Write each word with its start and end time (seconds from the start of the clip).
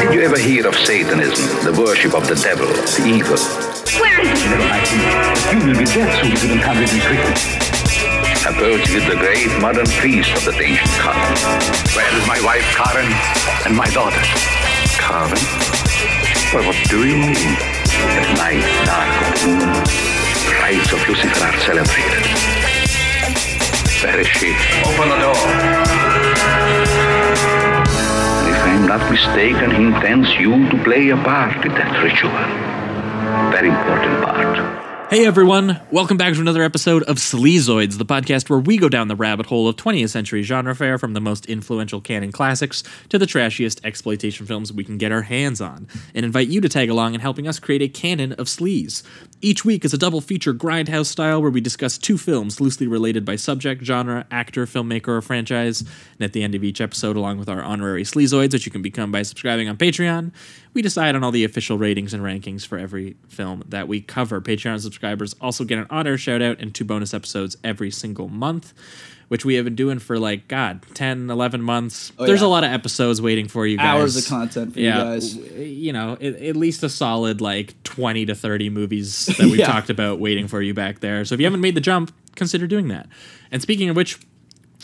Did 0.00 0.12
you 0.12 0.22
ever 0.22 0.38
hear 0.38 0.66
of 0.66 0.74
Satanism, 0.74 1.46
the 1.64 1.72
worship 1.80 2.14
of 2.14 2.26
the 2.26 2.34
devil, 2.34 2.66
the 2.66 3.04
evil? 3.06 3.38
Where 4.02 4.20
is 4.26 4.42
he? 4.42 4.48
Never 4.50 4.66
mind. 4.66 4.86
You 5.54 5.70
will 5.70 5.78
be 5.78 5.86
dead 5.86 6.10
soon 6.18 6.32
if 6.32 6.42
you 6.42 6.48
don't 6.50 6.62
come 6.62 6.78
with 6.82 6.92
me 6.92 6.98
quickly. 6.98 7.34
Approach 8.42 8.90
with 8.90 9.06
the 9.06 9.16
great 9.16 9.48
modern 9.62 9.86
priest 10.02 10.34
of 10.34 10.44
the 10.58 10.66
ancient 10.66 10.90
continent. 10.98 11.38
Where 11.94 12.10
is 12.10 12.26
my 12.26 12.42
wife 12.42 12.66
Karen 12.74 13.06
and 13.64 13.76
my 13.76 13.88
daughter? 13.94 14.20
Carmen? 14.98 15.38
Well, 16.50 16.66
what 16.66 16.78
do 16.90 17.06
you 17.06 17.16
mean? 17.16 17.54
At 18.18 18.26
night, 18.34 18.66
dark 18.84 19.14
of 19.22 19.40
the 19.40 19.62
moon, 19.62 19.78
the 19.78 20.54
rites 20.58 20.90
of 20.90 21.00
Lucifer 21.06 21.38
are 21.38 21.58
celebrated. 21.62 22.26
Where 24.02 24.18
is 24.20 24.26
she? 24.26 24.50
Open 24.84 25.08
the 25.08 25.18
door. 25.22 26.03
I'm 28.74 28.86
not 28.88 29.08
mistaken, 29.08 29.70
he 29.70 29.84
intends 29.84 30.28
you 30.34 30.68
to 30.68 30.82
play 30.82 31.10
a 31.10 31.16
part 31.18 31.64
in 31.64 31.72
that 31.74 32.02
ritual. 32.02 32.32
Very 33.52 33.68
important 33.68 34.24
part. 34.24 35.10
Hey 35.10 35.26
everyone, 35.26 35.80
welcome 35.92 36.16
back 36.16 36.34
to 36.34 36.40
another 36.40 36.62
episode 36.62 37.04
of 37.04 37.18
Sleazoids, 37.18 37.98
the 37.98 38.04
podcast 38.04 38.50
where 38.50 38.58
we 38.58 38.76
go 38.76 38.88
down 38.88 39.06
the 39.06 39.14
rabbit 39.14 39.46
hole 39.46 39.68
of 39.68 39.76
20th 39.76 40.08
century 40.08 40.42
genre 40.42 40.74
fare 40.74 40.98
from 40.98 41.12
the 41.12 41.20
most 41.20 41.46
influential 41.46 42.00
canon 42.00 42.32
classics 42.32 42.82
to 43.10 43.18
the 43.18 43.26
trashiest 43.26 43.84
exploitation 43.84 44.44
films 44.44 44.72
we 44.72 44.82
can 44.82 44.98
get 44.98 45.12
our 45.12 45.22
hands 45.22 45.60
on, 45.60 45.86
and 46.12 46.26
invite 46.26 46.48
you 46.48 46.60
to 46.60 46.68
tag 46.68 46.90
along 46.90 47.14
in 47.14 47.20
helping 47.20 47.46
us 47.46 47.60
create 47.60 47.82
a 47.82 47.86
canon 47.86 48.32
of 48.32 48.48
sleaze. 48.48 49.04
Each 49.44 49.62
week 49.62 49.84
is 49.84 49.92
a 49.92 49.98
double 49.98 50.22
feature 50.22 50.54
grindhouse 50.54 51.04
style 51.04 51.42
where 51.42 51.50
we 51.50 51.60
discuss 51.60 51.98
two 51.98 52.16
films 52.16 52.62
loosely 52.62 52.86
related 52.86 53.26
by 53.26 53.36
subject, 53.36 53.84
genre, 53.84 54.24
actor, 54.30 54.64
filmmaker, 54.64 55.08
or 55.08 55.20
franchise, 55.20 55.82
and 55.82 56.22
at 56.22 56.32
the 56.32 56.42
end 56.42 56.54
of 56.54 56.64
each 56.64 56.80
episode, 56.80 57.14
along 57.14 57.36
with 57.36 57.50
our 57.50 57.62
honorary 57.62 58.04
Sleazoids, 58.04 58.54
which 58.54 58.64
you 58.64 58.72
can 58.72 58.80
become 58.80 59.12
by 59.12 59.20
subscribing 59.20 59.68
on 59.68 59.76
Patreon, 59.76 60.32
we 60.72 60.80
decide 60.80 61.14
on 61.14 61.22
all 61.22 61.30
the 61.30 61.44
official 61.44 61.76
ratings 61.76 62.14
and 62.14 62.22
rankings 62.22 62.66
for 62.66 62.78
every 62.78 63.16
film 63.28 63.62
that 63.68 63.86
we 63.86 64.00
cover. 64.00 64.40
Patreon 64.40 64.80
subscribers 64.80 65.34
also 65.42 65.64
get 65.64 65.76
an 65.76 65.88
honor 65.90 66.16
shout 66.16 66.40
out 66.40 66.58
and 66.58 66.74
two 66.74 66.86
bonus 66.86 67.12
episodes 67.12 67.54
every 67.62 67.90
single 67.90 68.30
month, 68.30 68.72
which 69.28 69.44
we 69.44 69.54
have 69.54 69.64
been 69.64 69.74
doing 69.74 69.98
for 69.98 70.18
like, 70.18 70.48
God, 70.48 70.84
10, 70.94 71.30
11 71.30 71.62
months. 71.62 72.12
There's 72.18 72.40
yeah. 72.40 72.46
a 72.46 72.48
lot 72.48 72.64
of 72.64 72.70
episodes 72.70 73.20
waiting 73.22 73.48
for 73.48 73.66
you 73.66 73.76
guys. 73.76 73.86
Hours 73.86 74.16
of 74.16 74.26
content 74.26 74.74
for 74.74 74.80
you 74.80 74.90
guys. 74.90 75.34
You 75.36 75.92
know, 75.92 76.12
at, 76.14 76.22
at 76.22 76.56
least 76.56 76.82
a 76.82 76.88
solid 76.88 77.40
like 77.40 77.80
20 77.84 78.26
to 78.26 78.34
30 78.34 78.70
movies 78.70 79.26
that 79.26 79.38
we've 79.40 79.56
Yeah. 79.56 79.66
talked 79.66 79.90
about 79.90 80.18
waiting 80.20 80.48
for 80.48 80.60
you 80.62 80.74
back 80.74 81.00
there. 81.00 81.24
So 81.24 81.34
if 81.34 81.40
you 81.40 81.46
haven't 81.46 81.60
made 81.60 81.74
the 81.74 81.80
jump, 81.80 82.12
consider 82.36 82.66
doing 82.66 82.88
that. 82.88 83.08
And 83.50 83.62
speaking 83.62 83.88
of 83.88 83.96
which, 83.96 84.18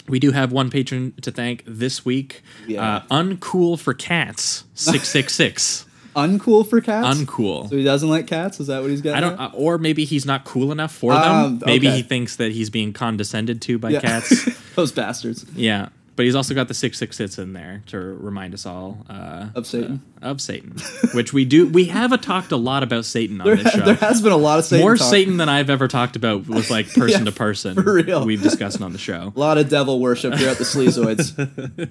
we 0.09 0.19
do 0.19 0.33
have 0.33 0.51
one 0.51 0.71
patron 0.71 1.13
to 1.23 1.31
thank 1.31 1.63
this 1.67 2.05
week. 2.05 2.43
Yeah. 2.67 2.97
Uh, 2.97 3.01
Uncool 3.11 3.79
for 3.79 3.95
Cats 3.95 4.65
666. 4.75 5.87
Uncool 6.17 6.69
for 6.69 6.81
cats. 6.81 7.17
Uncool. 7.19 7.69
So 7.71 7.77
he 7.77 7.85
doesn't 7.85 8.09
like 8.09 8.27
cats. 8.27 8.59
Is 8.61 8.67
that 8.67 8.81
what 8.83 8.91
he's 8.91 9.01
getting? 9.01 9.17
I 9.17 9.21
don't, 9.21 9.35
at? 9.41 9.53
uh, 9.53 9.55
or 9.55 9.79
maybe 9.79 10.05
he's 10.05 10.27
not 10.27 10.45
cool 10.45 10.73
enough 10.73 10.93
for 10.95 11.13
Um, 11.13 11.59
them. 11.59 11.67
Maybe 11.67 11.89
okay. 11.89 11.97
he 11.99 12.03
thinks 12.03 12.37
that 12.37 12.53
he's 12.53 12.69
being 12.71 12.93
condescended 12.93 13.61
to 13.63 13.79
by 13.79 13.91
Yeah. 13.91 14.01
cats. 14.01 14.49
Those 14.77 14.93
bastards 14.93 15.45
yeah, 15.55 15.89
but 16.21 16.27
he's 16.27 16.35
also 16.35 16.53
got 16.55 16.69
the 16.69 16.75
six 16.75 16.99
six 16.99 17.17
six 17.17 17.39
in 17.39 17.55
there 17.55 17.83
to 17.87 17.97
remind 17.99 18.53
us 18.53 18.67
all 18.67 19.07
uh, 19.09 19.47
of 19.55 19.67
Satan. 19.67 20.03
of 20.21 20.39
Satan, 20.39 20.77
which 21.15 21.33
we 21.33 21.47
do. 21.47 21.67
We 21.67 21.87
have 21.87 22.13
a 22.13 22.19
talked 22.19 22.53
a 22.53 22.59
lot 22.59 22.83
about 22.83 23.07
Satan 23.07 23.41
on 23.41 23.47
there, 23.47 23.57
this 23.57 23.73
show. 23.73 23.81
there 23.81 23.95
has 23.95 24.21
been 24.21 24.33
a 24.33 24.37
lot 24.37 24.59
of 24.59 24.67
Satan. 24.67 24.85
More 24.85 24.97
talk. 24.99 25.09
Satan 25.09 25.39
than 25.39 25.49
I've 25.49 25.71
ever 25.71 25.89
talked 25.89 26.17
about 26.17 26.47
with 26.47 26.69
like 26.69 26.93
person 26.95 27.21
Yeah, 27.25 27.31
to 27.31 27.33
person. 27.33 27.75
for 27.75 27.95
real. 27.95 28.27
We've 28.27 28.43
discussed 28.43 28.83
on 28.83 28.93
the 28.93 28.99
show. 28.99 29.33
A 29.35 29.39
lot 29.41 29.57
of 29.57 29.71
devil 29.71 29.99
worship 29.99 30.35
here 30.35 30.51
at 30.51 30.59
the 30.59 30.65
Sleazoids. 30.65 31.89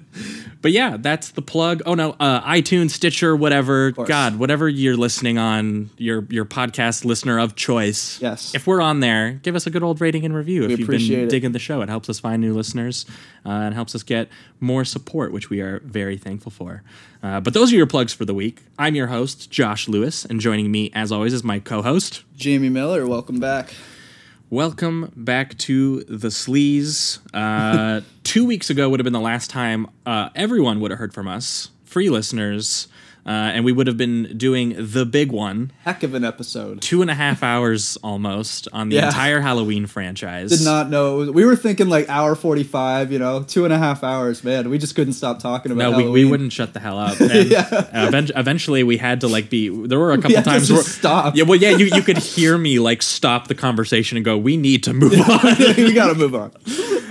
But 0.62 0.72
yeah, 0.72 0.98
that's 0.98 1.30
the 1.30 1.40
plug. 1.42 1.80
Oh 1.86 1.94
no, 1.94 2.10
uh, 2.20 2.42
iTunes, 2.42 2.90
Stitcher, 2.90 3.34
whatever. 3.34 3.92
God, 3.92 4.38
whatever 4.38 4.68
you're 4.68 4.96
listening 4.96 5.38
on, 5.38 5.88
your 5.96 6.26
your 6.28 6.44
podcast 6.44 7.06
listener 7.06 7.38
of 7.40 7.56
choice. 7.56 8.20
Yes. 8.20 8.54
If 8.54 8.66
we're 8.66 8.82
on 8.82 9.00
there, 9.00 9.32
give 9.42 9.56
us 9.56 9.66
a 9.66 9.70
good 9.70 9.82
old 9.82 10.02
rating 10.02 10.24
and 10.26 10.34
review. 10.34 10.64
if 10.64 10.78
you've 10.78 10.86
been 10.88 11.00
it. 11.00 11.30
digging 11.30 11.52
the 11.52 11.58
show, 11.58 11.80
it 11.80 11.88
helps 11.88 12.10
us 12.10 12.20
find 12.20 12.42
new 12.42 12.52
listeners 12.52 13.06
uh, 13.46 13.48
and 13.48 13.74
helps 13.74 13.94
us 13.94 14.02
get 14.02 14.19
more 14.60 14.84
support, 14.84 15.32
which 15.32 15.50
we 15.50 15.60
are 15.60 15.80
very 15.80 16.16
thankful 16.16 16.50
for. 16.50 16.82
Uh, 17.22 17.40
but 17.40 17.54
those 17.54 17.72
are 17.72 17.76
your 17.76 17.86
plugs 17.86 18.12
for 18.12 18.24
the 18.24 18.34
week. 18.34 18.62
I'm 18.78 18.94
your 18.94 19.08
host, 19.08 19.50
Josh 19.50 19.88
Lewis, 19.88 20.24
and 20.24 20.40
joining 20.40 20.70
me, 20.70 20.90
as 20.94 21.12
always, 21.12 21.32
is 21.32 21.44
my 21.44 21.58
co-host. 21.58 22.24
Jamie 22.36 22.68
Miller, 22.68 23.06
welcome 23.06 23.38
back. 23.38 23.74
Welcome 24.48 25.12
back 25.14 25.56
to 25.58 26.02
the 26.04 26.28
Sleaze. 26.28 27.20
Uh, 27.32 28.00
two 28.24 28.44
weeks 28.44 28.68
ago 28.68 28.88
would 28.88 28.98
have 28.98 29.04
been 29.04 29.12
the 29.12 29.20
last 29.20 29.48
time 29.48 29.86
uh, 30.06 30.30
everyone 30.34 30.80
would 30.80 30.90
have 30.90 30.98
heard 30.98 31.14
from 31.14 31.28
us, 31.28 31.70
free 31.84 32.10
listeners, 32.10 32.88
uh, 33.26 33.28
and 33.28 33.64
we 33.64 33.72
would 33.72 33.86
have 33.86 33.96
been 33.96 34.36
doing 34.36 34.74
the 34.78 35.04
big 35.06 35.30
one, 35.32 35.72
Heck 35.84 36.02
of 36.02 36.14
an 36.14 36.24
episode. 36.24 36.80
two 36.82 37.02
and 37.02 37.10
a 37.10 37.14
half 37.14 37.42
hours 37.42 37.96
almost 38.02 38.66
on 38.72 38.88
the 38.88 38.96
Yeah. 38.96 39.06
entire 39.06 39.40
Halloween 39.40 39.86
franchise. 39.86 40.50
Did 40.56 40.64
not 40.64 40.90
know. 40.90 41.14
it 41.16 41.18
was- 41.18 41.30
We 41.30 41.44
were 41.44 41.56
thinking 41.56 41.88
like 41.88 42.08
hour 42.08 42.34
forty-five. 42.34 43.12
You 43.12 43.18
know, 43.18 43.42
two 43.42 43.64
and 43.64 43.72
a 43.72 43.78
half 43.78 44.02
hours. 44.02 44.42
Man, 44.44 44.70
we 44.70 44.78
just 44.78 44.94
couldn't 44.94 45.14
stop 45.14 45.38
talking 45.38 45.70
about. 45.72 45.92
No, 45.92 45.96
we, 45.98 46.08
we 46.08 46.24
wouldn't 46.24 46.52
shut 46.52 46.72
the 46.72 46.80
hell 46.80 46.98
up. 46.98 47.20
And 47.30 47.50
Yeah. 47.50 47.66
uh, 47.70 48.06
event- 48.08 48.30
eventually, 48.36 48.82
we 48.82 48.96
had 48.96 49.20
to 49.20 49.28
like 49.28 49.50
be. 49.50 49.68
There 49.68 49.98
were 49.98 50.12
a 50.12 50.16
couple 50.16 50.36
to 50.36 50.42
times 50.42 50.68
just 50.68 50.72
where 50.72 50.82
stop. 50.82 51.36
Yeah, 51.36 51.44
well, 51.44 51.58
yeah, 51.58 51.70
you, 51.70 51.86
you 51.86 52.02
could 52.02 52.18
hear 52.18 52.56
me 52.58 52.78
like 52.78 53.02
stop 53.02 53.48
the 53.48 53.54
conversation 53.54 54.16
and 54.16 54.24
go, 54.24 54.36
"We 54.38 54.56
need 54.56 54.82
to 54.84 54.92
move 54.92 55.12
on." 55.28 55.56
we 55.76 55.92
gotta 55.92 56.14
move 56.14 56.34
on. 56.34 56.52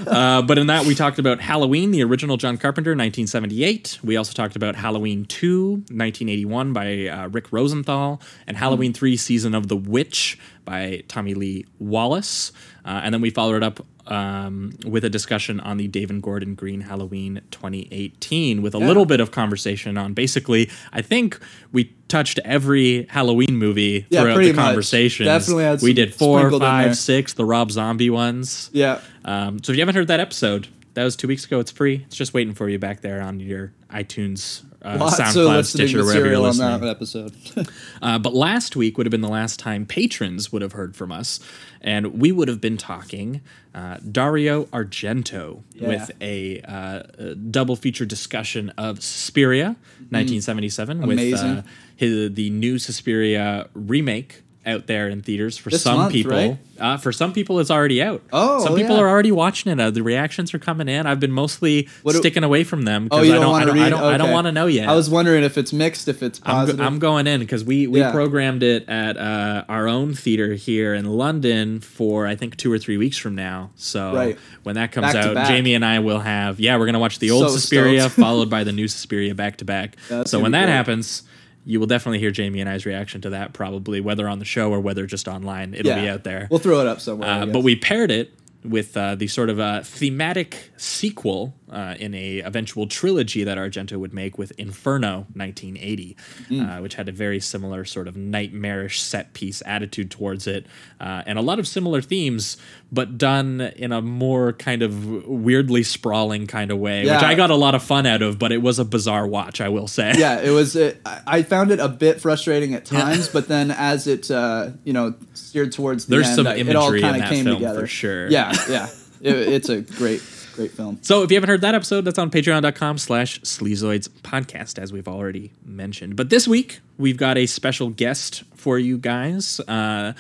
Uh, 0.07 0.41
but 0.41 0.57
in 0.57 0.67
that, 0.67 0.85
we 0.85 0.95
talked 0.95 1.19
about 1.19 1.41
Halloween, 1.41 1.91
the 1.91 2.03
original 2.03 2.37
John 2.37 2.57
Carpenter, 2.57 2.91
1978. 2.91 3.99
We 4.03 4.17
also 4.17 4.33
talked 4.33 4.55
about 4.55 4.75
Halloween 4.75 5.25
2, 5.25 5.71
1981, 5.71 6.73
by 6.73 7.07
uh, 7.07 7.27
Rick 7.29 7.51
Rosenthal, 7.51 8.21
and 8.47 8.57
Halloween 8.57 8.93
3, 8.93 9.17
Season 9.17 9.53
of 9.55 9.67
the 9.67 9.75
Witch, 9.75 10.39
by 10.65 11.03
Tommy 11.07 11.33
Lee 11.33 11.65
Wallace. 11.79 12.51
Uh, 12.85 13.01
and 13.03 13.13
then 13.13 13.21
we 13.21 13.29
followed 13.29 13.55
it 13.55 13.63
up 13.63 13.85
um, 14.09 14.73
with 14.85 15.05
a 15.05 15.09
discussion 15.09 15.59
on 15.59 15.77
the 15.77 15.87
David 15.87 16.21
Gordon 16.21 16.55
Green 16.55 16.81
Halloween 16.81 17.41
2018, 17.51 18.61
with 18.61 18.73
a 18.75 18.79
little 18.79 19.05
bit 19.05 19.19
of 19.19 19.31
conversation 19.31 19.97
on 19.97 20.13
basically, 20.13 20.69
I 20.91 21.01
think 21.01 21.39
we 21.71 21.93
touched 22.07 22.39
every 22.43 23.05
Halloween 23.09 23.55
movie 23.55 24.05
Yeah, 24.09 24.21
throughout 24.21 24.37
the 24.39 24.53
conversation. 24.53 25.25
Definitely 25.25 25.77
we 25.83 25.93
did 25.93 26.13
four, 26.13 26.39
sprinkled 26.39 26.63
in 26.63 26.67
there. 26.67 26.83
five, 26.87 26.97
six, 26.97 27.33
the 27.33 27.45
Rob 27.45 27.71
Zombie 27.71 28.09
ones. 28.09 28.69
Yeah. 28.73 28.99
Um, 29.25 29.63
so 29.63 29.71
if 29.71 29.77
you 29.77 29.81
haven't 29.81 29.95
heard 29.95 30.07
that 30.07 30.19
episode, 30.19 30.67
that 30.95 31.03
was 31.03 31.15
two 31.15 31.27
weeks 31.27 31.45
ago. 31.45 31.59
It's 31.59 31.71
free. 31.71 32.03
It's 32.07 32.15
just 32.15 32.33
waiting 32.33 32.53
for 32.53 32.67
you 32.67 32.79
back 32.79 33.01
there 33.01 33.21
on 33.21 33.39
your 33.39 33.73
iTunes, 33.91 34.63
uh, 34.83 34.97
Lots 34.99 35.19
SoundCloud, 35.19 35.55
listening 35.57 35.87
Stitcher, 35.87 36.03
wherever 36.05 36.25
you're 36.29 36.41
material 36.41 36.45
on 36.45 36.57
that 36.57 36.97
listening. 36.99 37.25
episode. 37.25 37.69
Uh, 38.01 38.17
but 38.17 38.33
last 38.33 38.77
week 38.77 38.97
would 38.97 39.05
have 39.05 39.11
been 39.11 39.19
the 39.19 39.27
last 39.27 39.59
time 39.59 39.85
patrons 39.85 40.53
would 40.53 40.61
have 40.61 40.71
heard 40.71 40.95
from 40.95 41.11
us, 41.11 41.41
and 41.81 42.19
we 42.21 42.31
would 42.31 42.47
have 42.47 42.61
been 42.61 42.77
talking 42.77 43.41
uh, 43.75 43.97
Dario 44.09 44.63
Argento 44.65 45.63
with 45.81 46.09
a, 46.21 46.61
uh, 46.61 47.03
a 47.17 47.35
double 47.35 47.75
feature 47.75 48.05
discussion 48.05 48.69
of 48.77 49.03
Suspiria, 49.03 49.75
1977, 50.11 50.99
with 51.05 51.09
Mm-hmm. 51.09 51.19
Amazing. 51.19 51.49
uh, 51.57 51.61
his, 51.95 52.33
the 52.33 52.49
new 52.49 52.79
Suspiria 52.79 53.67
remake 53.73 54.43
out 54.65 54.87
there 54.87 55.07
in 55.07 55.21
theaters 55.21 55.57
for 55.57 55.69
This 55.69 55.81
some 55.83 55.97
month, 55.97 56.11
people. 56.13 56.31
right? 56.31 56.57
Uh, 56.77 56.95
for 56.97 57.11
some 57.11 57.33
people, 57.33 57.59
it's 57.59 57.71
already 57.71 58.01
out. 58.01 58.21
Oh, 58.31 58.63
some 58.63 58.75
people 58.75 58.95
yeah. 58.95 59.01
are 59.01 59.09
already 59.09 59.31
watching 59.31 59.71
it. 59.71 59.79
Uh, 59.79 59.89
the 59.91 60.03
reactions 60.03 60.53
are 60.53 60.59
coming 60.59 60.87
in. 60.87 61.05
I've 61.05 61.19
been 61.19 61.31
mostly 61.31 61.89
do- 62.05 62.11
sticking 62.13 62.43
away 62.43 62.63
from 62.63 62.83
them 62.83 63.07
Oh, 63.11 63.17
because 63.17 63.27
you 63.27 63.33
I 63.33 63.35
don't 63.37 63.45
I 63.45 63.47
want 63.49 63.63
to 63.63 63.67
don't. 63.73 63.79
I 63.79 63.89
don't, 63.89 64.03
I 64.03 64.17
don't 64.17 64.31
want 64.31 64.45
to 64.47 64.51
know 64.51 64.67
yet. 64.67 64.87
I 64.87 64.95
was 64.95 65.09
wondering 65.09 65.43
if 65.43 65.57
it's 65.57 65.73
mixed, 65.73 66.07
if 66.07 66.21
it's 66.23 66.39
I'm, 66.43 66.53
positive. 66.55 66.81
I'm 66.81 66.99
going 66.99 67.25
in 67.27 67.39
because 67.41 67.63
we 67.65 67.87
we 67.87 67.99
Yeah. 67.99 68.11
programmed 68.11 68.63
it 68.63 68.87
at 68.87 69.17
uh, 69.17 69.65
our 69.67 69.87
own 69.87 70.13
theater 70.13 70.53
here 70.53 70.93
in 70.93 71.05
London 71.05 71.79
for 71.81 72.27
I 72.27 72.35
think 72.35 72.55
two 72.57 72.71
or 72.71 72.77
three 72.77 72.97
weeks 72.97 73.17
from 73.17 73.35
now. 73.35 73.71
So 73.75 74.13
Right. 74.13 74.37
when 74.63 74.75
that 74.75 74.91
comes 74.91 75.13
Back 75.13 75.25
out. 75.37 75.47
Jamie 75.47 75.73
and 75.73 75.83
I 75.83 75.99
will 75.99 76.19
have 76.19 76.59
yeah 76.59 76.77
we're 76.77 76.85
gonna 76.85 76.99
watch 76.99 77.19
the 77.19 77.31
old 77.31 77.43
So 77.49 77.55
Suspiria 77.57 78.09
followed 78.09 78.49
by 78.49 78.63
the 78.63 78.71
new 78.79 78.87
Suspiria 78.87 79.33
back 79.35 79.57
to 79.57 79.65
back. 79.65 79.95
So 80.25 80.39
when 80.39 80.51
that 80.51 80.65
great. 80.65 80.73
happens. 80.73 81.23
You 81.69 81.79
will 81.79 81.85
definitely 81.85 82.17
hear 82.17 82.31
Jamie 82.31 82.61
and 82.61 82.67
I's 82.67 82.87
reaction 82.87 83.21
to 83.21 83.29
that, 83.29 83.53
probably 83.53 84.01
whether 84.01 84.27
on 84.27 84.39
the 84.39 84.45
show 84.45 84.71
or 84.71 84.79
whether 84.79 85.05
just 85.05 85.27
online. 85.27 85.75
It'll 85.75 85.93
be 86.01 86.09
out 86.09 86.23
there. 86.23 86.47
We'll 86.49 86.59
throw 86.59 86.81
it 86.81 86.87
up 86.87 86.99
somewhere. 86.99 87.29
Uh, 87.29 87.45
but 87.45 87.61
we 87.61 87.75
paired 87.75 88.09
it 88.09 88.33
with 88.63 88.97
uh, 88.97 89.13
the 89.13 89.27
sort 89.27 89.51
of 89.51 89.59
uh, 89.59 89.83
thematic 89.83 90.71
sequel 90.77 91.53
uh, 91.71 91.95
in 91.99 92.13
a 92.15 92.41
eventual 92.41 92.87
trilogy 92.87 93.43
that 93.43 93.57
Argento 93.57 93.97
would 93.97 94.13
make 94.13 94.37
with 94.37 94.51
Inferno 94.59 95.27
1980, 95.33 96.15
Mm. 96.49 96.77
uh, 96.79 96.81
which 96.81 96.95
had 96.95 97.07
a 97.09 97.11
very 97.11 97.39
similar 97.39 97.85
sort 97.85 98.07
of 98.07 98.15
nightmarish 98.17 99.01
set 99.01 99.33
piece 99.33 99.61
attitude 99.65 100.09
towards 100.11 100.47
it, 100.47 100.65
uh, 100.99 101.23
and 101.25 101.37
a 101.37 101.41
lot 101.41 101.59
of 101.59 101.67
similar 101.67 102.01
themes, 102.01 102.57
but 102.91 103.17
done 103.17 103.61
in 103.75 103.91
a 103.91 104.01
more 104.01 104.53
kind 104.53 104.81
of 104.81 105.25
weirdly 105.27 105.83
sprawling 105.83 106.47
kind 106.47 106.71
of 106.71 106.79
way, 106.79 107.01
which 107.03 107.11
I 107.11 107.35
got 107.35 107.49
a 107.51 107.55
lot 107.55 107.75
of 107.75 107.83
fun 107.83 108.05
out 108.05 108.21
of. 108.21 108.39
But 108.39 108.51
it 108.51 108.61
was 108.61 108.79
a 108.79 108.85
bizarre 108.85 109.27
watch, 109.27 109.61
I 109.61 109.69
will 109.69 109.87
say. 109.87 110.13
yeah, 110.17 110.39
it 110.41 110.49
was. 110.51 110.75
It, 110.75 110.99
I 111.05 111.43
found 111.43 111.71
it 111.71 111.79
a 111.79 111.87
bit 111.89 112.19
frustrating 112.21 112.73
at 112.73 112.85
times, 112.85 113.27
but 113.27 113.47
then 113.47 113.71
as 113.71 114.07
it, 114.07 114.31
uh, 114.31 114.71
you 114.83 114.93
know, 114.93 115.13
steered 115.33 115.71
towards 115.71 116.05
the 116.05 116.15
There's 116.15 116.27
end, 116.27 116.35
some 116.35 116.47
I- 116.47 116.55
it 116.55 116.75
all 116.75 116.91
kind 116.99 117.21
of 117.21 117.29
came 117.29 117.45
together 117.45 117.81
for 117.81 117.87
sure. 117.87 118.27
Yeah, 118.27 118.53
yeah, 118.69 118.87
it, 119.21 119.35
it's 119.35 119.69
a 119.69 119.81
great, 119.81 120.21
Great 120.59 120.71
film. 120.71 120.99
So 121.01 121.23
if 121.23 121.31
you 121.31 121.37
haven't 121.37 121.49
heard 121.49 121.61
that 121.61 121.73
episode, 121.73 122.01
that's 122.03 122.19
on 122.19 122.29
patreon.com 122.29 122.97
slash 122.97 123.39
sleazoids 123.43 124.09
podcast, 124.09 124.77
as 124.77 124.91
we've 124.91 125.07
already 125.07 125.53
mentioned. 125.63 126.17
But 126.17 126.29
this 126.29 126.49
week, 126.49 126.81
we've 126.97 127.15
got 127.15 127.37
a 127.37 127.45
special 127.45 127.91
guest 127.91 128.43
for 128.55 128.77
you 128.77 128.97
guys. 128.97 129.61
Uh, 129.61 130.11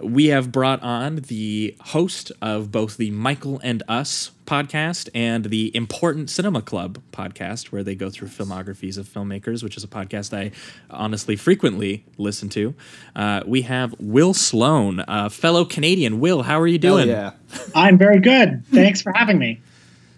we 0.00 0.26
have 0.26 0.52
brought 0.52 0.80
on 0.84 1.16
the 1.16 1.74
host 1.80 2.30
of 2.40 2.70
both 2.70 2.96
the 2.96 3.10
Michael 3.10 3.60
and 3.64 3.82
Us 3.88 4.30
podcast 4.46 5.08
and 5.16 5.46
the 5.46 5.74
Important 5.76 6.30
Cinema 6.30 6.62
Club 6.62 7.02
podcast, 7.12 7.72
where 7.72 7.82
they 7.82 7.96
go 7.96 8.08
through 8.08 8.28
filmographies 8.28 8.98
of 8.98 9.08
filmmakers, 9.08 9.64
which 9.64 9.76
is 9.76 9.82
a 9.82 9.88
podcast 9.88 10.32
I 10.32 10.52
honestly 10.90 11.34
frequently 11.34 12.04
listen 12.18 12.48
to. 12.50 12.72
Uh, 13.16 13.42
we 13.46 13.62
have 13.62 13.96
Will 13.98 14.32
Sloan, 14.32 15.04
a 15.08 15.28
fellow 15.28 15.64
Canadian. 15.64 16.20
Will, 16.20 16.42
how 16.44 16.60
are 16.60 16.68
you 16.68 16.78
Hell 16.80 16.98
doing? 16.98 17.08
yeah. 17.08 17.32
I'm 17.74 17.98
very 17.98 18.20
good. 18.20 18.64
Thanks 18.72 19.02
for 19.02 19.12
having 19.12 19.38
me. 19.38 19.60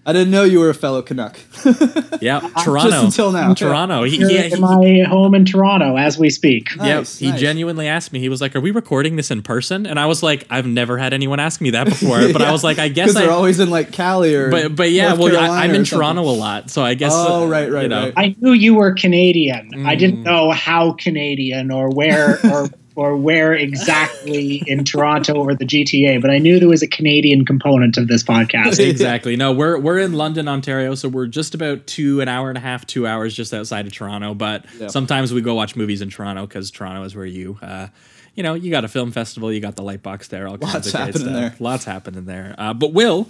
I 0.07 0.13
didn't 0.13 0.31
know 0.33 0.45
you 0.45 0.61
were 0.61 0.69
a 0.71 0.75
fellow 0.75 1.01
Canuck. 1.03 1.39
Yeah, 2.21 2.41
Toronto. 2.63 2.91
Just 2.91 3.05
until 3.05 3.33
now. 3.33 3.53
Toronto. 3.55 4.05
He, 4.05 4.17
Here 4.17 4.29
he, 4.49 4.53
in 4.55 4.61
my 4.61 5.03
home 5.07 5.35
in 5.35 5.45
Toronto 5.45 5.97
as 5.97 6.17
we 6.17 6.31
speak. 6.31 6.69
yeah, 6.77 6.97
Nice, 6.99 7.19
he 7.19 7.31
nice. 7.31 7.41
genuinely 7.41 7.87
asked 7.89 8.13
me. 8.13 8.21
He 8.21 8.29
was 8.31 8.41
like, 8.41 8.55
"Are 8.57 8.61
we 8.61 8.71
recording 8.71 9.17
this 9.17 9.31
in 9.31 9.43
person?" 9.43 9.85
And 9.87 9.99
I 9.99 10.07
was 10.07 10.23
like, 10.23 10.47
"I've 10.49 10.67
never 10.67 10.97
had 10.97 11.13
anyone 11.13 11.39
ask 11.41 11.61
me 11.61 11.71
that 11.71 11.85
before." 11.87 12.21
But 12.33 12.41
I 12.41 12.51
was 12.53 12.65
like, 12.65 12.79
"I 12.79 12.89
guess 12.89 13.09
Because 13.09 13.15
they're 13.23 13.31
I." 13.31 13.35
always 13.35 13.61
in 13.61 13.69
like 13.69 13.93
Cali 13.93 14.35
or. 14.35 14.51
But 14.51 14.75
but 14.77 14.91
yeah, 14.91 15.09
North 15.09 15.19
well, 15.21 15.29
I, 15.29 15.33
Carolina 15.41 15.63
I'm 15.65 15.75
in. 15.75 15.85
Toronto 15.85 16.23
a 16.23 16.37
lot, 16.37 16.71
so 16.71 16.83
I 16.83 16.95
guess. 16.95 17.13
Oh, 17.15 17.45
uh, 17.45 17.47
right, 17.49 17.71
right, 17.71 17.83
you 17.83 17.89
know, 17.89 18.05
right. 18.05 18.13
I 18.17 18.37
knew 18.41 18.53
you 18.53 18.75
were 18.75 18.93
Canadian. 18.95 19.85
I 19.87 19.97
didn't 19.97 20.21
Mm. 20.21 20.25
know 20.25 20.51
how 20.51 20.93
Canadian 20.93 21.71
or 21.71 21.91
where 21.91 22.39
or 22.47 22.69
or 22.97 23.17
where 23.17 23.53
exactly 23.53 24.63
in 24.67 24.85
Toronto 24.85 25.35
or 25.35 25.55
the 25.55 25.65
GTA, 25.65 26.21
but 26.21 26.31
I 26.31 26.39
knew 26.39 26.61
there 26.61 26.69
was 26.69 26.83
a 26.83 26.87
Canadian 26.89 27.45
component 27.45 27.97
of 27.97 28.07
this 28.09 28.23
podcast. 28.23 28.79
exactly. 28.89 29.37
No, 29.37 29.53
we're 29.53 29.79
we're 29.79 29.99
in 29.99 30.13
London, 30.13 30.47
Ontario, 30.49 30.95
so 30.95 31.09
we're 31.09 31.27
just 31.27 31.55
about 31.55 31.87
two 31.87 32.21
an 32.21 32.29
hour 32.29 32.49
and 32.49 32.59
a 32.59 32.61
half, 32.61 32.87
two 32.87 33.07
hours 33.07 33.35
just 33.35 33.53
outside 33.53 33.87
of 33.87 33.93
Toronto. 33.93 34.35
But 34.35 34.65
Yeah. 34.79 34.89
sometimes 34.89 35.33
we 35.33 35.41
go 35.41 35.55
watch 35.55 35.75
movies 35.77 36.03
in 36.03 36.11
Toronto 36.11 36.47
because 36.47 36.71
Toronto 36.71 37.03
is 37.05 37.15
where 37.17 37.27
you. 37.27 37.59
Uh, 37.61 37.89
you 38.37 38.43
know, 38.43 38.55
you 38.55 38.71
got 38.71 38.85
a 38.85 38.89
film 38.89 39.13
festival, 39.13 39.53
you 39.53 39.61
got 39.61 39.77
the 39.77 39.83
Lightbox 39.85 40.27
there, 40.29 40.49
all 40.49 40.59
kinds 40.59 40.75
Lots 40.75 40.87
of 40.89 40.93
great 40.93 41.01
happening 41.07 41.23
stuff. 41.23 41.35
there. 41.35 41.55
Lots 41.61 41.85
happening 41.85 42.25
there. 42.25 42.55
Uh, 42.59 42.75
but 42.75 42.93
Will, 42.93 43.29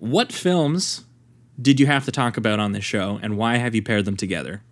what 0.00 0.32
films 0.32 1.04
did 1.60 1.78
you 1.78 1.86
have 1.86 2.04
to 2.06 2.10
talk 2.12 2.36
about 2.36 2.58
on 2.58 2.72
this 2.72 2.84
show, 2.84 3.18
and 3.22 3.36
why 3.36 3.58
have 3.58 3.74
you 3.76 3.82
paired 3.82 4.06
them 4.06 4.16
together? 4.16 4.62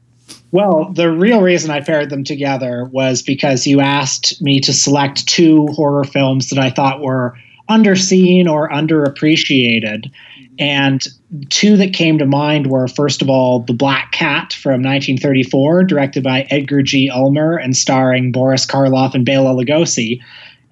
Well, 0.51 0.91
the 0.93 1.11
real 1.11 1.43
reason 1.43 1.71
I 1.71 1.81
paired 1.81 2.11
them 2.11 2.25
together 2.25 2.85
was 2.91 3.21
because 3.21 3.67
you 3.67 3.81
asked 3.81 4.41
me 4.41 4.61
to 4.61 4.73
select 4.73 5.27
two 5.27 5.67
horror 5.69 6.05
films 6.05 6.49
that 6.49 6.59
I 6.59 6.71
thought 6.71 7.03
were 7.03 7.37
underseen 7.69 8.47
or 8.47 8.71
underappreciated. 8.71 10.11
And 10.59 11.07
two 11.51 11.77
that 11.77 11.93
came 11.93 12.19
to 12.19 12.25
mind 12.25 12.69
were 12.69 12.89
first 12.89 13.21
of 13.21 13.29
all, 13.29 13.61
The 13.61 13.75
Black 13.75 14.13
Cat 14.13 14.55
from 14.55 14.83
1934, 14.83 15.85
directed 15.85 16.25
by 16.25 16.47
Edgar 16.51 16.83
G. 16.83 17.11
Ulmer 17.11 17.57
and 17.57 17.77
starring 17.77 18.33
Boris 18.33 18.65
Karloff 18.65 19.15
and 19.15 19.27
Bela 19.27 19.51
Lugosi. 19.51 20.21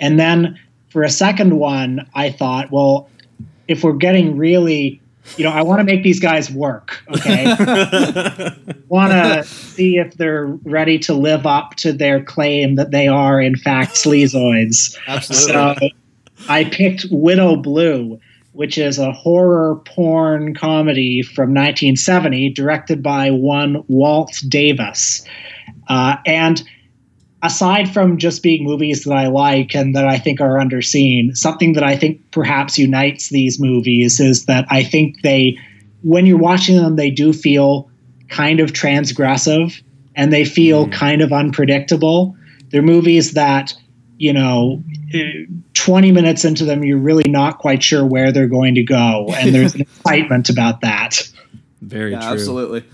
And 0.01 0.19
then 0.19 0.59
for 0.89 1.03
a 1.03 1.11
second 1.11 1.59
one, 1.59 2.09
I 2.15 2.31
thought, 2.31 2.73
well, 2.73 3.11
if 3.69 3.85
we're 3.85 3.93
getting 3.93 4.39
really 4.39 5.01
you 5.37 5.45
know, 5.45 5.51
I 5.51 5.63
want 5.63 5.81
to 5.81 5.85
make 5.85 6.03
these 6.03 6.21
guys 6.21 6.51
work. 6.51 7.03
Okay, 7.09 7.45
want 8.89 9.13
to 9.13 9.45
see 9.45 9.99
if 9.99 10.15
they're 10.15 10.47
ready 10.47 10.99
to 11.01 11.15
live 11.15 11.47
up 11.47 11.75
to 11.77 11.93
their 11.93 12.23
claim 12.23 12.77
that 12.77 12.91
they 12.91 13.09
are, 13.09 13.41
in 13.41 13.57
fact, 13.57 13.95
sleazoids. 13.95 14.97
Absolutely. 15.07 15.95
So 16.39 16.49
I 16.49 16.65
picked 16.65 17.07
Widow 17.11 17.57
Blue, 17.57 18.21
which 18.53 18.79
is 18.79 18.99
a 18.99 19.13
horror 19.13 19.77
porn 19.85 20.55
comedy 20.55 21.23
from 21.23 21.51
1970, 21.51 22.51
directed 22.51 23.03
by 23.03 23.31
one 23.31 23.85
Walt 23.89 24.43
Davis. 24.49 25.25
Uh, 25.89 26.17
and 26.25 26.63
aside 27.47 27.93
from 27.93 28.19
just 28.19 28.43
being 28.43 28.65
movies 28.65 29.05
that 29.05 29.15
I 29.15 29.29
like 29.29 29.75
and 29.75 29.95
that 29.95 30.07
I 30.07 30.19
think 30.19 30.41
are 30.41 30.59
underseen, 30.59 31.37
something 31.37 31.75
that 31.75 31.85
I 31.85 31.97
think 31.97 32.31
perhaps 32.33 32.77
unites 32.77 33.29
these 33.29 33.61
movies 33.61 34.19
is 34.19 34.47
that 34.47 34.67
I 34.69 34.83
think 34.83 35.23
they, 35.23 35.57
when 36.03 36.27
you're 36.27 36.39
watching 36.39 36.77
them, 36.77 36.97
they 36.97 37.11
do 37.11 37.33
feel 37.33 37.89
kind 38.29 38.59
of 38.59 38.73
transgressive 38.73 39.81
and 40.17 40.33
they 40.33 40.45
feel 40.45 40.89
kind 40.89 41.23
of 41.23 41.33
unpredictable. 41.33 42.37
They're 42.71 42.83
movies 42.83 43.33
that, 43.33 43.73
you 44.19 44.33
know, 44.33 44.83
eh, 45.15 45.45
20 45.75 46.11
minutes 46.11 46.45
into 46.45 46.65
them, 46.65 46.83
you're 46.83 46.99
really 46.99 47.29
not 47.29 47.59
quite 47.59 47.83
sure 47.83 48.05
where 48.05 48.33
they're 48.33 48.49
going 48.49 48.75
to 48.75 48.83
go. 48.83 49.29
And 49.37 49.55
there's 49.55 49.77
an 49.77 49.81
excitement 50.03 50.51
about 50.51 50.81
that. 50.81 51.31
Very 51.81 52.11
yeah, 52.11 52.21
true. 52.21 52.31
absolutely. 52.31 52.85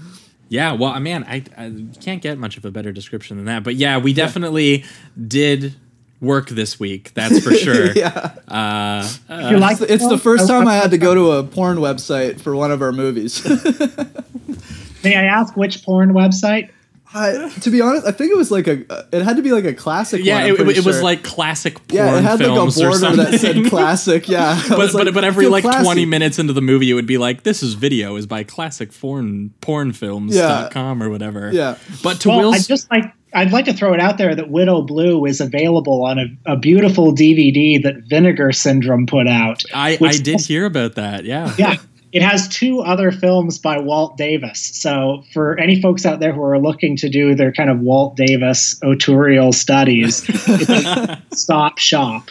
Yeah, 0.53 0.73
well, 0.73 1.01
man, 1.01 1.25
I, 1.25 1.43
I 1.57 1.73
can't 2.03 2.21
get 2.21 2.37
much 2.37 2.59
of 2.59 2.67
a 2.67 2.71
better 2.71 2.93
description 2.93 3.39
than 3.39 3.47
that. 3.47 3.65
But 3.65 3.77
yeah, 3.77 3.97
we 3.97 4.13
definitely 4.13 4.85
did 5.27 5.75
work 6.21 6.51
this 6.51 6.79
week. 6.79 7.15
That's 7.15 7.43
for 7.43 7.55
sure. 7.55 7.91
Yeah. 7.93 8.35
uh, 8.49 9.09
you 9.51 9.57
like 9.57 9.81
It's 9.81 10.07
the 10.07 10.19
first 10.19 10.47
time 10.47 10.69
I 10.69 10.75
had 10.75 10.91
to 10.91 10.99
go 10.99 11.15
to 11.15 11.31
a 11.33 11.43
porn 11.43 11.79
website 11.79 12.39
for 12.39 12.55
one 12.55 12.71
of 12.71 12.83
our 12.83 12.93
movies. 12.93 13.43
May 15.05 15.17
I 15.17 15.25
ask 15.25 15.57
which 15.57 15.83
porn 15.83 16.13
website? 16.13 16.69
I, 17.15 17.49
to 17.61 17.71
be 17.71 17.81
honest, 17.81 18.07
I 18.07 18.13
think 18.13 18.33
it 18.33 18.37
was 18.37 18.51
like 18.51 18.67
a. 18.67 18.85
Uh, 18.89 19.03
it 19.13 19.23
had 19.23 19.37
to 19.37 19.43
be 19.43 19.53
like 19.53 19.65
a 19.65 19.75
classic. 19.75 20.25
yeah, 20.25 20.37
one, 20.37 20.45
I'm 20.45 20.51
it, 20.51 20.57
pretty 20.57 20.79
it 20.79 20.85
was 20.85 21.03
like 21.03 21.23
classic 21.23 21.75
porn 21.89 21.89
yeah, 21.91 22.19
it 22.19 22.23
had 22.23 22.41
like 22.41 22.49
a 22.49 22.55
films 22.55 22.81
or 22.81 22.85
border 22.85 22.99
something. 22.99 23.31
that 23.31 23.41
said 23.41 23.67
classic. 23.67 24.29
Yeah, 24.29 24.61
but 24.69 24.79
was 24.79 24.93
but, 24.93 25.07
like, 25.07 25.15
but 25.15 25.25
every 25.25 25.47
like 25.47 25.65
classy. 25.65 25.85
20 25.85 26.07
minutes 26.07 26.39
into 26.39 26.53
the 26.53 26.63
movie, 26.63 26.91
it 26.91 26.95
would 26.95 27.07
be 27.07 27.19
like, 27.19 27.43
this 27.43 27.63
is 27.63 27.75
video 27.75 28.17
is 28.17 28.27
by 28.27 28.45
classic 28.45 28.99
porn 28.99 29.53
pornfilms.com 29.61 31.03
or 31.03 31.11
whatever. 31.11 31.53
Yeah. 31.53 31.77
But 32.03 32.21
to 32.23 32.29
well, 32.29 32.39
Will's 32.41 32.57
I'd 32.57 32.67
just 32.67 32.91
like 32.91 33.13
I'd 33.35 33.53
like 33.53 33.65
to 33.67 33.73
throw 33.73 33.93
it 33.95 34.01
out 34.01 34.19
there 34.19 34.35
that 34.35 34.51
Widow 34.51 34.83
Blue 34.83 35.25
is 35.25 35.41
available 35.41 36.05
on 36.05 36.19
a, 36.19 36.53
a 36.53 36.57
beautiful 36.57 37.13
DVD 37.15 37.83
that 37.83 37.97
Vinegar 38.09 38.53
Syndrome 38.53 39.07
put 39.07 39.27
out. 39.27 39.63
I, 39.75 39.95
I 39.95 39.97
which- 39.97 40.23
did 40.23 40.41
hear 40.41 40.67
about 40.67 40.97
that. 40.97 41.25
Yeah. 41.25 41.55
Yeah. 41.59 41.77
It 42.13 42.23
has 42.23 42.47
two 42.49 42.81
other 42.81 43.11
films 43.11 43.59
by 43.59 43.79
Walt 43.79 44.19
Davis. 44.19 44.61
So, 44.61 45.25
for 45.33 45.59
any 45.59 45.81
folks 45.81 46.05
out 46.05 46.21
there 46.21 46.33
who 46.33 46.43
are 46.43 46.59
looking 46.59 46.97
to 46.99 47.09
do 47.09 47.35
their 47.35 47.53
kind 47.53 47.71
of 47.71 47.81
Walt 47.81 48.17
Davis 48.17 48.79
autorial 48.85 49.53
studies, 49.53 50.23
it's 50.29 50.69
a 50.69 51.23
stop 51.35 51.79
shop. 51.79 52.29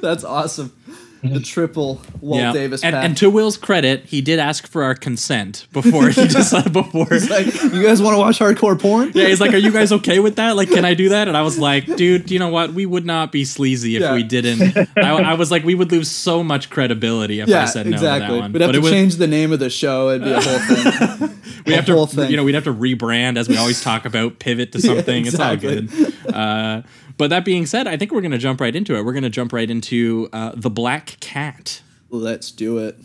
That's 0.00 0.22
awesome. 0.22 0.72
The 1.22 1.40
triple 1.40 2.00
Walt 2.20 2.40
yeah. 2.40 2.52
Davis 2.52 2.82
and, 2.82 2.96
and 2.96 3.16
to 3.18 3.28
Will's 3.28 3.58
credit, 3.58 4.06
he 4.06 4.22
did 4.22 4.38
ask 4.38 4.66
for 4.66 4.82
our 4.82 4.94
consent 4.94 5.66
before 5.72 6.08
he 6.08 6.26
decided 6.28 6.72
before. 6.72 7.06
He's 7.10 7.28
like, 7.28 7.46
you 7.46 7.82
guys 7.82 8.00
want 8.00 8.14
to 8.14 8.18
watch 8.18 8.38
hardcore 8.38 8.80
porn? 8.80 9.12
Yeah, 9.14 9.26
he's 9.26 9.40
like, 9.40 9.52
"Are 9.52 9.58
you 9.58 9.70
guys 9.70 9.92
okay 10.00 10.18
with 10.18 10.36
that? 10.36 10.56
Like, 10.56 10.70
can 10.70 10.86
I 10.86 10.94
do 10.94 11.10
that?" 11.10 11.28
And 11.28 11.36
I 11.36 11.42
was 11.42 11.58
like, 11.58 11.84
"Dude, 11.84 12.30
you 12.30 12.38
know 12.38 12.48
what? 12.48 12.72
We 12.72 12.86
would 12.86 13.04
not 13.04 13.32
be 13.32 13.44
sleazy 13.44 13.96
if 13.96 14.02
Yeah. 14.02 14.14
we 14.14 14.22
didn't." 14.22 14.88
I, 14.96 15.10
I 15.10 15.34
was 15.34 15.50
like, 15.50 15.62
"We 15.62 15.74
would 15.74 15.92
lose 15.92 16.10
so 16.10 16.42
much 16.42 16.70
credibility 16.70 17.40
if 17.40 17.50
I 17.50 17.66
said 17.66 17.86
no 17.86 17.96
exactly. 17.96 18.28
to 18.28 18.32
that 18.34 18.40
one." 18.40 18.52
We'd 18.52 18.62
have 18.62 18.68
but 18.68 18.72
to 18.72 18.80
was, 18.80 18.90
change 18.90 19.16
the 19.16 19.26
name 19.26 19.52
of 19.52 19.58
the 19.58 19.70
show. 19.70 20.10
It'd 20.10 20.24
be 20.24 20.30
a 20.32 20.40
whole 20.40 20.58
thing. 20.58 21.40
we 21.66 21.74
have 21.74 21.84
to, 21.84 22.06
thing. 22.06 22.30
you 22.30 22.36
know, 22.36 22.44
we'd 22.44 22.54
have 22.54 22.64
to 22.64 22.74
rebrand 22.74 23.36
as 23.36 23.48
we 23.48 23.58
always 23.58 23.82
talk 23.82 24.06
about, 24.06 24.38
pivot 24.38 24.72
to 24.72 24.80
something. 24.80 25.26
exactly. 25.26 25.68
It's 25.84 25.94
all 26.00 26.10
good. 26.10 26.34
Uh, 26.34 26.82
but 27.20 27.28
that 27.28 27.44
being 27.44 27.66
said, 27.66 27.86
I 27.86 27.98
think 27.98 28.12
we're 28.12 28.22
going 28.22 28.30
to 28.30 28.38
jump 28.38 28.62
right 28.62 28.74
into 28.74 28.96
it. 28.96 29.04
We're 29.04 29.12
going 29.12 29.24
to 29.24 29.28
jump 29.28 29.52
right 29.52 29.70
into 29.70 30.30
uh, 30.32 30.52
the 30.54 30.70
Black 30.70 31.18
Cat. 31.20 31.82
Let's 32.08 32.50
do 32.50 32.78
it. 32.78 32.96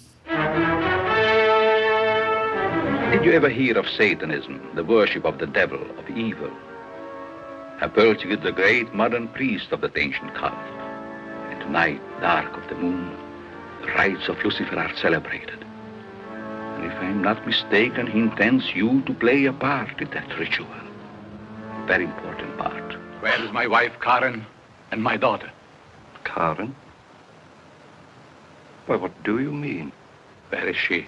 Did 3.12 3.26
you 3.26 3.34
ever 3.34 3.50
hear 3.50 3.78
of 3.78 3.86
Satanism, 3.90 4.70
the 4.74 4.86
worship 4.86 5.26
of 5.26 5.38
the 5.40 5.48
devil, 5.48 5.82
of 6.00 6.10
evil? 6.10 6.50
Approach 7.82 8.24
with 8.24 8.42
the 8.42 8.54
great 8.54 8.94
modern 8.94 9.28
priest 9.28 9.74
of 9.74 9.82
that 9.82 9.98
ancient 9.98 10.34
cult. 10.34 10.54
And 10.54 11.60
tonight, 11.60 12.00
dark 12.22 12.56
of 12.56 12.70
the 12.70 12.76
moon, 12.76 13.18
the 13.82 13.88
rites 13.88 14.30
of 14.30 14.42
Lucifer 14.46 14.78
are 14.78 14.96
celebrated. 14.96 15.62
And 16.32 16.86
if 16.86 16.94
I'm 17.00 17.22
not 17.22 17.46
mistaken, 17.46 18.08
he 18.08 18.20
intends 18.20 18.74
you 18.74 19.02
to 19.02 19.14
play 19.14 19.44
a 19.44 19.52
part 19.52 20.02
in 20.02 20.10
that 20.12 20.40
ritual. 20.40 20.68
A 20.72 21.86
very 21.86 22.06
important 22.06 22.58
part. 22.58 22.85
Where 23.26 23.44
is 23.44 23.52
my 23.52 23.66
wife, 23.66 23.94
Karen, 24.02 24.46
and 24.92 25.02
my 25.02 25.18
daughter? 25.18 25.52
Karen? 26.26 26.76
Why, 28.86 28.98
what 28.98 29.24
do 29.24 29.40
you 29.40 29.52
mean? 29.52 29.92
Where 30.50 30.70
is 30.70 30.76
she? 30.76 31.08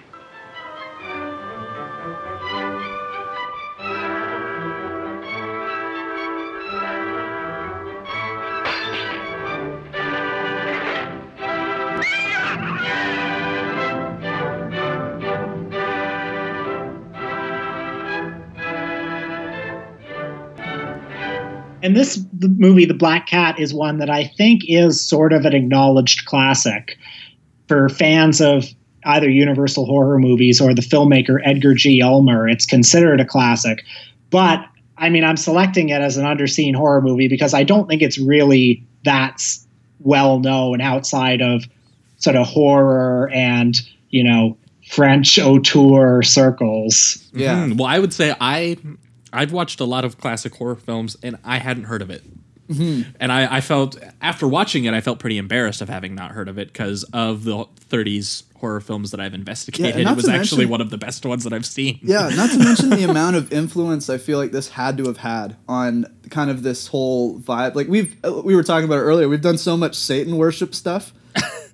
And 21.88 21.96
this 21.96 22.22
the 22.38 22.48
movie, 22.48 22.84
The 22.84 22.92
Black 22.92 23.26
Cat, 23.26 23.58
is 23.58 23.72
one 23.72 23.96
that 23.96 24.10
I 24.10 24.24
think 24.24 24.60
is 24.68 25.00
sort 25.00 25.32
of 25.32 25.46
an 25.46 25.54
acknowledged 25.54 26.26
classic 26.26 26.98
for 27.66 27.88
fans 27.88 28.42
of 28.42 28.66
either 29.06 29.30
Universal 29.30 29.86
horror 29.86 30.18
movies 30.18 30.60
or 30.60 30.74
the 30.74 30.82
filmmaker 30.82 31.40
Edgar 31.46 31.72
G. 31.72 32.02
Ulmer, 32.02 32.46
it's 32.46 32.66
considered 32.66 33.22
a 33.22 33.24
classic. 33.24 33.84
But 34.28 34.62
I 34.98 35.08
mean, 35.08 35.24
I'm 35.24 35.38
selecting 35.38 35.88
it 35.88 36.02
as 36.02 36.18
an 36.18 36.26
underseen 36.26 36.74
horror 36.74 37.00
movie 37.00 37.26
because 37.26 37.54
I 37.54 37.62
don't 37.64 37.88
think 37.88 38.02
it's 38.02 38.18
really 38.18 38.84
that 39.06 39.40
well 40.00 40.40
known 40.40 40.82
outside 40.82 41.40
of 41.40 41.64
sort 42.18 42.36
of 42.36 42.46
horror 42.46 43.30
and 43.32 43.80
you 44.10 44.22
know 44.22 44.58
French 44.90 45.38
auteur 45.38 46.22
circles. 46.22 47.16
Yeah. 47.32 47.64
Mhm. 47.64 47.78
Well, 47.78 47.86
I 47.86 47.98
would 47.98 48.12
say 48.12 48.34
I 48.42 48.76
I've 49.32 49.52
watched 49.52 49.80
a 49.80 49.84
lot 49.84 50.04
of 50.04 50.18
classic 50.18 50.54
horror 50.54 50.76
films 50.76 51.16
and 51.22 51.36
I 51.44 51.58
hadn't 51.58 51.84
heard 51.84 52.02
of 52.02 52.10
it. 52.10 52.24
Mm-hmm. 52.68 53.10
And 53.18 53.32
I, 53.32 53.56
I 53.56 53.60
felt 53.60 53.98
after 54.20 54.46
watching 54.46 54.84
it, 54.84 54.92
I 54.92 55.00
felt 55.00 55.18
pretty 55.18 55.38
embarrassed 55.38 55.80
of 55.80 55.88
having 55.88 56.14
not 56.14 56.32
heard 56.32 56.48
of 56.48 56.58
it 56.58 56.68
because 56.68 57.04
of 57.12 57.44
the 57.44 57.64
30s 57.88 58.44
horror 58.56 58.80
films 58.80 59.10
that 59.12 59.20
I've 59.20 59.34
investigated. 59.34 60.04
not 60.04 60.12
it 60.12 60.16
was 60.16 60.24
to 60.26 60.32
actually 60.32 60.66
one 60.66 60.80
of 60.80 60.90
the 60.90 60.98
best 60.98 61.24
ones 61.24 61.44
that 61.44 61.52
I've 61.52 61.64
seen. 61.64 61.98
Yeah, 62.02 62.28
not 62.28 62.50
to 62.50 62.58
mention 62.58 62.90
the 62.90 63.04
amount 63.08 63.36
of 63.36 63.52
influence 63.52 64.10
I 64.10 64.18
feel 64.18 64.38
like 64.38 64.52
this 64.52 64.68
had 64.68 64.98
to 64.98 65.06
have 65.06 65.18
had 65.18 65.56
on 65.68 66.06
kind 66.30 66.50
of 66.50 66.62
this 66.62 66.88
whole 66.88 67.38
vibe. 67.38 67.74
Like 67.74 67.88
we've 67.88 68.16
uh, 68.24 68.42
we 68.44 68.54
were 68.54 68.64
talking 68.64 68.84
about 68.84 68.98
earlier. 68.98 69.28
We've 69.28 69.40
done 69.40 69.58
so 69.58 69.76
much 69.76 69.94
Satan 69.94 70.36
worship 70.36 70.74
stuff, 70.74 71.12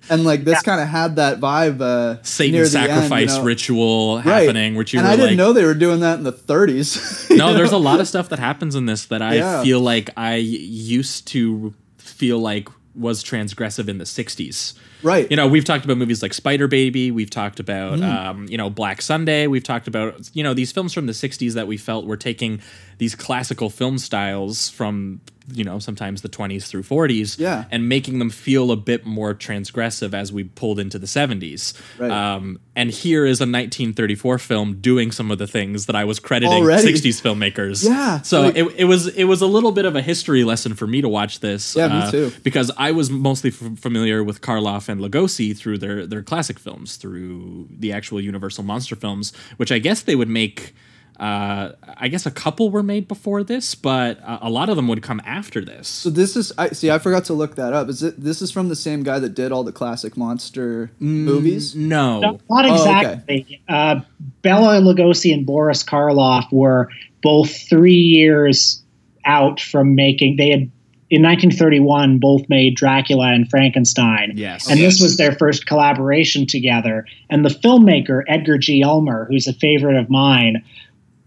and 0.09 0.23
like 0.23 0.43
this 0.43 0.61
kind 0.61 0.79
of 0.81 0.87
had 0.87 1.15
that 1.17 1.39
vibe. 1.39 1.81
Uh, 1.81 2.21
Satan 2.23 2.53
near 2.53 2.67
the 2.67 2.77
end, 2.79 2.87
you 2.89 2.93
sacrifice 2.95 3.37
know? 3.37 3.43
ritual 3.43 4.15
Right. 4.17 4.23
happening, 4.25 4.75
which 4.75 4.93
you 4.93 4.99
and 4.99 5.07
were 5.07 5.13
I 5.13 5.15
didn't 5.15 5.29
like, 5.31 5.37
know 5.37 5.53
they 5.53 5.65
were 5.65 5.73
doing 5.73 5.99
that 6.01 6.17
in 6.17 6.23
the 6.23 6.33
30s. 6.33 7.35
no, 7.37 7.53
there's 7.53 7.71
a 7.71 7.77
lot 7.77 7.99
of 7.99 8.07
stuff 8.07 8.29
that 8.29 8.39
happens 8.39 8.75
in 8.75 8.85
this 8.85 9.05
that 9.05 9.21
I 9.21 9.35
Yeah. 9.35 9.63
feel 9.63 9.79
like 9.79 10.09
I 10.17 10.35
used 10.35 11.27
to 11.29 11.73
feel 11.97 12.39
like 12.39 12.69
was 12.95 13.23
transgressive 13.23 13.87
in 13.89 13.97
the 13.97 14.05
60s. 14.05 14.73
Right. 15.03 15.29
You 15.29 15.37
know, 15.37 15.47
we've 15.47 15.65
talked 15.65 15.85
about 15.85 15.97
movies 15.97 16.21
like 16.21 16.33
Spider 16.33 16.67
Baby. 16.67 17.11
We've 17.11 17.29
talked 17.29 17.59
about, 17.59 17.99
Mm-hmm. 17.99 18.03
um, 18.29 18.45
you 18.49 18.57
know, 18.57 18.69
Black 18.69 19.01
Sunday. 19.01 19.47
We've 19.47 19.63
talked 19.63 19.87
about, 19.87 20.29
you 20.33 20.43
know, 20.43 20.53
these 20.53 20.71
films 20.71 20.93
from 20.93 21.05
the 21.05 21.13
60s 21.13 21.53
that 21.53 21.67
we 21.67 21.77
felt 21.77 22.05
were 22.05 22.17
taking 22.17 22.61
these 22.97 23.13
classical 23.15 23.69
film 23.69 23.97
styles 23.97 24.69
from, 24.69 25.19
you 25.53 25.65
know, 25.65 25.79
sometimes 25.79 26.21
the 26.21 26.29
20s 26.29 26.65
through 26.65 26.83
40s 26.83 27.37
Yeah. 27.37 27.65
and 27.69 27.89
making 27.89 28.19
them 28.19 28.29
feel 28.29 28.71
a 28.71 28.77
bit 28.77 29.05
more 29.05 29.33
transgressive 29.35 30.13
as 30.13 30.31
we 30.31 30.45
pulled 30.45 30.79
into 30.79 30.97
the 30.97 31.05
70s. 31.05 31.73
Right. 31.99 32.09
Um, 32.09 32.57
and 32.73 32.89
here 32.89 33.25
is 33.25 33.41
a 33.41 33.43
1934 33.43 34.37
film 34.39 34.77
doing 34.79 35.11
some 35.11 35.29
of 35.29 35.37
the 35.39 35.45
things 35.47 35.87
that 35.87 35.95
I 35.95 36.05
was 36.05 36.19
crediting 36.21 36.53
Already? 36.63 36.93
60s 36.93 37.21
filmmakers. 37.21 37.85
Yeah, 37.85 38.21
So 38.21 38.43
like- 38.43 38.55
it, 38.55 38.73
it 38.77 38.85
was 38.85 39.07
it 39.07 39.25
was 39.25 39.41
a 39.41 39.47
little 39.47 39.71
bit 39.73 39.83
of 39.85 39.95
a 39.97 40.01
history 40.01 40.43
lesson 40.45 40.73
for 40.73 40.87
me 40.87 41.01
to 41.01 41.09
watch 41.09 41.41
this. 41.41 41.75
Yeah, 41.75 41.87
me 41.89 41.93
uh, 41.95 42.11
too. 42.11 42.31
Because 42.43 42.71
I 42.77 42.91
was 42.91 43.09
mostly 43.09 43.49
f- 43.49 43.77
familiar 43.79 44.23
with 44.23 44.39
Karloff 44.41 44.84
and 44.89 45.01
Lugosi 45.01 45.55
through 45.57 45.77
their 45.79 46.05
their 46.07 46.23
classic 46.23 46.59
films, 46.59 46.95
through 46.97 47.67
the 47.69 47.91
actual 47.91 48.19
Universal 48.21 48.63
monster 48.63 48.95
films, 48.95 49.33
which 49.57 49.71
I 49.71 49.79
guess 49.79 50.01
they 50.01 50.15
would 50.15 50.29
make. 50.29 50.73
Uh, 51.17 51.71
I 51.95 52.09
guess 52.09 52.25
a 52.25 52.31
couple 52.31 52.69
were 52.69 52.83
made 52.83 53.07
before 53.07 53.41
this, 53.41 53.73
but 53.73 54.21
uh, 54.21 54.39
a 54.41 54.49
lot 54.49 54.67
of 54.67 54.75
them 54.75 54.89
would 54.89 55.01
come 55.01 55.21
after 55.25 55.63
this. 55.63 55.87
So 55.87 56.09
this 56.09 56.35
is 56.35 56.51
I 56.57 56.69
see. 56.71 56.91
I 56.91 56.99
forgot 56.99 57.23
to 57.25 57.33
look 57.33 57.55
that 57.55 57.71
up. 57.71 57.87
Is 57.87 58.03
it? 58.03 58.21
This 58.21 58.41
is 58.41 58.51
from 58.51 58.67
the 58.67 58.75
same 58.75 59.01
guy 59.01 59.19
that 59.19 59.29
did 59.29 59.53
all 59.53 59.63
the 59.63 59.71
classic 59.71 60.17
monster 60.17 60.91
movies. 60.99 61.73
No, 61.73 62.19
No, 62.19 62.39
not 62.49 62.65
Oh, 62.65 62.81
okay. 62.81 63.13
exactly. 63.29 63.61
uh, 63.69 64.01
Bela 64.41 64.81
Lugosi 64.81 65.33
and 65.33 65.45
Boris 65.45 65.83
Karloff 65.85 66.51
were 66.51 66.89
both 67.23 67.55
three 67.69 67.93
years 67.93 68.83
out 69.23 69.61
from 69.61 69.95
making. 69.95 70.35
They 70.35 70.49
had 70.49 70.69
in 71.09 71.21
1931 71.21 72.17
both 72.19 72.41
made 72.49 72.75
Dracula 72.75 73.31
and 73.31 73.49
Frankenstein. 73.49 74.33
Yes. 74.35 74.69
And 74.69 74.79
this 74.79 74.99
was 74.99 75.17
their 75.17 75.33
first 75.33 75.67
collaboration 75.67 76.47
together. 76.47 77.05
And 77.29 77.45
the 77.45 77.49
filmmaker, 77.49 78.23
Edgar 78.27 78.57
G. 78.57 78.83
Ulmer, 78.83 79.25
who's 79.29 79.47
a 79.47 79.53
favorite 79.53 79.97
of 79.99 80.09
mine, 80.09 80.63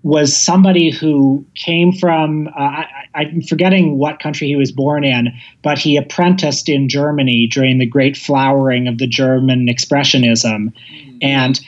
was 0.02 0.36
somebody 0.36 0.90
who 0.90 1.44
came 1.54 1.92
from, 1.92 2.48
uh, 2.48 2.60
I, 2.60 2.86
I- 3.14 3.20
I'm 3.20 3.42
forgetting 3.42 3.98
what 3.98 4.20
country 4.20 4.46
he 4.46 4.54
was 4.56 4.70
born 4.70 5.04
in, 5.04 5.28
but 5.62 5.78
he 5.78 5.96
apprenticed 5.96 6.68
in 6.68 6.88
Germany 6.88 7.48
during 7.50 7.78
the 7.78 7.86
great 7.86 8.16
flowering 8.16 8.86
of 8.86 8.98
the 8.98 9.06
German 9.08 9.66
Expressionism. 9.66 10.72
And 11.20 11.58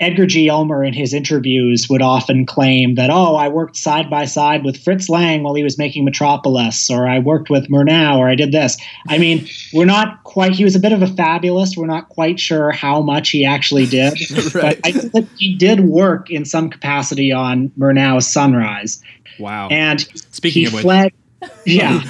Edgar 0.00 0.26
G. 0.26 0.48
Ulmer, 0.48 0.84
in 0.84 0.92
his 0.94 1.12
interviews, 1.12 1.88
would 1.90 2.02
often 2.02 2.46
claim 2.46 2.94
that, 2.94 3.10
oh, 3.10 3.34
I 3.34 3.48
worked 3.48 3.76
side 3.76 4.08
by 4.08 4.26
side 4.26 4.64
with 4.64 4.76
Fritz 4.82 5.08
Lang 5.08 5.42
while 5.42 5.54
he 5.54 5.62
was 5.64 5.76
making 5.76 6.04
Metropolis, 6.04 6.88
or 6.88 7.08
I 7.08 7.18
worked 7.18 7.50
with 7.50 7.68
Murnau, 7.68 8.16
or 8.16 8.28
I 8.28 8.36
did 8.36 8.52
this. 8.52 8.76
I 9.08 9.18
mean, 9.18 9.46
we're 9.72 9.84
not 9.86 10.22
quite, 10.22 10.52
he 10.52 10.62
was 10.62 10.76
a 10.76 10.78
bit 10.78 10.92
of 10.92 11.02
a 11.02 11.08
fabulist. 11.08 11.76
We're 11.76 11.86
not 11.86 12.08
quite 12.10 12.38
sure 12.38 12.70
how 12.70 13.00
much 13.02 13.30
he 13.30 13.44
actually 13.44 13.86
did. 13.86 14.14
Right. 14.54 14.80
But 14.82 14.86
I 14.88 14.92
think 14.92 15.12
that 15.12 15.26
he 15.36 15.54
did 15.56 15.80
work 15.80 16.30
in 16.30 16.44
some 16.44 16.70
capacity 16.70 17.32
on 17.32 17.70
Murnau's 17.78 18.26
Sunrise. 18.26 19.02
wow. 19.38 19.68
And 19.68 20.00
Speaking 20.32 20.62
he 20.62 20.66
of 20.66 20.72
which, 20.74 20.82
fled. 20.82 21.12
Yeah. 21.66 22.02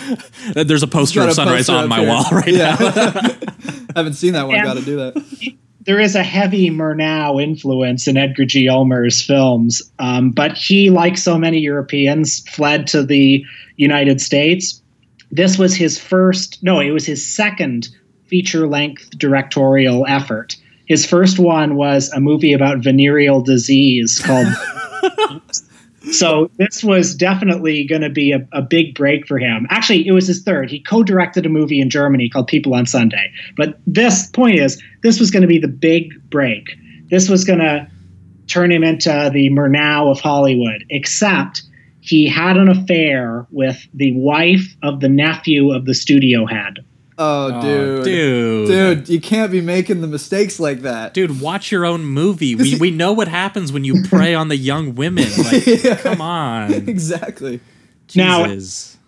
there's 0.55 0.83
a 0.83 0.87
poster 0.87 1.23
of 1.23 1.33
Sunrise 1.33 1.67
poster 1.67 1.83
on 1.83 1.89
my 1.89 2.01
here. 2.01 2.09
wall 2.09 2.25
right 2.31 2.49
yeah. 2.49 2.77
now. 2.79 2.87
I 3.95 3.99
haven't 3.99 4.15
seen 4.15 4.35
that 4.35 4.47
one. 4.47 4.57
And- 4.57 4.65
Got 4.65 4.77
to 4.77 4.85
do 4.85 4.97
that. 4.97 5.57
There 5.89 5.99
is 5.99 6.15
a 6.15 6.23
heavy 6.23 6.69
Murnau 6.69 7.43
influence 7.43 8.07
in 8.07 8.19
Edgar 8.19 8.45
G. 8.45 8.69
Ulmer's 8.69 9.23
films, 9.23 9.81
um, 9.99 10.31
but 10.33 10.53
he, 10.53 10.91
like 10.91 11.17
so 11.17 11.39
many 11.39 11.61
Europeans, 11.61 12.47
fled 12.51 12.87
to 12.89 13.03
the 13.03 13.43
United 13.77 14.21
States. 14.21 14.83
This 15.31 15.57
was 15.57 15.75
his 15.75 15.99
first, 15.99 16.63
no, 16.63 16.79
it 16.79 16.91
was 16.91 17.07
his 17.07 17.27
second 17.27 17.89
feature 18.27 18.69
length 18.69 19.09
directorial 19.17 20.05
effort. 20.07 20.57
His 20.85 21.07
first 21.07 21.39
one 21.39 21.75
was 21.75 22.11
a 22.11 22.21
movie 22.21 22.53
about 22.53 22.85
venereal 22.85 23.41
disease 23.41 24.21
called. 24.23 24.47
so 26.13 26.51
this 26.59 26.83
was 26.83 27.15
definitely 27.15 27.85
going 27.85 28.03
to 28.03 28.11
be 28.11 28.33
a, 28.33 28.47
a 28.53 28.63
big 28.63 28.95
break 28.95 29.27
for 29.27 29.39
him. 29.39 29.67
Actually, 29.71 30.07
it 30.07 30.13
was 30.13 30.27
his 30.27 30.43
third. 30.43 30.71
He 30.71 30.81
co 30.81 31.03
directed 31.03 31.47
a 31.47 31.49
movie 31.49 31.81
in 31.81 31.91
Germany 31.91 32.29
called 32.29 32.47
People 32.47 32.75
on 32.75 32.87
Sunday. 32.87 33.33
But 33.57 33.79
this 33.87 34.29
point 34.29 34.59
is, 34.59 34.83
this 35.03 35.21
was 35.21 35.31
going 35.31 35.43
to 35.43 35.49
be 35.49 35.59
the 35.59 35.69
big 35.69 36.13
break. 36.31 36.65
This 37.11 37.29
was 37.29 37.45
going 37.45 37.61
to 37.61 37.89
turn 38.47 38.73
him 38.73 38.83
into 38.83 39.31
the 39.33 39.51
Murnau 39.51 40.11
of 40.11 40.21
Hollywood, 40.21 40.85
except 40.91 41.63
he 42.01 42.27
had 42.27 42.57
an 42.57 42.69
affair 42.69 43.47
with 43.51 43.87
the 43.93 44.13
wife 44.17 44.75
of 44.83 45.01
the 45.01 45.09
nephew 45.09 45.73
of 45.73 45.85
the 45.85 45.95
studio 45.95 46.47
head. 46.47 46.85
Oh, 47.19 47.53
Oh, 47.55 47.61
dude. 47.61 48.05
dude. 48.05 48.69
Dude, 48.69 49.09
you 49.09 49.21
can't 49.21 49.51
be 49.51 49.61
making 49.61 50.01
the 50.01 50.07
mistakes 50.07 50.61
like 50.61 50.83
that. 50.83 51.15
Dude, 51.15 51.41
watch 51.41 51.73
your 51.73 51.85
own 51.85 52.05
movie. 52.05 52.55
We, 52.55 52.77
we 52.81 52.91
know 52.91 53.13
what 53.13 53.27
happens 53.29 53.73
when 53.73 53.85
you 53.85 54.03
prey 54.05 54.35
on 54.35 54.49
the 54.49 54.57
young 54.57 54.95
women. 54.95 55.27
Like, 55.39 55.67
Yeah. 55.67 55.97
come 55.97 56.21
on. 56.21 56.73
exactly. 56.89 57.61
Now- 58.15 58.47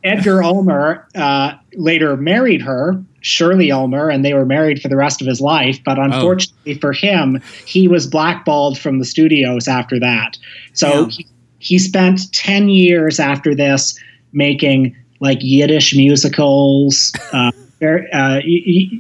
Edgar 0.03 0.43
Ulmer 0.43 1.07
uh, 1.15 1.53
later 1.75 2.17
married 2.17 2.63
her, 2.63 3.03
Shirley 3.21 3.71
Ulmer, 3.71 4.09
and 4.09 4.25
they 4.25 4.33
were 4.33 4.47
married 4.47 4.81
for 4.81 4.89
the 4.89 4.97
rest 4.97 5.21
of 5.21 5.27
his 5.27 5.43
life. 5.43 5.79
But 5.85 5.99
unfortunately 5.99 6.75
for 6.75 6.93
him, 6.95 7.43
he 7.67 7.87
was 7.87 8.07
blackballed 8.07 8.79
from 8.79 8.99
the 8.99 9.05
studios 9.05 9.69
after 9.69 10.01
that. 10.01 10.39
So 10.73 10.89
Yeah. 11.03 11.07
he, 11.09 11.27
he 11.59 11.79
spent 11.79 12.33
10 12.33 12.71
years 12.71 13.21
after 13.21 13.55
this 13.55 13.95
making 14.33 14.97
like 15.21 15.39
Yiddish 15.43 15.95
musicals, 15.95 17.13
uh, 17.35 17.51
very, 17.51 17.70
uh, 17.83 18.41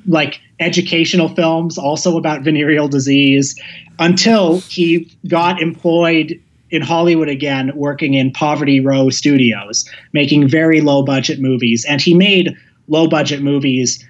like 0.07 0.41
educational 0.59 1.29
films, 1.29 1.79
also 1.79 2.17
about 2.17 2.43
venereal 2.43 2.89
disease, 2.89 3.61
until 3.99 4.61
he 4.61 5.11
got 5.29 5.61
employed 5.61 6.41
in 6.71 6.83
Hollywood 6.83 7.29
again, 7.29 7.73
working 7.75 8.15
in 8.15 8.31
Poverty 8.33 8.81
Row 8.81 9.11
Studios, 9.11 9.89
making 10.13 10.49
very 10.49 10.81
low 10.81 11.03
budget 11.03 11.41
movies. 11.41 11.85
And 11.89 12.01
he 12.01 12.15
made 12.15 12.57
low 12.89 13.09
budget 13.09 13.43
movies 13.43 14.05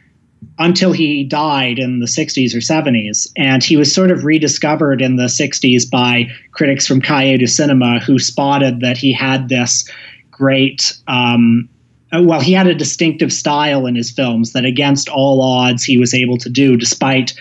until 0.59 0.93
he 0.93 1.25
died 1.25 1.79
in 1.79 2.01
the 2.01 2.07
60s 2.07 2.55
or 2.55 2.59
70s. 2.59 3.31
And 3.37 3.63
he 3.63 3.77
was 3.77 3.95
sort 3.95 4.11
of 4.11 4.25
rediscovered 4.25 5.01
in 5.01 5.17
the 5.17 5.25
60s 5.25 5.91
by 5.91 6.27
critics 6.53 6.87
from 6.87 7.01
Cahiers 7.01 7.41
du 7.41 7.47
Cinema 7.47 7.99
who 8.01 8.19
spotted 8.19 8.81
that 8.81 8.97
he 8.97 9.13
had 9.13 9.49
this 9.49 9.89
great. 10.31 10.99
Um, 11.09 11.69
well, 12.13 12.41
he 12.41 12.53
had 12.53 12.67
a 12.67 12.75
distinctive 12.75 13.33
style 13.33 13.87
in 13.87 13.95
his 13.95 14.11
films 14.11 14.53
that, 14.53 14.65
against 14.65 15.09
all 15.09 15.41
odds, 15.43 15.85
he 15.85 15.97
was 15.97 16.13
able 16.13 16.39
to 16.39 16.49
do 16.49 16.77
despite 16.77 17.35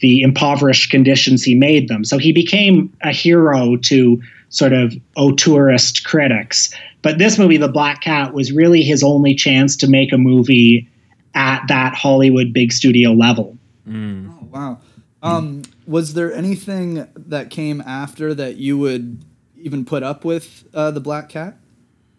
the 0.00 0.20
impoverished 0.22 0.90
conditions 0.90 1.42
he 1.42 1.54
made 1.54 1.88
them. 1.88 2.04
So 2.04 2.18
he 2.18 2.32
became 2.32 2.92
a 3.02 3.12
hero 3.12 3.76
to 3.76 4.20
sort 4.48 4.72
of 4.72 4.94
auteurist 5.16 6.04
critics. 6.04 6.74
But 7.02 7.18
this 7.18 7.38
movie, 7.38 7.56
The 7.56 7.68
Black 7.68 8.00
Cat, 8.00 8.34
was 8.34 8.52
really 8.52 8.82
his 8.82 9.02
only 9.02 9.34
chance 9.34 9.76
to 9.76 9.86
make 9.86 10.12
a 10.12 10.18
movie 10.18 10.88
at 11.34 11.62
that 11.68 11.94
Hollywood 11.94 12.52
big 12.52 12.72
studio 12.72 13.12
level. 13.12 13.56
Mm. 13.88 14.30
Oh, 14.30 14.48
wow. 14.50 14.78
Um, 15.22 15.62
was 15.86 16.14
there 16.14 16.32
anything 16.32 17.06
that 17.16 17.50
came 17.50 17.80
after 17.80 18.34
that 18.34 18.56
you 18.56 18.78
would 18.78 19.24
even 19.56 19.84
put 19.84 20.02
up 20.02 20.24
with 20.24 20.64
uh, 20.74 20.90
the 20.90 21.00
Black 21.00 21.28
Cat? 21.28 21.56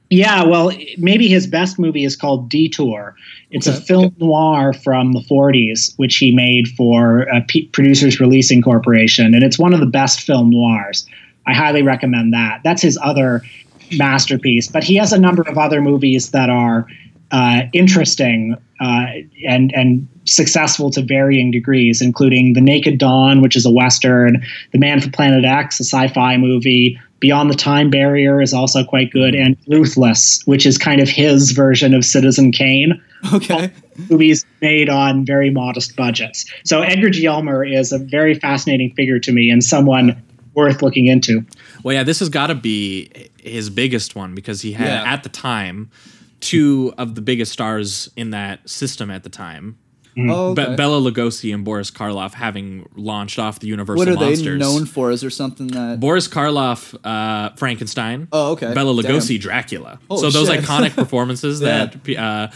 Yeah, 0.10 0.44
well, 0.44 0.72
maybe 0.98 1.28
his 1.28 1.48
best 1.48 1.78
movie 1.78 2.06
is 2.06 2.16
called 2.16 2.50
Detour. 2.50 3.16
It's 3.52 3.68
Okay. 3.68 3.78
a 3.78 3.82
film 3.82 4.16
noir 4.20 4.72
from 4.74 5.12
the 5.12 5.20
40s, 5.20 5.94
which 5.98 6.16
he 6.18 6.34
made 6.34 6.70
for 6.70 7.28
uh, 7.34 7.42
P- 7.48 7.66
Producers 7.74 8.20
Releasing 8.20 8.62
Corporation, 8.62 9.34
and 9.36 9.44
it's 9.44 9.60
one 9.60 9.74
of 9.74 9.80
the 9.82 9.86
best 9.86 10.22
film 10.22 10.50
noirs. 10.50 11.06
I 11.46 11.54
highly 11.54 11.82
recommend 11.82 12.34
that. 12.34 12.62
That's 12.64 12.82
his 12.82 12.98
other 13.02 13.42
masterpiece, 13.98 14.68
but 14.68 14.84
he 14.84 14.96
has 14.96 15.12
a 15.14 15.18
number 15.20 15.42
of 15.44 15.58
other 15.58 15.82
movies 15.82 16.32
that 16.32 16.50
are 16.50 16.88
uh, 17.32 17.62
interesting 17.74 18.56
uh, 18.80 19.06
and 19.48 19.74
and 19.76 20.08
successful 20.26 20.92
to 20.92 21.02
varying 21.02 21.52
degrees, 21.52 22.02
including 22.02 22.54
The 22.54 22.62
Naked 22.62 22.98
Dawn, 22.98 23.42
which 23.42 23.56
is 23.56 23.66
a 23.66 23.72
western, 23.72 24.44
The 24.74 24.78
Man 24.80 25.00
from 25.02 25.12
Planet 25.12 25.46
X, 25.46 25.80
a 25.80 25.84
sci-fi 25.84 26.38
movie. 26.38 27.00
Beyond 27.20 27.50
the 27.50 27.56
Time 27.56 27.90
Barrier 27.90 28.42
is 28.44 28.54
also 28.54 28.84
quite 28.84 29.10
good, 29.12 29.34
and 29.34 29.58
Ruthless, 29.68 30.44
which 30.46 30.68
is 30.68 30.78
kind 30.78 31.02
of 31.02 31.10
his 31.10 31.50
version 31.52 31.96
of 31.96 32.06
Citizen 32.06 32.52
Kane 32.52 33.02
Okay. 33.34 33.72
movies 34.08 34.46
made 34.62 34.88
on 34.88 35.26
very 35.26 35.50
modest 35.50 35.96
budgets. 35.96 36.46
So 36.64 36.82
Edgar 36.84 37.10
G. 37.10 37.26
Ulmer 37.28 37.66
is 37.66 37.92
a 37.92 37.98
very 37.98 38.36
fascinating 38.36 38.94
figure 38.94 39.18
to 39.18 39.32
me 39.32 39.50
and 39.50 39.64
someone 39.64 40.16
worth 40.54 40.84
looking 40.84 41.08
into. 41.08 41.44
Well, 41.82 41.96
yeah, 41.96 42.04
this 42.04 42.20
has 42.20 42.30
got 42.30 42.48
to 42.48 42.56
be 42.56 43.10
his 43.42 43.72
biggest 43.72 44.16
one 44.16 44.36
because 44.36 44.62
he 44.62 44.74
had 44.74 44.86
Yeah. 44.88 45.12
at 45.12 45.24
the 45.24 45.30
time 45.30 45.90
two 46.40 46.94
of 46.98 47.16
the 47.16 47.22
biggest 47.22 47.52
stars 47.52 48.10
in 48.16 48.32
that 48.32 48.68
system 48.70 49.10
at 49.12 49.24
the 49.24 49.30
time. 49.30 49.78
Oh, 50.20 50.56
Be- 50.56 50.76
Bela 50.76 51.00
Lugosi 51.00 51.54
and 51.54 51.64
Boris 51.64 51.92
Karloff 51.92 52.34
having 52.34 52.90
launched 52.96 53.38
off 53.38 53.60
the 53.60 53.68
Universal 53.68 54.00
what 54.00 54.08
are 54.08 54.16
they 54.16 54.30
monsters. 54.32 54.60
known 54.60 54.86
for? 54.88 55.12
Is 55.12 55.22
there 55.22 55.30
something 55.30 55.68
that? 55.68 56.00
Boris 56.00 56.28
Karloff, 56.28 56.98
uh, 57.04 57.54
Frankenstein. 57.56 58.28
Oh, 58.32 58.54
okay. 58.54 58.74
Bela 58.74 59.00
Damn. 59.04 59.12
Lugosi, 59.14 59.40
Dracula. 59.40 60.00
Oh, 60.10 60.18
so 60.18 60.32
those 60.32 60.48
shit. 60.48 60.64
iconic 60.64 60.96
performances 60.96 61.62
Yeah. 61.62 61.86
that 61.86 62.18
uh, 62.18 62.48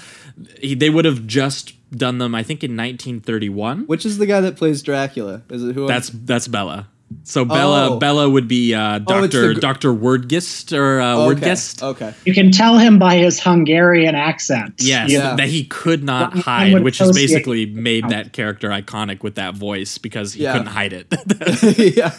he, 0.60 0.74
they 0.74 0.90
would 0.90 1.06
have 1.06 1.28
just 1.28 1.74
done 1.92 2.18
them, 2.18 2.34
I 2.34 2.42
think, 2.42 2.64
in 2.64 2.72
1931. 2.72 3.86
Which 3.86 4.08
is 4.08 4.18
the 4.18 4.26
guy 4.26 4.42
that 4.42 4.56
plays 4.58 4.82
Dracula? 4.82 5.44
Is 5.52 5.64
it 5.64 5.76
who? 5.76 5.86
That's 5.86 6.10
that's 6.10 6.48
Bela. 6.48 6.88
So 7.24 7.46
Bela 7.46 7.92
Oh. 7.92 7.98
Bela 8.00 8.30
would 8.30 8.48
be 8.48 8.74
uh, 8.74 8.96
Oh, 8.96 9.00
Doctor 9.00 9.48
the 9.50 9.54
gr- 9.56 9.60
Doctor 9.60 9.94
Werdegast 9.94 10.78
or 10.78 11.00
uh, 11.02 11.16
okay. 11.18 11.42
Werdegast. 11.42 11.84
Okay. 11.84 12.14
You 12.26 12.34
can 12.34 12.52
tell 12.52 12.78
him 12.78 13.00
by 13.00 13.16
his 13.18 13.40
Hungarian 13.40 14.16
accent. 14.16 14.76
Yes, 14.80 15.12
Yeah. 15.12 15.36
that 15.36 15.50
he 15.50 15.64
could 15.66 16.04
not 16.04 16.34
One 16.34 16.44
hide, 16.44 16.84
which 16.84 16.98
has 17.00 17.12
basically 17.14 17.66
made 17.66 18.10
that 18.10 18.34
character 18.34 18.70
iconic 18.70 19.24
with 19.24 19.36
that 19.36 19.56
voice 19.56 19.98
because 19.98 20.34
he 20.34 20.44
Yeah. 20.44 20.54
couldn't 20.54 20.68
hide 20.68 20.94
it. 20.94 21.96
yeah. 21.98 22.14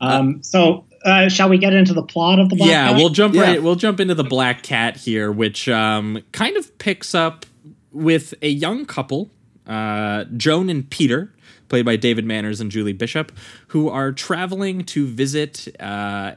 Um, 0.00 0.42
so 0.42 0.84
uh, 1.04 1.28
shall 1.28 1.48
we 1.48 1.58
get 1.58 1.72
into 1.72 1.92
the 1.94 2.02
plot 2.02 2.38
of 2.38 2.48
the 2.48 2.56
Black 2.56 2.68
yeah, 2.70 2.88
Cat? 2.88 2.96
we'll 2.96 3.08
jump 3.10 3.34
Yeah. 3.34 3.42
right. 3.42 3.62
We'll 3.62 3.76
jump 3.76 4.00
into 4.00 4.14
the 4.14 4.24
Black 4.24 4.62
Cat 4.62 4.96
here, 4.96 5.30
which 5.32 5.68
um, 5.68 6.20
kind 6.32 6.56
of 6.56 6.76
picks 6.78 7.14
up 7.14 7.46
with 7.92 8.34
a 8.42 8.48
young 8.48 8.84
couple, 8.86 9.30
uh, 9.66 10.24
Joan 10.36 10.68
and 10.70 10.88
Peter, 10.90 11.32
played 11.72 11.86
by 11.86 11.96
David 11.96 12.26
Manners 12.26 12.60
and 12.60 12.70
Julie 12.70 12.92
Bishop, 12.92 13.32
who 13.68 13.88
are 13.88 14.12
traveling 14.12 14.84
to 14.84 15.06
visit. 15.06 15.68
Uh, 15.80 16.34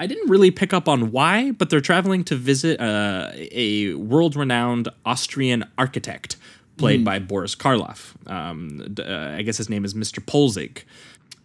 I- 0.00 0.06
didn't 0.08 0.28
really 0.28 0.50
pick 0.50 0.72
up 0.74 0.88
on 0.88 1.12
why, 1.12 1.52
but 1.52 1.70
they're 1.70 1.80
traveling 1.80 2.24
to 2.24 2.34
visit 2.34 2.80
uh, 2.80 3.30
a 3.36 3.94
world-renowned 3.94 4.88
Austrian 5.06 5.62
architect, 5.78 6.34
played 6.76 7.04
by 7.04 7.20
Boris 7.20 7.54
Karloff. 7.54 8.14
Um, 8.28 8.96
uh, 8.98 9.36
I 9.38 9.42
guess 9.42 9.58
his 9.58 9.70
name 9.70 9.84
is 9.84 9.94
Mr. 9.94 10.18
Poelzig. 10.18 10.82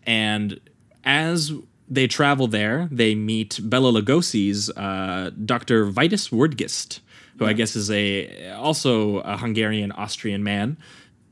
And 0.07 0.59
as 1.03 1.51
they 1.87 2.07
travel 2.07 2.47
there, 2.47 2.87
they 2.91 3.13
meet 3.13 3.59
Bella 3.61 3.91
Lugosi's 3.91 4.71
uh, 4.71 5.29
Dr. 5.45 5.85
Vitus 5.85 6.29
Werdegast, 6.29 7.01
who 7.37 7.45
I 7.45 7.53
guess 7.53 7.75
is 7.75 7.91
a 7.91 8.53
also 8.53 9.19
a 9.19 9.37
Hungarian 9.37 9.91
Austrian 9.91 10.43
man 10.43 10.77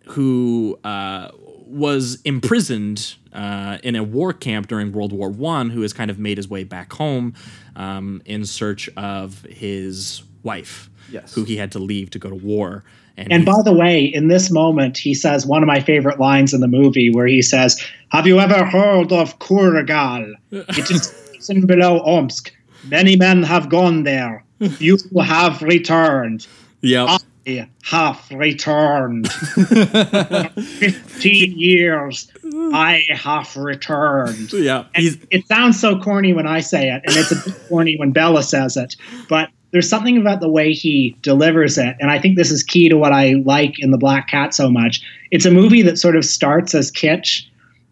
who 0.09 0.77
uh, 0.83 1.31
was 1.65 2.21
imprisoned 2.25 3.15
uh, 3.33 3.77
in 3.83 3.95
a 3.95 4.03
war 4.03 4.33
camp 4.33 4.67
during 4.67 4.91
World 4.91 5.11
War 5.11 5.29
One, 5.29 5.69
who 5.69 5.81
has 5.81 5.93
kind 5.93 6.09
of 6.11 6.17
made 6.19 6.37
his 6.37 6.47
way 6.47 6.63
back 6.63 6.93
home 6.93 7.33
um, 7.75 8.21
in 8.25 8.45
search 8.45 8.89
of 8.95 9.41
his 9.49 10.23
wife, 10.43 10.89
Yes. 11.11 11.33
who 11.33 11.43
he 11.43 11.57
had 11.57 11.71
to 11.73 11.79
leave 11.79 12.09
to 12.11 12.19
go 12.19 12.29
to 12.29 12.35
war. 12.35 12.83
And 13.17 13.31
he- 13.31 13.45
by 13.45 13.61
the 13.63 13.73
way, 13.73 14.03
in 14.05 14.27
this 14.27 14.51
moment, 14.51 14.97
he 14.97 15.13
says 15.13 15.45
one 15.45 15.63
of 15.63 15.67
my 15.67 15.79
favorite 15.79 16.19
lines 16.19 16.53
in 16.53 16.61
the 16.61 16.67
movie 16.67 17.09
where 17.11 17.27
he 17.27 17.41
says, 17.41 17.81
Have 18.09 18.27
you 18.27 18.39
ever 18.39 18.65
heard 18.65 19.11
of 19.11 19.39
Kurgal? 19.39 20.33
It 20.51 20.91
is 20.91 21.49
in 21.49 21.65
below 21.65 21.99
Omsk. 22.01 22.51
Many 22.89 23.15
men 23.15 23.43
have 23.43 23.69
gone 23.69 24.03
there. 24.03 24.43
You 24.79 24.97
have 25.23 25.61
returned. 25.61 26.47
yeah, 26.81 27.17
I 27.47 27.69
have 27.83 28.25
returned. 28.31 29.31
15 29.31 31.59
years, 31.59 32.31
I 32.73 33.03
have 33.11 33.55
returned. 33.55 34.51
yeah, 34.53 34.85
it 35.29 35.47
sounds 35.47 35.79
so 35.79 35.99
corny 35.99 36.33
when 36.33 36.47
I 36.47 36.61
say 36.61 36.91
it, 36.91 37.03
and 37.05 37.15
it's 37.15 37.31
a 37.31 37.35
bit 37.35 37.53
corny 37.69 37.97
when 37.97 38.11
Bela 38.11 38.41
says 38.41 38.77
it. 38.77 38.95
But 39.29 39.49
there's 39.71 39.89
something 39.89 40.17
about 40.17 40.39
the 40.39 40.49
way 40.49 40.71
he 40.71 41.15
delivers 41.21 41.77
it, 41.77 41.95
and 41.99 42.09
I 42.09 42.17
think 42.19 42.35
this 42.35 42.49
is 42.49 42.63
key 42.63 42.89
to 42.89 42.97
what 42.97 43.11
I 43.11 43.33
like 43.45 43.79
in 43.79 43.91
The 43.91 43.97
Black 43.97 44.27
Cat 44.27 44.55
so 44.55 44.69
much. 44.69 45.01
It's 45.31 45.45
a 45.45 45.51
movie 45.51 45.83
that 45.83 45.99
sort 45.99 46.15
of 46.15 46.25
starts 46.25 46.73
as 46.73 46.91
kitsch. 46.91 47.43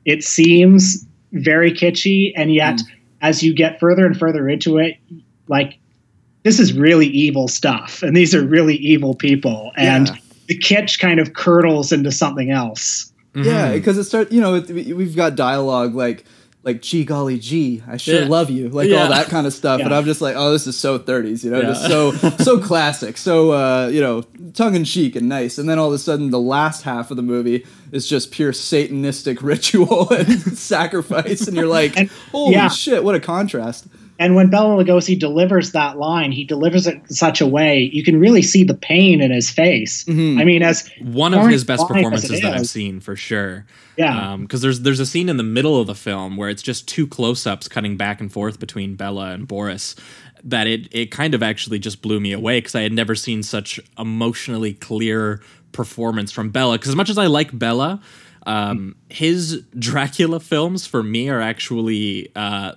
It 0.05 0.23
seems 0.23 1.05
very 1.33 1.71
kitschy, 1.71 2.31
and 2.35 2.53
yet 2.53 2.75
mm. 2.75 2.83
as 3.21 3.43
you 3.43 3.53
get 3.53 3.79
further 3.79 4.05
and 4.05 4.17
further 4.17 4.49
into 4.49 4.77
it, 4.77 4.97
like 5.47 5.77
this 6.43 6.59
is 6.59 6.73
really 6.73 7.07
evil 7.07 7.47
stuff, 7.47 8.03
and 8.03 8.15
these 8.15 8.33
are 8.35 8.45
really 8.45 8.75
evil 8.77 9.15
people, 9.15 9.71
and 9.77 10.07
Yeah. 10.07 10.15
the 10.47 10.57
kitsch 10.59 10.99
kind 10.99 11.19
of 11.19 11.33
curdles 11.33 11.91
into 11.91 12.11
something 12.11 12.51
else. 12.51 13.11
Yeah, 13.35 13.69
Mhm. 13.69 13.73
because 13.73 13.97
it 13.97 14.03
starts. 14.03 14.31
You 14.31 14.41
know, 14.41 14.55
it, 14.55 14.69
we- 14.69 14.93
we've 14.93 15.15
got 15.15 15.35
dialogue 15.35 15.95
like, 15.95 16.25
like, 16.65 16.81
gee 16.81 17.03
golly 17.03 17.37
gee, 17.39 17.81
I 17.89 17.97
sure 17.97 18.21
Yeah. 18.21 18.27
love 18.27 18.49
you, 18.49 18.69
like 18.69 18.87
Yeah. 18.89 19.03
all 19.03 19.09
that 19.09 19.27
kind 19.27 19.45
of 19.47 19.53
stuff. 19.53 19.81
And 19.81 19.93
I'm 19.93 20.05
just 20.05 20.21
like, 20.21 20.35
oh, 20.37 20.51
this 20.53 20.65
is 20.67 20.77
so 20.77 20.97
30s, 20.97 21.43
you 21.43 21.51
know, 21.51 21.59
Yeah. 21.59 21.67
just 21.73 21.87
so 21.87 22.11
so 22.39 22.57
classic, 22.69 23.17
so 23.17 23.51
uh, 23.51 23.89
you 23.91 23.99
know, 23.99 24.23
tongue 24.53 24.75
in 24.75 24.83
cheek 24.85 25.15
and 25.17 25.27
nice. 25.27 25.57
And 25.57 25.67
then 25.67 25.77
all 25.79 25.87
of 25.87 25.93
a 25.93 25.97
sudden, 25.97 26.29
the 26.29 26.39
last 26.39 26.83
half 26.83 27.09
of 27.11 27.17
the 27.17 27.23
movie 27.23 27.65
is 27.91 28.07
just 28.07 28.31
pure 28.31 28.51
satanistic 28.53 29.39
ritual 29.41 30.09
and 30.11 30.41
sacrifice, 30.57 31.47
and 31.47 31.57
you're 31.57 31.67
like, 31.67 31.97
And- 31.97 32.09
holy 32.31 32.53
yeah. 32.53 32.69
shit, 32.69 33.03
what 33.03 33.15
a 33.15 33.19
contrast. 33.19 33.85
And 34.23 34.35
when 34.35 34.49
Bela 34.49 34.81
Lugosi 34.81 35.19
delivers 35.19 35.73
that 35.73 35.97
line, 35.97 36.31
he 36.31 36.45
delivers 36.45 36.87
it 36.87 36.95
in 36.95 37.09
such 37.09 37.41
a 37.41 37.45
way 37.45 37.89
you 37.91 38.03
can 38.03 38.19
really 38.19 38.41
see 38.41 38.63
the 38.63 38.73
pain 38.73 39.19
in 39.19 39.31
his 39.31 39.49
face. 39.49 40.05
Mhm. 40.05 40.39
I 40.39 40.45
mean, 40.45 40.63
as 40.63 40.89
one 41.01 41.33
of 41.33 41.45
his 41.47 41.65
best 41.65 41.85
performances 41.87 42.39
that 42.39 42.53
I've 42.53 42.67
seen 42.67 43.01
for 43.01 43.17
sure. 43.17 43.65
yeah, 43.97 44.37
because 44.39 44.61
there's 44.61 44.79
there's 44.79 45.01
a 45.01 45.05
scene 45.05 45.27
in 45.27 45.35
the 45.35 45.43
middle 45.43 45.77
of 45.79 45.87
the 45.87 45.95
film 45.95 46.37
where 46.37 46.47
it's 46.47 46.63
just 46.63 46.87
two 46.87 47.05
close-ups 47.05 47.67
cutting 47.67 47.97
back 47.97 48.21
and 48.21 48.31
forth 48.31 48.59
between 48.61 48.95
Bela 48.95 49.31
and 49.31 49.45
Boris 49.45 49.93
that 50.45 50.67
it 50.67 50.87
it 50.91 51.11
kind 51.11 51.33
of 51.33 51.43
actually 51.43 51.77
just 51.79 52.01
blew 52.01 52.19
me 52.21 52.31
away 52.31 52.59
because 52.59 52.75
I 52.75 52.81
had 52.81 52.93
never 52.93 53.15
seen 53.15 53.43
such 53.43 53.79
emotionally 53.99 54.73
clear 54.73 55.41
performance 55.73 56.31
from 56.31 56.49
Bela. 56.49 56.75
Because 56.75 56.89
as 56.89 56.95
much 56.95 57.09
as 57.09 57.17
I 57.17 57.27
like 57.27 57.57
Bela, 57.59 57.99
um, 58.45 58.95
his 59.09 59.63
Dracula 59.77 60.39
films 60.39 60.87
for 60.87 61.03
me 61.03 61.27
are 61.29 61.41
actually. 61.41 62.31
Uh, 62.37 62.73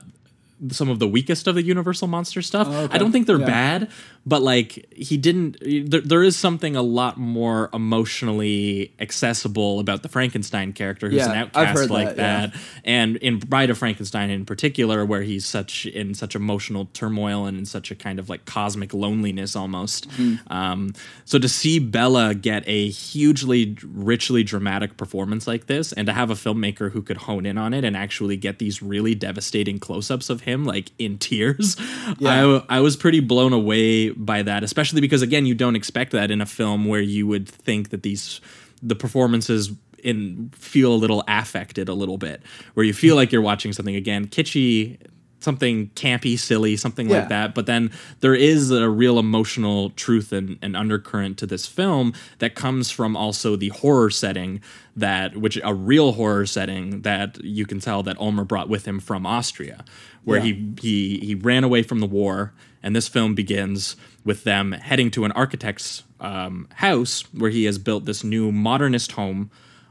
some 0.71 0.89
of 0.89 0.99
the 0.99 1.09
weakest 1.09 1.47
of 1.47 1.55
the 1.55 1.63
Universal 1.63 2.09
monster 2.09 2.41
stuff. 2.43 2.67
Oh, 2.71 2.85
okay. 2.85 2.95
I 2.95 2.99
don't 2.99 3.13
think 3.13 3.27
they're 3.27 3.39
Yeah. 3.39 3.47
bad, 3.47 3.91
but 4.27 4.43
like 4.43 4.87
he 4.93 5.17
didn't. 5.17 5.57
There, 5.91 6.01
there 6.01 6.23
is 6.25 6.37
something 6.37 6.75
a 6.77 6.83
lot 6.83 7.17
more 7.17 7.71
emotionally 7.73 8.93
accessible 9.01 9.79
about 9.81 10.03
the 10.03 10.09
Frankenstein 10.09 10.73
character, 10.73 11.09
who's 11.09 11.19
Yeah, 11.19 11.31
an 11.33 11.39
outcast 11.39 11.91
like 11.91 12.17
that, 12.17 12.53
yeah. 12.53 12.61
and 12.85 13.17
in 13.19 13.39
Bride 13.39 13.71
of 13.71 13.79
Frankenstein 13.79 14.31
in 14.31 14.45
particular, 14.45 15.05
where 15.05 15.23
he's 15.23 15.47
such 15.47 15.87
in 15.87 16.15
such 16.15 16.35
emotional 16.35 16.87
turmoil 16.93 17.47
and 17.47 17.59
in 17.59 17.65
such 17.67 17.91
a 17.91 17.95
kind 17.95 18.19
of 18.19 18.29
like 18.29 18.45
cosmic 18.45 18.93
loneliness 18.93 19.55
almost. 19.55 20.09
Mm-hmm. 20.11 20.53
Um, 20.53 20.93
so 21.25 21.39
to 21.39 21.49
see 21.49 21.79
Bela 21.79 22.35
get 22.35 22.65
a 22.67 22.89
hugely 22.89 23.77
richly 23.85 24.43
dramatic 24.43 24.97
performance 24.97 25.47
like 25.47 25.67
this, 25.67 25.93
and 25.93 26.07
to 26.07 26.13
have 26.13 26.31
a 26.31 26.35
filmmaker 26.35 26.91
who 26.91 27.03
could 27.03 27.17
hone 27.19 27.47
in 27.47 27.59
on 27.59 27.73
it 27.73 27.85
and 27.85 27.97
actually 27.97 28.37
get 28.37 28.59
these 28.59 28.83
really 28.83 29.15
devastating 29.15 29.79
close-ups 29.79 30.31
of 30.31 30.41
him 30.43 30.65
like 30.65 30.91
in 30.99 31.17
tears, 31.27 31.77
Yeah. 32.19 32.63
I 32.69 32.77
I 32.79 32.81
was 32.81 32.97
pretty 32.97 33.21
blown 33.21 33.53
away 33.53 34.11
by 34.17 34.43
that, 34.43 34.63
especially 34.63 35.01
because 35.01 35.23
again, 35.23 35.47
you 35.47 35.55
don't 35.55 35.77
expect 35.77 36.13
that 36.13 36.31
in 36.31 36.41
a 36.41 36.47
film 36.47 36.87
where 36.87 37.01
you 37.01 37.27
would 37.27 37.49
think 37.49 37.91
that 37.91 38.03
these 38.03 38.41
the 38.83 38.95
performances 38.95 39.71
in 40.03 40.51
feel 40.55 40.93
a 40.93 40.97
little 40.97 41.25
affected 41.29 41.89
a 41.89 41.95
little 41.95 42.19
bit, 42.19 42.43
where 42.75 42.85
you 42.85 42.93
feel 42.93 43.17
like 43.17 43.33
you're 43.33 43.43
watching 43.43 43.73
something 43.73 43.97
again 43.97 44.27
kitschy 44.27 44.99
something 45.41 45.91
campy, 45.95 46.39
silly, 46.39 46.77
something 46.77 47.09
Yeah. 47.09 47.19
like 47.21 47.29
that. 47.29 47.55
But 47.55 47.67
then 47.67 47.91
there 48.21 48.35
is 48.35 48.71
a 48.71 48.89
real 48.89 49.19
emotional 49.19 49.91
truth 49.91 50.33
and, 50.33 50.59
and 50.63 50.77
undercurrent 50.77 51.39
to 51.39 51.47
this 51.47 51.67
film 51.67 52.13
that 52.39 52.55
comes 52.55 52.91
from 52.91 53.17
also 53.17 53.55
the 53.57 53.69
horror 53.69 54.11
setting 54.11 54.61
that, 54.97 55.37
which 55.37 55.59
a 55.63 55.75
real 55.75 56.13
horror 56.13 56.47
setting 56.47 57.03
that 57.03 57.43
you 57.45 57.67
can 57.67 57.81
tell 57.81 58.03
that 58.03 58.19
Ulmer 58.19 58.45
brought 58.45 58.69
with 58.69 58.87
him 58.87 58.99
from 58.99 59.27
Austria, 59.27 59.85
where 60.25 60.39
Yeah. 60.39 60.45
he 60.55 60.73
he 60.81 61.19
he 61.27 61.35
ran 61.35 61.65
away 61.65 61.83
from 61.83 62.01
the 62.01 62.07
war, 62.07 62.53
and 62.83 62.97
this 62.97 63.07
film 63.09 63.35
begins 63.35 63.95
with 64.25 64.43
them 64.45 64.73
heading 64.73 65.11
to 65.13 65.25
an 65.25 65.33
architect's 65.33 66.03
um, 66.19 66.67
house 66.77 67.23
where 67.33 67.51
he 67.51 67.65
has 67.65 67.79
built 67.79 68.07
this 68.07 68.25
new 68.25 68.51
modernist 68.51 69.13
home 69.13 69.51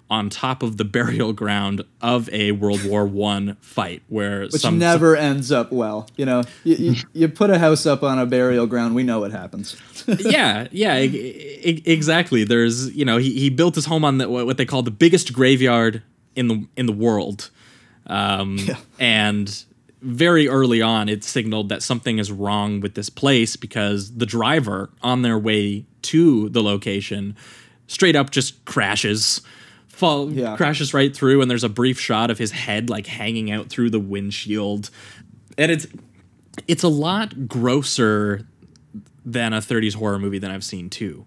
on 0.09 0.29
top 0.29 0.61
of 0.61 0.77
the 0.77 0.85
burial 0.85 1.33
ground 1.33 1.83
of 2.01 2.29
a 2.31 2.51
World 2.51 2.83
War 2.85 3.05
One 3.05 3.57
fight, 3.61 4.03
where 4.07 4.41
Which 4.41 4.61
some 4.61 4.77
never 4.77 5.15
ends 5.15 5.51
up 5.51 5.71
well. 5.71 6.07
You 6.15 6.25
know, 6.25 6.43
you, 6.63 6.75
you, 6.75 6.95
you 7.13 7.27
put 7.27 7.49
a 7.49 7.59
house 7.59 7.85
up 7.85 8.03
on 8.03 8.19
a 8.19 8.25
burial 8.25 8.67
ground, 8.67 8.95
we 8.95 9.03
know 9.03 9.19
what 9.19 9.31
happens. 9.31 9.75
yeah, 10.07 10.67
yeah, 10.71 10.99
e- 10.99 11.59
e- 11.63 11.83
exactly. 11.85 12.43
There's, 12.43 12.95
you 12.95 13.05
know, 13.05 13.17
he, 13.17 13.33
he 13.33 13.49
built 13.49 13.75
his 13.75 13.85
home 13.85 14.05
on 14.05 14.19
the, 14.19 14.29
what 14.29 14.57
they 14.57 14.65
call 14.65 14.83
the 14.83 14.91
biggest 14.91 15.33
graveyard 15.33 16.03
in 16.35 16.47
the 16.47 16.67
in 16.75 16.85
the 16.85 16.93
world, 16.93 17.49
um, 18.07 18.59
and 18.99 19.65
very 20.01 20.47
early 20.47 20.81
on, 20.83 21.09
it 21.09 21.23
signaled 21.23 21.69
that 21.69 21.81
something 21.81 22.19
is 22.19 22.31
wrong 22.31 22.79
with 22.79 22.93
this 22.93 23.09
place 23.09 23.55
because 23.55 24.15
the 24.17 24.25
driver 24.25 24.91
on 25.01 25.23
their 25.23 25.39
way 25.39 25.85
to 26.03 26.49
the 26.49 26.61
location 26.61 27.35
straight 27.87 28.15
up 28.15 28.29
just 28.29 28.63
crashes. 28.65 29.41
Fall 29.95 30.31
Yeah. 30.31 30.55
crashes 30.57 30.93
right 30.93 31.15
through, 31.15 31.41
and 31.41 31.49
there's 31.49 31.63
a 31.63 31.69
brief 31.69 31.99
shot 31.99 32.29
of 32.29 32.37
his 32.37 32.51
head 32.51 32.89
like 32.89 33.07
hanging 33.07 33.51
out 33.51 33.69
through 33.69 33.89
the 33.89 33.99
windshield, 33.99 34.89
and 35.57 35.71
it's 35.71 35.87
it's 36.67 36.83
a 36.83 36.87
lot 36.89 37.47
grosser 37.47 38.47
than 39.27 39.53
a 39.53 39.57
30s 39.57 39.95
horror 39.95 40.19
movie 40.19 40.37
than 40.37 40.51
I've 40.51 40.63
seen 40.63 40.87
too, 40.87 41.25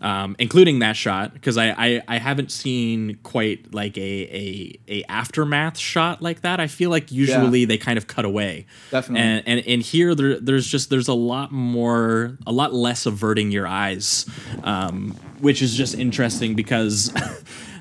um, 0.00 0.34
including 0.40 0.80
that 0.80 0.96
shot 0.96 1.32
because 1.32 1.56
I, 1.56 1.68
I 1.78 2.02
I 2.08 2.18
haven't 2.18 2.50
seen 2.50 3.18
quite 3.22 3.72
like 3.72 3.96
a, 3.96 4.00
a 4.00 4.78
a 4.88 5.04
aftermath 5.04 5.78
shot 5.78 6.20
like 6.20 6.40
that. 6.40 6.58
I 6.58 6.66
feel 6.66 6.90
like 6.90 7.12
usually 7.12 7.64
they 7.64 7.78
kind 7.78 7.98
of 7.98 8.08
cut 8.08 8.24
away. 8.24 8.66
Definitely. 8.90 9.20
And 9.22 9.42
and, 9.46 9.66
and 9.66 9.82
here 9.82 10.14
there, 10.16 10.40
there's 10.40 10.66
just 10.66 10.90
there's 10.90 11.06
a 11.08 11.14
lot 11.14 11.52
more 11.52 12.36
a 12.48 12.52
lot 12.52 12.74
less 12.74 13.06
averting 13.06 13.52
your 13.52 13.68
eyes, 13.68 14.26
um, 14.64 15.12
which 15.38 15.62
is 15.62 15.76
just 15.76 15.94
interesting 15.94 16.56
because 16.56 17.12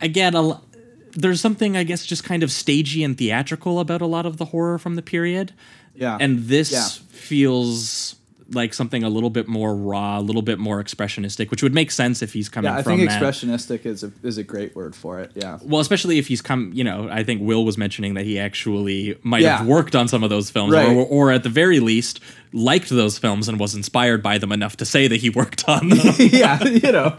again 0.00 0.34
a, 0.34 0.42
l- 0.42 0.64
there's 1.12 1.40
something 1.40 1.76
I 1.76 1.84
guess 1.84 2.06
just 2.06 2.24
kind 2.24 2.42
of 2.42 2.50
stagey 2.50 3.04
and 3.04 3.16
theatrical 3.16 3.80
about 3.80 4.00
a 4.02 4.06
lot 4.06 4.26
of 4.26 4.36
the 4.38 4.46
horror 4.46 4.78
from 4.78 4.94
the 4.96 5.02
period. 5.02 5.52
Yeah. 5.94 6.16
And 6.20 6.44
this 6.44 6.72
Yeah. 6.72 6.86
feels 7.10 8.16
like 8.54 8.74
something 8.74 9.02
a 9.02 9.08
little 9.08 9.30
bit 9.30 9.48
more 9.48 9.74
raw, 9.74 10.18
a 10.18 10.20
little 10.20 10.42
bit 10.42 10.58
more 10.58 10.82
expressionistic, 10.82 11.50
which 11.50 11.62
would 11.62 11.72
make 11.72 11.90
sense 11.90 12.20
if 12.20 12.34
he's 12.34 12.50
coming 12.50 12.70
Yeah, 12.70 12.78
I 12.78 12.82
from 12.82 12.98
think 12.98 13.10
expressionistic 13.10 13.86
is 13.86 14.02
a, 14.04 14.12
is 14.22 14.36
a 14.36 14.42
great 14.42 14.76
word 14.76 14.94
for 14.94 15.20
it. 15.20 15.30
Yeah. 15.34 15.58
well, 15.62 15.80
especially 15.80 16.18
if 16.18 16.26
he's 16.28 16.42
come, 16.42 16.70
you 16.74 16.84
know, 16.84 17.08
I 17.10 17.24
think 17.24 17.40
Will 17.40 17.64
was 17.64 17.78
mentioning 17.78 18.12
that 18.14 18.24
he 18.26 18.38
actually 18.38 19.18
might 19.22 19.42
have 19.44 19.66
worked 19.66 19.96
on 19.96 20.06
some 20.06 20.22
of 20.22 20.28
those 20.28 20.50
films, 20.50 20.72
Right. 20.74 20.86
or, 20.86 21.06
or 21.06 21.30
at 21.32 21.44
the 21.44 21.48
very 21.48 21.80
least 21.80 22.20
liked 22.52 22.90
those 22.90 23.16
films 23.16 23.48
and 23.48 23.58
was 23.58 23.74
inspired 23.74 24.22
by 24.22 24.36
them 24.36 24.52
enough 24.52 24.76
to 24.78 24.84
say 24.84 25.08
that 25.08 25.16
he 25.22 25.30
worked 25.30 25.66
on 25.66 25.88
them. 25.88 25.98
yeah, 26.18 26.62
you 26.64 26.92
know. 26.92 27.16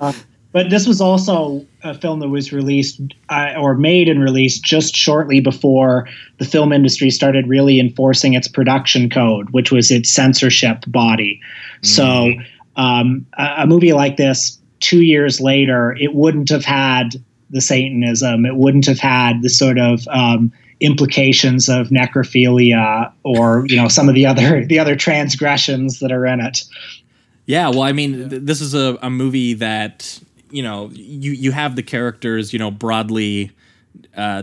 But 0.52 0.68
this 0.68 0.86
was 0.86 1.00
also 1.00 1.66
a 1.82 1.94
film 1.94 2.20
that 2.20 2.28
was 2.28 2.52
released 2.52 3.00
uh, 3.30 3.54
or 3.58 3.74
made 3.74 4.08
and 4.08 4.22
released 4.22 4.62
just 4.62 4.94
shortly 4.94 5.40
before 5.40 6.08
the 6.38 6.44
film 6.44 6.72
industry 6.72 7.10
started 7.10 7.48
really 7.48 7.80
enforcing 7.80 8.34
its 8.34 8.48
production 8.48 9.08
code, 9.08 9.50
which 9.50 9.72
was 9.72 9.90
its 9.90 10.10
censorship 10.10 10.84
body. 10.86 11.40
So, 11.82 12.32
um, 12.76 13.26
a, 13.38 13.62
a 13.62 13.66
movie 13.66 13.92
like 13.92 14.18
this, 14.18 14.58
two 14.80 15.02
years 15.02 15.40
later, 15.40 15.96
it 15.98 16.14
wouldn't 16.14 16.50
have 16.50 16.64
had 16.64 17.22
the 17.50 17.60
Satanism. 17.60 18.44
It 18.44 18.56
wouldn't 18.56 18.86
have 18.86 18.98
had 18.98 19.42
the 19.42 19.48
sort 19.48 19.78
of 19.78 20.06
um, 20.08 20.52
implications 20.80 21.68
of 21.68 21.88
necrophilia 21.88 23.12
or 23.24 23.64
you 23.68 23.76
know 23.76 23.88
some 23.88 24.08
of 24.08 24.14
the 24.14 24.26
other 24.26 24.64
the 24.66 24.78
other 24.78 24.96
transgressions 24.96 26.00
that 26.00 26.12
are 26.12 26.26
in 26.26 26.40
it. 26.40 26.64
Yeah, 27.46 27.70
well, 27.70 27.82
I 27.82 27.92
mean, 27.92 28.30
th- 28.30 28.42
this 28.42 28.60
is 28.60 28.74
a, 28.74 28.98
a 29.02 29.10
movie 29.10 29.54
that 29.54 30.20
you 30.52 30.62
know 30.62 30.90
you 30.92 31.32
you 31.32 31.52
have 31.52 31.76
the 31.76 31.82
characters, 31.82 32.52
you 32.52 32.58
know, 32.58 32.70
broadly 32.70 33.50
uh, 34.16 34.42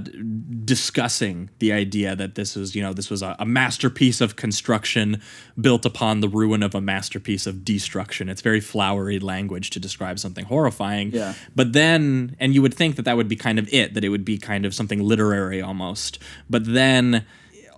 discussing 0.66 1.50
the 1.60 1.72
idea 1.72 2.16
that 2.16 2.36
this 2.36 2.56
is 2.56 2.76
you 2.76 2.82
know 2.82 2.94
this 2.94 3.10
was 3.10 3.22
a, 3.22 3.36
a 3.40 3.46
masterpiece 3.46 4.22
of 4.22 4.36
construction 4.36 5.22
built 5.60 5.86
upon 5.86 6.22
the 6.22 6.28
ruin 6.28 6.64
of 6.64 6.76
a 6.76 6.82
masterpiece 6.82 7.48
of 7.48 7.64
destruction. 7.64 8.30
It's 8.30 8.42
very 8.42 8.60
flowery 8.60 9.20
language 9.20 9.70
to 9.72 9.80
describe 9.80 10.20
something 10.20 10.46
horrifying. 10.46 11.12
Yeah. 11.12 11.34
But 11.56 11.74
then, 11.74 12.36
and 12.40 12.54
you 12.54 12.62
would 12.62 12.74
think 12.74 12.96
that 12.96 13.06
that 13.06 13.18
would 13.18 13.28
be 13.28 13.36
kind 13.36 13.60
of 13.60 13.72
it, 13.74 13.94
that 13.94 14.04
it 14.04 14.10
would 14.10 14.26
be 14.26 14.38
kind 14.38 14.66
of 14.66 14.74
something 14.74 15.02
literary 15.02 15.62
almost. 15.62 16.20
But 16.50 16.66
then 16.66 17.26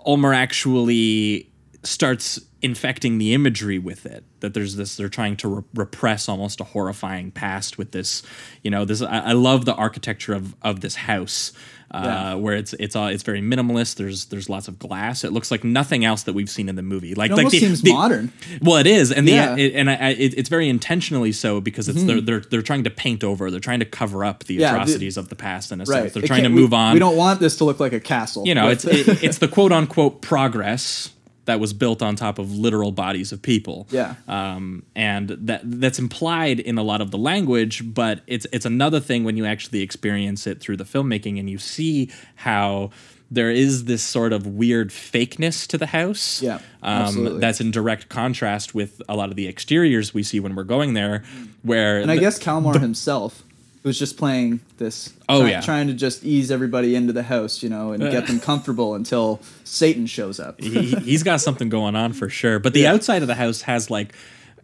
Ulmer 0.05 0.33
actually 0.33 1.49
starts 1.83 2.39
infecting 2.61 3.17
the 3.17 3.33
imagery 3.33 3.79
with 3.79 4.05
it 4.05 4.23
that 4.41 4.53
there's 4.53 4.75
this 4.75 4.95
they're 4.95 5.09
trying 5.09 5.35
to 5.35 5.47
re- 5.47 5.63
repress 5.73 6.29
almost 6.29 6.59
a 6.61 6.63
horrifying 6.63 7.31
past 7.31 7.77
with 7.77 7.91
this 7.91 8.21
you 8.63 8.69
know 8.69 8.85
this 8.85 9.01
i, 9.01 9.19
I 9.19 9.31
love 9.31 9.65
the 9.65 9.73
architecture 9.73 10.33
of 10.33 10.55
of 10.61 10.81
this 10.81 10.95
house 10.95 11.53
uh, 11.93 12.01
Yeah. 12.05 12.33
where 12.35 12.55
it's 12.55 12.73
it's 12.73 12.95
all 12.95 13.07
it's 13.07 13.23
very 13.23 13.41
minimalist 13.41 13.95
there's 13.95 14.25
there's 14.25 14.47
lots 14.49 14.67
of 14.67 14.77
glass 14.79 15.23
it 15.23 15.33
looks 15.33 15.49
like 15.51 15.63
nothing 15.63 16.05
else 16.05 16.23
that 16.23 16.33
we've 16.33 16.49
seen 16.49 16.69
in 16.69 16.75
the 16.75 16.81
movie 16.83 17.15
like 17.15 17.31
It 17.31 17.35
like 17.35 17.49
the, 17.49 17.59
seems 17.59 17.81
the- 17.81 17.91
modern. 17.93 18.31
well, 18.61 18.77
it 18.77 18.87
is, 18.87 19.11
and 19.11 19.27
the 19.27 19.31
Yeah. 19.33 19.55
it, 19.57 19.73
and 19.75 19.89
I, 19.89 19.95
I, 19.95 20.09
it, 20.11 20.35
it's 20.37 20.47
very 20.47 20.69
intentionally 20.69 21.31
so 21.33 21.59
because 21.59 21.89
it's 21.89 22.03
they're, 22.03 22.21
they're 22.21 22.39
they're 22.39 22.61
trying 22.61 22.85
to 22.85 22.89
paint 22.89 23.23
over, 23.25 23.51
they're 23.51 23.59
trying 23.59 23.79
to 23.79 23.85
cover 23.85 24.23
up 24.23 24.45
the 24.45 24.53
Mm-hmm. 24.53 24.61
Yeah, 24.61 24.71
the- 24.75 24.81
atrocities 24.83 25.17
of 25.17 25.27
the 25.29 25.35
past 25.35 25.71
in 25.73 25.81
a 25.81 25.83
Right. 25.83 26.03
sense. 26.03 26.13
They're 26.13 26.23
trying 26.23 26.43
to 26.43 26.49
can't- 26.49 26.55
we- 26.55 26.61
move 26.61 26.73
on. 26.73 26.93
We 26.93 26.99
don't 26.99 27.17
want 27.17 27.39
this 27.41 27.57
to 27.57 27.65
look 27.65 27.79
like 27.81 27.91
a 27.91 27.99
castle. 27.99 28.47
you 28.47 28.55
know, 28.55 28.69
it's 28.69 28.85
it, 28.85 29.21
it's 29.23 29.39
the 29.39 29.47
quote 29.49 29.73
unquote 29.73 30.21
progress 30.21 31.09
that 31.45 31.59
was 31.59 31.73
built 31.73 32.01
on 32.01 32.15
top 32.15 32.37
of 32.39 32.51
literal 32.55 32.91
bodies 32.91 33.31
of 33.31 33.41
people. 33.41 33.87
Yeah. 33.91 34.15
Um, 34.27 34.83
and 34.95 35.29
that 35.29 35.61
that's 35.63 35.97
implied 35.99 36.59
in 36.59 36.77
a 36.77 36.83
lot 36.83 37.01
of 37.01 37.11
the 37.11 37.17
language, 37.17 37.93
but 37.93 38.21
it's 38.27 38.45
it's 38.51 38.65
another 38.65 38.99
thing 38.99 39.23
when 39.23 39.37
you 39.37 39.45
actually 39.45 39.81
experience 39.81 40.45
it 40.47 40.59
through 40.59 40.77
the 40.77 40.83
filmmaking 40.85 41.39
and 41.39 41.49
you 41.49 41.57
see 41.57 42.11
how 42.35 42.91
there 43.33 43.49
is 43.49 43.85
this 43.85 44.03
sort 44.03 44.33
of 44.33 44.45
weird 44.45 44.89
fakeness 44.89 45.65
to 45.65 45.77
the 45.77 45.85
house. 45.85 46.41
Yeah, 46.41 46.59
Um, 46.83 47.39
that's 47.39 47.61
in 47.61 47.71
direct 47.71 48.09
contrast 48.09 48.75
with 48.75 49.01
a 49.07 49.15
lot 49.15 49.29
of 49.29 49.37
the 49.37 49.47
exteriors 49.47 50.13
we 50.13 50.21
see 50.21 50.41
when 50.41 50.53
we're 50.53 50.65
going 50.65 50.95
there, 50.95 51.23
where 51.63 52.01
and 52.01 52.11
I 52.11 52.15
the- 52.15 52.21
guess 52.21 52.37
Hjalmar 52.39 52.79
himself 52.81 53.43
was 53.83 53.97
just 53.97 54.17
playing 54.17 54.59
this. 54.77 55.11
Oh, 55.29 55.41
try- 55.41 55.49
yeah. 55.51 55.61
trying 55.61 55.87
to 55.87 55.93
just 55.93 56.23
ease 56.23 56.51
everybody 56.51 56.95
into 56.95 57.13
the 57.13 57.23
house, 57.23 57.63
you 57.63 57.69
know, 57.69 57.91
and 57.93 58.01
get 58.11 58.27
them 58.27 58.39
comfortable 58.49 58.93
until 58.95 59.41
Satan 59.63 60.05
shows 60.05 60.39
up. 60.39 60.59
he, 60.61 60.91
he's 60.97 61.23
got 61.23 61.41
something 61.41 61.69
going 61.69 61.95
on 61.95 62.13
for 62.13 62.29
sure. 62.29 62.59
But 62.59 62.73
the 62.73 62.81
Yeah. 62.81 62.93
outside 62.93 63.21
of 63.21 63.27
the 63.27 63.35
house 63.35 63.61
has 63.63 63.89
like 63.89 64.13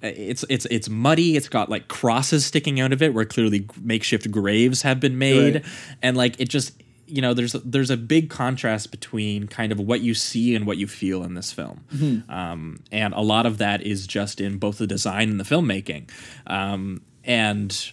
it's 0.03 0.45
it's 0.49 0.65
it's 0.67 0.87
muddy. 0.89 1.35
It's 1.35 1.49
got 1.49 1.69
like 1.69 1.87
crosses 1.87 2.45
sticking 2.45 2.79
out 2.79 2.93
of 2.93 3.01
it 3.01 3.13
where 3.15 3.25
clearly 3.25 3.67
makeshift 3.81 4.29
graves 4.29 4.83
have 4.83 4.99
been 4.99 5.17
made, 5.17 5.55
Right. 5.55 5.65
and 6.03 6.15
like 6.15 6.39
it 6.39 6.49
just 6.49 6.73
you 7.07 7.19
know 7.21 7.33
there's 7.33 7.53
there's 7.65 7.89
a 7.89 7.97
big 7.97 8.29
contrast 8.29 8.91
between 8.91 9.47
kind 9.47 9.71
of 9.71 9.79
what 9.79 10.01
you 10.01 10.13
see 10.13 10.53
and 10.55 10.67
what 10.67 10.77
you 10.77 10.85
feel 10.85 11.23
in 11.23 11.33
this 11.33 11.51
film, 11.51 11.83
Mm-hmm. 11.95 12.29
um, 12.29 12.79
and 12.91 13.15
a 13.15 13.21
lot 13.21 13.47
of 13.47 13.57
that 13.57 13.81
is 13.81 14.05
just 14.05 14.39
in 14.39 14.59
both 14.59 14.77
the 14.77 14.85
design 14.85 15.31
and 15.31 15.39
the 15.39 15.43
filmmaking, 15.45 16.09
um, 16.45 17.01
and 17.23 17.91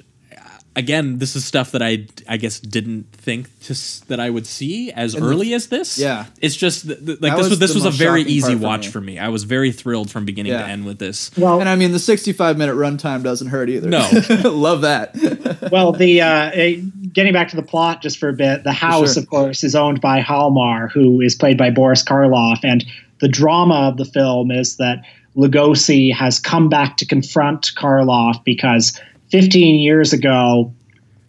again, 0.77 1.19
this 1.19 1.37
is 1.37 1.45
stuff 1.45 1.71
that 1.73 1.83
I 1.83 2.07
I 2.29 2.37
guess 2.37 2.59
didn't 2.61 3.05
think 3.13 3.49
to 3.63 3.73
s- 3.73 4.01
that 4.09 4.19
I 4.21 4.31
would 4.31 4.47
see 4.47 4.91
as 4.93 5.15
early 5.17 5.55
as 5.55 5.69
this. 5.69 5.99
yeah. 5.99 6.27
it's 6.41 6.57
just 6.57 6.87
th- 6.87 6.99
th- 7.05 7.21
like 7.21 7.33
That 7.33 7.37
this 7.37 7.45
was 7.45 7.51
was 7.51 7.59
this 7.61 7.75
was 7.75 7.85
a 7.85 7.91
very 7.91 8.23
easy 8.23 8.49
part 8.53 8.59
for 8.61 8.65
watch 8.67 8.87
me. 8.87 8.91
for 8.93 9.01
me. 9.01 9.19
I 9.19 9.29
was 9.29 9.45
very 9.45 9.73
thrilled 9.73 10.11
from 10.11 10.25
beginning 10.25 10.53
to 10.53 10.65
end 10.67 10.85
with 10.85 10.99
this. 10.99 11.31
Well, 11.37 11.61
And 11.61 11.69
I 11.69 11.77
mean, 11.77 11.93
the 11.93 11.99
65 11.99 12.59
minute 12.59 12.75
runtime 12.75 13.23
doesn't 13.23 13.49
hurt 13.49 13.69
either. 13.71 13.89
No. 13.89 14.09
Love 14.45 14.81
that. 14.83 15.69
well, 15.73 15.93
the 15.93 16.21
uh, 16.23 16.51
eh, 16.53 16.81
getting 17.13 17.33
back 17.33 17.49
to 17.51 17.57
the 17.57 17.63
plot 17.63 18.03
just 18.03 18.19
for 18.19 18.29
a 18.29 18.33
bit, 18.35 18.65
the 18.65 18.73
house, 18.73 19.15
sure. 19.15 19.23
of 19.23 19.29
course, 19.31 19.63
is 19.65 19.75
owned 19.75 20.01
by 20.01 20.21
Hjalmar, 20.21 20.91
who 20.91 21.21
is 21.21 21.35
played 21.35 21.57
by 21.57 21.71
Boris 21.71 22.03
Karloff, 22.03 22.61
and 22.65 22.85
the 23.21 23.29
drama 23.29 23.89
of 23.89 23.97
the 23.97 24.05
film 24.05 24.51
is 24.51 24.77
that 24.79 25.03
Lugosi 25.37 26.13
has 26.15 26.39
come 26.39 26.69
back 26.69 26.97
to 26.99 27.07
confront 27.07 27.73
Karloff 27.77 28.43
because 28.45 28.99
15 29.35 29.81
years 29.81 30.13
ago, 30.13 30.73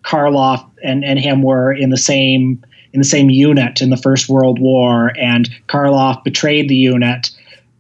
Karloff 0.04 0.70
and, 0.84 1.04
and 1.04 1.18
him 1.18 1.42
were 1.42 1.74
in 1.74 1.90
the 1.90 1.98
same 1.98 2.64
in 2.94 3.00
the 3.00 3.06
same 3.06 3.30
unit 3.30 3.82
in 3.82 3.90
the 3.90 3.98
First 3.98 4.30
World 4.30 4.60
War, 4.60 5.12
and 5.20 5.50
Karloff 5.68 6.24
betrayed 6.24 6.70
the 6.70 6.76
unit. 6.76 7.32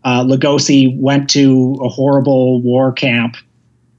Uh, 0.04 0.24
Lugosi 0.24 1.00
went 1.00 1.30
to 1.30 1.78
a 1.82 1.88
horrible 1.88 2.62
war 2.62 2.92
camp 2.92 3.38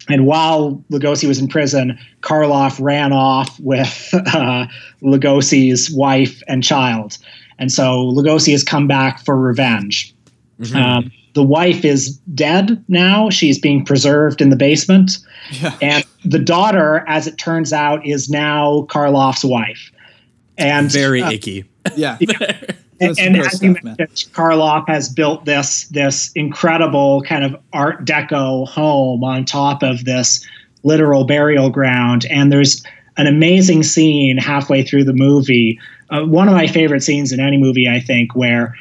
and 0.08 0.26
while 0.26 0.82
Lugosi 0.90 1.26
was 1.26 1.38
in 1.38 1.48
prison, 1.48 1.98
Karloff 2.22 2.80
ran 2.80 3.12
off 3.12 3.58
with 3.60 4.10
uh, 4.14 4.66
Lugosi's 5.02 5.90
wife 5.90 6.42
and 6.48 6.62
child. 6.62 7.18
and 7.58 7.72
so 7.72 8.12
Lugosi 8.12 8.52
has 8.52 8.62
come 8.62 8.86
back 8.86 9.24
for 9.24 9.36
revenge. 9.36 10.14
Mm-hmm. 10.60 10.76
Um, 10.76 11.12
the 11.36 11.42
wife 11.44 11.84
is 11.84 12.16
dead 12.34 12.82
now; 12.88 13.30
she's 13.30 13.58
being 13.60 13.84
preserved 13.84 14.40
in 14.40 14.48
the 14.50 14.56
basement, 14.56 15.18
Yeah. 15.52 15.76
and 15.80 16.04
the 16.24 16.40
daughter, 16.40 17.04
as 17.06 17.26
it 17.28 17.36
turns 17.38 17.72
out, 17.72 18.04
is 18.04 18.28
now 18.28 18.86
Karloff's 18.90 19.44
wife. 19.44 19.92
And 20.58 20.90
Very 20.90 21.22
uh, 21.22 21.30
icky. 21.30 21.64
Yeah. 21.94 22.18
and, 23.00 23.16
and 23.18 23.36
as 23.36 23.62
you 23.62 23.72
stuff, 23.74 23.84
man. 23.84 23.96
mentioned, 23.98 24.32
Karloff 24.32 24.88
has 24.88 25.08
built 25.08 25.44
this 25.44 25.86
this 25.88 26.32
incredible 26.34 27.22
kind 27.22 27.44
of 27.44 27.54
Art 27.72 28.04
Deco 28.04 28.66
home 28.66 29.22
on 29.22 29.44
top 29.44 29.84
of 29.84 30.04
this 30.04 30.44
literal 30.82 31.24
burial 31.24 31.70
ground. 31.70 32.26
And 32.28 32.50
there's 32.50 32.82
an 33.18 33.26
amazing 33.26 33.82
scene 33.82 34.36
halfway 34.38 34.82
through 34.82 35.04
the 35.04 35.12
movie. 35.12 35.78
Uh, 36.10 36.22
one 36.24 36.48
of 36.48 36.54
my 36.54 36.66
favorite 36.66 37.02
scenes 37.02 37.30
in 37.32 37.38
any 37.40 37.56
movie, 37.56 37.88
I 37.88 38.00
think, 38.00 38.34
where 38.34 38.74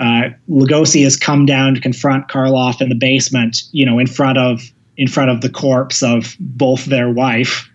uh, 0.00 0.30
Lugosi 0.48 1.04
has 1.04 1.16
come 1.16 1.44
down 1.44 1.74
to 1.74 1.80
confront 1.80 2.28
Karloff 2.28 2.80
in 2.80 2.88
the 2.88 2.94
basement, 2.94 3.58
you 3.72 3.84
know, 3.84 3.98
in 3.98 4.06
front 4.06 4.38
of 4.38 4.62
in 4.96 5.06
front 5.06 5.30
of 5.30 5.40
the 5.40 5.48
corpse 5.48 6.02
of 6.02 6.36
both 6.40 6.86
their 6.86 7.10
wife. 7.10 7.68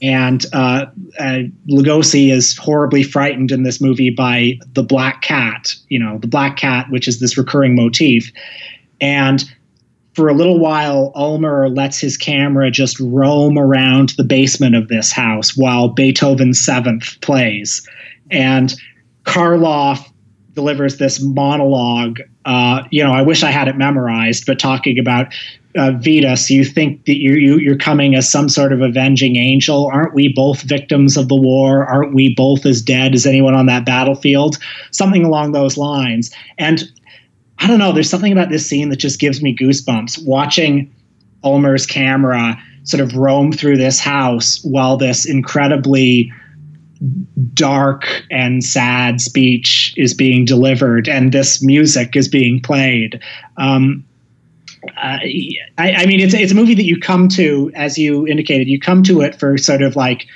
And 0.00 0.44
uh, 0.52 0.86
uh, 1.18 1.38
Lugosi 1.68 2.30
is 2.32 2.56
horribly 2.56 3.02
frightened 3.02 3.50
in 3.50 3.62
this 3.64 3.80
movie 3.80 4.10
by 4.10 4.58
the 4.74 4.82
black 4.82 5.22
cat, 5.22 5.74
you 5.88 5.98
know, 5.98 6.18
the 6.18 6.28
black 6.28 6.56
cat, 6.56 6.86
which 6.90 7.08
is 7.08 7.20
this 7.20 7.36
recurring 7.36 7.74
motif. 7.74 8.30
And 9.00 9.44
for 10.14 10.28
a 10.28 10.34
little 10.34 10.58
while, 10.58 11.12
Ulmer 11.14 11.68
lets 11.68 11.98
his 11.98 12.16
camera 12.16 12.70
just 12.70 12.98
roam 13.00 13.58
around 13.58 14.10
the 14.10 14.24
basement 14.24 14.74
of 14.74 14.88
this 14.88 15.10
house 15.10 15.56
while 15.56 15.88
Beethoven's 15.88 16.60
Seventh 16.60 17.20
plays. 17.20 17.86
And 18.30 18.74
Karloff 19.24 20.10
delivers 20.58 20.96
this 20.96 21.22
monologue. 21.22 22.18
Uh, 22.44 22.82
you 22.90 23.04
know, 23.04 23.12
I 23.12 23.22
wish 23.22 23.44
I 23.44 23.52
had 23.52 23.68
it 23.68 23.76
memorized, 23.76 24.44
but 24.44 24.58
talking 24.58 24.98
about 24.98 25.32
uh, 25.76 25.92
Vitus, 25.92 26.50
you 26.50 26.64
think 26.64 27.04
that 27.04 27.16
you, 27.16 27.34
you 27.34 27.58
you're 27.58 27.76
coming 27.76 28.16
as 28.16 28.28
some 28.28 28.48
sort 28.48 28.72
of 28.72 28.80
avenging 28.80 29.36
angel. 29.36 29.86
Aren't 29.86 30.14
we 30.14 30.32
both 30.32 30.62
victims 30.62 31.16
of 31.16 31.28
the 31.28 31.36
war? 31.36 31.86
Aren't 31.86 32.12
we 32.12 32.34
both 32.34 32.66
as 32.66 32.82
dead 32.82 33.14
as 33.14 33.24
anyone 33.24 33.54
on 33.54 33.66
that 33.66 33.86
battlefield? 33.86 34.58
Something 34.90 35.24
along 35.24 35.52
those 35.52 35.76
lines. 35.76 36.34
And 36.58 36.82
I 37.60 37.68
don't 37.68 37.78
know. 37.78 37.92
There's 37.92 38.10
something 38.10 38.32
about 38.32 38.50
this 38.50 38.66
scene 38.66 38.88
that 38.88 38.96
just 38.96 39.20
gives 39.20 39.40
me 39.40 39.54
goosebumps. 39.54 40.26
Watching 40.26 40.92
Ulmer's 41.44 41.86
camera 41.86 42.60
sort 42.82 43.00
of 43.00 43.14
roam 43.14 43.52
through 43.52 43.76
this 43.76 44.00
house 44.00 44.58
while 44.64 44.96
this 44.96 45.24
incredibly 45.24 46.32
dark 47.54 48.24
and 48.30 48.64
sad 48.64 49.20
speech 49.20 49.94
is 49.96 50.14
being 50.14 50.44
delivered 50.44 51.08
and 51.08 51.32
this 51.32 51.62
music 51.62 52.16
is 52.16 52.28
being 52.28 52.60
played. 52.60 53.20
Um, 53.56 54.04
uh, 54.96 55.18
I, 55.22 55.62
I 55.78 56.06
mean, 56.06 56.20
it's 56.20 56.34
it's 56.34 56.52
a 56.52 56.54
movie 56.54 56.74
that 56.74 56.84
you 56.84 56.98
come 56.98 57.28
to, 57.30 57.70
as 57.74 57.98
you 57.98 58.26
indicated, 58.26 58.68
you 58.68 58.78
come 58.78 59.02
to 59.04 59.20
it 59.20 59.34
for 59.34 59.58
sort 59.58 59.82
of 59.82 59.96
like 59.96 60.26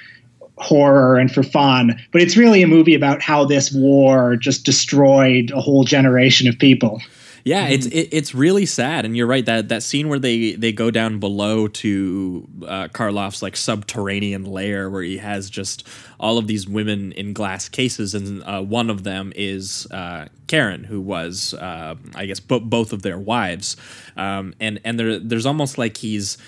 horror 0.58 1.16
and 1.16 1.32
for 1.32 1.42
fun, 1.42 1.98
but 2.12 2.22
it's 2.22 2.36
really 2.36 2.62
a 2.62 2.66
movie 2.66 2.94
about 2.94 3.22
how 3.22 3.44
this 3.44 3.72
war 3.72 4.36
just 4.36 4.64
destroyed 4.64 5.50
a 5.52 5.60
whole 5.60 5.84
generation 5.84 6.48
of 6.48 6.58
people. 6.58 7.00
Yeah, 7.44 7.66
it's 7.68 7.86
it, 7.86 8.08
it's 8.12 8.34
really 8.34 8.66
sad, 8.66 9.04
and 9.04 9.16
you're 9.16 9.26
right 9.26 9.44
that 9.46 9.68
that 9.68 9.82
scene 9.82 10.08
where 10.08 10.18
they 10.20 10.52
they 10.52 10.72
go 10.72 10.90
down 10.90 11.18
below 11.18 11.66
to 11.68 12.48
uh, 12.66 12.88
Karloff's 12.88 13.42
like 13.42 13.56
subterranean 13.56 14.44
lair, 14.44 14.88
where 14.88 15.02
he 15.02 15.18
has 15.18 15.50
just 15.50 15.86
all 16.20 16.38
of 16.38 16.46
these 16.46 16.68
women 16.68 17.10
in 17.12 17.32
glass 17.32 17.68
cases, 17.68 18.14
and 18.14 18.44
uh, 18.44 18.62
one 18.62 18.90
of 18.90 19.02
them 19.02 19.32
is 19.34 19.88
uh, 19.90 20.26
Karen, 20.46 20.84
who 20.84 21.00
was 21.00 21.54
uh, 21.54 21.96
I 22.14 22.26
guess 22.26 22.38
bo- 22.38 22.60
both 22.60 22.92
of 22.92 23.02
their 23.02 23.18
wives, 23.18 23.76
um, 24.16 24.54
and 24.60 24.80
and 24.84 24.98
there 24.98 25.18
there's 25.18 25.46
almost 25.46 25.78
like 25.78 25.96
he's 25.96 26.38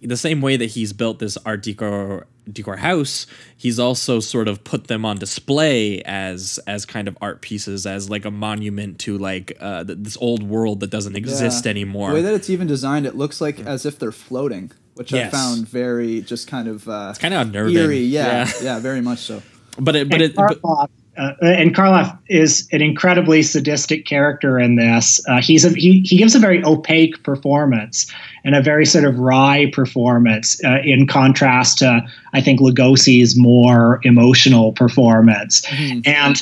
the 0.00 0.16
same 0.16 0.40
way 0.40 0.56
that 0.56 0.70
he's 0.70 0.94
built 0.94 1.18
this 1.18 1.36
art 1.44 1.62
deco 1.62 2.24
decor 2.52 2.76
house 2.76 3.26
he's 3.56 3.78
also 3.78 4.20
sort 4.20 4.48
of 4.48 4.62
put 4.64 4.86
them 4.88 5.04
on 5.04 5.16
display 5.16 6.00
as 6.02 6.58
as 6.66 6.84
kind 6.86 7.08
of 7.08 7.16
art 7.20 7.40
pieces 7.42 7.86
as 7.86 8.08
like 8.10 8.24
a 8.24 8.30
monument 8.30 8.98
to 8.98 9.16
like 9.18 9.56
uh, 9.60 9.84
th- 9.84 9.98
this 10.00 10.16
old 10.20 10.42
world 10.42 10.80
that 10.80 10.90
doesn't 10.90 11.16
exist 11.16 11.64
Yeah. 11.64 11.70
anymore 11.70 12.08
The 12.10 12.14
way 12.16 12.22
that 12.22 12.34
it's 12.34 12.50
even 12.50 12.66
designed, 12.66 13.06
it 13.06 13.14
looks 13.16 13.40
like 13.40 13.60
as 13.60 13.84
if 13.86 13.98
they're 13.98 14.12
floating, 14.12 14.72
which 14.94 15.12
Yes. 15.12 15.32
I 15.32 15.36
found 15.36 15.68
very 15.68 16.20
just 16.22 16.48
kind 16.48 16.68
of 16.68 16.88
uh, 16.88 17.08
it's 17.10 17.18
kind 17.18 17.34
of 17.34 17.46
unnerving 17.46 17.76
eerie. 17.76 17.98
Yeah, 18.00 18.46
yeah. 18.46 18.52
yeah, 18.62 18.78
very 18.80 19.00
much 19.00 19.18
so. 19.20 19.42
but 19.78 19.96
it 19.96 20.08
but 20.08 20.14
and 20.20 20.22
it 20.22 20.34
but, 20.34 20.60
Karloff, 20.60 20.88
uh, 21.16 21.32
and 21.42 21.74
Karloff 21.74 22.16
is 22.28 22.68
an 22.72 22.80
incredibly 22.80 23.42
sadistic 23.42 24.06
character 24.06 24.58
in 24.58 24.76
this. 24.76 25.20
Uh, 25.28 25.40
he's 25.40 25.64
a, 25.64 25.70
he 25.70 26.00
he 26.00 26.16
gives 26.16 26.34
a 26.34 26.38
very 26.38 26.64
opaque 26.64 27.22
performance 27.24 28.10
and 28.44 28.54
a 28.54 28.62
very 28.62 28.86
sort 28.86 29.04
of 29.04 29.18
wry 29.18 29.70
performance 29.72 30.62
uh, 30.64 30.78
in 30.84 31.06
contrast 31.06 31.78
to 31.78 32.00
I 32.32 32.40
think 32.40 32.60
Lugosi's 32.60 33.36
more 33.36 34.00
emotional 34.04 34.72
performance. 34.72 35.66
And 36.06 36.40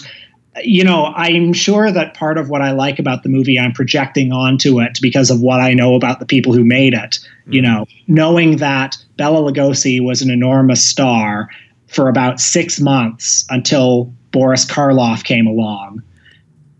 you 0.63 0.85
know, 0.85 1.07
I'm 1.17 1.53
sure 1.53 1.91
that 1.93 2.15
part 2.15 2.37
of 2.37 2.51
what 2.51 2.63
I 2.63 2.73
like 2.73 2.99
about 2.99 3.23
the 3.23 3.29
movie, 3.29 3.59
I'm 3.59 3.73
projecting 3.73 4.33
onto 4.33 4.81
it 4.81 4.99
because 5.01 5.31
of 5.31 5.41
what 5.41 5.61
I 5.61 5.73
know 5.73 5.95
about 5.95 6.19
the 6.21 6.27
people 6.27 6.53
who 6.53 6.65
made 6.65 6.95
it. 6.95 7.19
You 7.47 7.63
know, 7.63 7.87
knowing 8.07 8.59
that 8.59 8.97
Bela 9.17 9.41
Lugosi 9.51 10.05
was 10.05 10.21
an 10.21 10.31
enormous 10.31 10.85
star 10.85 11.49
for 11.87 12.09
about 12.09 12.39
six 12.39 12.81
months 12.81 13.47
until 13.49 14.13
Boris 14.31 14.65
Karloff 14.65 15.25
came 15.25 15.47
along. 15.47 16.03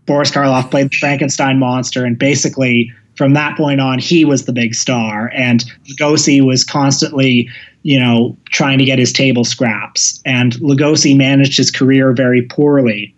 Boris 0.05 0.31
Karloff 0.31 0.71
played 0.71 0.89
the 0.91 0.97
Frankenstein 0.97 1.59
monster, 1.59 2.05
and 2.05 2.17
basically 2.17 2.91
from 3.19 3.33
that 3.33 3.57
point 3.57 3.81
on, 3.81 3.99
he 3.99 4.23
was 4.23 4.45
the 4.45 4.53
big 4.53 4.73
star. 4.73 5.29
And 5.35 5.65
Lugosi 5.89 6.41
was 6.41 6.63
constantly, 6.63 7.49
you 7.83 7.99
know, 7.99 8.37
trying 8.45 8.79
to 8.79 8.85
get 8.85 8.97
his 8.97 9.11
table 9.11 9.43
scraps. 9.43 10.21
And 10.25 10.53
Lugosi 10.53 11.17
managed 11.17 11.57
his 11.57 11.69
career 11.69 12.13
very 12.13 12.43
poorly. 12.43 13.13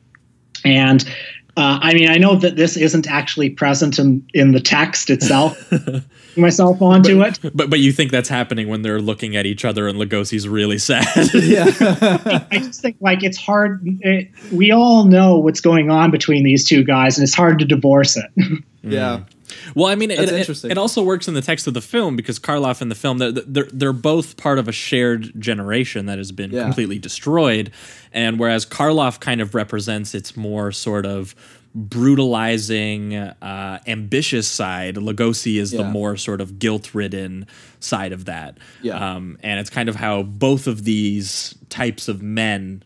And 0.66 1.04
uh, 1.56 1.78
I 1.82 1.94
mean, 1.94 2.10
I 2.10 2.18
know 2.18 2.36
that 2.36 2.56
this 2.56 2.78
isn't 2.78 3.08
actually 3.08 3.52
present 3.52 4.00
in, 4.00 4.26
in 4.34 4.54
the 4.54 4.60
text 4.60 5.12
itself. 5.12 5.72
myself 6.38 6.82
onto 6.82 7.22
it. 7.24 7.40
but 7.54 7.70
but 7.70 7.80
you 7.80 7.92
think 7.92 8.12
that's 8.12 8.30
happening 8.30 8.68
when 8.68 8.82
they're 8.82 9.02
looking 9.02 9.36
at 9.36 9.46
each 9.46 9.66
other 9.66 9.88
and 9.88 9.98
Lugosi's 10.00 10.48
really 10.48 10.78
sad 10.78 11.06
Yeah, 11.34 11.66
I 12.52 12.58
just 12.60 12.82
think 12.82 12.98
like 13.02 13.24
it's 13.24 13.38
hard. 13.38 13.82
It, 14.02 14.30
we 14.52 14.72
all 14.72 15.06
know 15.06 15.38
what's 15.40 15.62
going 15.62 15.90
on 15.90 16.12
between 16.12 16.44
these 16.44 16.68
two 16.68 16.84
guys, 16.84 17.18
and 17.18 17.24
it's 17.24 17.36
hard 17.36 17.60
to 17.60 17.66
divorce 17.66 18.18
it. 18.18 18.26
yeah. 18.84 19.20
Mm. 19.20 19.26
Well, 19.76 19.88
I 19.88 19.96
mean, 19.96 20.12
it, 20.12 20.18
That's 20.18 20.32
it, 20.32 20.40
interesting. 20.40 20.72
it 20.72 20.78
also 20.78 21.04
works 21.04 21.28
in 21.28 21.34
the 21.34 21.42
text 21.42 21.68
of 21.68 21.74
the 21.74 21.82
film 21.82 22.16
because 22.16 22.40
Karloff 22.40 22.82
in 22.82 22.90
the 22.90 22.96
film 22.96 23.18
they're, 23.18 23.32
they're 23.32 23.68
they're 23.72 23.94
both 23.94 24.38
part 24.38 24.58
of 24.60 24.68
a 24.68 24.72
shared 24.72 25.40
generation 25.40 26.06
that 26.08 26.18
has 26.18 26.32
been 26.32 26.52
Yeah. 26.52 26.64
completely 26.64 26.98
destroyed, 27.00 27.72
and 28.14 28.40
whereas 28.40 28.66
Karloff 28.66 29.20
kind 29.20 29.42
of 29.42 29.54
represents 29.54 30.16
its 30.16 30.36
more 30.38 30.72
sort 30.72 31.06
of 31.06 31.36
brutalizing, 31.74 33.16
uh, 33.16 33.80
ambitious 33.88 34.48
side, 34.48 34.96
Lugosi 34.96 35.58
is 35.58 35.72
the 35.72 35.84
more 35.84 36.18
sort 36.18 36.42
of 36.42 36.60
guilt-ridden 36.60 37.48
side 37.80 38.12
of 38.12 38.26
that. 38.26 38.58
Yeah. 38.82 39.14
Um, 39.16 39.38
and 39.42 39.60
it's 39.60 39.70
kind 39.70 39.88
of 39.88 39.96
how 39.96 40.24
both 40.24 40.68
of 40.68 40.84
these 40.84 41.56
types 41.70 42.08
of 42.08 42.22
men 42.22 42.84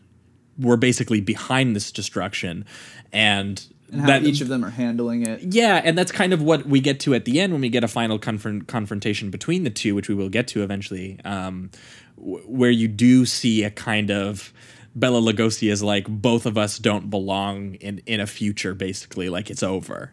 were 0.58 0.76
basically 0.76 1.20
behind 1.20 1.74
this 1.74 1.90
destruction, 1.92 2.64
and. 3.12 3.64
And 3.92 4.00
how 4.00 4.06
that, 4.08 4.24
each 4.24 4.40
of 4.40 4.48
them 4.48 4.64
are 4.64 4.70
handling 4.70 5.26
it. 5.26 5.42
yeah, 5.42 5.80
and 5.84 5.96
that's 5.96 6.10
kind 6.10 6.32
of 6.32 6.42
what 6.42 6.66
we 6.66 6.80
get 6.80 6.98
to 7.00 7.14
at 7.14 7.24
the 7.24 7.38
end 7.38 7.52
when 7.52 7.62
we 7.62 7.68
get 7.68 7.84
a 7.84 7.88
final 7.88 8.18
confront- 8.18 8.66
confrontation 8.66 9.30
between 9.30 9.62
the 9.62 9.70
two, 9.70 9.94
which 9.94 10.08
we 10.08 10.14
will 10.14 10.28
get 10.28 10.48
to 10.48 10.64
eventually, 10.64 11.20
um, 11.24 11.70
w- 12.16 12.42
where 12.46 12.70
you 12.70 12.88
do 12.88 13.24
see 13.24 13.62
a 13.62 13.70
kind 13.70 14.10
of 14.10 14.52
Bela 14.96 15.20
Lugosi 15.20 15.70
is 15.70 15.82
like 15.82 16.08
both 16.08 16.46
of 16.46 16.58
us 16.58 16.78
don't 16.78 17.10
belong 17.10 17.74
in 17.76 18.02
in 18.06 18.18
a 18.18 18.26
future, 18.26 18.74
basically, 18.74 19.28
like 19.28 19.50
it's 19.50 19.62
over. 19.62 20.12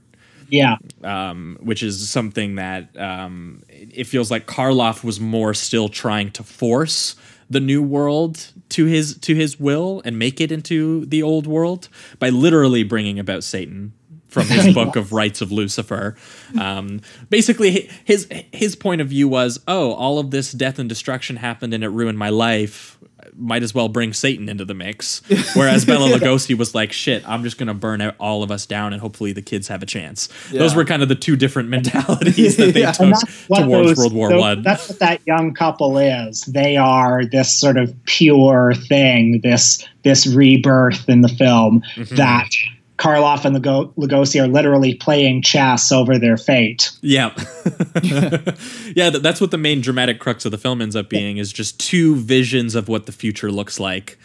yeah, 0.50 0.76
Um, 1.04 1.58
which 1.62 1.82
is 1.82 2.10
something 2.10 2.56
that 2.56 2.96
um, 3.00 3.64
it 3.70 4.04
feels 4.06 4.30
like 4.30 4.46
Karloff 4.46 5.04
was 5.04 5.20
more 5.20 5.54
still 5.54 5.90
trying 5.90 6.30
to 6.32 6.44
force 6.44 7.16
the 7.50 7.60
new 7.62 7.82
world 7.82 8.52
to 8.70 8.86
his 8.86 9.18
to 9.20 9.36
his 9.36 9.60
will 9.60 10.02
and 10.06 10.20
make 10.20 10.42
it 10.42 10.52
into 10.52 11.06
the 11.06 11.24
old 11.24 11.48
world 11.48 11.88
by 12.20 12.30
literally 12.30 12.84
bringing 12.84 13.20
about 13.20 13.44
Satan 13.44 13.94
from 14.28 14.48
his 14.48 14.74
book 14.80 14.96
of 14.96 15.14
Rights 15.14 15.42
of 15.42 15.52
Lucifer. 15.52 16.16
Um, 16.60 17.02
basically, 17.30 17.90
his 18.04 18.28
his 18.52 18.76
point 18.76 19.00
of 19.00 19.08
view 19.08 19.28
was, 19.30 19.60
oh, 19.68 19.94
all 19.94 20.20
of 20.20 20.32
this 20.32 20.52
death 20.52 20.78
and 20.78 20.90
destruction 20.90 21.38
happened 21.38 21.74
and 21.74 21.84
it 21.84 21.90
ruined 21.90 22.18
my 22.20 22.30
life. 22.30 22.98
Might 23.38 23.64
as 23.64 23.74
well 23.74 23.90
bring 23.90 24.14
Satan 24.14 24.50
into 24.50 24.66
the 24.66 24.74
mix. 24.74 25.22
Whereas 25.56 25.86
Bela 25.86 26.10
Lugosi 26.10 26.58
was 26.58 26.74
like, 26.76 26.92
shit, 26.92 27.28
I'm 27.28 27.44
just 27.44 27.58
gonna 27.58 27.74
burn 27.74 28.02
out 28.02 28.16
all 28.20 28.44
of 28.44 28.52
us 28.52 28.66
down 28.66 28.94
and 28.94 29.02
hopefully 29.02 29.34
the 29.34 29.42
kids 29.42 29.68
have 29.68 29.82
a 29.84 29.86
chance. 29.86 30.30
Those 30.52 30.76
were 30.76 30.86
kind 30.86 31.02
of 31.02 31.10
the 31.10 31.16
two 31.16 31.36
different 31.36 31.70
mentalities 31.78 32.58
that 32.58 32.74
they 32.74 32.82
Yeah. 32.82 32.92
took 32.92 33.02
and 33.02 33.12
that's 33.14 33.46
what 33.50 33.64
towards 33.64 33.88
those, 33.90 33.98
World 33.98 34.14
War 34.14 34.30
those- 34.30 34.40
One. 34.42 34.62
That's 34.64 34.90
what 34.90 35.00
that 35.00 35.22
young 35.26 35.54
couple 35.54 35.98
is. 35.98 36.42
They 36.42 36.78
are 36.78 37.26
this 37.26 37.58
sort 37.60 37.78
of 37.78 37.94
pure 38.06 38.74
thing, 38.88 39.40
this 39.44 39.86
this 40.04 40.28
rebirth 40.28 41.08
in 41.08 41.22
the 41.22 41.30
film 41.30 41.82
Mm-hmm. 41.96 42.16
that 42.16 42.50
Karloff 42.98 43.44
and 43.44 43.56
Lugo- 43.56 43.92
Lugosi 43.98 44.42
are 44.42 44.48
literally 44.48 44.94
playing 44.94 45.42
chess 45.42 45.92
over 45.92 46.20
their 46.20 46.38
fate. 46.38 46.92
Yeah. 47.02 47.34
yeah, 48.04 49.10
th- 49.10 49.24
that's 49.24 49.42
what 49.42 49.52
the 49.52 49.58
main 49.58 49.82
dramatic 49.82 50.20
crux 50.20 50.46
of 50.46 50.52
the 50.52 50.58
film 50.58 50.82
ends 50.82 50.96
up 50.96 51.10
being 51.10 51.38
is 51.38 51.52
just 51.52 51.80
two 51.80 52.16
visions 52.16 52.76
of 52.76 52.88
what 52.88 53.06
the 53.06 53.12
future 53.12 53.52
looks 53.52 53.80
like 53.80 54.18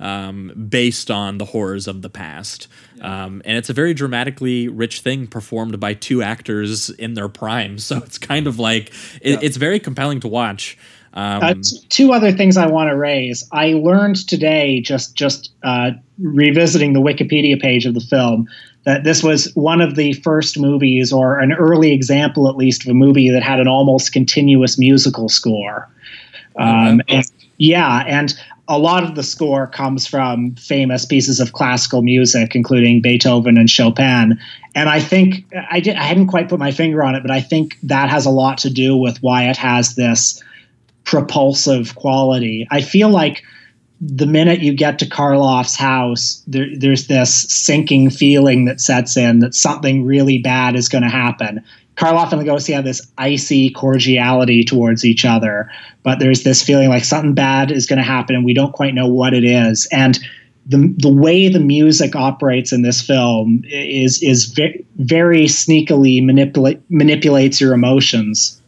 um, 0.00 0.52
based 0.68 1.10
on 1.10 1.38
the 1.38 1.44
horrors 1.44 1.86
of 1.86 2.02
the 2.02 2.10
past. 2.10 2.68
Um, 3.00 3.42
and 3.44 3.56
it's 3.56 3.70
a 3.70 3.72
very 3.72 3.94
dramatically 3.94 4.66
rich 4.68 5.00
thing 5.00 5.26
performed 5.26 5.78
by 5.78 5.94
two 5.94 6.22
actors 6.22 6.90
in 6.90 7.14
their 7.14 7.28
prime. 7.28 7.78
So 7.90 7.96
it's 7.98 8.18
kind 8.18 8.46
of 8.46 8.58
like, 8.58 8.92
it, 9.20 9.42
it's 9.42 9.56
very 9.56 9.80
compelling 9.80 10.20
to 10.20 10.28
watch. 10.28 10.78
Um, 11.14 11.42
Uh, 11.42 11.54
t- 11.54 11.80
two 11.88 12.12
other 12.12 12.32
things 12.32 12.56
I 12.56 12.66
want 12.66 12.90
to 12.90 12.96
raise. 12.96 13.46
I 13.52 13.72
learned 13.72 14.28
today, 14.28 14.80
just 14.80 15.14
just 15.14 15.50
uh, 15.62 15.90
revisiting 16.18 16.92
the 16.92 17.00
Wikipedia 17.00 17.60
page 17.60 17.84
of 17.86 17.94
the 17.94 18.00
film, 18.00 18.48
that 18.84 19.04
this 19.04 19.22
was 19.22 19.52
one 19.54 19.80
of 19.80 19.96
the 19.96 20.12
first 20.14 20.58
movies, 20.58 21.12
or 21.12 21.38
an 21.38 21.52
early 21.52 21.92
example 21.92 22.48
at 22.48 22.56
least, 22.56 22.84
of 22.84 22.90
a 22.90 22.94
movie 22.94 23.30
that 23.30 23.42
had 23.42 23.60
an 23.60 23.68
almost 23.68 24.12
continuous 24.12 24.78
musical 24.78 25.28
score. 25.28 25.88
Um, 26.56 27.00
and, 27.08 27.24
yeah, 27.58 28.04
and 28.06 28.34
a 28.68 28.78
lot 28.78 29.02
of 29.02 29.16
the 29.16 29.22
score 29.22 29.66
comes 29.66 30.06
from 30.06 30.54
famous 30.54 31.04
pieces 31.04 31.40
of 31.40 31.52
classical 31.52 32.02
music, 32.02 32.54
including 32.54 33.02
Beethoven 33.02 33.58
and 33.58 33.68
Chopin. 33.68 34.38
And 34.76 34.88
I 34.88 35.00
think 35.00 35.44
I 35.70 35.80
did 35.80 35.96
I 35.96 36.04
hadn't 36.04 36.28
quite 36.28 36.48
put 36.48 36.60
my 36.60 36.70
finger 36.70 37.02
on 37.02 37.16
it, 37.16 37.22
but 37.22 37.32
I 37.32 37.40
think 37.40 37.78
that 37.82 38.08
has 38.08 38.26
a 38.26 38.30
lot 38.30 38.58
to 38.58 38.70
do 38.70 38.96
with 38.96 39.18
why 39.22 39.48
it 39.48 39.56
has 39.56 39.96
this 39.96 40.40
propulsive 41.04 41.94
quality. 41.94 42.66
I 42.70 42.80
feel 42.80 43.08
like 43.08 43.42
the 44.00 44.26
minute 44.26 44.60
you 44.60 44.72
get 44.72 44.98
to 45.00 45.06
Karloff's 45.06 45.76
house, 45.76 46.42
there, 46.46 46.66
there's 46.74 47.06
this 47.06 47.42
sinking 47.42 48.10
feeling 48.10 48.64
that 48.64 48.80
sets 48.80 49.16
in 49.16 49.40
that 49.40 49.54
something 49.54 50.04
really 50.04 50.38
bad 50.38 50.74
is 50.74 50.88
going 50.88 51.02
to 51.02 51.10
happen. 51.10 51.62
Karloff 51.96 52.32
and 52.32 52.40
Lugosi 52.40 52.72
have 52.72 52.84
this 52.84 53.06
icy 53.18 53.68
cordiality 53.70 54.64
towards 54.64 55.04
each 55.04 55.26
other, 55.26 55.70
but 56.02 56.18
there's 56.18 56.44
this 56.44 56.62
feeling 56.62 56.88
like 56.88 57.04
something 57.04 57.34
bad 57.34 57.70
is 57.70 57.86
going 57.86 57.98
to 57.98 58.02
happen 58.02 58.34
and 58.34 58.44
we 58.44 58.54
don't 58.54 58.72
quite 58.72 58.94
know 58.94 59.06
what 59.06 59.34
it 59.34 59.44
is. 59.44 59.86
And 59.92 60.18
the, 60.66 60.94
the 60.98 61.12
way 61.12 61.48
the 61.48 61.60
music 61.60 62.14
operates 62.14 62.72
in 62.72 62.82
this 62.82 63.02
film 63.02 63.62
is 63.66 64.22
is 64.22 64.46
ve- 64.46 64.84
very 64.96 65.44
sneakily 65.44 66.24
manipulate 66.24 66.80
manipulates 66.88 67.60
your 67.60 67.74
emotions. 67.74 68.59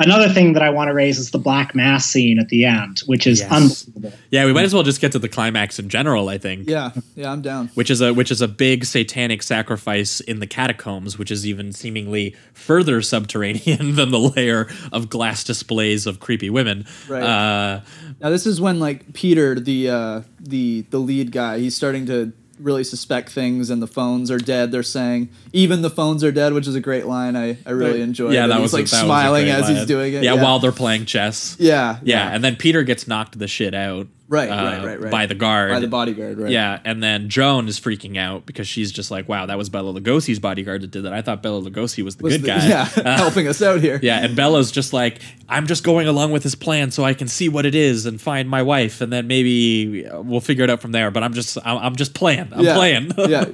Another 0.00 0.28
thing 0.28 0.54
that 0.54 0.62
I 0.62 0.70
want 0.70 0.88
to 0.88 0.94
raise 0.94 1.18
is 1.18 1.30
the 1.30 1.38
black 1.38 1.74
mass 1.74 2.06
scene 2.06 2.38
at 2.40 2.48
the 2.48 2.64
end, 2.64 3.00
which 3.06 3.26
is 3.26 3.40
Yes. 3.40 3.50
unbelievable. 3.86 4.18
yeah, 4.30 4.44
we 4.46 4.52
might 4.52 4.64
as 4.64 4.74
well 4.74 4.82
just 4.82 5.00
get 5.00 5.12
to 5.12 5.18
the 5.18 5.28
climax 5.28 5.78
in 5.78 5.88
general, 5.88 6.28
I 6.28 6.38
think. 6.38 6.68
Yeah, 6.68 6.90
yeah, 7.14 7.30
I'm 7.30 7.42
down. 7.42 7.68
which 7.74 7.90
is 7.90 8.00
a 8.00 8.12
which 8.12 8.30
is 8.30 8.40
a 8.40 8.48
big 8.48 8.84
satanic 8.84 9.42
sacrifice 9.42 10.20
in 10.20 10.40
the 10.40 10.46
catacombs, 10.46 11.18
which 11.18 11.30
is 11.30 11.46
even 11.46 11.72
seemingly 11.72 12.34
further 12.54 13.02
subterranean 13.12 13.94
than 13.94 14.10
the 14.10 14.18
layer 14.18 14.66
of 14.90 15.08
glass 15.10 15.44
displays 15.44 16.06
of 16.06 16.18
creepy 16.18 16.50
women. 16.50 16.86
Right. 17.08 17.22
Uh, 17.22 17.80
Now 18.20 18.30
this 18.30 18.46
is 18.46 18.60
when 18.60 18.80
like 18.80 19.12
Peter, 19.12 19.60
the 19.60 19.90
uh, 19.90 20.20
the 20.40 20.86
the 20.90 20.98
lead 20.98 21.30
guy, 21.30 21.58
he's 21.58 21.76
starting 21.76 22.06
to 22.06 22.32
really 22.62 22.84
suspect 22.84 23.30
things, 23.30 23.70
and 23.70 23.82
the 23.82 23.86
phones 23.86 24.30
are 24.30 24.38
dead. 24.38 24.72
They're 24.72 24.82
saying 24.82 25.28
even 25.52 25.82
the 25.82 25.90
phones 25.90 26.22
are 26.24 26.32
dead, 26.32 26.52
which 26.52 26.66
is 26.66 26.74
a 26.74 26.80
great 26.80 27.06
line. 27.06 27.36
I, 27.36 27.58
I 27.66 27.70
really 27.70 28.00
enjoyed. 28.02 28.32
yeah, 28.34 28.44
And 28.44 28.52
that 28.52 28.60
was 28.60 28.72
a- 28.72 28.76
like 28.76 28.86
that 28.86 29.04
smiling 29.04 29.44
great 29.46 29.54
as 29.54 29.68
he's 29.68 29.86
doing 29.86 30.14
it. 30.14 30.22
Yeah, 30.22 30.34
while 30.42 30.58
they're 30.58 30.72
playing 30.72 31.06
chess. 31.06 31.56
yeah, 31.58 31.98
Yeah, 32.02 32.30
and 32.32 32.42
then 32.44 32.56
Peter 32.56 32.82
gets 32.82 33.06
knocked 33.08 33.38
the 33.38 33.48
shit 33.48 33.74
out. 33.74 34.06
Right, 34.30 34.48
uh, 34.48 34.54
right, 34.54 34.84
right, 34.84 35.00
right. 35.00 35.10
By 35.10 35.26
the 35.26 35.34
guard. 35.34 35.72
by 35.72 35.80
the 35.80 35.88
bodyguard, 35.88 36.38
right? 36.38 36.52
Yeah, 36.52 36.78
and 36.84 37.02
then 37.02 37.28
Joan 37.28 37.66
is 37.66 37.80
freaking 37.80 38.16
out 38.16 38.46
because 38.46 38.68
she's 38.68 38.92
just 38.92 39.10
like, 39.10 39.28
"Wow, 39.28 39.46
that 39.46 39.58
was 39.58 39.68
Bela 39.68 39.92
Lugosi's 39.92 40.38
bodyguard 40.38 40.82
that 40.82 40.92
did 40.92 41.02
that. 41.02 41.12
I 41.12 41.20
thought 41.20 41.42
Bela 41.42 41.60
Lugosi 41.60 42.04
was 42.04 42.14
the 42.14 42.22
Was 42.22 42.34
good 42.34 42.42
the- 42.42 42.46
guy." 42.46 42.60
Yeah, 42.68 42.84
helping 43.16 43.48
us 43.48 43.60
out 43.60 43.80
here. 43.80 43.98
Yeah, 44.00 44.24
and 44.24 44.36
Bela's 44.36 44.70
just 44.70 44.92
like, 44.92 45.20
I'm 45.48 45.66
just 45.66 45.82
going 45.82 46.06
along 46.06 46.30
with 46.30 46.44
his 46.44 46.54
plan 46.54 46.92
so 46.92 47.02
I 47.02 47.12
can 47.12 47.26
see 47.26 47.48
what 47.48 47.66
it 47.66 47.74
is 47.74 48.06
and 48.06 48.20
find 48.20 48.48
my 48.48 48.62
wife, 48.62 49.00
and 49.00 49.12
then 49.12 49.26
maybe 49.26 50.06
we'll 50.12 50.40
figure 50.40 50.62
it 50.62 50.70
out 50.70 50.80
from 50.80 50.92
there. 50.92 51.10
But 51.10 51.24
I'm 51.24 51.32
just, 51.32 51.58
I'm, 51.64 51.78
I'm 51.78 51.96
just 51.96 52.14
playing. 52.14 52.52
I'm 52.52 52.64
yeah. 52.64 52.74
playing. 52.76 53.12
yeah, 53.28 53.46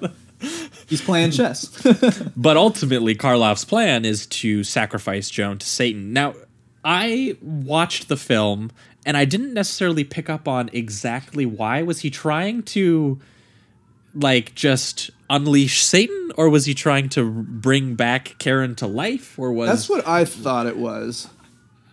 he's 0.87 1.01
playing 1.01 1.31
chess. 1.31 1.69
but 2.37 2.59
ultimately, 2.59 3.15
Karloff's 3.15 3.65
plan 3.65 4.05
is 4.05 4.27
to 4.27 4.63
sacrifice 4.63 5.31
Joan 5.31 5.57
to 5.57 5.67
Satan. 5.67 6.13
Now, 6.13 6.35
I 6.85 7.39
watched 7.41 8.09
the 8.09 8.19
film 8.19 8.71
and 9.07 9.17
I 9.17 9.25
didn't 9.25 9.55
necessarily 9.55 10.05
pick 10.05 10.29
up 10.29 10.47
on 10.47 10.69
exactly 10.75 11.47
why. 11.47 11.81
Was 11.83 12.01
he 12.01 12.11
trying 12.11 12.63
to, 12.65 13.19
like, 14.15 14.55
just 14.55 15.11
unleash 15.31 15.83
Satan, 15.83 16.33
or 16.37 16.49
was 16.51 16.67
he 16.67 16.75
trying 16.75 17.09
to 17.11 17.25
bring 17.31 17.95
back 17.95 18.37
Karen 18.39 18.75
to 18.77 18.87
life, 18.87 19.39
or 19.39 19.53
was 19.53 19.69
That's 19.71 19.89
what 19.89 20.07
I 20.07 20.25
thought 20.25 20.67
it 20.67 20.77
was. 20.77 21.29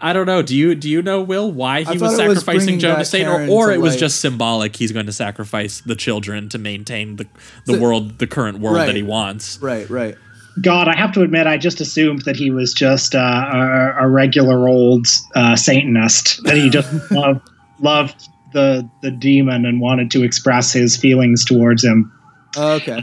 I 0.01 0.11
don't 0.11 0.25
know. 0.25 0.41
Do 0.41 0.53
you 0.53 0.75
do 0.75 0.89
you 0.89 1.01
know 1.01 1.21
Will 1.21 1.49
why 1.49 1.83
he 1.83 1.91
was 1.93 2.01
was 2.01 2.15
sacrificing 2.17 2.65
bringing 2.65 2.79
Joan 2.79 2.97
to 2.99 3.05
Satan, 3.05 3.31
Karen 3.31 3.49
or, 3.49 3.53
or 3.63 3.67
to 3.67 3.73
it 3.75 3.77
was 3.79 3.93
life. 3.93 3.99
just 4.01 4.19
symbolic? 4.19 4.75
He's 4.75 4.91
going 4.91 5.05
to 5.05 5.13
sacrifice 5.13 5.79
the 5.79 5.95
children 5.95 6.49
to 6.49 6.57
maintain 6.57 7.15
the 7.15 7.25
the 7.65 7.75
So- 7.75 7.79
world, 7.79 8.19
the 8.19 8.27
current 8.27 8.59
world 8.59 8.75
Right. 8.77 8.87
that 8.87 8.95
he 8.97 9.03
wants. 9.03 9.59
Right, 9.61 9.89
right. 9.89 10.15
God, 10.61 10.87
I 10.87 10.95
have 10.95 11.11
to 11.13 11.21
admit, 11.21 11.47
I 11.47 11.57
just 11.57 11.81
assumed 11.81 12.23
that 12.23 12.35
he 12.35 12.51
was 12.51 12.73
just 12.73 13.15
uh, 13.15 13.19
a, 13.19 14.05
a 14.05 14.07
regular 14.07 14.67
old 14.67 15.07
uh, 15.35 15.55
Satanist. 15.55 16.43
That 16.43 16.55
he 16.55 16.69
just 16.69 16.91
loved 17.11 17.49
loved 17.79 18.27
the 18.53 18.87
the 19.01 19.11
demon 19.11 19.65
and 19.65 19.81
wanted 19.81 20.11
to 20.11 20.23
express 20.23 20.71
his 20.71 20.95
feelings 20.95 21.43
towards 21.43 21.83
him. 21.83 22.11
Oh, 22.55 22.73
okay. 22.73 23.01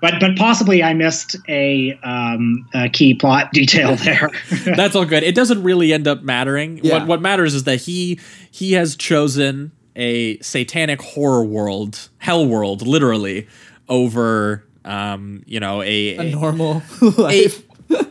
But 0.00 0.20
but 0.20 0.36
possibly 0.36 0.82
I 0.82 0.92
missed 0.92 1.36
a, 1.48 1.98
um, 2.02 2.68
a 2.74 2.90
key 2.90 3.14
plot 3.14 3.52
detail 3.52 3.96
there. 3.96 4.30
That's 4.64 4.94
all 4.94 5.06
good. 5.06 5.22
It 5.22 5.34
doesn't 5.34 5.62
really 5.62 5.94
end 5.94 6.06
up 6.06 6.22
mattering. 6.22 6.80
Yeah. 6.82 6.98
What 6.98 7.06
what 7.06 7.22
matters 7.22 7.54
is 7.54 7.64
that 7.64 7.80
he 7.80 8.20
he 8.50 8.72
has 8.72 8.96
chosen 8.96 9.72
a 9.96 10.38
satanic 10.40 11.00
horror 11.00 11.44
world, 11.44 12.10
hell 12.18 12.46
world, 12.46 12.86
literally, 12.86 13.48
over 13.88 14.66
um, 14.84 15.42
you 15.46 15.60
know, 15.60 15.82
a, 15.82 16.16
A 16.16 16.30
normal 16.30 16.82
a, 17.02 17.04
life. 17.20 17.62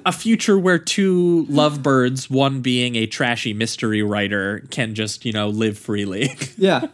a 0.06 0.12
future 0.12 0.58
where 0.58 0.78
two 0.80 1.46
lovebirds, 1.50 2.30
one 2.30 2.62
being 2.62 2.96
a 2.96 3.06
trashy 3.06 3.54
mystery 3.54 4.02
writer, 4.04 4.64
can 4.72 4.96
just, 4.96 5.26
you 5.26 5.32
know, 5.34 5.50
live 5.50 5.78
freely. 5.78 6.30
Yeah. 6.58 6.88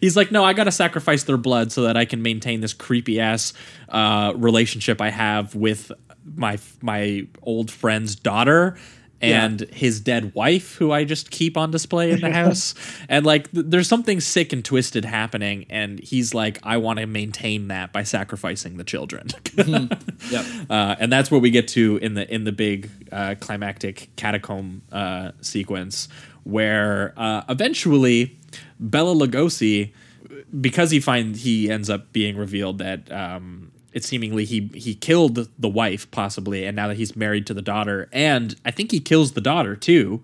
He's 0.00 0.16
like, 0.16 0.30
no, 0.30 0.44
I 0.44 0.52
gotta 0.52 0.70
sacrifice 0.70 1.24
their 1.24 1.36
blood 1.36 1.72
so 1.72 1.82
that 1.82 1.96
I 1.96 2.04
can 2.04 2.22
maintain 2.22 2.60
this 2.60 2.72
creepy 2.72 3.18
ass 3.20 3.52
uh, 3.88 4.32
relationship 4.36 5.00
I 5.00 5.10
have 5.10 5.54
with 5.54 5.90
my 6.34 6.58
my 6.82 7.26
old 7.42 7.70
friend's 7.70 8.14
daughter 8.16 8.76
and 9.20 9.60
his 9.72 10.00
dead 10.00 10.34
wife, 10.34 10.76
who 10.76 10.92
I 10.92 11.04
just 11.04 11.30
keep 11.30 11.56
on 11.56 11.70
display 11.70 12.10
in 12.10 12.20
the 12.20 12.30
house. 12.42 12.74
and 13.08 13.24
like, 13.24 13.50
th- 13.50 13.66
there's 13.68 13.88
something 13.88 14.20
sick 14.20 14.52
and 14.52 14.64
twisted 14.64 15.04
happening, 15.04 15.66
and 15.70 15.98
he's 16.00 16.34
like, 16.34 16.58
I 16.62 16.76
want 16.76 16.98
to 16.98 17.06
maintain 17.06 17.68
that 17.68 17.92
by 17.92 18.02
sacrificing 18.02 18.76
the 18.76 18.84
children. 18.84 19.28
Yep. 20.30 20.44
uh, 20.70 20.96
and 20.98 21.12
that's 21.12 21.30
what 21.30 21.40
we 21.40 21.50
get 21.50 21.68
to 21.68 21.98
in 21.98 22.14
the 22.14 22.32
in 22.32 22.44
the 22.44 22.52
big 22.52 22.90
uh, 23.12 23.34
climactic 23.40 24.08
catacomb 24.16 24.82
uh, 24.92 25.32
sequence, 25.40 26.08
where 26.44 27.14
uh, 27.16 27.42
eventually 27.48 28.36
Bela 28.80 29.14
Lugosi, 29.14 29.92
because 30.60 30.90
he 30.90 31.00
finds 31.00 31.42
he 31.42 31.70
ends 31.70 31.88
up 31.88 32.12
being 32.12 32.36
revealed 32.36 32.78
that 32.78 33.10
um, 33.12 33.70
it 33.96 34.04
seemingly 34.04 34.44
he 34.44 34.70
he 34.74 34.94
killed 34.94 35.48
the 35.58 35.68
wife 35.68 36.08
possibly, 36.10 36.66
and 36.66 36.76
now 36.76 36.86
that 36.88 36.96
he's 36.98 37.16
married 37.16 37.46
to 37.46 37.54
the 37.54 37.62
daughter, 37.62 38.08
and 38.12 38.54
I 38.64 38.70
think 38.70 38.92
he 38.92 39.00
kills 39.00 39.32
the 39.32 39.40
daughter 39.40 39.74
too. 39.74 40.22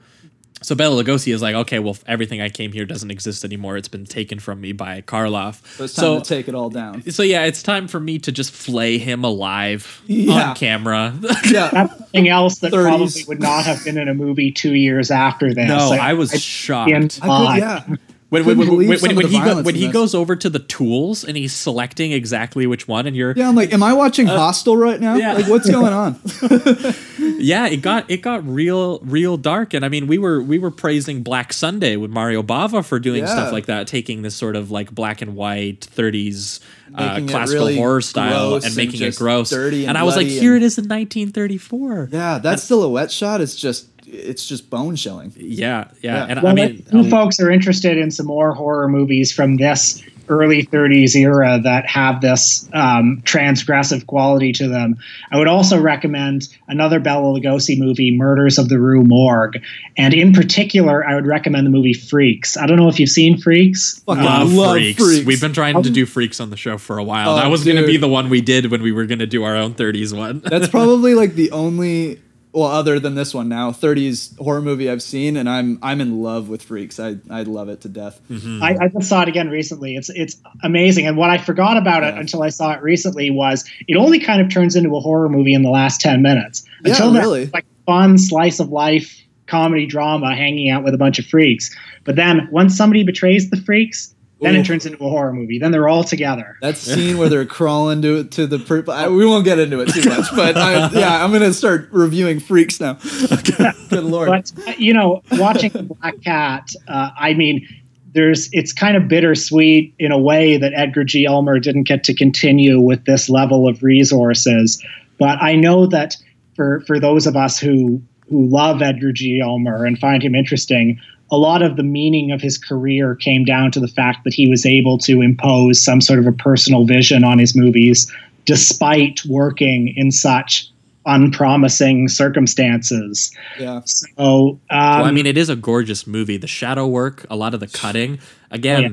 So 0.63 0.77
Bela 0.77 1.03
Lugosi 1.03 1.35
is 1.35 1.43
like, 1.43 1.57
okay, 1.57 1.81
well, 1.81 1.97
everything 2.07 2.41
I 2.41 2.49
came 2.49 2.71
here 2.71 2.85
doesn't 2.85 3.11
exist 3.11 3.45
anymore. 3.45 3.77
It's 3.77 3.89
been 3.89 4.05
taken 4.05 4.39
from 4.39 4.61
me 4.61 4.71
by 4.71 5.01
Karloff. 5.01 5.61
So 5.77 5.85
it's 5.85 5.95
time 5.95 6.23
to 6.23 6.29
take 6.29 6.47
it 6.47 6.55
all 6.55 6.71
down. 6.71 7.11
So 7.11 7.25
yeah, 7.25 7.47
it's 7.47 7.65
time 7.65 7.89
for 7.89 7.99
me 7.99 8.21
to 8.21 8.31
just 8.31 8.53
flay 8.53 8.99
him 8.99 9.25
alive 9.25 10.03
Yeah. 10.07 10.51
on 10.51 10.55
camera. 10.55 11.15
Yeah. 11.51 11.69
That's 11.73 11.99
something 11.99 12.29
else 12.29 12.59
that 12.61 12.73
30s. 12.73 12.83
probably 12.85 13.25
would 13.27 13.41
not 13.41 13.65
have 13.65 13.83
been 13.85 13.99
in 13.99 14.07
a 14.09 14.15
movie 14.15 14.53
two 14.53 14.75
years 14.75 15.11
after 15.11 15.53
this. 15.53 15.67
no, 15.67 15.89
Like, 15.89 16.01
I 16.01 16.13
was 16.13 16.33
in 16.33 16.39
shocked. 16.39 16.93
I 16.93 17.01
could, 17.09 17.59
yeah. 17.59 17.97
When 18.33 18.47
when, 18.47 18.57
when, 18.57 18.68
when, 18.88 19.16
when, 19.16 19.27
he 19.27 19.38
go, 19.38 19.62
when 19.62 19.75
he 19.75 19.85
this. 19.85 19.92
goes 19.92 20.14
over 20.14 20.35
to 20.37 20.49
the 20.49 20.59
tools 20.59 21.23
and 21.23 21.37
he's 21.37 21.53
selecting 21.53 22.12
exactly 22.12 22.66
which 22.66 22.88
one, 22.88 23.07
and 23.07 23.14
you're 23.14 23.35
Yeah, 23.37 23.47
I'm 23.47 23.55
like, 23.55 23.75
am 23.75 23.83
I 23.83 23.92
watching 23.92 24.27
Hostel 24.27 24.75
right 24.75 24.99
now? 24.99 25.12
Uh, 25.14 25.18
yeah. 25.18 25.33
Like, 25.35 25.49
what's 25.49 25.68
going 25.68 25.92
on? 25.92 26.18
yeah, 27.38 27.66
it 27.66 27.83
got 27.83 28.11
it 28.11 28.23
got 28.23 28.47
real 28.47 29.01
real 29.01 29.37
dark, 29.37 29.75
and 29.75 29.85
I 29.85 29.90
mean 29.90 30.07
we 30.07 30.16
were 30.16 30.40
we 30.42 30.59
were 30.59 30.71
praising 30.71 31.23
Black 31.23 31.53
Sunday 31.53 31.97
with 31.97 32.11
Mario 32.11 32.42
Bava 32.42 32.83
for 32.85 32.99
doing 32.99 33.21
Yeah. 33.25 33.27
stuff 33.33 33.53
like 33.53 33.66
that, 33.66 33.87
taking 33.87 34.23
this 34.23 34.35
sort 34.35 34.57
of 34.57 34.71
like 34.71 34.90
black 34.95 35.21
and 35.21 35.37
white 35.37 35.81
30s 35.95 36.61
uh, 36.95 37.21
classical 37.29 37.66
really 37.66 37.77
horror 37.77 38.01
style 38.01 38.54
and 38.54 38.65
and 38.65 38.77
making 38.77 39.02
it 39.02 39.17
gross. 39.17 39.50
dirty 39.50 39.87
and 39.87 39.98
I 39.98 40.04
was 40.04 40.17
like, 40.17 40.27
here 40.27 40.54
and- 40.54 40.63
it 40.63 40.67
is 40.67 40.79
in 40.79 40.85
1934. 40.85 42.09
yeah, 42.13 42.38
that 42.38 42.61
silhouette 42.61 43.11
shot 43.11 43.40
is 43.40 43.54
just, 43.57 43.88
it's 44.13 44.46
just 44.46 44.71
bone 44.71 44.96
chilling. 44.96 45.33
Yeah, 45.37 45.88
yeah, 46.00 46.15
Yeah. 46.15 46.27
and 46.29 46.42
Well, 46.42 46.52
I 46.52 46.54
mean, 46.54 46.85
if 46.87 46.92
you 46.92 47.00
um, 47.00 47.10
folks 47.10 47.40
are 47.40 47.50
interested 47.50 47.96
in 47.96 48.10
some 48.10 48.27
more 48.27 48.52
horror 48.54 48.88
movies 48.88 49.33
from 49.33 49.56
this 49.56 50.02
early 50.29 50.65
30s 50.65 51.15
era 51.15 51.60
that 51.63 51.87
have 51.87 52.21
this 52.21 52.69
um, 52.73 53.21
transgressive 53.25 54.06
quality 54.06 54.52
to 54.52 54.69
them. 54.69 54.96
I 55.31 55.38
would 55.38 55.48
also 55.48 55.81
recommend 55.81 56.48
another 56.69 57.00
Bela 57.00 57.38
Lugosi 57.38 57.79
movie, 57.79 58.17
Murders 58.17 58.58
of 58.58 58.69
the 58.69 58.79
Rue 58.79 59.02
Morgue. 59.02 59.60
And 59.96 60.15
in 60.15 60.33
particular, 60.33 61.04
I 61.06 61.15
would 61.15 61.27
recommend 61.27 61.67
the 61.67 61.71
movie 61.71 61.92
Freaks. 61.92 62.56
I 62.56 62.67
don't 62.67 62.77
know 62.77 62.88
if 62.88 62.98
you've 62.98 63.10
seen 63.10 63.38
Freaks. 63.38 64.00
Fucking 64.06 64.25
Love, 64.25 64.52
love 64.52 64.73
freaks. 64.73 65.02
Freaks. 65.02 65.27
We've 65.27 65.40
been 65.40 65.52
trying 65.52 65.83
to 65.83 65.88
um, 65.88 65.94
do 65.94 66.06
freaks 66.06 66.40
on 66.40 66.50
the 66.50 66.56
show 66.56 66.79
for 66.79 66.98
a 66.98 67.04
while. 67.04 67.31
Oh, 67.31 67.37
that 67.37 67.50
was 67.50 67.65
going 67.65 67.77
to 67.77 67.87
be 67.87 67.96
the 67.96 68.08
one 68.08 68.29
we 68.29 68.40
did 68.40 68.71
when 68.71 68.83
we 68.83 68.92
were 68.92 69.06
going 69.06 69.19
to 69.19 69.27
do 69.27 69.44
our 69.44 69.56
own 69.56 69.75
30s 69.75 70.17
one. 70.17 70.40
That's 70.40 70.69
probably 70.69 71.15
like 71.15 71.35
the 71.35 71.50
only 71.52 72.21
well, 72.53 72.69
other 72.69 73.00
than 73.00 73.15
this 73.15 73.33
one 73.33 73.48
now, 73.48 73.71
30s 73.71 74.37
horror 74.38 74.61
movie 74.61 74.90
I've 74.90 75.03
seen, 75.03 75.37
and 75.37 75.48
I'm 75.48 75.79
I'm 75.83 76.00
in 76.00 76.23
love 76.23 76.48
with 76.48 76.63
Freaks. 76.63 77.00
I 77.00 77.17
I 77.31 77.44
love 77.44 77.69
it 77.69 77.81
to 77.83 77.88
death. 77.88 78.21
Mm-hmm. 78.31 78.63
I, 78.63 78.77
I 78.79 78.88
just 78.88 79.09
saw 79.09 79.23
it 79.23 79.29
again 79.29 79.48
recently. 79.48 79.96
It's 79.96 80.11
it's 80.11 80.37
amazing. 80.63 81.07
And 81.07 81.17
what 81.17 81.31
I 81.31 81.38
forgot 81.38 81.77
about 81.77 82.05
it 82.05 82.15
until 82.15 82.42
I 82.42 82.50
saw 82.50 82.73
it 82.73 82.83
recently 82.83 83.31
was 83.31 83.69
it 83.88 83.96
only 83.96 84.21
kind 84.21 84.42
of 84.42 84.50
turns 84.50 84.77
into 84.77 84.94
a 84.96 85.00
horror 85.00 85.31
movie 85.31 85.55
in 85.55 85.63
the 85.63 85.71
last 85.71 86.00
ten 86.00 86.21
minutes. 86.21 86.65
Yeah, 86.85 86.92
Until 86.92 87.13
then, 87.13 87.23
really. 87.23 87.42
it's 87.44 87.55
like 87.55 87.67
fun 87.87 88.19
slice 88.19 88.61
of 88.61 88.69
life 88.69 89.19
comedy 89.46 89.87
drama, 89.87 90.35
hanging 90.35 90.71
out 90.71 90.85
with 90.85 90.94
a 90.94 90.98
bunch 90.98 91.19
of 91.19 91.27
freaks. 91.27 91.75
But 92.05 92.17
then 92.17 92.48
once 92.50 92.77
somebody 92.77 93.03
betrays 93.03 93.50
the 93.50 93.57
freaks, 93.57 94.12
then 94.43 94.57
Ooh. 94.57 94.61
it 94.61 94.67
turns 94.67 94.85
into 94.85 95.03
a 95.05 95.09
horror 95.09 95.33
movie. 95.33 95.59
Then 95.59 95.71
they're 95.71 95.88
all 95.88 96.03
together. 96.03 96.57
That 96.61 96.77
scene 96.77 97.17
where 97.17 97.29
they're 97.29 97.47
crawling 97.47 98.03
to 98.03 98.25
to 98.25 98.47
the 98.47 98.59
per- 98.59 98.85
I, 98.90 99.09
we 99.09 99.25
won't 99.25 99.45
get 99.45 99.59
into 99.59 99.81
it 99.81 99.88
too 99.90 100.09
much, 100.09 100.27
but 100.37 100.57
I, 100.57 100.90
yeah, 100.90 101.25
I'm 101.25 101.33
gonna 101.33 101.53
start 101.53 101.88
reviewing 101.93 102.40
Freaks 102.40 102.81
now. 102.81 102.95
Good 103.88 104.05
lord. 104.05 104.29
But 104.29 104.53
uh, 104.67 104.73
you 104.77 104.93
know, 104.93 105.23
watching 105.33 105.71
the 105.71 105.85
Black 105.85 106.21
Cat, 106.23 106.71
uh, 106.88 107.11
I 107.17 107.35
mean, 107.35 107.67
there's 108.15 108.49
it's 108.53 108.73
kind 108.73 108.97
of 108.97 109.09
bittersweet 109.09 109.95
in 109.99 110.11
a 110.11 110.19
way 110.19 110.57
that 110.57 110.73
Edgar 110.75 111.05
G. 111.05 111.27
Ulmer 111.27 111.59
didn't 111.59 111.85
get 111.85 112.05
to 112.05 112.15
continue 112.15 112.81
with 112.81 113.05
this 113.05 113.29
level 113.29 113.69
of 113.69 113.83
resources. 113.83 114.83
But 115.19 115.40
I 115.40 115.55
know 115.55 115.87
that 115.87 116.17
for 116.57 116.81
for 116.81 116.99
those 116.99 117.29
of 117.29 117.37
us 117.37 117.59
who 117.61 118.03
who 118.29 118.47
love 118.49 118.83
Edgar 118.83 119.13
G. 119.13 119.40
Ulmer 119.40 119.85
and 119.85 119.99
find 119.99 120.23
him 120.23 120.35
interesting, 120.35 120.99
a 121.33 121.39
lot 121.39 121.63
of 121.63 121.77
the 121.77 121.83
meaning 121.83 122.31
of 122.31 122.43
his 122.43 122.59
career 122.59 123.17
came 123.17 123.45
down 123.45 123.73
to 123.73 123.81
the 123.81 123.89
fact 123.89 124.23
that 124.25 124.35
he 124.35 124.47
was 124.49 124.67
able 124.67 124.99
to 124.99 125.23
impose 125.23 125.83
some 125.83 126.01
sort 126.03 126.19
of 126.19 126.27
a 126.27 126.33
personal 126.33 126.85
vision 126.85 127.25
on 127.25 127.39
his 127.39 127.57
movies, 127.57 128.13
despite 128.45 129.21
working 129.27 129.95
in 129.97 130.13
such 130.13 130.69
unpromising 131.07 132.09
circumstances. 132.09 133.33
yeah. 133.59 133.81
So, 133.85 134.15
um, 134.19 134.59
well, 134.71 135.05
I 135.05 135.11
mean, 135.11 135.27
it 135.27 135.37
is 135.38 135.48
a 135.48 135.57
gorgeous 135.57 136.07
movie. 136.07 136.37
The 136.37 136.46
shadow 136.46 136.87
work, 136.87 137.27
a 137.31 137.37
lot 137.37 137.55
of 137.55 137.61
the 137.61 137.67
cutting. 137.67 138.19
Again, 138.50 138.83
yeah. 138.83 138.90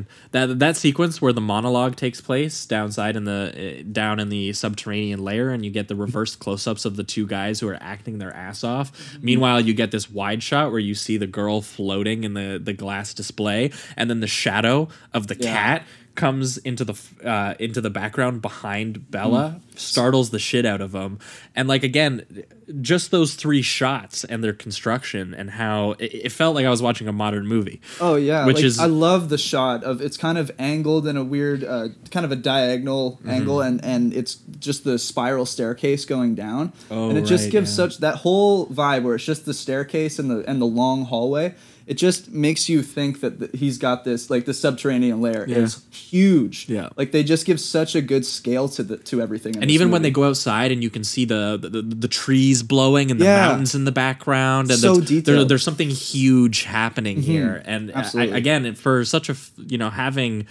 that 0.47 0.59
that 0.59 0.77
sequence 0.77 1.21
where 1.21 1.33
the 1.33 1.41
monologue 1.41 1.97
takes 1.97 2.21
place 2.21 2.65
downside 2.65 3.17
in 3.17 3.25
the 3.25 3.81
uh, 3.81 3.83
down 3.91 4.21
in 4.21 4.29
the 4.29 4.53
subterranean 4.53 5.21
layer, 5.21 5.49
and 5.49 5.65
you 5.65 5.71
get 5.71 5.89
the 5.89 5.95
reverse 5.97 6.33
close-ups 6.37 6.85
of 6.85 6.95
the 6.95 7.03
two 7.03 7.27
guys 7.27 7.59
who 7.59 7.67
are 7.67 7.77
acting 7.81 8.19
their 8.19 8.33
ass 8.33 8.63
off. 8.63 9.17
Meanwhile, 9.21 9.59
you 9.59 9.73
get 9.73 9.91
this 9.91 10.09
wide 10.09 10.41
shot 10.43 10.71
where 10.71 10.79
you 10.79 10.95
see 10.95 11.17
the 11.17 11.27
girl 11.27 11.61
floating 11.61 12.23
in 12.23 12.35
the 12.35 12.57
the 12.63 12.71
glass 12.71 13.13
display, 13.13 13.71
and 13.97 14.09
then 14.09 14.21
the 14.21 14.27
shadow 14.27 14.87
of 15.13 15.27
the 15.27 15.35
Yeah. 15.37 15.53
cat 15.53 15.83
comes 16.15 16.57
into 16.57 16.83
the 16.83 16.99
uh, 17.23 17.53
into 17.59 17.79
the 17.81 17.89
background 17.89 18.41
behind 18.41 19.09
Bela, 19.09 19.61
startles 19.75 20.31
the 20.31 20.39
shit 20.39 20.65
out 20.65 20.81
of 20.81 20.93
him, 20.93 21.19
and 21.55 21.67
like 21.69 21.83
again, 21.83 22.43
just 22.81 23.09
those 23.11 23.35
three 23.35 23.61
shots 23.61 24.23
and 24.25 24.43
their 24.43 24.51
construction 24.53 25.33
and 25.33 25.51
how 25.51 25.91
it, 25.99 26.13
it 26.13 26.31
felt 26.31 26.55
like 26.55 26.65
I 26.65 26.69
was 26.69 26.81
watching 26.81 27.07
a 27.07 27.13
modern 27.13 27.47
movie. 27.47 27.79
Oh 28.01 28.15
yeah, 28.15 28.45
Which 28.45 28.57
like, 28.57 28.65
is- 28.65 28.79
I 28.79 28.85
love 28.87 29.29
the 29.29 29.37
shot 29.37 29.83
of 29.83 30.01
it's 30.01 30.17
kind 30.17 30.37
of 30.37 30.51
angled 30.59 31.07
in 31.07 31.15
a 31.15 31.23
weird, 31.23 31.63
uh, 31.63 31.89
kind 32.11 32.25
of 32.25 32.31
a 32.31 32.35
diagonal 32.35 32.99
Mm-hmm. 33.19 33.29
angle, 33.29 33.61
and 33.61 33.83
and 33.85 34.13
it's 34.13 34.35
just 34.59 34.83
the 34.83 34.99
spiral 34.99 35.45
staircase 35.45 36.05
going 36.05 36.35
down, 36.35 36.73
Oh, 36.91 37.09
and 37.09 37.17
it 37.17 37.21
just 37.25 37.45
right, 37.45 37.51
gives 37.51 37.71
yeah. 37.71 37.75
such 37.75 37.97
that 37.99 38.15
whole 38.15 38.67
vibe 38.67 39.03
where 39.03 39.15
it's 39.15 39.23
just 39.25 39.45
the 39.45 39.53
staircase 39.53 40.19
and 40.19 40.29
the 40.29 40.43
and 40.49 40.61
the 40.61 40.65
long 40.67 41.05
hallway. 41.05 41.55
It 41.89 41.97
just 41.97 42.29
makes 42.31 42.69
you 42.69 42.83
think 42.83 43.19
that 43.21 43.39
th- 43.39 43.51
he's 43.53 43.79
got 43.79 44.03
this 44.03 44.29
like 44.29 44.45
the 44.45 44.53
subterranean 44.53 45.21
layer 45.21 45.43
Yeah. 45.47 45.57
is 45.57 45.81
huge. 45.91 46.67
Yeah. 46.69 46.89
like 46.97 47.11
they 47.11 47.23
just 47.23 47.47
give 47.47 47.59
such 47.59 47.95
a 47.95 48.01
good 48.01 48.25
scale 48.27 48.69
to 48.69 48.83
the 48.83 48.97
to 49.09 49.21
everything. 49.21 49.55
in 49.55 49.63
And 49.63 49.71
even 49.71 49.89
when 49.89 50.03
they 50.03 50.11
go 50.11 50.23
outside 50.25 50.71
and 50.71 50.83
you 50.83 50.91
can 50.91 51.03
see 51.03 51.25
the 51.25 51.57
the, 51.59 51.69
the, 51.69 51.81
the 51.81 52.07
trees 52.07 52.61
blowing 52.61 53.09
and 53.09 53.19
the 53.19 53.25
Yeah. 53.25 53.47
mountains 53.47 53.73
in 53.73 53.85
the 53.85 53.91
background 53.91 54.69
and 54.69 54.79
So 54.79 54.95
there's, 54.97 54.97
there, 55.09 55.17
detailed. 55.21 55.37
Mm-hmm. 55.39 55.47
there's 55.49 55.63
something 55.63 55.89
huge 55.89 56.63
happening 56.63 57.21
here 57.23 57.63
and 57.65 57.91
I, 57.95 58.25
again 58.41 58.75
for 58.75 59.03
such 59.03 59.27
a 59.29 59.35
you 59.57 59.77
know 59.79 59.89
having 59.89 60.45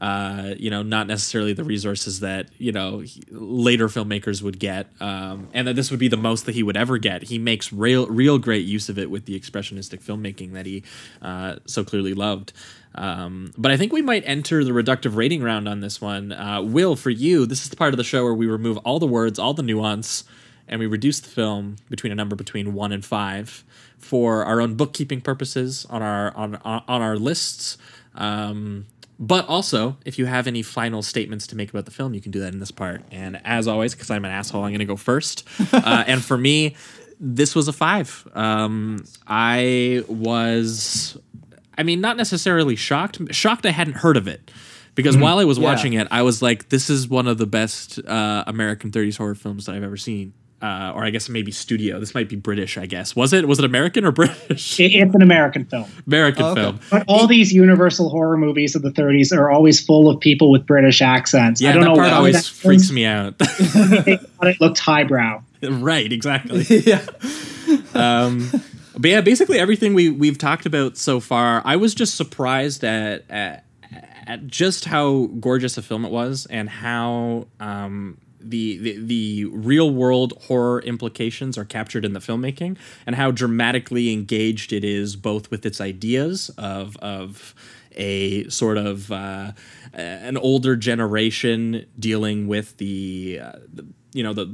uh, 0.00 0.54
you 0.58 0.70
know 0.70 0.82
not 0.82 1.06
necessarily 1.06 1.52
the 1.52 1.64
resources 1.64 2.20
that 2.20 2.48
you 2.58 2.72
know 2.72 3.00
he- 3.00 3.22
later 3.30 3.88
filmmakers 3.88 4.42
would 4.42 4.58
get 4.58 4.86
um, 5.00 5.48
and 5.52 5.68
that 5.68 5.76
this 5.76 5.90
would 5.90 6.00
be 6.00 6.08
the 6.08 6.16
most 6.16 6.46
that 6.46 6.54
he 6.54 6.62
would 6.62 6.76
ever 6.76 6.98
get 6.98 7.24
he 7.24 7.38
makes 7.38 7.72
real 7.72 8.06
real 8.06 8.38
great 8.38 8.64
use 8.64 8.88
of 8.88 8.98
it 8.98 9.10
with 9.10 9.26
the 9.26 9.38
expressionistic 9.38 10.02
filmmaking 10.02 10.52
that 10.52 10.66
he 10.66 10.82
uh, 11.22 11.56
so 11.66 11.84
clearly 11.84 12.14
loved 12.14 12.52
um, 12.94 13.52
but 13.56 13.70
I 13.70 13.76
think 13.76 13.92
we 13.92 14.02
might 14.02 14.24
enter 14.26 14.64
the 14.64 14.72
reductive 14.72 15.14
rating 15.14 15.42
round 15.42 15.68
on 15.68 15.80
this 15.80 16.00
one. 16.00 16.32
Uh, 16.32 16.60
Will, 16.60 16.96
for 16.96 17.10
you, 17.10 17.46
this 17.46 17.62
is 17.62 17.70
the 17.70 17.76
part 17.76 17.94
of 17.94 17.98
the 17.98 18.04
show 18.04 18.24
where 18.24 18.34
we 18.34 18.46
remove 18.46 18.78
all 18.78 18.98
the 18.98 19.06
words, 19.06 19.38
all 19.38 19.54
the 19.54 19.62
nuance, 19.62 20.24
and 20.66 20.80
we 20.80 20.86
reduce 20.86 21.20
the 21.20 21.28
film 21.28 21.76
between 21.88 22.12
a 22.12 22.16
number 22.16 22.34
between 22.34 22.74
one 22.74 22.90
and 22.92 23.04
five 23.04 23.64
for 23.98 24.44
our 24.44 24.60
own 24.60 24.74
bookkeeping 24.74 25.20
purposes 25.20 25.86
on 25.88 26.02
our 26.02 26.34
on 26.36 26.56
on, 26.56 26.82
on 26.88 27.02
our 27.02 27.16
lists. 27.16 27.78
Um, 28.14 28.86
but 29.20 29.46
also, 29.46 29.98
if 30.06 30.18
you 30.18 30.24
have 30.26 30.46
any 30.46 30.62
final 30.62 31.02
statements 31.02 31.46
to 31.48 31.56
make 31.56 31.68
about 31.70 31.84
the 31.84 31.90
film, 31.90 32.14
you 32.14 32.20
can 32.22 32.32
do 32.32 32.40
that 32.40 32.52
in 32.54 32.58
this 32.58 32.70
part. 32.70 33.02
And 33.12 33.40
as 33.44 33.68
always, 33.68 33.94
because 33.94 34.10
I'm 34.10 34.24
an 34.24 34.30
asshole, 34.30 34.64
I'm 34.64 34.70
going 34.70 34.78
to 34.80 34.86
go 34.86 34.96
first. 34.96 35.46
uh, 35.72 36.04
and 36.06 36.24
for 36.24 36.38
me, 36.38 36.74
this 37.20 37.54
was 37.54 37.68
a 37.68 37.72
five. 37.72 38.26
Um, 38.34 39.04
I 39.26 40.02
was 40.08 41.18
I 41.76 41.82
mean, 41.82 42.00
not 42.00 42.16
necessarily 42.16 42.76
shocked. 42.76 43.20
Shocked 43.34 43.66
I 43.66 43.70
hadn't 43.70 43.96
heard 43.98 44.16
of 44.16 44.26
it. 44.26 44.50
Because 44.96 45.16
while 45.16 45.38
I 45.38 45.44
was 45.44 45.56
Mm-hmm. 45.56 45.62
Yeah. 45.64 45.70
watching 45.70 45.92
it, 45.94 46.08
I 46.10 46.22
was 46.22 46.42
like, 46.42 46.68
this 46.68 46.90
is 46.90 47.06
one 47.08 47.28
of 47.28 47.38
the 47.38 47.46
best 47.46 47.98
uh, 48.06 48.44
American 48.46 48.90
30s 48.90 49.16
horror 49.18 49.34
films 49.36 49.66
that 49.66 49.74
I've 49.76 49.84
ever 49.84 49.96
seen. 49.96 50.32
Uh, 50.62 50.92
or 50.94 51.04
I 51.04 51.10
guess 51.10 51.30
maybe 51.30 51.50
studio. 51.52 51.98
This 51.98 52.14
might 52.14 52.28
be 52.28 52.36
British, 52.36 52.76
I 52.76 52.84
guess. 52.84 53.16
Was 53.16 53.32
it? 53.32 53.48
Was 53.48 53.58
it 53.58 53.64
American 53.64 54.04
or 54.04 54.12
British? 54.20 54.78
it, 54.78 54.92
it's 54.92 55.14
an 55.14 55.22
American 55.22 55.64
film. 55.64 55.86
American 56.06 56.42
Oh, 56.44 56.48
okay. 56.50 56.60
film. 56.62 56.80
But 56.90 57.04
all 57.08 57.26
these 57.26 57.50
Universal 57.52 58.10
horror 58.10 58.36
movies 58.36 58.74
of 58.76 58.82
the 58.82 58.90
30s 58.90 59.34
are 59.34 59.50
always 59.50 59.80
full 59.82 60.10
of 60.10 60.20
people 60.20 60.50
with 60.50 60.66
British 60.66 61.00
accents. 61.00 61.62
Yeah, 61.62 61.70
I 61.70 61.72
don't 61.72 61.82
that 61.82 61.88
know 61.88 61.94
part 61.94 62.08
why 62.10 62.14
always 62.16 62.34
that 62.36 62.44
freaks 62.54 62.82
is. 62.84 62.92
me 62.92 63.06
out. 63.06 63.38
They 64.04 64.18
it 64.42 64.60
looked 64.60 64.78
highbrow. 64.80 65.42
right, 65.62 66.12
exactly. 66.12 66.64
yeah, 66.68 67.06
um, 67.94 68.50
but 68.98 69.10
yeah, 69.10 69.20
basically 69.20 69.58
everything 69.58 69.94
we 69.94 70.10
we've 70.10 70.38
talked 70.38 70.66
about 70.66 70.96
so 70.96 71.20
far, 71.20 71.62
I 71.64 71.76
was 71.76 71.94
just 71.94 72.16
surprised 72.16 72.84
at 72.84 73.24
at, 73.30 73.64
at 74.26 74.46
just 74.46 74.84
how 74.86 75.26
gorgeous 75.40 75.76
a 75.78 75.82
film 75.82 76.04
it 76.04 76.10
was 76.10 76.46
and 76.50 76.68
how 76.68 77.46
um, 77.60 78.18
the, 78.40 78.78
the 78.78 78.98
the 78.98 79.44
real 79.46 79.90
world 79.90 80.32
horror 80.46 80.80
implications 80.82 81.58
are 81.58 81.64
captured 81.64 82.04
in 82.04 82.12
the 82.12 82.20
filmmaking 82.20 82.76
and 83.06 83.16
how 83.16 83.30
dramatically 83.30 84.12
engaged 84.12 84.72
it 84.72 84.84
is 84.84 85.16
both 85.16 85.50
with 85.50 85.66
its 85.66 85.80
ideas 85.80 86.50
of 86.58 86.96
of 86.98 87.54
a 87.96 88.48
sort 88.48 88.78
of 88.78 89.10
uh, 89.10 89.52
an 89.92 90.36
older 90.36 90.76
generation 90.76 91.86
dealing 91.98 92.46
with 92.46 92.76
the, 92.76 93.40
uh, 93.42 93.52
the 93.72 93.86
you 94.12 94.24
know 94.24 94.32
the 94.32 94.52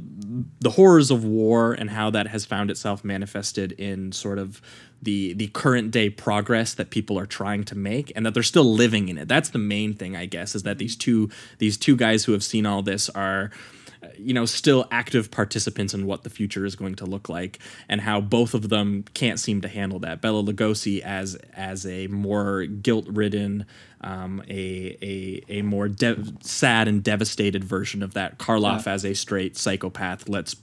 the 0.59 0.69
horrors 0.71 1.09
of 1.09 1.23
war 1.23 1.73
and 1.73 1.89
how 1.89 2.11
that 2.11 2.27
has 2.27 2.45
found 2.45 2.69
itself 2.69 3.03
manifested 3.03 3.71
in 3.73 4.11
sort 4.11 4.37
of 4.37 4.61
the 5.01 5.33
the 5.33 5.47
current 5.47 5.89
day 5.89 6.09
progress 6.09 6.75
that 6.75 6.91
people 6.91 7.17
are 7.17 7.25
trying 7.25 7.63
to 7.63 7.75
make 7.75 8.11
and 8.15 8.23
that 8.25 8.35
they're 8.35 8.43
still 8.43 8.71
living 8.71 9.09
in 9.09 9.17
it. 9.17 9.27
That's 9.27 9.49
the 9.49 9.57
main 9.57 9.95
thing 9.95 10.15
i 10.15 10.25
guess 10.25 10.53
is 10.53 10.63
that 10.63 10.77
these 10.77 10.95
two 10.95 11.29
these 11.57 11.75
two 11.75 11.95
guys 11.95 12.25
who 12.25 12.33
have 12.33 12.43
seen 12.43 12.67
all 12.67 12.83
this 12.83 13.09
are 13.09 13.49
you 14.19 14.33
know 14.33 14.45
still 14.45 14.87
active 14.91 15.31
participants 15.31 15.93
in 15.93 16.05
what 16.05 16.23
the 16.23 16.29
future 16.29 16.65
is 16.65 16.75
going 16.75 16.95
to 16.95 17.05
look 17.05 17.29
like 17.29 17.59
and 17.89 18.01
how 18.01 18.21
both 18.21 18.53
of 18.53 18.69
them 18.69 19.03
can't 19.13 19.39
seem 19.39 19.61
to 19.61 19.67
handle 19.67 19.99
that. 19.99 20.21
Bela 20.21 20.43
lugosi 20.43 21.01
as 21.01 21.35
as 21.53 21.85
a 21.85 22.07
more 22.07 22.65
guilt-ridden 22.65 23.65
um, 24.01 24.43
a, 24.47 24.97
a 25.01 25.41
a 25.59 25.61
more 25.61 25.87
de- 25.87 26.23
sad 26.41 26.87
and 26.87 27.03
devastated 27.03 27.63
version 27.63 28.03
of 28.03 28.13
that. 28.13 28.37
Karloff 28.37 28.87
as 28.87 29.05
a 29.05 29.13
straight 29.13 29.57
psychopath 29.57 30.27
let's 30.29 30.55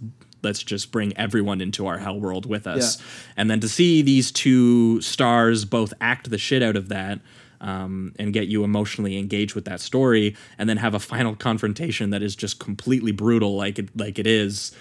let's 0.42 0.62
just 0.62 0.92
bring 0.92 1.16
everyone 1.16 1.60
into 1.60 1.86
our 1.86 1.98
hell 1.98 2.20
world 2.20 2.44
with 2.46 2.66
us. 2.66 2.98
Yeah. 2.98 3.04
and 3.38 3.50
then 3.50 3.60
to 3.60 3.68
see 3.68 4.02
these 4.02 4.30
two 4.30 5.00
stars 5.00 5.64
both 5.64 5.94
act 6.00 6.28
the 6.30 6.38
shit 6.38 6.62
out 6.62 6.76
of 6.76 6.88
that 6.90 7.20
um, 7.60 8.12
and 8.18 8.32
get 8.32 8.48
you 8.48 8.64
emotionally 8.64 9.18
engaged 9.18 9.54
with 9.54 9.64
that 9.66 9.80
story, 9.80 10.36
and 10.58 10.68
then 10.68 10.76
have 10.78 10.94
a 10.94 11.00
final 11.00 11.34
confrontation 11.36 12.10
that 12.10 12.22
is 12.22 12.34
just 12.36 12.58
completely 12.58 13.12
brutal, 13.12 13.56
like 13.56 13.78
it 13.78 13.88
like 13.96 14.18
it 14.18 14.26
is. 14.26 14.72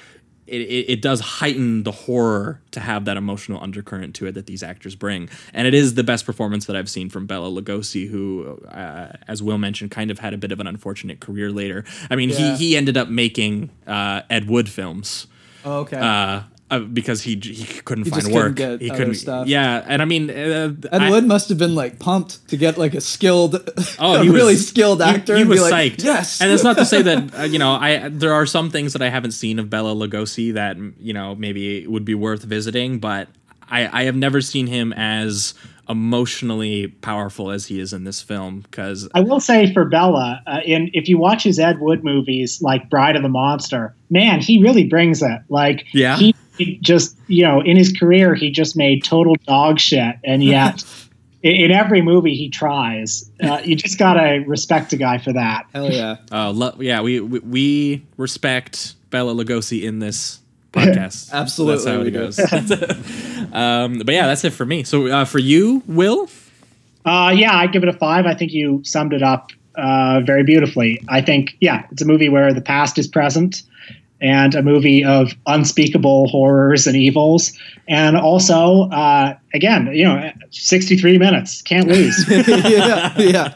it, 0.45 0.59
it, 0.59 0.89
it 0.89 1.01
does 1.01 1.21
heighten 1.21 1.83
the 1.83 1.91
horror 1.91 2.59
to 2.71 2.81
have 2.81 3.05
that 3.05 3.15
emotional 3.15 3.63
undercurrent 3.63 4.13
to 4.15 4.25
it 4.27 4.33
that 4.33 4.45
these 4.45 4.61
actors 4.61 4.93
bring. 4.93 5.29
And 5.53 5.65
it 5.65 5.73
is 5.73 5.93
the 5.93 6.03
best 6.03 6.25
performance 6.25 6.65
that 6.65 6.75
I've 6.75 6.89
seen 6.89 7.09
from 7.09 7.25
Bela 7.25 7.49
Lugosi, 7.49 8.09
who, 8.09 8.59
uh, 8.67 9.13
as 9.25 9.41
Will 9.41 9.57
mentioned, 9.57 9.91
kind 9.91 10.11
of 10.11 10.19
had 10.19 10.33
a 10.33 10.37
bit 10.37 10.51
of 10.51 10.59
an 10.59 10.67
unfortunate 10.67 11.21
career 11.21 11.49
later. 11.49 11.85
I 12.11 12.17
mean, 12.17 12.29
Yeah. 12.29 12.57
he, 12.57 12.67
he 12.71 12.77
ended 12.77 12.97
up 12.97 13.07
making 13.07 13.69
uh, 13.87 14.23
Ed 14.29 14.49
Wood 14.49 14.67
films. 14.67 15.27
Oh, 15.63 15.79
okay. 15.79 15.97
Uh, 15.97 16.41
uh, 16.73 16.79
because 16.79 17.21
he 17.21 17.35
he 17.35 17.81
couldn't 17.81 18.05
He 18.05 18.09
find 18.11 18.21
just 18.23 18.33
work. 18.33 18.55
couldn't 18.55 18.79
get 18.79 18.81
he 18.81 18.89
couldn't. 18.89 19.15
stuff. 19.15 19.47
Yeah, 19.47 19.83
and 19.87 20.01
I 20.01 20.05
mean, 20.05 20.29
uh, 20.29 20.73
Ed 20.91 21.01
I- 21.01 21.09
Wood 21.09 21.25
must 21.25 21.49
have 21.49 21.57
been 21.57 21.75
like 21.75 21.99
pumped 21.99 22.47
to 22.49 22.57
get 22.57 22.77
like 22.77 22.93
a 22.93 23.01
skilled, 23.01 23.55
Oh, 23.99 24.15
a 24.19 24.23
he 24.23 24.29
really 24.29 24.53
was, 24.53 24.67
skilled 24.67 25.01
actor. 25.01 25.35
He, 25.35 25.41
and 25.41 25.49
be 25.49 25.59
was 25.59 25.69
like, 25.71 25.93
psyched. 25.93 26.03
Yes, 26.03 26.41
and 26.41 26.51
it's 26.51 26.63
not 26.63 26.77
to 26.77 26.85
say 26.85 27.01
that 27.03 27.35
uh, 27.39 27.43
you 27.43 27.59
know 27.59 27.71
I 27.73 28.09
there 28.09 28.33
are 28.33 28.45
some 28.45 28.69
things 28.69 28.93
that 28.93 29.01
I 29.01 29.09
haven't 29.09 29.31
seen 29.33 29.59
of 29.59 29.69
Bela 29.69 29.93
Lugosi 29.95 30.53
that 30.53 30.77
you 30.99 31.13
know 31.13 31.35
maybe 31.35 31.85
would 31.87 32.05
be 32.05 32.15
worth 32.15 32.43
visiting, 32.43 32.99
but 32.99 33.27
I 33.69 34.01
I 34.01 34.03
have 34.05 34.15
never 34.15 34.41
seen 34.41 34.67
him 34.67 34.93
as 34.93 35.53
emotionally 35.89 36.87
powerful 36.87 37.51
as 37.51 37.65
he 37.65 37.79
is 37.79 37.91
in 37.91 38.05
this 38.05 38.21
film 38.21 38.61
because 38.61 39.09
I 39.13 39.19
will 39.19 39.41
say 39.41 39.73
for 39.73 39.83
Bela, 39.85 40.41
uh, 40.47 40.59
in 40.65 40.89
if 40.93 41.09
you 41.09 41.17
watch 41.17 41.43
his 41.43 41.59
Ed 41.59 41.79
Wood 41.81 42.03
movies 42.05 42.61
like 42.61 42.89
Bride 42.89 43.15
of 43.17 43.21
the 43.23 43.29
Monster, 43.29 43.93
man, 44.09 44.39
he 44.39 44.61
really 44.61 44.85
brings 44.85 45.21
it. 45.21 45.39
Like, 45.49 45.85
Yeah? 45.93 46.17
he, 46.17 46.33
he 46.57 46.77
just 46.81 47.17
you 47.27 47.43
know 47.43 47.61
in 47.61 47.77
his 47.77 47.91
career 47.91 48.35
he 48.35 48.51
just 48.51 48.75
made 48.75 49.03
total 49.03 49.35
dog 49.47 49.79
shit, 49.79 50.15
and 50.23 50.43
yet 50.43 50.83
in, 51.43 51.55
in 51.55 51.71
every 51.71 52.01
movie 52.01 52.35
he 52.35 52.49
tries. 52.49 53.29
Uh, 53.41 53.59
you 53.63 53.75
just 53.75 53.97
gotta 53.97 54.43
respect 54.47 54.93
a 54.93 54.97
guy 54.97 55.17
for 55.17 55.33
that. 55.33 55.65
hell 55.73 55.91
yeah. 55.91 56.17
uh, 56.31 56.51
lo- 56.51 56.75
yeah 56.79 57.01
we, 57.01 57.19
we 57.19 57.39
we 57.39 58.05
respect 58.17 58.95
Bela 59.09 59.33
Lugosi 59.33 59.83
in 59.83 59.99
this 59.99 60.39
podcast. 60.71 61.31
Absolutely, 61.33 61.75
that's 61.75 61.87
how 61.87 62.01
we 62.01 62.07
it 62.07 62.11
goes. 62.11 63.51
um, 63.53 63.99
but 63.99 64.13
yeah, 64.13 64.27
that's 64.27 64.43
it 64.43 64.51
for 64.53 64.65
me. 64.65 64.83
So 64.83 65.07
uh, 65.07 65.25
for 65.25 65.39
you, 65.39 65.83
Will. 65.87 66.29
Uh, 67.05 67.33
yeah, 67.35 67.55
I 67.55 67.67
give 67.67 67.83
it 67.83 67.89
a 67.89 67.93
five. 67.93 68.25
I 68.25 68.33
think 68.33 68.53
you 68.53 68.81
summed 68.83 69.13
it 69.13 69.21
up 69.21 69.51
uh, 69.75 70.21
very 70.25 70.43
beautifully. 70.43 71.03
I 71.09 71.21
think, 71.21 71.57
yeah, 71.59 71.85
it's 71.91 72.01
a 72.01 72.05
movie 72.05 72.29
where 72.29 72.53
the 72.53 72.61
past 72.61 72.97
is 72.97 73.07
present 73.07 73.63
and 74.23 74.55
a 74.55 74.63
movie 74.63 75.03
of 75.03 75.33
unspeakable 75.45 76.29
horrors 76.29 76.87
and 76.87 76.95
evils. 76.95 77.51
And 77.89 78.15
also, 78.15 78.89
uh, 78.89 79.35
again, 79.53 79.87
you 79.93 80.05
know, 80.05 80.31
63 80.51 81.17
minutes. 81.17 81.61
Can't 81.61 81.87
lose. 81.89 82.25
yeah, 82.29 83.19
yeah. 83.19 83.53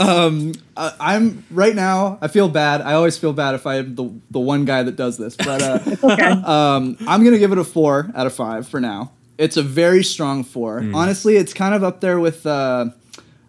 Um, 0.00 0.54
I, 0.76 0.92
I'm 0.98 1.44
right 1.52 1.74
now. 1.74 2.18
I 2.20 2.26
feel 2.26 2.48
bad. 2.48 2.80
I 2.80 2.94
always 2.94 3.16
feel 3.16 3.32
bad 3.32 3.54
if 3.54 3.64
I'm 3.64 3.94
the 3.94 4.10
the 4.32 4.40
one 4.40 4.64
guy 4.64 4.82
that 4.82 4.96
does 4.96 5.16
this. 5.16 5.36
But 5.36 5.62
uh, 5.62 5.78
okay. 6.12 6.22
um, 6.24 6.96
I'm 7.06 7.22
gonna 7.22 7.38
give 7.38 7.52
it 7.52 7.58
a 7.58 7.64
four 7.64 8.10
out 8.16 8.26
of 8.26 8.34
five 8.34 8.66
for 8.66 8.80
now. 8.80 9.12
It's 9.38 9.56
a 9.56 9.62
very 9.62 10.02
strong 10.02 10.42
four. 10.42 10.80
Hmm. 10.80 10.94
Honestly, 10.94 11.36
it's 11.36 11.54
kind 11.54 11.74
of 11.74 11.84
up 11.84 12.00
there 12.00 12.18
with 12.18 12.44
uh, 12.44 12.86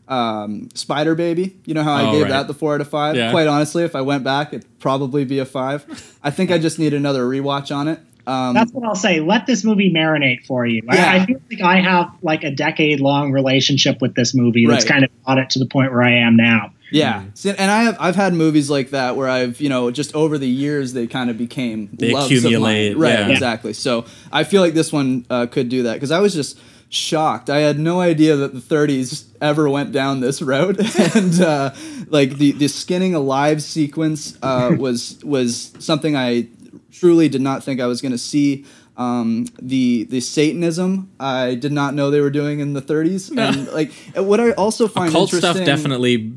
um, 0.08 0.70
Spider 0.74 1.16
Baby. 1.16 1.56
You 1.66 1.74
know 1.74 1.84
how 1.84 1.94
I 1.94 2.04
Oh, 2.08 2.12
gave 2.14 2.22
right. 2.24 2.30
that 2.32 2.48
the 2.48 2.54
four 2.54 2.76
out 2.76 2.82
of 2.82 2.90
five. 2.90 3.16
Yeah. 3.16 3.32
Quite 3.32 3.48
honestly, 3.48 3.84
if 3.84 3.96
I 3.96 4.02
went 4.02 4.24
back, 4.24 4.54
it'd 4.54 4.80
probably 4.80 5.26
be 5.26 5.40
a 5.40 5.46
five. 5.46 5.86
I 6.24 6.32
think 6.32 6.52
I 6.52 6.58
just 6.58 6.80
need 6.80 6.94
another 6.94 7.24
rewatch 7.26 7.76
on 7.76 7.88
it. 7.88 8.00
Um, 8.26 8.54
That's 8.54 8.72
what 8.72 8.86
I'll 8.88 8.96
say. 8.96 9.20
Let 9.20 9.48
this 9.48 9.66
movie 9.66 9.92
marinate 9.94 10.46
for 10.46 10.66
you. 10.66 10.82
Yeah. 10.86 11.12
I, 11.12 11.16
I 11.16 11.26
feel 11.26 11.42
like 11.52 11.62
I 11.62 11.82
have 11.82 12.10
like 12.22 12.44
a 12.46 12.52
decade 12.52 13.02
long 13.02 13.34
relationship 13.34 14.02
with 14.02 14.16
this 14.16 14.34
movie 14.34 14.66
that's 14.66 14.86
Right. 14.86 14.92
kind 14.94 15.04
of 15.04 15.24
brought 15.26 15.40
it 15.40 15.50
to 15.52 15.60
the 15.60 15.66
point 15.66 15.92
where 15.92 16.04
I 16.04 16.14
am 16.14 16.38
now. 16.38 16.72
Yeah, 16.92 17.24
See, 17.34 17.50
and 17.50 17.72
I 17.72 17.84
have 17.84 17.98
I've 18.00 18.16
had 18.16 18.36
movies 18.36 18.70
like 18.70 18.92
that 18.92 19.16
where 19.16 19.28
I've 19.28 19.60
you 19.60 19.68
know 19.68 19.90
just 19.90 20.14
over 20.14 20.38
the 20.38 20.48
years 20.48 20.94
they 20.94 21.08
kind 21.08 21.32
of 21.32 21.40
became 21.40 21.90
They 21.92 22.12
loves 22.14 22.28
of 22.28 22.32
mine. 22.32 22.38
accumulate, 22.38 22.94
right? 22.98 23.10
yeah. 23.20 23.28
Exactly. 23.30 23.74
So 23.74 24.06
I 24.32 24.44
feel 24.44 24.62
like 24.62 24.76
this 24.76 24.94
one 24.94 25.26
uh, 25.28 25.48
could 25.48 25.70
do 25.70 25.84
that 25.84 25.96
because 25.96 26.12
I 26.12 26.20
was 26.20 26.36
just 26.36 26.60
shocked. 26.94 27.50
I 27.50 27.60
had 27.60 27.80
no 27.80 28.00
idea 28.00 28.36
that 28.36 28.54
the 28.54 28.60
30s 28.60 29.26
ever 29.42 29.70
went 29.70 29.92
down 29.92 30.20
this 30.20 30.42
road, 30.42 30.80
and 31.16 31.42
uh, 31.42 31.74
like 32.08 32.38
the 32.38 32.52
the 32.52 32.68
skinning 32.68 33.16
alive 33.16 33.62
sequence 33.62 34.38
uh, 34.42 34.76
was 34.78 35.20
was 35.24 35.74
something 35.80 36.16
I 36.16 36.48
truly 36.92 37.30
did 37.30 37.42
not 37.42 37.64
think 37.64 37.82
I 37.82 37.88
was 37.88 38.02
going 38.02 38.12
to 38.12 38.18
see. 38.18 38.66
Um, 38.96 39.48
the 39.60 40.04
the 40.04 40.20
Satanism 40.20 41.12
I 41.20 41.56
did 41.56 41.72
not 41.72 41.96
know 41.96 42.12
they 42.12 42.22
were 42.22 42.30
doing 42.30 42.60
in 42.60 42.74
the 42.74 42.82
30s, 42.82 43.36
and 43.36 43.68
like 43.74 43.92
what 44.16 44.40
I 44.40 44.52
also 44.52 44.88
find 44.88 45.12
Cult 45.12 45.32
stuff 45.32 45.58
definitely 45.58 46.32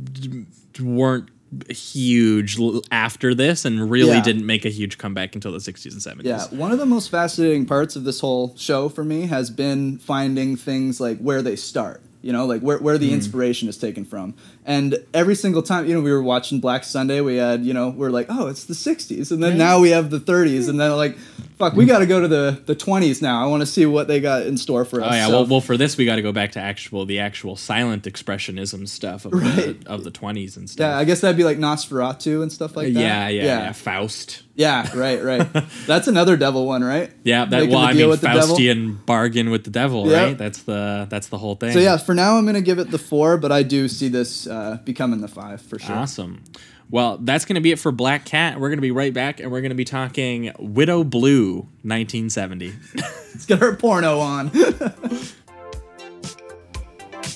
weren't 0.81 1.29
huge 1.69 2.59
after 2.91 3.35
this 3.35 3.65
and 3.65 3.91
really 3.91 4.13
Yeah. 4.13 4.23
didn't 4.23 4.47
make 4.47 4.65
a 4.65 4.69
huge 4.69 4.99
comeback 4.99 5.35
until 5.35 5.53
the 5.53 5.61
60s 5.61 5.93
and 5.93 6.03
70s. 6.03 6.25
Yeah, 6.25 6.59
one 6.59 6.73
of 6.73 6.79
the 6.79 6.87
most 6.87 7.11
fascinating 7.11 7.67
parts 7.67 7.97
of 7.97 8.05
this 8.05 8.21
whole 8.21 8.55
show 8.57 8.89
for 8.89 9.05
me 9.05 9.23
has 9.23 9.51
been 9.51 9.99
finding 9.99 10.57
things 10.57 11.01
like 11.01 11.19
where 11.19 11.43
they 11.43 11.57
start. 11.57 12.03
You 12.23 12.33
know, 12.33 12.45
like 12.45 12.61
where, 12.61 12.79
where 12.79 12.99
the 12.99 13.11
mm. 13.11 13.15
inspiration 13.15 13.69
is 13.69 13.79
taken 13.79 14.05
from. 14.05 14.35
And 14.69 14.99
every 15.15 15.37
single 15.37 15.63
time, 15.63 15.87
you 15.87 15.95
know, 15.95 16.01
we 16.01 16.11
were 16.11 16.23
watching 16.23 16.59
Black 16.59 16.83
Sunday, 16.83 17.21
we 17.21 17.37
had, 17.37 17.65
you 17.65 17.73
know, 17.73 17.91
we're 17.91 18.11
like, 18.11 18.27
oh, 18.29 18.49
it's 18.49 18.65
the 18.65 18.75
60s. 18.75 19.31
And 19.31 19.41
then 19.41 19.57
now 19.57 19.79
we 19.79 19.91
have 19.91 20.11
the 20.11 20.19
30s. 20.19 20.69
And 20.69 20.81
then, 20.81 20.91
like, 20.97 21.17
fuck, 21.57 21.75
we 21.75 21.87
got 21.87 22.01
to 22.01 22.07
go 22.07 22.21
to 22.21 22.27
the, 22.27 22.61
the 22.67 22.75
20s 22.75 23.23
now. 23.23 23.41
I 23.45 23.47
want 23.47 23.61
to 23.63 23.67
see 23.67 23.87
what 23.87 24.09
they 24.09 24.19
got 24.21 24.43
in 24.43 24.59
store 24.59 24.85
for 24.85 25.01
us. 25.03 25.13
Oh 25.13 25.15
yeah, 25.15 25.27
So- 25.29 25.33
well, 25.33 25.47
well, 25.47 25.61
for 25.61 25.77
this 25.77 25.97
we 25.97 26.05
got 26.05 26.17
to 26.17 26.23
go 26.23 26.33
back 26.33 26.51
to 26.53 26.61
actual 26.61 27.07
the 27.07 27.21
actual 27.21 27.55
silent 27.55 28.03
expressionism 28.05 28.89
stuff 28.89 29.25
of 29.25 29.35
Right. 29.35 29.81
the 29.85 29.89
of 29.89 30.03
the 30.03 30.11
twenties 30.11 30.57
and 30.57 30.69
stuff. 30.69 30.85
yeah. 30.91 30.99
I 30.99 31.05
guess 31.05 31.21
that'd 31.21 31.37
be 31.37 31.45
like 31.45 31.59
Nosferatu 31.59 32.43
and 32.43 32.51
stuff 32.53 32.77
like 32.77 32.93
that. 32.93 33.01
yeah, 33.01 33.29
yeah, 33.29 33.43
yeah, 33.45 33.59
yeah. 33.67 33.73
Faust. 33.73 34.43
Yeah, 34.59 34.91
right, 34.97 35.23
right. 35.23 35.47
That's 35.87 36.09
another 36.09 36.37
devil 36.39 36.67
one, 36.67 36.83
right? 36.83 37.13
Yeah, 37.25 37.45
that 37.45 37.51
Making 37.51 37.75
well, 37.75 37.85
I 37.85 37.93
deal 37.93 38.01
mean, 38.03 38.09
with 38.11 38.21
the. 38.23 38.29
Faustian 38.29 39.05
bargain 39.05 39.51
with 39.51 39.65
the 39.65 39.71
devil, 39.71 40.11
Yeah. 40.11 40.23
right? 40.25 40.39
That's 40.39 40.63
the 40.63 41.07
that's 41.11 41.29
the 41.29 41.37
whole 41.39 41.57
thing. 41.57 41.73
So 41.73 41.79
yeah, 41.79 41.99
for 41.99 42.15
now 42.15 42.37
I'm 42.39 42.47
gonna 42.47 42.63
give 42.63 42.79
it 42.79 42.91
the 42.91 42.99
four, 42.99 43.37
but 43.37 43.53
I 43.53 43.63
do 43.63 43.87
see 43.87 44.09
this 44.09 44.47
uh, 44.47 44.56
becoming 44.85 45.21
the 45.21 45.29
five 45.29 45.61
for 45.63 45.79
sure. 45.79 45.95
Awesome. 45.95 46.45
Well, 46.89 47.19
that's 47.19 47.45
going 47.45 47.57
to 47.57 47.61
be 47.61 47.73
it 47.73 47.81
for 47.81 47.91
Black 47.91 48.25
Cat. 48.25 48.61
We're 48.61 48.69
going 48.69 48.79
to 48.79 48.83
be 48.83 48.93
right 48.93 49.13
back, 49.13 49.41
and 49.41 49.51
we're 49.51 49.61
going 49.61 49.71
to 49.71 49.77
be 49.77 49.85
talking 49.85 50.53
Widow 50.59 51.03
Blue, 51.03 51.57
1970. 51.83 52.73
Let's 52.95 53.47
get 53.47 53.63
our 53.63 53.75
porno 53.75 54.21
on. 54.21 54.51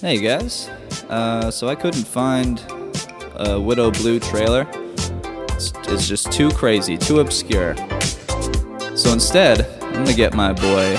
Hey 0.00 0.16
guys, 0.18 0.70
uh, 1.10 1.50
so 1.50 1.68
I 1.68 1.74
couldn't 1.74 2.06
find 2.06 2.58
a 3.34 3.60
Widow 3.60 3.90
Blue 3.90 4.18
trailer. 4.18 4.66
It's, 5.50 5.74
it's 5.88 6.08
just 6.08 6.32
too 6.32 6.50
crazy, 6.52 6.96
too 6.96 7.20
obscure. 7.20 7.76
So 8.96 9.12
instead, 9.12 9.66
I'm 9.82 9.92
gonna 9.92 10.14
get 10.14 10.32
my 10.32 10.54
boy 10.54 10.98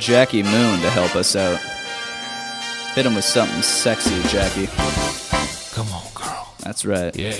Jackie 0.00 0.42
Moon 0.42 0.80
to 0.80 0.90
help 0.90 1.14
us 1.14 1.36
out. 1.36 1.60
Hit 2.96 3.06
him 3.06 3.14
with 3.14 3.24
something 3.24 3.62
sexy, 3.62 4.20
Jackie. 4.24 4.66
Come 5.72 5.88
on, 5.92 6.02
girl. 6.14 6.54
That's 6.60 6.84
right. 6.84 7.14
Yeah. 7.16 7.32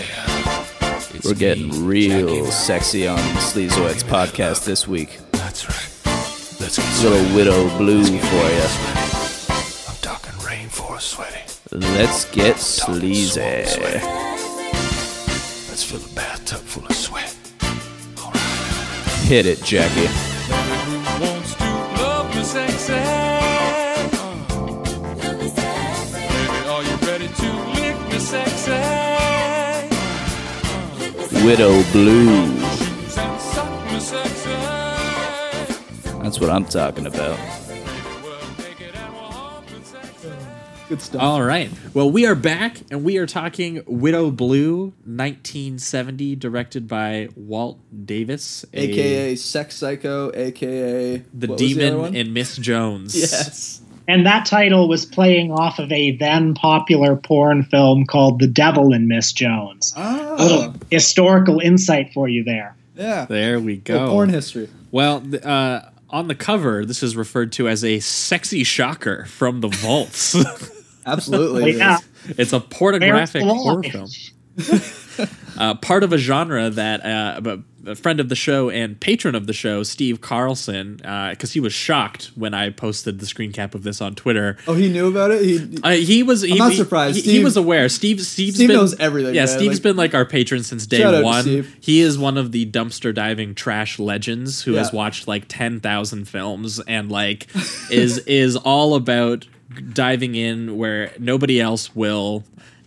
It's 1.15 1.25
We're 1.25 1.33
me, 1.33 1.39
getting 1.39 1.85
real 1.87 2.29
Jackie. 2.29 2.51
sexy 2.51 3.07
on 3.07 3.19
Sleazoids 3.19 4.03
podcast 4.05 4.65
this 4.65 4.89
week. 4.89 5.19
That's 5.33 5.69
right. 5.69 5.89
Let's 6.61 6.79
get 6.79 7.03
Little 7.03 7.19
sweaty. 7.19 7.35
Widow 7.35 7.79
Blue 7.79 8.05
for 8.05 8.49
sweaty. 8.69 9.89
I'm 9.89 9.97
talking 10.01 10.33
rainforest 10.41 11.03
sweaty. 11.03 11.41
Let's 11.73 12.25
get 12.31 12.59
sleazy. 12.59 13.65
sweaty. 13.67 14.01
Let's 15.69 15.85
fill 15.85 16.01
a 16.01 16.15
bathtub 16.15 16.61
full 16.61 16.87
of 16.87 16.95
sweat. 16.95 17.37
All 18.25 18.31
right. 18.33 19.19
Hit 19.25 19.45
it, 19.47 19.63
Jackie. 19.63 20.09
Widow 31.45 31.83
Blue. 31.91 32.47
Shoes 32.47 33.19
and 33.19 33.41
suck 33.41 33.93
me 33.93 33.99
sexy. 33.99 34.51
That's 36.23 36.39
what 36.39 36.51
I'm 36.51 36.65
talking 36.65 37.07
about. 37.07 37.37
Well, 37.37 38.39
take 38.59 38.81
it 38.81 38.95
and 38.95 39.13
we'll 39.13 39.23
hump 39.25 39.67
it 39.73 39.85
sexy. 39.85 40.29
Good 40.89 41.03
stuff. 41.03 41.21
All 41.21 41.43
right. 41.43 41.69
Well, 41.95 42.09
we 42.11 42.27
are 42.27 42.37
back, 42.37 42.79
and 42.93 43.03
we 43.03 43.19
are 43.19 43.27
talking 43.27 43.83
Widow 43.87 44.31
Blue, 44.31 44.93
1970, 45.05 46.37
directed 46.37 46.87
by 46.87 47.29
Walt 47.35 47.81
Davis, 48.07 48.65
a- 48.73 48.81
AKA 48.81 49.35
Sex 49.37 49.75
Psycho, 49.77 50.31
AKA 50.33 51.25
the 51.35 51.47
what 51.49 51.59
the 51.59 51.65
other 51.73 51.75
Demon 51.75 51.99
one? 51.99 52.15
and 52.17 52.33
Miss 52.33 52.57
Jones. 52.57 53.17
Yes. 53.19 53.82
And 54.09 54.27
that 54.27 54.47
title 54.47 54.89
was 54.89 55.05
playing 55.07 55.53
off 55.53 55.79
of 55.79 55.91
a 55.93 56.17
then 56.17 56.55
popular 56.55 57.17
porn 57.17 57.63
film 57.65 58.05
called 58.07 58.41
The 58.41 58.47
Devil 58.49 58.93
and 58.93 59.07
Miss 59.09 59.33
Jones. 59.33 59.95
A 59.97 60.01
Oh, 60.01 60.37
little 60.43 60.75
historical 60.91 61.61
insight 61.61 62.13
for 62.13 62.29
you 62.29 62.43
there. 62.45 62.75
yeah. 62.97 63.27
There 63.27 63.61
we 63.61 63.77
Little 63.87 64.07
go. 64.07 64.11
porn 64.11 64.29
history. 64.31 64.69
Well, 64.91 65.23
uh, 65.43 65.81
on 66.11 66.29
the 66.29 66.35
cover, 66.35 66.85
this 66.85 67.03
is 67.03 67.17
referred 67.17 67.53
to 67.53 67.69
as 67.69 67.85
a 67.85 68.01
sexy 68.01 68.65
shocker 68.65 69.25
from 69.27 69.61
the 69.61 69.69
vaults. 69.69 70.35
Absolutely. 71.07 71.71
it 71.73 71.77
yeah. 71.79 71.99
it's 72.39 72.53
a 72.53 72.61
pornographic 72.61 73.43
horror 73.43 73.83
film. 73.83 74.09
uh, 75.59 75.75
part 75.77 76.03
of 76.05 76.13
a 76.13 76.19
genre 76.19 76.71
that 76.71 77.05
uh, 77.05 77.41
a- 77.85 77.95
friend 77.97 78.21
of 78.21 78.29
the 78.29 78.37
show 78.37 78.71
and 78.71 78.99
patron 79.01 79.35
of 79.35 79.47
the 79.47 79.53
show, 79.53 79.83
Steve 79.83 80.21
Carlson, 80.21 80.97
because 80.99 81.53
he 81.53 81.61
was 81.61 81.73
shocked 81.73 82.31
when 82.35 82.55
I 82.55 82.71
posted 82.71 83.19
the 83.19 83.27
screen 83.27 83.53
cap 83.53 83.75
of 83.75 83.83
this 83.83 84.01
on 84.01 84.15
Twitter. 84.15 84.57
Oh, 84.69 84.75
he 84.75 84.89
knew 84.89 85.09
about 85.09 85.31
it. 85.33 85.45
He 85.45 85.79
Uh, 85.83 85.91
he 85.91 86.23
was. 86.23 86.43
He, 86.43 86.57
not 86.57 86.73
surprised. 86.75 87.25
He, 87.25 87.39
he 87.39 87.45
was 87.45 87.57
aware. 87.57 87.89
Steve. 87.89 88.21
Steve's 88.21 88.57
Steve 88.57 88.69
been, 88.69 88.77
knows 88.77 88.99
everything, 88.99 89.35
Yeah, 89.35 89.47
man. 89.47 89.49
Steve's 89.49 89.77
Like- 89.77 89.83
been 89.83 89.97
like 89.97 90.15
our 90.15 90.25
patron 90.25 90.63
since 90.63 90.87
day 90.87 90.99
Shout 90.99 91.15
out 91.15 91.19
to 91.21 91.25
one. 91.25 91.43
Steve. 91.43 91.77
He 91.81 92.01
is 92.01 92.19
one 92.19 92.37
of 92.39 92.53
the 92.53 92.67
dumpster 92.67 93.15
diving 93.15 93.55
trash 93.55 93.99
legends 93.99 94.63
who 94.63 94.75
has 94.75 94.93
watched 94.93 95.27
like 95.27 95.45
ten 95.49 95.81
thousand 95.81 96.29
films 96.29 96.79
and 96.81 97.11
like 97.11 97.49
is 97.91 98.19
is 98.27 98.57
all 98.57 98.95
about 98.95 99.47
diving 99.93 100.35
in 100.35 100.77
where 100.77 101.13
nobody 101.19 101.61
else 101.61 101.95
will. 101.97 102.45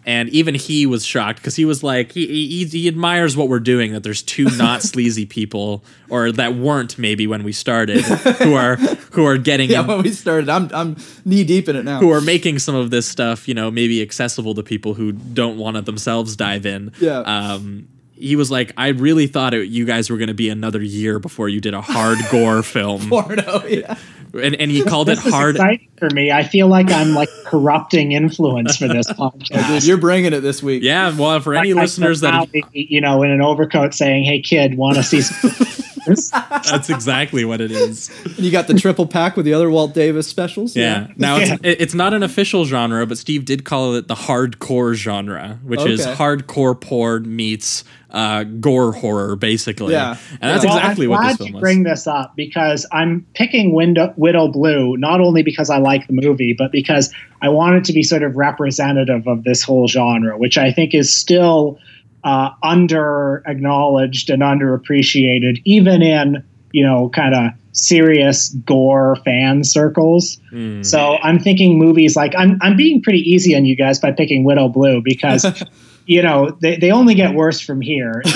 And 0.07 0.29
even 0.29 0.53
he 0.53 0.85
was 0.85 1.03
shocked 1.03 1.39
because 1.39 1.55
he 1.55 1.65
was 1.65 1.81
like, 1.81 2.11
he, 2.11 2.27
he 2.27 2.65
he 2.65 2.87
admires 2.87 3.35
what 3.35 3.49
we're 3.49 3.59
doing. 3.59 3.93
That 3.93 4.03
there's 4.03 4.21
two 4.21 4.45
not 4.55 4.83
sleazy 4.91 5.25
people, 5.25 5.83
or 6.09 6.31
that 6.31 6.55
weren't 6.55 6.99
maybe 6.99 7.25
when 7.25 7.43
we 7.43 7.51
started, 7.51 8.01
who 8.03 8.53
are 8.53 8.75
who 8.75 9.25
are 9.25 9.37
getting 9.39 9.69
yeah, 9.71 9.81
in- 9.81 9.87
when 9.87 10.03
we 10.03 10.11
started, 10.11 10.47
I'm 10.47 10.69
I'm 10.73 10.95
knee 11.25 11.43
deep 11.43 11.67
in 11.69 11.75
it 11.75 11.85
now. 11.85 11.99
who 11.99 12.11
are 12.11 12.21
making 12.21 12.59
some 12.59 12.75
of 12.75 12.91
this 12.91 13.07
stuff, 13.07 13.47
you 13.47 13.55
know, 13.55 13.71
maybe 13.71 14.01
accessible 14.03 14.53
to 14.53 14.61
people 14.61 14.93
who 14.93 15.11
don't 15.11 15.57
want 15.57 15.75
to 15.75 15.81
themselves 15.81 16.35
dive 16.35 16.67
in. 16.67 16.91
Yeah. 16.99 17.19
Um, 17.21 17.87
he 18.15 18.35
was 18.35 18.49
like, 18.51 18.71
I 18.77 18.89
really 18.89 19.27
thought 19.27 19.53
it, 19.53 19.67
you 19.67 19.85
guys 19.85 20.09
were 20.09 20.17
going 20.17 20.29
to 20.29 20.33
be 20.33 20.49
another 20.49 20.81
year 20.81 21.19
before 21.19 21.49
you 21.49 21.59
did 21.61 21.73
a 21.73 21.81
hard 21.81 22.17
gore 22.31 22.63
film, 22.75 23.07
Porno, 23.09 23.63
yeah. 23.67 23.97
and 24.33 24.55
and 24.55 24.71
he 24.71 24.83
called 24.83 25.09
it 25.09 25.17
This 25.17 25.25
is 25.27 25.33
hard. 25.33 25.55
exciting 25.55 25.87
for 25.97 26.09
me. 26.11 26.31
I 26.31 26.43
feel 26.43 26.67
like 26.67 26.89
I'm 26.91 27.13
like 27.13 27.29
corrupting 27.45 28.11
influence 28.13 28.77
for 28.77 28.87
this 28.87 29.07
podcast. 29.11 29.85
You're 29.87 29.97
bringing 29.97 30.33
it 30.33 30.39
this 30.41 30.63
week. 30.63 30.81
Yeah, 30.83 31.15
well, 31.17 31.39
for 31.41 31.53
any 31.55 31.73
Like, 31.73 31.83
listeners 31.83 32.21
that 32.21 32.49
somehow, 32.49 32.69
you 32.73 33.01
know, 33.01 33.21
in 33.23 33.31
an 33.31 33.41
overcoat 33.41 33.93
saying, 33.93 34.23
"Hey, 34.23 34.41
kid, 34.41 34.75
want 34.77 34.95
to 34.97 35.03
see?" 35.03 35.21
Some- 36.13 36.43
that's 36.49 36.89
exactly 36.89 37.45
what 37.45 37.61
it 37.61 37.71
is. 37.71 38.11
You 38.37 38.51
got 38.51 38.67
the 38.67 38.73
triple 38.75 39.07
pack 39.07 39.35
with 39.35 39.45
the 39.45 39.53
other 39.53 39.69
Walt 39.69 39.93
Davis 39.93 40.27
specials. 40.27 40.75
Yeah. 40.75 41.07
Now 41.17 41.37
it's 41.37 41.49
Yeah. 41.49 41.57
it- 41.63 41.81
it's 41.81 41.93
not 41.93 42.13
an 42.13 42.23
official 42.23 42.65
genre, 42.65 43.05
but 43.05 43.17
Steve 43.17 43.45
did 43.45 43.65
call 43.65 43.95
it 43.95 44.07
the 44.07 44.15
hardcore 44.15 44.93
genre, 44.93 45.59
which 45.63 45.85
is 45.85 46.05
hardcore 46.05 46.79
porn 46.79 47.35
meets 47.35 47.83
uh, 48.11 48.43
gore 48.45 48.93
horror, 48.93 49.35
basically. 49.35 49.91
Yeah. 49.91 50.15
And 50.39 50.39
that's 50.53 50.63
Well, 50.63 50.77
exactly 50.77 51.05
I'm 51.05 51.09
what 51.11 51.17
glad 51.17 51.29
this 51.31 51.37
film 51.37 51.49
you 51.49 51.53
was. 51.55 51.61
bring 51.61 51.83
this 51.83 52.07
up 52.07 52.33
because 52.37 52.85
I'm 52.93 53.25
picking 53.33 53.73
Widow, 53.73 54.13
Widow 54.15 54.47
Blue 54.47 54.95
not 54.95 55.19
only 55.19 55.43
because 55.43 55.69
I 55.69 55.79
like 55.79 56.07
the 56.07 56.13
movie, 56.13 56.55
but 56.57 56.71
because 56.71 57.13
I 57.41 57.49
want 57.49 57.75
it 57.75 57.83
to 57.85 57.93
be 57.93 58.03
sort 58.03 58.23
of 58.23 58.37
representative 58.37 59.27
of 59.27 59.43
this 59.43 59.63
whole 59.63 59.89
genre, 59.89 60.37
which 60.37 60.57
I 60.57 60.71
think 60.71 60.93
is 60.95 61.15
still 61.15 61.77
uh, 62.25 62.49
under 62.63 63.43
acknowledged 63.45 64.29
and 64.29 64.41
underappreciated, 64.41 65.61
even 65.63 66.01
in 66.01 66.43
you 66.71 66.83
know 66.83 67.09
kind 67.09 67.33
of 67.33 67.51
serious 67.71 68.49
gore 68.49 69.15
fan 69.17 69.63
circles. 69.63 70.37
Hmm. 70.49 70.81
So 70.81 71.17
I'm 71.21 71.39
thinking 71.39 71.77
movies 71.77 72.15
like 72.15 72.33
I'm 72.35 72.57
I'm 72.61 72.75
being 72.75 73.01
pretty 73.01 73.19
easy 73.19 73.55
on 73.55 73.65
you 73.65 73.75
guys 73.75 73.99
by 73.99 74.11
picking 74.11 74.43
Widow 74.43 74.69
Blue 74.69 75.01
because 75.01 75.63
you 76.07 76.21
know 76.21 76.57
they, 76.61 76.75
they 76.75 76.91
only 76.91 77.13
get 77.13 77.35
worse 77.35 77.61
from 77.61 77.79
here. 77.79 78.21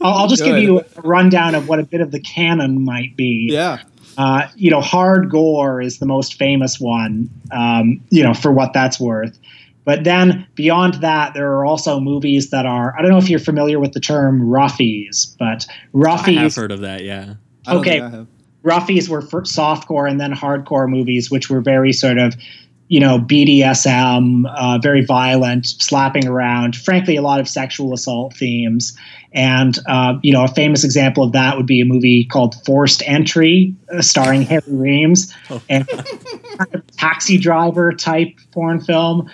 I'll, 0.00 0.18
I'll 0.18 0.28
just 0.28 0.44
give 0.44 0.58
you 0.58 0.80
a 0.80 1.00
rundown 1.00 1.54
of 1.54 1.66
what 1.66 1.78
a 1.78 1.82
bit 1.82 2.02
of 2.02 2.10
the 2.10 2.20
canon 2.20 2.84
might 2.84 3.16
be. 3.16 3.48
Yeah. 3.50 3.78
Uh, 4.16 4.48
you 4.54 4.70
know, 4.70 4.80
hard 4.80 5.30
gore 5.30 5.80
is 5.80 5.98
the 5.98 6.06
most 6.06 6.34
famous 6.34 6.78
one. 6.78 7.30
Um, 7.50 8.00
you 8.10 8.22
know, 8.22 8.34
for 8.34 8.52
what 8.52 8.72
that's 8.74 9.00
worth. 9.00 9.38
But 9.84 10.04
then 10.04 10.46
beyond 10.54 10.94
that, 11.02 11.34
there 11.34 11.52
are 11.52 11.64
also 11.66 12.00
movies 12.00 12.50
that 12.50 12.64
are. 12.66 12.94
I 12.98 13.02
don't 13.02 13.10
know 13.10 13.18
if 13.18 13.28
you're 13.28 13.38
familiar 13.38 13.78
with 13.78 13.92
the 13.92 14.00
term 14.00 14.40
roughies, 14.42 15.36
but 15.38 15.66
I 15.68 15.72
have 15.74 16.20
roughies. 16.20 16.56
heard 16.56 16.72
of 16.72 16.80
that, 16.80 17.04
yeah. 17.04 17.34
I 17.66 17.72
don't 17.72 17.80
Okay. 17.80 18.00
think 18.00 18.04
I 18.04 18.10
have. 18.16 18.26
roughies 18.64 19.08
were 19.08 19.20
for 19.22 19.42
softcore 19.42 20.08
and 20.10 20.18
then 20.20 20.32
hardcore 20.32 20.88
movies, 20.88 21.30
which 21.30 21.50
were 21.50 21.60
very 21.60 21.92
sort 21.92 22.16
of, 22.18 22.34
you 22.88 22.98
know, 23.00 23.18
BDSM, 23.18 24.44
uh, 24.56 24.78
very 24.78 25.04
violent, 25.04 25.66
slapping 25.66 26.26
around. 26.26 26.76
Frankly, 26.76 27.16
a 27.16 27.22
lot 27.22 27.40
of 27.40 27.48
sexual 27.48 27.92
assault 27.92 28.34
themes. 28.36 28.96
And 29.32 29.78
uh, 29.88 30.14
you 30.22 30.32
know, 30.32 30.44
a 30.44 30.48
famous 30.48 30.84
example 30.84 31.24
of 31.24 31.32
that 31.32 31.56
would 31.56 31.66
be 31.66 31.80
a 31.80 31.84
movie 31.84 32.24
called 32.24 32.54
Forced 32.64 33.02
Entry, 33.04 33.74
uh, 33.92 34.00
starring 34.00 34.42
Harry 34.42 34.62
Reems, 34.68 35.34
and 35.68 35.86
kind 36.58 36.74
of 36.74 36.86
taxi 36.96 37.36
driver 37.36 37.92
type 37.92 38.28
porn 38.52 38.80
film. 38.80 39.28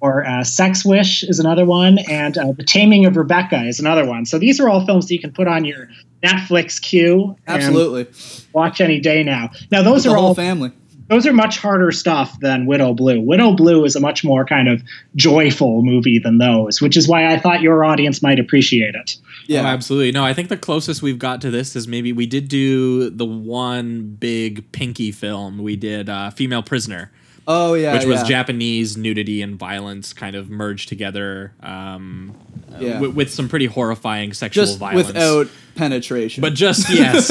Or 0.00 0.26
uh, 0.26 0.44
Sex 0.44 0.84
Wish 0.84 1.22
is 1.24 1.38
another 1.38 1.64
one, 1.64 1.98
and 2.10 2.36
uh, 2.36 2.52
The 2.52 2.64
Taming 2.64 3.06
of 3.06 3.16
Rebecca 3.16 3.64
is 3.64 3.80
another 3.80 4.04
one. 4.04 4.26
So 4.26 4.38
these 4.38 4.60
are 4.60 4.68
all 4.68 4.84
films 4.84 5.06
that 5.08 5.14
you 5.14 5.20
can 5.20 5.32
put 5.32 5.48
on 5.48 5.64
your 5.64 5.88
Netflix 6.22 6.80
queue. 6.80 7.34
and 7.46 7.62
Absolutely. 7.62 8.06
watch 8.52 8.80
any 8.80 9.00
day 9.00 9.22
now. 9.22 9.50
Now 9.70 9.82
those 9.82 10.04
the 10.04 10.10
are 10.10 10.16
whole 10.16 10.26
all 10.28 10.34
family. 10.34 10.70
those 11.08 11.26
are 11.26 11.32
much 11.32 11.58
harder 11.58 11.90
stuff 11.92 12.38
than 12.40 12.66
Widow 12.66 12.92
Blue. 12.94 13.20
Widow 13.20 13.52
Blue 13.54 13.84
is 13.84 13.96
a 13.96 14.00
much 14.00 14.22
more 14.22 14.44
kind 14.44 14.68
of 14.68 14.82
joyful 15.14 15.82
movie 15.82 16.18
than 16.18 16.38
those, 16.38 16.80
which 16.82 16.96
is 16.96 17.08
why 17.08 17.32
I 17.32 17.38
thought 17.38 17.62
your 17.62 17.82
audience 17.84 18.22
might 18.22 18.38
appreciate 18.38 18.94
it. 18.94 19.16
Yeah. 19.46 19.62
Oh, 19.62 19.66
absolutely. 19.66 20.12
No, 20.12 20.24
I 20.24 20.34
think 20.34 20.48
the 20.48 20.56
closest 20.56 21.02
we've 21.02 21.18
got 21.18 21.40
to 21.42 21.50
this 21.50 21.74
is 21.76 21.86
maybe 21.88 22.12
we 22.12 22.26
did 22.26 22.48
do 22.48 23.08
the 23.10 23.24
one 23.24 24.16
big 24.20 24.70
pinky 24.72 25.10
film. 25.12 25.58
We 25.58 25.76
did 25.76 26.08
uh, 26.08 26.30
Female 26.30 26.62
Prisoner, 26.62 27.12
Oh 27.48 27.74
yeah. 27.74 27.94
which 27.94 28.04
was 28.06 28.22
yeah. 28.22 28.28
Japanese 28.28 28.96
nudity 28.96 29.40
and 29.42 29.56
violence 29.58 30.12
kind 30.12 30.34
of 30.34 30.50
merged 30.50 30.88
together 30.88 31.52
um, 31.62 32.34
uh, 32.74 32.78
Yeah. 32.80 32.92
wi- 32.94 33.14
with 33.14 33.30
some 33.32 33.48
pretty 33.48 33.66
horrifying 33.66 34.32
sexual 34.32 34.64
just 34.64 34.78
violence. 34.78 35.06
without 35.08 35.46
penetration. 35.76 36.40
but 36.40 36.54
just, 36.54 36.88
yes, 36.92 37.30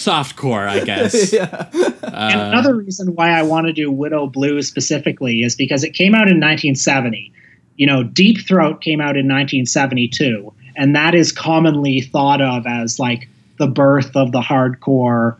soft 0.00 0.36
core, 0.36 0.66
I 0.68 0.80
guess. 0.84 1.32
yeah. 1.32 1.68
and 1.72 2.40
Uh, 2.40 2.48
another 2.52 2.74
reason 2.74 3.14
why 3.14 3.30
I 3.30 3.42
want 3.42 3.66
to 3.66 3.72
do 3.72 3.90
Widow 3.90 4.26
Blue 4.26 4.60
specifically 4.62 5.40
is 5.42 5.54
because 5.56 5.84
it 5.84 5.90
came 5.94 6.14
out 6.14 6.28
in 6.28 6.36
1970. 6.40 7.32
You 7.76 7.86
know, 7.86 8.02
Deep 8.02 8.46
Throat 8.46 8.80
came 8.80 9.00
out 9.00 9.16
in 9.16 9.26
1972, 9.28 10.52
and 10.76 10.94
that 10.96 11.14
is 11.14 11.30
commonly 11.32 12.00
thought 12.00 12.40
of 12.40 12.66
as 12.66 12.98
like 12.98 13.28
the 13.58 13.66
birth 13.66 14.14
of 14.16 14.32
the 14.32 14.40
hardcore 14.40 15.36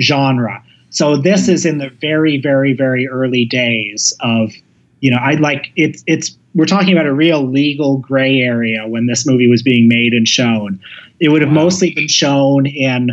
genre. 0.00 0.62
So 0.96 1.14
this 1.14 1.46
is 1.46 1.66
in 1.66 1.76
the 1.76 1.90
very, 2.00 2.38
very, 2.38 2.72
very 2.72 3.06
early 3.06 3.44
days 3.44 4.14
of, 4.20 4.50
you 5.00 5.10
know, 5.10 5.18
I 5.18 5.32
like 5.32 5.70
it's 5.76 6.02
it's 6.06 6.34
we're 6.54 6.64
talking 6.64 6.94
about 6.94 7.04
a 7.04 7.12
real 7.12 7.46
legal 7.46 7.98
gray 7.98 8.40
area 8.40 8.88
when 8.88 9.04
this 9.04 9.26
movie 9.26 9.46
was 9.46 9.62
being 9.62 9.88
made 9.88 10.14
and 10.14 10.26
shown. 10.26 10.80
It 11.20 11.28
would 11.28 11.42
have 11.42 11.50
Wow. 11.50 11.64
mostly 11.64 11.90
been 11.92 12.08
shown 12.08 12.64
in 12.64 13.10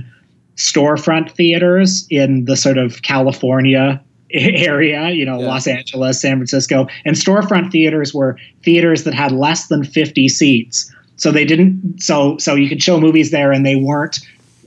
storefront 0.55 1.31
theaters 1.31 2.07
in 2.09 2.45
the 2.45 2.55
sort 2.55 2.77
of 2.77 3.01
California 3.01 4.01
area, 4.31 5.09
you 5.09 5.25
know, 5.25 5.41
Yeah. 5.41 5.47
Los 5.47 5.67
Angeles, 5.67 6.21
San 6.21 6.37
Francisco, 6.37 6.87
and 7.03 7.17
storefront 7.17 7.69
theaters 7.73 8.13
were 8.13 8.37
theaters 8.63 9.03
that 9.03 9.13
had 9.13 9.33
less 9.33 9.67
than 9.67 9.83
50 9.83 10.29
seats. 10.29 10.89
So 11.17 11.33
they 11.33 11.43
didn't 11.43 12.01
so 12.01 12.37
so 12.37 12.55
you 12.55 12.69
could 12.69 12.81
show 12.81 12.97
movies 12.97 13.31
there 13.31 13.51
and 13.51 13.65
they 13.65 13.75
weren't 13.75 14.21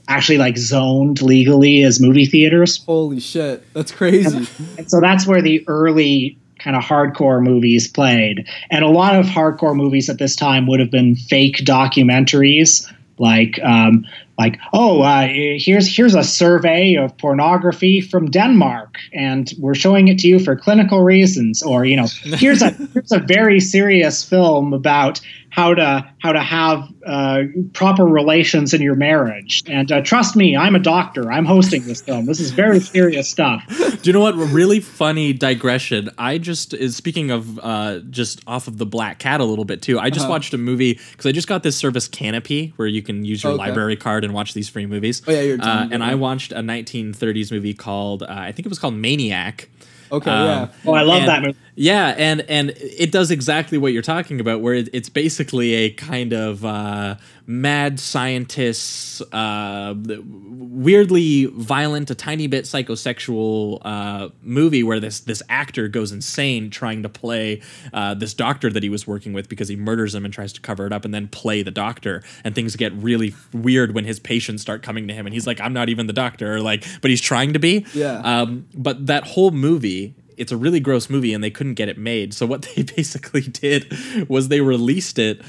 actually 0.07 0.37
like 0.37 0.57
zoned 0.57 1.21
legally 1.21 1.83
as 1.83 1.99
movie 1.99 2.25
theaters. 2.25 2.83
Holy 2.85 3.19
shit. 3.19 3.63
That's 3.73 3.91
crazy. 3.91 4.47
And 4.77 4.89
so 4.89 4.99
that's 5.01 5.27
where 5.27 5.41
the 5.41 5.63
early 5.67 6.37
kind 6.59 6.75
of 6.75 6.83
hardcore 6.83 7.43
movies 7.43 7.87
played. 7.87 8.47
And 8.71 8.83
a 8.83 8.89
lot 8.89 9.15
of 9.15 9.25
hardcore 9.25 9.75
movies 9.75 10.09
at 10.09 10.17
this 10.17 10.35
time 10.35 10.67
would 10.67 10.79
have 10.79 10.91
been 10.91 11.15
fake 11.15 11.57
documentaries, 11.57 12.91
like 13.19 13.59
um, 13.63 14.05
like 14.37 14.59
oh 14.73 15.01
uh, 15.01 15.27
here's 15.27 15.87
here's 15.95 16.15
a 16.15 16.23
survey 16.23 16.95
of 16.95 17.17
pornography 17.17 18.01
from 18.01 18.29
Denmark, 18.29 18.97
and 19.13 19.51
we're 19.59 19.75
showing 19.75 20.07
it 20.07 20.19
to 20.19 20.27
you 20.27 20.39
for 20.39 20.55
clinical 20.55 21.03
reasons, 21.03 21.63
or 21.63 21.85
you 21.85 21.95
know 21.95 22.07
here's 22.23 22.61
a 22.61 22.69
here's 22.93 23.11
a 23.11 23.19
very 23.19 23.59
serious 23.59 24.23
film 24.23 24.73
about 24.73 25.19
how 25.49 25.73
to 25.73 26.05
how 26.19 26.31
to 26.33 26.41
have 26.41 26.83
uh, 27.05 27.39
proper 27.73 28.05
relations 28.05 28.73
in 28.73 28.81
your 28.81 28.95
marriage. 28.95 29.63
And 29.67 29.91
uh, 29.91 30.01
trust 30.01 30.35
me, 30.35 30.55
I'm 30.55 30.75
a 30.75 30.79
doctor. 30.79 31.31
I'm 31.31 31.45
hosting 31.45 31.85
this 31.87 32.01
film. 32.01 32.25
This 32.25 32.39
is 32.39 32.51
very 32.51 32.79
serious 32.79 33.29
stuff. 33.29 33.63
Do 33.69 33.97
you 34.03 34.13
know 34.13 34.19
what? 34.19 34.35
A 34.35 34.37
really 34.37 34.79
funny 34.81 35.33
digression. 35.33 36.09
I 36.17 36.37
just 36.37 36.73
is 36.73 36.95
speaking 36.95 37.31
of 37.31 37.57
uh, 37.59 37.99
just 38.09 38.41
off 38.45 38.67
of 38.67 38.77
the 38.77 38.85
Black 38.85 39.17
Cat 39.19 39.39
a 39.41 39.45
little 39.45 39.65
bit 39.65 39.81
too. 39.81 39.97
I 39.99 40.09
just 40.09 40.25
Uh-huh. 40.25 40.31
watched 40.33 40.53
a 40.53 40.57
movie 40.57 40.99
because 41.11 41.25
I 41.25 41.31
just 41.31 41.47
got 41.47 41.63
this 41.63 41.77
service 41.77 42.07
Kanopy 42.09 42.73
where 42.75 42.87
you 42.87 43.01
can 43.01 43.23
use 43.25 43.41
your 43.43 43.53
Okay. 43.53 43.59
library 43.67 43.95
card 43.95 44.25
and 44.27 44.33
watch 44.35 44.53
these 44.53 44.69
free 44.69 44.85
movies. 44.85 45.21
Oh, 45.27 45.31
yeah, 45.31 45.41
you're 45.41 45.61
uh, 45.61 45.87
and. 45.91 46.03
I 46.03 46.15
watched 46.15 46.51
a 46.51 46.59
1930s 46.59 47.51
movie 47.51 47.73
called 47.73 48.23
uh, 48.23 48.27
I 48.29 48.51
think 48.51 48.65
it 48.65 48.69
was 48.69 48.79
called 48.79 48.93
Maniac. 48.93 49.69
Okay, 50.11 50.29
Um, 50.31 50.45
yeah. 50.45 50.67
Oh, 50.85 50.93
I 50.93 51.01
love 51.01 51.19
and- 51.21 51.27
that 51.29 51.41
movie. 51.41 51.57
Yeah, 51.79 52.15
and 52.17 52.41
and 52.49 52.71
it 52.71 53.11
does 53.11 53.29
exactly 53.29 53.77
what 53.77 53.93
you're 53.93 54.01
talking 54.01 54.39
about, 54.39 54.61
where 54.61 54.73
it, 54.73 54.89
it's 54.93 55.09
basically 55.09 55.75
a 55.75 55.91
kind 55.91 56.33
of 56.33 56.65
uh, 56.65 57.17
mad 57.45 57.99
scientists, 57.99 59.21
uh, 59.31 59.93
weirdly 59.95 61.45
violent, 61.45 62.09
a 62.09 62.15
tiny 62.15 62.47
bit 62.47 62.63
psychosexual 62.65 63.79
uh, 63.85 64.29
movie 64.41 64.81
where 64.81 64.99
this 64.99 65.19
this 65.19 65.43
actor 65.49 65.87
goes 65.87 66.11
insane 66.11 66.71
trying 66.71 67.03
to 67.03 67.09
play 67.09 67.61
uh, 67.93 68.15
this 68.15 68.33
doctor 68.33 68.71
that 68.71 68.81
he 68.81 68.89
was 68.89 69.05
working 69.05 69.33
with 69.33 69.47
because 69.47 69.67
he 69.67 69.75
murders 69.75 70.15
him 70.15 70.25
and 70.25 70.33
tries 70.33 70.53
to 70.53 70.61
cover 70.61 70.87
it 70.87 70.91
up, 70.91 71.05
and 71.05 71.13
then 71.13 71.27
play 71.27 71.61
the 71.61 71.69
doctor, 71.69 72.23
and 72.43 72.55
things 72.55 72.75
get 72.75 72.91
really 72.93 73.35
weird 73.53 73.93
when 73.93 74.03
his 74.03 74.19
patients 74.19 74.63
start 74.63 74.81
coming 74.81 75.07
to 75.09 75.13
him, 75.13 75.27
and 75.27 75.33
he's 75.35 75.45
like, 75.45 75.61
"I'm 75.61 75.73
not 75.73 75.89
even 75.89 76.07
the 76.07 76.13
doctor," 76.13 76.55
or 76.55 76.59
like, 76.59 76.87
but 77.01 77.11
he's 77.11 77.21
trying 77.21 77.53
to 77.53 77.59
be. 77.59 77.85
Yeah. 77.93 78.17
Um, 78.17 78.65
but 78.73 79.05
that 79.05 79.25
whole 79.25 79.51
movie 79.51 80.15
it's 80.37 80.51
a 80.51 80.57
really 80.57 80.79
gross 80.79 81.09
movie 81.09 81.33
and 81.33 81.43
they 81.43 81.49
couldn't 81.49 81.73
get 81.73 81.89
it 81.89 81.97
made. 81.97 82.33
So 82.33 82.45
what 82.45 82.61
they 82.61 82.83
basically 82.95 83.41
did 83.41 83.93
was 84.29 84.47
they 84.47 84.61
released 84.61 85.19
it 85.19 85.41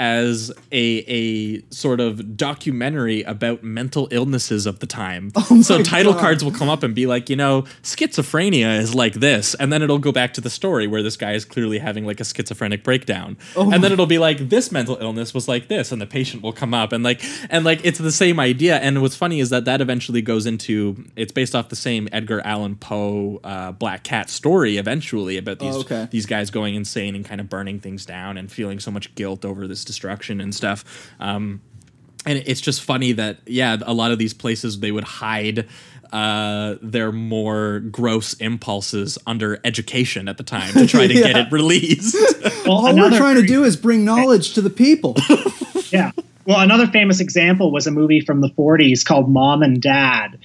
as 0.00 0.50
a 0.72 1.04
a 1.06 1.62
sort 1.70 2.00
of 2.00 2.36
documentary 2.36 3.22
about 3.22 3.62
mental 3.62 4.08
illnesses 4.10 4.64
of 4.64 4.78
the 4.80 4.86
time. 4.86 5.30
so 5.62 5.82
title 5.82 6.14
God. 6.14 6.20
cards 6.20 6.42
will 6.42 6.52
come 6.52 6.70
up 6.70 6.82
and 6.82 6.94
be 6.94 7.06
like, 7.06 7.28
you 7.28 7.36
know, 7.36 7.62
schizophrenia 7.82 8.78
is 8.78 8.94
like 8.94 9.12
this, 9.14 9.54
and 9.54 9.70
then 9.70 9.82
it'll 9.82 9.98
go 9.98 10.10
back 10.10 10.32
to 10.34 10.40
the 10.40 10.48
story 10.48 10.86
where 10.86 11.02
this 11.02 11.18
guy 11.18 11.32
is 11.34 11.44
clearly 11.44 11.78
having 11.78 12.06
like 12.06 12.18
a 12.18 12.24
schizophrenic 12.24 12.82
breakdown, 12.82 13.36
and 13.54 13.84
then 13.84 13.92
it'll 13.92 14.06
be 14.06 14.18
like 14.18 14.48
this 14.48 14.72
mental 14.72 14.96
illness 15.00 15.34
was 15.34 15.46
like 15.46 15.68
this, 15.68 15.92
and 15.92 16.00
the 16.00 16.06
patient 16.06 16.42
will 16.42 16.54
come 16.54 16.72
up 16.72 16.92
and 16.92 17.04
like 17.04 17.22
and 17.50 17.64
like 17.64 17.80
it's 17.84 17.98
the 17.98 18.10
same 18.10 18.40
idea. 18.40 18.78
And 18.78 19.02
what's 19.02 19.16
funny 19.16 19.38
is 19.38 19.50
that 19.50 19.66
that 19.66 19.82
eventually 19.82 20.22
goes 20.22 20.46
into 20.46 21.04
it's 21.14 21.32
based 21.32 21.54
off 21.54 21.68
the 21.68 21.76
same 21.76 22.08
Edgar 22.10 22.40
Allan 22.40 22.76
Poe 22.76 23.38
uh, 23.44 23.72
Black 23.72 24.02
Cat 24.02 24.30
story 24.30 24.78
eventually 24.78 25.36
about 25.36 25.58
these 25.58 25.74
Oh, 25.74 25.80
okay. 25.80 26.08
these 26.10 26.24
guys 26.26 26.50
going 26.50 26.74
insane 26.74 27.14
and 27.14 27.22
kind 27.24 27.40
of 27.40 27.50
burning 27.50 27.80
things 27.80 28.06
down 28.06 28.38
and 28.38 28.50
feeling 28.50 28.80
so 28.80 28.90
much 28.90 29.14
guilt 29.14 29.44
over 29.44 29.68
this 29.68 29.84
destruction 29.90 30.40
and 30.40 30.54
stuff. 30.54 30.84
Um, 31.18 31.60
and 32.24 32.38
it's 32.46 32.60
just 32.60 32.82
funny 32.82 33.12
that 33.12 33.38
yeah, 33.46 33.78
a 33.82 33.92
lot 33.92 34.12
of 34.12 34.18
these 34.18 34.34
places 34.34 34.78
they 34.78 34.92
would 34.92 35.04
hide 35.04 35.66
uh, 36.12 36.76
their 36.82 37.12
more 37.12 37.80
gross 37.80 38.34
impulses 38.34 39.18
under 39.26 39.60
education 39.64 40.28
at 40.28 40.36
the 40.36 40.42
time 40.42 40.72
to 40.74 40.86
try 40.86 41.06
to 41.06 41.14
get 41.26 41.36
it 41.36 41.52
released. 41.52 42.16
Well, 42.66 42.76
All 42.76 42.84
we're 42.84 42.90
another 42.90 43.16
trying 43.16 43.36
to 43.36 43.46
do 43.46 43.64
is 43.64 43.76
bring 43.76 44.04
knowledge 44.04 44.52
to 44.54 44.60
the 44.60 44.70
people. 44.70 45.16
Yeah. 45.90 46.12
Well, 46.46 46.60
another 46.60 46.86
famous 46.86 47.18
example 47.18 47.72
was 47.72 47.88
a 47.88 47.90
movie 47.90 48.20
from 48.20 48.42
the 48.42 48.50
40s 48.50 49.04
called 49.04 49.28
Mom 49.28 49.60
and 49.60 49.82
Dad, 49.82 50.38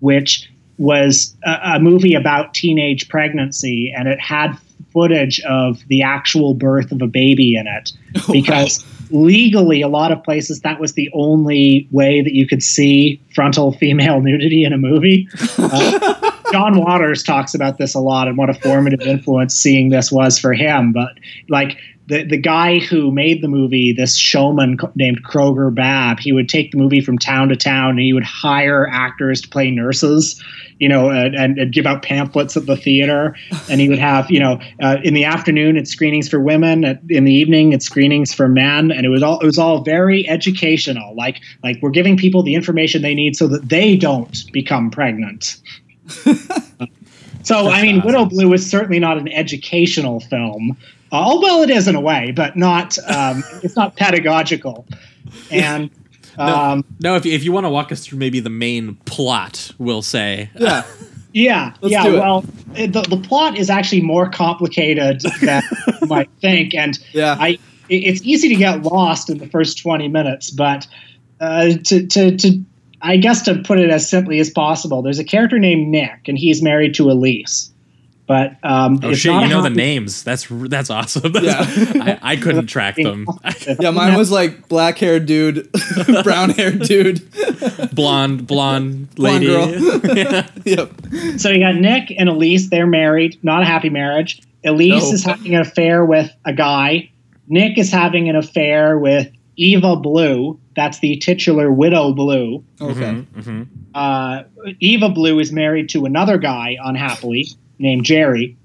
which 0.00 0.50
was 0.76 1.34
a, 1.42 1.76
a 1.76 1.80
movie 1.80 2.12
about 2.12 2.52
teenage 2.52 3.08
pregnancy, 3.08 3.94
and 3.96 4.08
it 4.08 4.20
had 4.20 4.58
footage 4.92 5.40
of 5.40 5.80
the 5.88 6.02
actual 6.02 6.52
birth 6.52 6.92
of 6.92 7.00
a 7.00 7.06
baby 7.06 7.56
in 7.56 7.66
it 7.66 7.92
because 8.30 8.84
legally 9.10 9.82
a 9.82 9.88
lot 9.88 10.12
of 10.12 10.22
places 10.22 10.60
that 10.60 10.80
was 10.80 10.94
the 10.94 11.10
only 11.12 11.88
way 11.90 12.22
that 12.22 12.34
you 12.34 12.46
could 12.46 12.62
see 12.62 13.20
frontal 13.34 13.72
female 13.78 14.20
nudity 14.20 14.64
in 14.64 14.72
a 14.72 14.78
movie. 14.78 15.28
Uh, 15.58 16.30
john 16.52 16.80
waters 16.80 17.22
talks 17.22 17.54
about 17.54 17.78
this 17.78 17.94
a 17.94 18.00
lot 18.00 18.26
and 18.26 18.36
what 18.36 18.50
a 18.50 18.54
formative 18.54 19.00
influence 19.02 19.54
seeing 19.54 19.90
this 19.90 20.10
was 20.10 20.36
for 20.36 20.52
him 20.52 20.92
but 20.92 21.12
like 21.48 21.78
the, 22.10 22.24
the 22.24 22.36
guy 22.36 22.80
who 22.80 23.12
made 23.12 23.40
the 23.40 23.46
movie, 23.46 23.92
this 23.92 24.16
showman 24.16 24.76
named 24.96 25.24
Kroger 25.24 25.72
Babb, 25.72 26.18
he 26.18 26.32
would 26.32 26.48
take 26.48 26.72
the 26.72 26.78
movie 26.78 27.00
from 27.00 27.18
town 27.18 27.48
to 27.50 27.56
town 27.56 27.90
and 27.90 28.00
he 28.00 28.12
would 28.12 28.24
hire 28.24 28.88
actors 28.90 29.40
to 29.42 29.48
play 29.48 29.70
nurses, 29.70 30.42
you 30.80 30.88
know, 30.88 31.08
and, 31.08 31.36
and, 31.36 31.56
and 31.56 31.72
give 31.72 31.86
out 31.86 32.02
pamphlets 32.02 32.56
at 32.56 32.66
the 32.66 32.76
theater. 32.76 33.36
And 33.70 33.80
he 33.80 33.88
would 33.88 34.00
have, 34.00 34.28
you 34.28 34.40
know, 34.40 34.60
uh, 34.82 34.96
in 35.04 35.14
the 35.14 35.24
afternoon 35.24 35.76
it's 35.76 35.92
screenings 35.92 36.28
for 36.28 36.40
women, 36.40 36.84
at, 36.84 37.00
in 37.08 37.24
the 37.24 37.32
evening 37.32 37.72
it's 37.72 37.86
screenings 37.86 38.34
for 38.34 38.48
men, 38.48 38.90
and 38.90 39.06
it 39.06 39.10
was 39.10 39.22
all 39.22 39.38
it 39.38 39.46
was 39.46 39.58
all 39.58 39.84
very 39.84 40.28
educational. 40.28 41.14
Like 41.14 41.40
like 41.62 41.78
we're 41.80 41.90
giving 41.90 42.16
people 42.16 42.42
the 42.42 42.54
information 42.54 43.02
they 43.02 43.14
need 43.14 43.36
so 43.36 43.46
that 43.46 43.68
they 43.68 43.96
don't 43.96 44.36
become 44.52 44.90
pregnant. 44.90 45.60
So 47.42 47.68
I 47.68 47.82
mean, 47.82 48.02
Widow 48.02 48.26
Blue 48.26 48.52
is 48.52 48.68
certainly 48.68 48.98
not 48.98 49.16
an 49.16 49.28
educational 49.32 50.20
film. 50.20 50.76
Uh, 51.12 51.24
oh 51.26 51.40
well, 51.40 51.62
it 51.62 51.70
is 51.70 51.88
in 51.88 51.94
a 51.94 52.00
way, 52.00 52.32
but 52.32 52.56
not. 52.56 52.96
Um, 53.08 53.42
it's 53.62 53.76
not 53.76 53.96
pedagogical. 53.96 54.86
And 55.50 55.90
um, 56.38 56.84
no, 57.00 57.16
if, 57.16 57.26
if 57.26 57.44
you 57.44 57.52
want 57.52 57.66
to 57.66 57.70
walk 57.70 57.92
us 57.92 58.04
through 58.04 58.18
maybe 58.18 58.40
the 58.40 58.50
main 58.50 58.94
plot, 59.06 59.70
we'll 59.78 60.02
say. 60.02 60.50
Yeah. 60.58 60.84
yeah, 61.32 61.74
Let's 61.80 61.92
yeah. 61.92 62.04
Well, 62.08 62.44
it, 62.74 62.92
the 62.92 63.02
the 63.02 63.16
plot 63.16 63.58
is 63.58 63.70
actually 63.70 64.02
more 64.02 64.28
complicated 64.30 65.20
than 65.42 65.62
you 66.00 66.06
might 66.08 66.30
think, 66.40 66.74
and 66.74 66.98
Yeah. 67.12 67.36
I 67.38 67.58
it- 67.88 68.04
it's 68.04 68.22
easy 68.22 68.48
to 68.48 68.54
get 68.54 68.82
lost 68.82 69.28
in 69.30 69.38
the 69.38 69.48
first 69.48 69.78
twenty 69.78 70.08
minutes, 70.08 70.50
but 70.50 70.86
uh, 71.40 71.72
to 71.84 72.06
to 72.06 72.36
to 72.36 72.64
I 73.02 73.16
guess 73.16 73.42
to 73.42 73.56
put 73.62 73.78
it 73.80 73.90
as 73.90 74.08
simply 74.08 74.40
as 74.40 74.50
possible, 74.50 75.02
there's 75.02 75.18
a 75.18 75.24
character 75.24 75.58
named 75.58 75.88
Nick, 75.88 76.28
and 76.28 76.38
he's 76.38 76.62
married 76.62 76.94
to 76.94 77.10
Elise. 77.10 77.72
But 78.30 78.58
um, 78.62 79.00
Oh 79.02 79.12
shit! 79.12 79.32
You 79.32 79.48
know 79.48 79.60
the 79.60 79.70
names. 79.70 80.22
That's 80.22 80.46
that's 80.48 80.88
awesome. 80.88 81.32
Yeah. 81.42 81.56
I, 81.66 82.18
I 82.22 82.36
couldn't 82.36 82.68
track 82.68 82.94
them. 82.94 83.26
Yeah, 83.80 83.90
mine 83.90 84.16
was 84.16 84.30
like 84.30 84.68
black 84.68 84.98
haired 84.98 85.26
dude, 85.26 85.68
brown 86.22 86.50
haired 86.50 86.82
dude, 86.82 87.28
blonde, 87.92 88.46
blonde 88.46 89.12
blonde 89.16 89.16
lady. 89.16 89.46
girl. 89.46 90.44
yep. 90.64 90.92
So 91.38 91.48
you 91.50 91.58
got 91.58 91.74
Nick 91.74 92.12
and 92.16 92.28
Elise. 92.28 92.70
They're 92.70 92.86
married, 92.86 93.36
not 93.42 93.62
a 93.62 93.66
happy 93.66 93.90
marriage. 93.90 94.40
Elise 94.64 95.08
No. 95.08 95.12
is 95.12 95.24
having 95.24 95.52
an 95.56 95.62
affair 95.62 96.04
with 96.04 96.30
a 96.44 96.52
guy. 96.52 97.10
Nick 97.48 97.78
is 97.78 97.90
having 97.90 98.28
an 98.28 98.36
affair 98.36 98.96
with 98.96 99.28
Eva 99.56 99.96
Blue. 99.96 100.56
That's 100.76 101.00
the 101.00 101.16
titular 101.16 101.72
widow 101.72 102.12
Blue. 102.12 102.62
Okay. 102.80 103.24
Mhm. 103.36 103.66
Uh, 103.92 104.44
Eva 104.78 105.08
Blue 105.08 105.40
is 105.40 105.50
married 105.50 105.88
to 105.90 106.04
another 106.06 106.38
guy 106.38 106.76
unhappily 106.84 107.48
named 107.80 108.04
Jerry. 108.04 108.56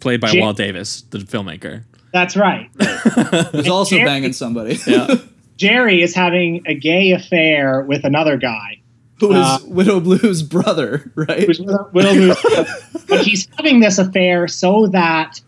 Played 0.00 0.20
by 0.20 0.30
Jim- 0.32 0.40
Walt 0.42 0.56
Davis, 0.58 1.02
the 1.10 1.18
filmmaker. 1.18 1.84
That's 2.12 2.36
right. 2.36 2.68
Who's 3.52 3.68
also 3.68 3.96
Jerry- 3.96 4.06
banging 4.08 4.32
somebody. 4.34 4.78
Yeah. 4.86 5.14
Jerry 5.56 6.02
is 6.02 6.14
having 6.14 6.62
a 6.66 6.74
gay 6.74 7.12
affair 7.12 7.82
with 7.82 8.04
another 8.04 8.36
guy. 8.36 8.80
Who 9.20 9.32
is 9.32 9.38
Uh, 9.38 9.58
Widow 9.68 10.00
Blue's 10.00 10.42
brother, 10.42 11.10
right? 11.14 11.44
who's 11.44 11.60
Widow 11.60 11.88
Blue's 11.92 12.36
but 13.08 13.20
he's 13.24 13.48
having 13.56 13.78
this 13.80 13.98
affair 13.98 14.48
so 14.48 14.88
that 14.88 15.40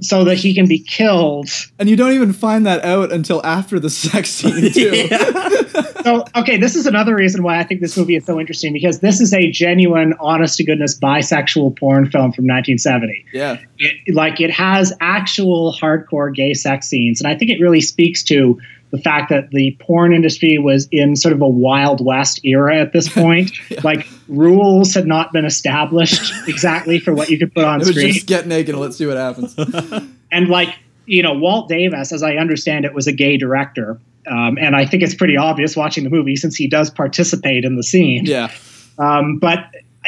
so 0.00 0.24
that 0.24 0.36
he 0.36 0.54
can 0.54 0.68
be 0.68 0.78
killed 0.78 1.48
And 1.78 1.88
you 1.90 1.96
don't 1.96 2.12
even 2.12 2.32
find 2.32 2.64
that 2.66 2.84
out 2.84 3.10
until 3.12 3.44
after 3.44 3.80
the 3.80 3.90
sex 3.90 4.30
scene, 4.30 4.72
too. 4.72 5.08
so 6.04 6.24
okay 6.36 6.56
this 6.56 6.74
is 6.76 6.86
another 6.86 7.14
reason 7.14 7.42
why 7.42 7.58
i 7.58 7.62
think 7.64 7.80
this 7.80 7.96
movie 7.96 8.16
is 8.16 8.24
so 8.24 8.38
interesting 8.40 8.72
because 8.72 9.00
this 9.00 9.20
is 9.20 9.34
a 9.34 9.50
genuine 9.50 10.14
honest 10.20 10.56
to 10.56 10.64
goodness 10.64 10.98
bisexual 10.98 11.76
porn 11.78 12.04
film 12.10 12.32
from 12.32 12.44
1970 12.46 13.24
Yeah. 13.32 13.58
it, 13.78 14.14
like 14.14 14.40
it 14.40 14.50
has 14.50 14.92
actual 15.00 15.74
hardcore 15.80 16.34
gay 16.34 16.54
sex 16.54 16.86
scenes 16.88 17.20
and 17.20 17.28
i 17.28 17.34
think 17.36 17.50
it 17.50 17.60
really 17.60 17.80
speaks 17.80 18.22
to 18.24 18.58
the 18.90 18.98
fact 18.98 19.28
that 19.30 19.50
the 19.50 19.76
porn 19.80 20.12
industry 20.12 20.58
was 20.58 20.88
in 20.90 21.14
sort 21.16 21.32
of 21.32 21.40
a 21.40 21.48
wild 21.48 22.04
west 22.04 22.40
era 22.44 22.76
at 22.80 22.92
this 22.92 23.08
point. 23.12 23.52
Like 23.84 24.06
rules 24.28 24.94
had 24.94 25.06
not 25.06 25.32
been 25.32 25.44
established 25.44 26.32
exactly 26.48 26.98
for 26.98 27.14
what 27.14 27.28
you 27.30 27.38
could 27.38 27.54
put 27.54 27.64
on 27.64 27.76
It 27.80 27.86
was 27.86 27.90
screen. 27.90 28.12
just 28.12 28.26
get 28.26 28.46
naked 28.46 28.70
and 28.74 28.80
let's 28.80 28.96
see 28.96 29.06
what 29.06 29.16
happens. 29.16 29.54
and 30.32 30.48
like 30.48 30.74
you 31.06 31.22
know 31.22 31.32
walt 31.32 31.68
davis 31.68 32.12
as 32.12 32.22
i 32.22 32.34
understand 32.36 32.84
it 32.84 32.94
was 32.94 33.06
a 33.06 33.12
gay 33.12 33.36
director. 33.36 33.98
Um, 34.26 34.58
and 34.60 34.76
i 34.76 34.84
think 34.84 35.02
it's 35.02 35.14
pretty 35.14 35.36
obvious 35.36 35.76
watching 35.76 36.04
the 36.04 36.10
movie 36.10 36.36
since 36.36 36.54
he 36.54 36.68
does 36.68 36.90
participate 36.90 37.64
in 37.64 37.76
the 37.76 37.82
scene. 37.82 38.24
Yeah. 38.26 38.50
um, 38.98 39.38
but 39.38 39.58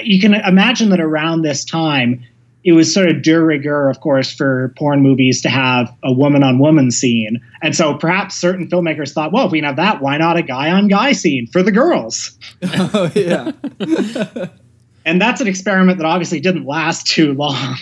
you 0.03 0.21
can 0.21 0.35
imagine 0.35 0.91
that 0.91 1.01
around 1.01 1.43
this 1.43 1.65
time 1.65 2.23
it 2.65 2.73
was 2.73 2.93
sort 2.93 3.09
of 3.09 3.23
de 3.23 3.41
rigueur 3.41 3.89
of 3.91 4.01
course 4.01 4.33
for 4.33 4.73
porn 4.79 5.03
movies 5.03 5.43
to 5.43 5.49
have 5.49 5.93
a 6.05 6.13
woman 6.13 6.43
on 6.43 6.59
woman 6.59 6.91
scene 6.91 7.41
and 7.63 7.75
so 7.75 7.95
perhaps 7.95 8.35
certain 8.35 8.69
filmmakers 8.69 9.13
thought 9.13 9.33
well 9.33 9.47
if 9.47 9.53
we 9.53 9.59
can 9.59 9.67
have 9.67 9.77
that 9.77 10.01
why 10.01 10.17
not 10.17 10.37
a 10.37 10.43
guy 10.43 10.71
on 10.71 10.89
guy 10.89 11.13
scene 11.13 11.47
for 11.49 11.63
the 11.63 11.73
girls 11.73 12.39
Oh, 12.63 13.11
yeah. 13.15 13.53
and 15.05 15.21
that's 15.21 15.41
an 15.41 15.49
experiment 15.49 15.99
that 15.99 16.07
obviously 16.07 16.41
didn't 16.41 16.65
last 16.67 17.07
too 17.07 17.35
long 17.35 17.77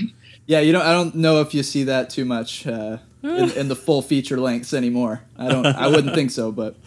Yeah, 0.46 0.60
you 0.60 0.72
don't. 0.72 0.82
I 0.82 0.92
don't 0.92 1.14
know 1.14 1.40
if 1.42 1.54
you 1.54 1.62
see 1.62 1.84
that 1.84 2.10
too 2.10 2.24
much 2.24 2.66
uh, 2.66 2.98
in, 3.22 3.50
in 3.56 3.68
the 3.68 3.76
full 3.76 4.02
feature 4.02 4.40
lengths 4.40 4.74
anymore. 4.74 5.22
I 5.38 5.46
don't. 5.48 5.64
I 5.64 5.86
wouldn't 5.86 6.12
think 6.14 6.32
so, 6.32 6.50
but 6.50 6.74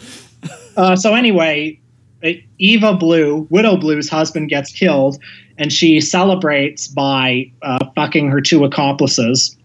Uh, 0.75 0.95
so 0.95 1.13
anyway, 1.13 1.79
uh, 2.25 2.29
Eva 2.57 2.95
Blue, 2.95 3.47
Widow 3.49 3.77
Blue's 3.77 4.09
husband, 4.09 4.49
gets 4.49 4.71
killed, 4.71 5.17
and 5.57 5.71
she 5.71 5.99
celebrates 6.01 6.87
by 6.87 7.51
uh, 7.61 7.79
fucking 7.95 8.29
her 8.29 8.41
two 8.41 8.63
accomplices. 8.63 9.55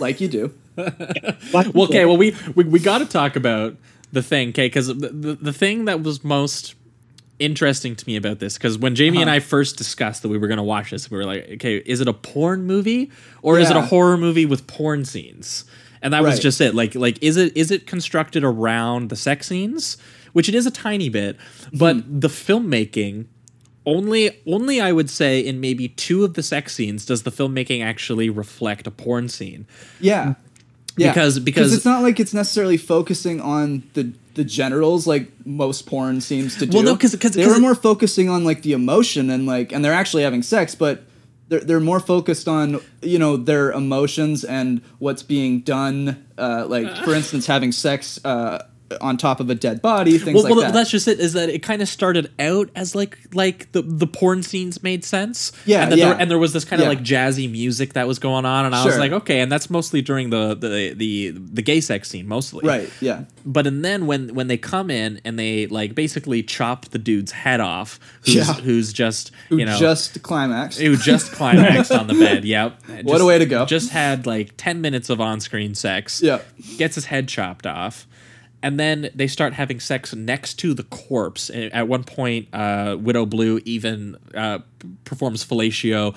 like 0.00 0.20
you 0.20 0.28
do. 0.28 0.52
Like- 1.52 1.74
well, 1.74 1.84
okay. 1.84 2.04
Well, 2.06 2.16
we 2.16 2.34
we, 2.54 2.64
we 2.64 2.78
got 2.78 2.98
to 2.98 3.06
talk 3.06 3.36
about 3.36 3.76
the 4.12 4.22
thing, 4.22 4.50
okay? 4.50 4.66
Because 4.66 4.86
the, 4.88 4.94
the 4.94 5.34
the 5.40 5.52
thing 5.52 5.84
that 5.86 6.02
was 6.02 6.24
most 6.24 6.74
interesting 7.38 7.96
to 7.96 8.06
me 8.06 8.16
about 8.16 8.38
this 8.38 8.54
because 8.58 8.76
when 8.78 8.94
Jamie 8.94 9.18
Uh-huh. 9.18 9.22
and 9.22 9.30
I 9.30 9.40
first 9.40 9.76
discussed 9.78 10.22
that 10.22 10.28
we 10.28 10.36
were 10.38 10.46
going 10.46 10.58
to 10.58 10.62
watch 10.62 10.90
this, 10.90 11.10
we 11.10 11.16
were 11.16 11.24
like, 11.24 11.48
okay, 11.52 11.76
is 11.78 12.00
it 12.00 12.08
a 12.08 12.12
porn 12.12 12.64
movie 12.66 13.10
or 13.42 13.58
is 13.58 13.70
it 13.70 13.76
a 13.76 13.80
horror 13.82 14.16
movie 14.18 14.44
with 14.46 14.66
porn 14.66 15.04
scenes? 15.04 15.64
And 16.02 16.12
that 16.14 16.22
was 16.22 16.38
just 16.38 16.60
it. 16.60 16.74
Like, 16.74 16.94
like 16.94 17.22
is 17.22 17.36
it 17.36 17.54
is 17.56 17.70
it 17.70 17.86
constructed 17.86 18.44
around 18.44 19.08
the 19.10 19.16
sex 19.16 19.48
scenes, 19.48 19.96
which 20.32 20.48
it 20.48 20.54
is 20.54 20.66
a 20.66 20.70
tiny 20.70 21.08
bit, 21.08 21.36
but 21.72 21.96
Mm-hmm. 21.96 22.20
the 22.20 22.28
filmmaking. 22.28 23.26
Only, 23.90 24.30
only 24.46 24.80
I 24.80 24.92
would 24.92 25.10
say 25.10 25.40
in 25.40 25.60
maybe 25.60 25.88
two 25.88 26.24
of 26.24 26.34
the 26.34 26.42
sex 26.42 26.74
scenes 26.74 27.04
does 27.04 27.22
the 27.24 27.30
filmmaking 27.32 27.82
actually 27.84 28.30
reflect 28.30 28.86
a 28.86 28.90
porn 28.90 29.28
scene. 29.28 29.66
Yeah. 30.00 30.34
Yeah. 30.96 31.12
Because- 31.12 31.38
because- 31.40 31.72
it's 31.74 31.84
not 31.84 32.02
like 32.02 32.20
it's 32.20 32.34
necessarily 32.34 32.76
focusing 32.76 33.40
on 33.40 33.82
the 33.94 34.12
the 34.34 34.44
generals 34.44 35.08
like 35.08 35.28
most 35.44 35.86
porn 35.86 36.20
seems 36.20 36.54
to 36.56 36.64
do. 36.64 36.76
Well, 36.76 36.84
no, 36.86 36.96
'cause- 36.96 37.16
'cause- 37.16 37.32
they 37.32 37.44
were 37.46 37.58
more 37.58 37.74
focusing 37.74 38.28
on 38.28 38.44
like 38.44 38.62
the 38.62 38.72
emotion 38.72 39.28
and 39.28 39.44
like 39.44 39.72
and 39.72 39.84
they're 39.84 39.92
actually 39.92 40.22
having 40.22 40.42
sex, 40.42 40.74
but 40.76 41.02
they're 41.48 41.60
they're 41.60 41.80
more 41.80 41.98
focused 41.98 42.46
on 42.46 42.78
you 43.02 43.18
know 43.18 43.36
their 43.36 43.72
emotions 43.72 44.44
and 44.44 44.80
what's 45.00 45.22
being 45.24 45.60
done. 45.60 46.16
Uh, 46.38 46.64
like 46.68 46.86
for 47.04 47.12
instance, 47.12 47.46
having 47.46 47.72
sex 47.72 48.20
uh, 48.24 48.58
on 49.00 49.16
top 49.16 49.40
of 49.40 49.48
a 49.50 49.54
dead 49.54 49.80
body, 49.82 50.18
things 50.18 50.34
well, 50.34 50.44
like 50.44 50.50
well 50.52 50.60
that. 50.62 50.72
that's 50.72 50.90
just 50.90 51.06
it. 51.08 51.20
Is 51.20 51.32
that 51.34 51.48
it 51.48 51.62
kind 51.62 51.80
of 51.82 51.88
started 51.88 52.30
out 52.38 52.70
as 52.74 52.94
like 52.94 53.18
like 53.32 53.70
the 53.72 53.82
the 53.82 54.06
porn 54.06 54.42
scenes 54.42 54.82
made 54.82 55.04
sense. 55.04 55.52
Yeah, 55.64 55.84
and 55.84 55.96
yeah. 55.96 56.10
There, 56.10 56.20
and 56.20 56.30
there 56.30 56.38
was 56.38 56.52
this 56.52 56.64
kind 56.64 56.80
of 56.82 56.86
Yeah. 56.86 56.88
like 56.90 57.02
jazzy 57.02 57.50
music 57.50 57.92
that 57.92 58.06
was 58.06 58.18
going 58.18 58.44
on, 58.44 58.66
and 58.66 58.74
I 58.74 58.84
was 58.84 58.98
like, 58.98 59.12
okay, 59.12 59.40
and 59.40 59.50
that's 59.52 59.70
mostly 59.70 60.02
during 60.02 60.30
the 60.30 60.54
the 60.54 60.94
the 60.96 61.30
the 61.30 61.62
gay 61.62 61.80
sex 61.80 62.08
scene 62.08 62.26
mostly. 62.26 62.66
right. 62.66 62.90
Yeah. 63.00 63.24
But 63.46 63.66
and 63.66 63.84
then 63.84 64.06
when 64.06 64.34
when 64.34 64.48
they 64.48 64.56
come 64.58 64.90
in 64.90 65.20
and 65.24 65.38
they 65.38 65.66
like 65.66 65.94
basically 65.94 66.42
chop 66.42 66.86
the 66.86 66.98
dude's 66.98 67.32
head 67.32 67.60
off, 67.60 67.98
who's 68.24 68.34
Yeah. 68.34 68.44
who's 68.54 68.92
just 68.92 69.30
Who 69.48 69.58
you 69.58 69.64
know 69.66 69.76
just 69.78 70.22
climaxed. 70.22 70.80
who 70.80 70.96
just 70.96 71.32
climaxed 71.38 71.92
on 71.92 72.06
the 72.06 72.14
bed. 72.14 72.44
Yep. 72.44 72.80
What 73.04 73.20
a 73.20 73.24
way 73.24 73.38
to 73.38 73.46
go. 73.46 73.66
Just 73.66 73.90
had 73.90 74.26
like 74.26 74.52
ten 74.56 74.80
minutes 74.80 75.10
of 75.10 75.20
on-screen 75.20 75.74
sex. 75.74 76.20
Yeah. 76.22 76.40
Gets 76.76 76.96
his 76.96 77.06
head 77.06 77.28
chopped 77.28 77.66
off. 77.66 78.06
And 78.62 78.78
then 78.78 79.08
they 79.14 79.26
start 79.26 79.54
having 79.54 79.80
sex 79.80 80.14
next 80.14 80.54
to 80.56 80.74
the 80.74 80.82
corpse. 80.84 81.48
And 81.48 81.72
At 81.72 81.88
one 81.88 82.04
point, 82.04 82.48
uh, 82.52 82.96
Widow 83.00 83.24
Blue 83.26 83.60
even 83.64 84.16
uh, 84.34 84.58
performs 85.04 85.44
fellatio 85.44 86.14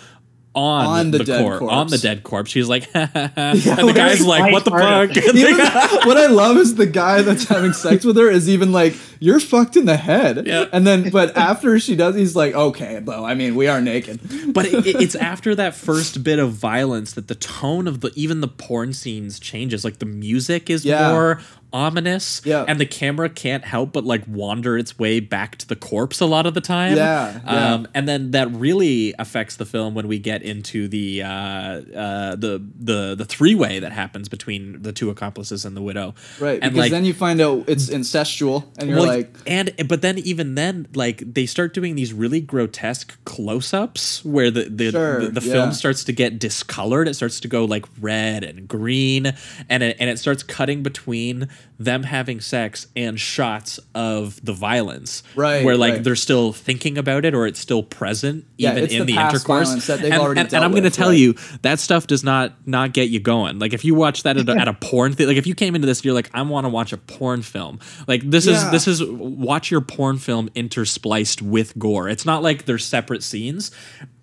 on, 0.55 0.85
On 0.85 1.11
the 1.11 1.23
dead 1.23 1.41
cor- 1.41 1.71
on 1.71 1.87
the 1.87 1.91
corpse. 1.91 2.01
dead 2.01 2.23
corpse. 2.23 2.51
She's 2.51 2.67
like, 2.69 2.87
and 2.93 3.09
the 3.09 3.93
guy's 3.95 4.23
like, 4.23 4.51
"What 4.51 4.65
the 4.65 4.69
fuck?" 5.95 6.05
What 6.05 6.17
I 6.17 6.27
love 6.27 6.57
is 6.57 6.75
the 6.75 6.85
guy 6.85 7.23
that's 7.23 7.45
having 7.45 7.73
sex 7.73 8.05
with 8.05 8.17
her 8.17 8.29
is 8.29 8.47
even 8.47 8.71
like, 8.71 8.93
"You're 9.25 9.39
fucked 9.39 9.75
in 9.77 9.85
the 9.85 9.95
head," 9.97 10.45
Yeah. 10.45 10.65
and 10.73 10.85
then 10.85 11.09
but 11.09 11.35
after 11.37 11.79
she 11.79 11.95
does, 11.95 12.15
he's 12.15 12.35
like, 12.35 12.53
"Okay, 12.53 12.99
though. 13.01 13.23
I 13.23 13.33
mean, 13.35 13.55
we 13.55 13.67
are 13.67 13.79
naked." 13.81 14.19
but 14.53 14.65
it, 14.65 14.85
it- 14.85 15.01
it's 15.01 15.15
after 15.31 15.55
that 15.55 15.75
first 15.75 16.23
bit 16.23 16.39
of 16.39 16.51
violence 16.51 17.13
that 17.13 17.27
the 17.27 17.35
tone 17.35 17.87
of 17.87 18.01
the 18.01 18.11
even 18.15 18.41
the 18.41 18.47
porn 18.49 18.91
scenes 18.93 19.39
changes. 19.39 19.83
Like 19.85 19.99
the 19.99 20.05
music 20.05 20.69
is 20.69 20.83
Yeah. 20.85 21.11
more 21.11 21.39
ominous, 21.75 22.39
Yeah. 22.45 22.65
and 22.67 22.79
the 22.79 22.85
camera 22.85 23.29
can't 23.29 23.65
help 23.65 23.93
but 23.93 24.03
like 24.05 24.21
wander 24.27 24.77
its 24.77 24.99
way 24.99 25.19
back 25.19 25.57
to 25.57 25.67
the 25.67 25.75
corpse 25.75 26.19
a 26.21 26.25
lot 26.27 26.45
of 26.45 26.53
the 26.53 26.61
time. 26.61 26.95
Yeah, 26.95 27.39
yeah. 27.43 27.73
Um, 27.73 27.87
and 27.95 28.07
then 28.07 28.29
that 28.31 28.51
really 28.53 29.15
affects 29.17 29.55
the 29.55 29.65
film 29.65 29.95
when 29.95 30.07
we 30.07 30.19
get 30.19 30.43
into 30.43 30.87
the 30.87 31.23
uh, 31.23 31.27
uh, 31.27 32.35
the 32.35 32.61
the 32.79 33.15
the 33.17 33.25
three 33.25 33.55
way 33.55 33.79
that 33.79 33.91
happens 33.91 34.29
between 34.29 34.83
the 34.83 34.91
two 34.93 35.09
accomplices 35.09 35.65
and 35.65 35.75
the 35.75 35.81
widow. 35.81 36.13
Right, 36.39 36.59
and 36.61 36.73
because 36.73 36.77
like 36.85 36.91
then 36.91 37.05
you 37.05 37.13
find 37.15 37.41
out 37.41 37.63
it's 37.67 37.89
incestual, 37.89 38.65
and 38.77 38.89
you're 38.89 38.99
well, 38.99 39.07
like, 39.07 39.12
and 39.47 39.73
but 39.87 40.01
then 40.01 40.17
even 40.19 40.55
then, 40.55 40.87
like 40.93 41.33
they 41.33 41.45
start 41.45 41.73
doing 41.73 41.95
these 41.95 42.13
really 42.13 42.41
grotesque 42.41 43.17
close-ups 43.25 44.23
where 44.25 44.51
the 44.51 44.63
the, 44.65 44.91
Sure, 44.91 45.21
the, 45.21 45.39
the 45.39 45.45
yeah. 45.45 45.53
film 45.53 45.71
starts 45.73 46.03
to 46.05 46.11
get 46.11 46.39
discolored. 46.39 47.07
It 47.07 47.15
starts 47.15 47.39
to 47.41 47.47
go 47.47 47.65
like 47.65 47.85
red 47.99 48.43
and 48.43 48.67
green, 48.67 49.33
and 49.69 49.83
it, 49.83 49.97
and 49.99 50.09
it 50.09 50.19
starts 50.19 50.43
cutting 50.43 50.83
between 50.83 51.47
them 51.79 52.03
having 52.03 52.39
sex 52.39 52.87
and 52.95 53.19
shots 53.19 53.79
of 53.93 54.43
the 54.43 54.53
violence. 54.53 55.23
Right, 55.35 55.65
where 55.65 55.77
like 55.77 55.93
right. 55.93 56.03
they're 56.03 56.15
still 56.15 56.53
thinking 56.53 56.97
about 56.97 57.25
it 57.25 57.33
or 57.33 57.47
it's 57.47 57.59
still 57.59 57.83
present 57.83 58.45
Yeah, 58.57 58.71
even 58.71 58.89
in 58.89 59.05
the 59.05 59.13
the, 59.15 59.21
intercourse. 59.21 59.87
that 59.87 60.01
they've 60.01 60.11
and, 60.11 60.39
and, 60.39 60.53
and 60.53 60.63
I'm 60.63 60.71
going 60.71 60.83
to 60.83 60.89
tell 60.89 61.09
right. 61.09 61.17
you 61.17 61.35
that 61.61 61.79
stuff 61.79 62.07
does 62.07 62.23
not 62.23 62.53
not 62.67 62.93
get 62.93 63.09
you 63.09 63.19
going. 63.19 63.59
Like 63.59 63.73
if 63.73 63.85
you 63.85 63.95
watch 63.95 64.23
that 64.23 64.37
at 64.37 64.49
a, 64.49 64.51
at 64.59 64.67
a 64.67 64.73
porn 64.73 65.13
thing, 65.13 65.27
like 65.27 65.37
if 65.37 65.47
you 65.47 65.55
came 65.55 65.75
into 65.75 65.85
this, 65.85 66.03
you're 66.03 66.13
like, 66.13 66.29
I 66.33 66.41
want 66.41 66.65
to 66.65 66.69
watch 66.69 66.93
a 66.93 66.97
porn 66.97 67.41
film. 67.41 67.79
Like 68.07 68.21
this 68.23 68.47
is 68.47 68.69
this 68.71 68.87
is 68.87 69.02
watch 69.11 69.71
your 69.71 69.81
porn 69.81 70.17
film 70.17 70.49
interspliced 70.49 71.41
with 71.41 71.77
gore. 71.77 72.09
It's 72.09 72.25
not 72.25 72.43
like 72.43 72.65
they're 72.65 72.77
separate 72.77 73.23
scenes. 73.23 73.71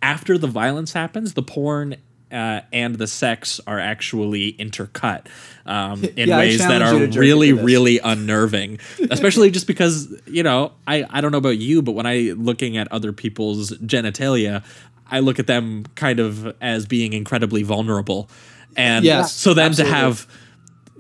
After 0.03 0.39
the 0.39 0.47
violence 0.47 0.93
happens, 0.93 1.35
the 1.35 1.43
porn. 1.43 1.97
Uh, 2.33 2.61
and 2.73 2.95
the 2.95 3.09
sex 3.09 3.61
are 3.67 3.81
actually 3.81 4.53
intercut 4.53 5.27
um, 5.67 6.05
in 6.17 6.29
Yeah, 6.29 6.39
ways 6.39 6.59
that 6.59 6.81
are 6.81 6.95
really, 7.19 7.53
really 7.53 7.99
unnerving. 7.99 8.79
Especially 9.11 9.51
just 9.51 9.67
because 9.67 10.15
you 10.29 10.45
know, 10.45 10.71
I 10.87 11.05
I 11.11 11.23
don't 11.23 11.33
know 11.33 11.39
about 11.39 11.59
you, 11.59 11.83
but 11.83 11.91
when 11.97 12.07
I 12.07 12.33
looking 12.37 12.77
at 12.77 12.87
other 12.93 13.13
people's 13.13 13.73
genitalia, 13.79 14.63
I 15.11 15.19
look 15.19 15.41
at 15.41 15.49
them 15.49 15.87
kind 15.97 16.21
of 16.21 16.55
as 16.61 16.87
being 16.87 17.15
incredibly 17.15 17.65
vulnerable, 17.65 18.31
and 18.77 19.05
so 19.27 19.53
then 19.53 19.71
absolutely. 19.71 19.93
to 19.93 19.99
have, 19.99 20.27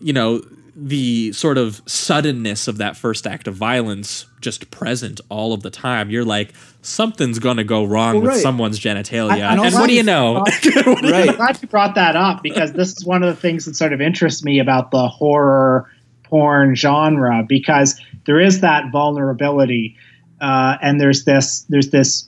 you 0.00 0.12
know, 0.12 0.42
the 0.82 1.32
sort 1.32 1.58
of 1.58 1.82
suddenness 1.86 2.66
of 2.66 2.78
that 2.78 2.96
first 2.96 3.26
act 3.26 3.46
of 3.46 3.54
violence 3.54 4.24
just 4.40 4.70
present 4.70 5.20
all 5.28 5.52
of 5.52 5.62
the 5.62 5.68
time, 5.70 6.08
you're 6.10 6.24
like, 6.24 6.54
something's 6.80 7.38
gonna 7.38 7.64
go 7.64 7.84
wrong 7.84 8.22
Well, 8.22 8.32
with 8.32 8.40
someone's 8.40 8.80
genitalia, 8.80 9.42
I- 9.42 9.48
I 9.48 9.52
and 9.52 9.60
what 9.74 9.88
do 9.88 9.94
you 9.94 10.02
know? 10.02 10.42
right, 10.44 11.28
I'm 11.28 11.36
glad 11.36 11.58
you 11.60 11.68
brought 11.68 11.94
that 11.96 12.16
up 12.16 12.42
because 12.42 12.72
this 12.72 12.92
is 12.96 13.04
one 13.04 13.22
of 13.22 13.28
the 13.34 13.40
things 13.40 13.66
that 13.66 13.76
sort 13.76 13.92
of 13.92 14.00
interests 14.00 14.42
me 14.42 14.58
about 14.58 14.90
the 14.90 15.06
horror 15.08 15.90
porn 16.22 16.74
genre 16.74 17.44
because 17.46 18.00
there 18.24 18.40
is 18.40 18.60
that 18.60 18.90
vulnerability 18.92 19.96
uh, 20.40 20.78
and 20.80 20.98
there's 21.00 21.24
this 21.24 21.66
there's 21.68 21.90
this 21.90 22.26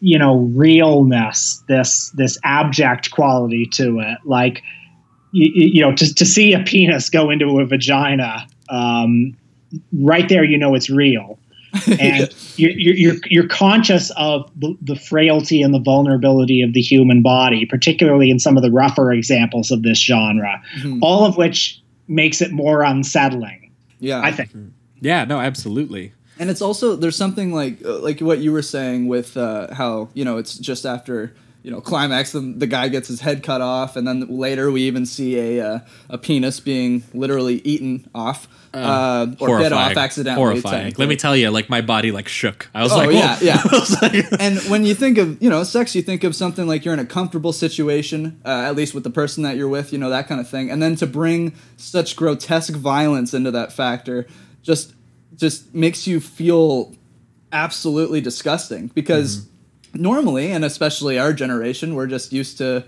you 0.00 0.18
know 0.18 0.36
realness 0.54 1.64
this 1.68 2.10
this 2.10 2.38
abject 2.44 3.10
quality 3.10 3.66
to 3.66 3.98
it. 4.00 4.18
Like 4.24 4.62
you, 5.32 5.50
you 5.54 5.80
know 5.80 5.94
to, 5.94 6.14
to 6.14 6.24
see 6.26 6.52
a 6.52 6.60
penis 6.60 7.08
go 7.10 7.30
into 7.30 7.58
a 7.60 7.66
vagina 7.66 8.46
um, 8.68 9.36
right 9.92 10.28
there 10.28 10.44
you 10.44 10.58
know 10.58 10.74
it's 10.74 10.90
real 10.90 11.38
and 12.00 12.34
you're, 12.56 12.72
you're, 12.72 12.94
you're, 12.96 13.16
you're 13.26 13.46
conscious 13.48 14.10
of 14.16 14.50
the, 14.56 14.76
the 14.82 14.96
frailty 14.96 15.62
and 15.62 15.72
the 15.72 15.78
vulnerability 15.78 16.62
of 16.62 16.72
the 16.72 16.80
human 16.80 17.22
body, 17.22 17.64
particularly 17.64 18.28
in 18.28 18.40
some 18.40 18.56
of 18.56 18.64
the 18.64 18.72
rougher 18.72 19.12
examples 19.12 19.70
of 19.70 19.84
this 19.84 19.96
genre, 19.96 20.60
Mhm. 20.80 20.98
all 21.00 21.24
of 21.24 21.36
which 21.36 21.80
makes 22.08 22.42
it 22.42 22.50
more 22.50 22.82
unsettling, 22.82 23.70
yeah. 24.00 24.20
I 24.20 24.32
think. 24.32 24.50
yeah, 25.00 25.24
no, 25.24 25.38
absolutely. 25.38 26.12
And 26.40 26.50
it's 26.50 26.60
also 26.60 26.96
there's 26.96 27.14
something 27.14 27.52
like 27.54 27.84
uh, 27.84 28.00
like 28.00 28.18
what 28.18 28.40
you 28.40 28.50
were 28.50 28.62
saying 28.62 29.06
with 29.06 29.36
uh, 29.36 29.72
how 29.72 30.08
you 30.12 30.24
know 30.24 30.38
it's 30.38 30.58
just 30.58 30.84
after 30.84 31.34
you 31.62 31.70
know 31.70 31.80
climax 31.80 32.32
the, 32.32 32.40
the 32.40 32.66
guy 32.66 32.88
gets 32.88 33.06
his 33.08 33.20
head 33.20 33.42
cut 33.42 33.60
off 33.60 33.94
and 33.96 34.08
then 34.08 34.26
later 34.28 34.70
we 34.70 34.82
even 34.82 35.04
see 35.04 35.58
a 35.58 35.66
uh, 35.74 35.78
a 36.08 36.16
penis 36.18 36.58
being 36.60 37.02
literally 37.12 37.56
eaten 37.64 38.08
off 38.14 38.48
uh, 38.72 39.26
or 39.40 39.58
bit 39.58 39.72
off 39.72 39.96
accidentally. 39.96 40.40
Horrifying. 40.60 40.94
Let 40.96 41.08
me 41.08 41.16
tell 41.16 41.36
you, 41.36 41.50
like 41.50 41.68
my 41.68 41.80
body 41.80 42.12
like 42.12 42.28
shook. 42.28 42.70
I 42.72 42.84
was 42.84 42.92
Oh, 42.92 42.98
like, 42.98 43.10
yeah, 43.10 43.36
"Whoa." 43.38 43.44
yeah. 43.44 43.62
Like- 44.00 44.32
and 44.40 44.58
when 44.70 44.84
you 44.84 44.94
think 44.94 45.18
of 45.18 45.42
you 45.42 45.50
know 45.50 45.64
sex, 45.64 45.94
you 45.96 46.02
think 46.02 46.22
of 46.22 46.36
something 46.36 46.68
like 46.68 46.84
you're 46.84 46.94
in 46.94 47.00
a 47.00 47.04
comfortable 47.04 47.52
situation, 47.52 48.40
uh, 48.44 48.48
at 48.68 48.76
least 48.76 48.94
with 48.94 49.02
the 49.02 49.10
person 49.10 49.42
that 49.42 49.56
you're 49.56 49.68
with, 49.68 49.92
you 49.92 49.98
know 49.98 50.08
that 50.10 50.28
kind 50.28 50.40
of 50.40 50.48
thing. 50.48 50.70
And 50.70 50.80
then 50.80 50.94
to 50.96 51.06
bring 51.08 51.52
such 51.76 52.14
grotesque 52.14 52.74
violence 52.74 53.34
into 53.34 53.50
that 53.50 53.72
factor, 53.72 54.28
just 54.62 54.94
just 55.34 55.74
makes 55.74 56.06
you 56.06 56.20
feel 56.20 56.94
absolutely 57.52 58.20
disgusting 58.20 58.88
because 58.94 59.46
normally, 59.94 60.52
and 60.52 60.64
especially 60.64 61.18
our 61.18 61.32
generation, 61.32 61.94
we're 61.94 62.06
just 62.06 62.32
used 62.32 62.58
to 62.58 62.84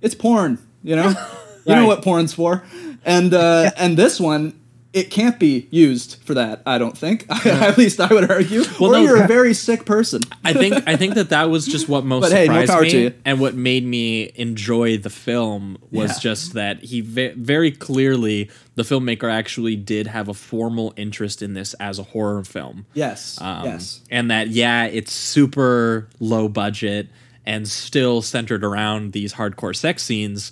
it's 0.00 0.14
porn, 0.14 0.58
you 0.82 0.96
know, 0.96 1.08
you 1.64 1.74
know 1.74 1.86
what 1.86 2.02
porn's 2.02 2.32
for, 2.32 2.64
and 3.04 3.32
uh, 3.34 3.70
and 3.76 3.96
this 3.96 4.20
one. 4.20 4.60
It 4.96 5.10
can't 5.10 5.38
be 5.38 5.68
used 5.70 6.16
for 6.24 6.32
that. 6.34 6.62
I 6.64 6.78
don't 6.78 6.96
think. 6.96 7.26
At 7.46 7.76
least 7.76 8.00
I 8.00 8.06
would 8.12 8.30
argue. 8.30 8.62
Well, 8.80 8.90
or 8.90 8.98
no, 8.98 9.02
you're 9.02 9.22
a 9.22 9.26
very 9.28 9.52
sick 9.52 9.84
person. 9.84 10.22
I 10.42 10.54
think 10.54 10.74
I 10.88 10.96
think 10.96 11.14
that 11.16 11.28
that 11.28 11.50
was 11.50 11.66
just 11.66 11.86
what 11.86 12.04
most 12.12 12.32
hey, 12.32 12.46
no 12.48 12.64
surprised 12.64 12.72
power 12.72 12.82
me, 12.82 13.12
and 13.26 13.38
what 13.38 13.54
made 13.54 13.84
me 13.84 14.32
enjoy 14.36 14.96
the 14.96 15.10
film 15.10 15.76
was 15.90 16.12
Yeah. 16.12 16.18
just 16.20 16.54
that 16.54 16.82
he 16.82 17.02
ve- 17.02 17.34
very 17.36 17.70
clearly 17.70 18.50
the 18.74 18.84
filmmaker 18.84 19.30
actually 19.30 19.76
did 19.76 20.06
have 20.06 20.28
a 20.28 20.34
formal 20.34 20.94
interest 20.96 21.42
in 21.42 21.52
this 21.52 21.74
as 21.74 21.98
a 21.98 22.02
horror 22.02 22.42
film. 22.44 22.86
Yes. 22.94 23.38
Um, 23.40 23.64
yes. 23.66 24.00
and 24.10 24.30
that 24.30 24.48
yeah, 24.48 24.86
it's 24.86 25.12
super 25.12 26.08
low 26.20 26.48
budget 26.48 27.08
and 27.44 27.68
still 27.68 28.22
centered 28.22 28.64
around 28.64 29.12
these 29.12 29.34
hardcore 29.34 29.76
sex 29.76 30.02
scenes. 30.02 30.50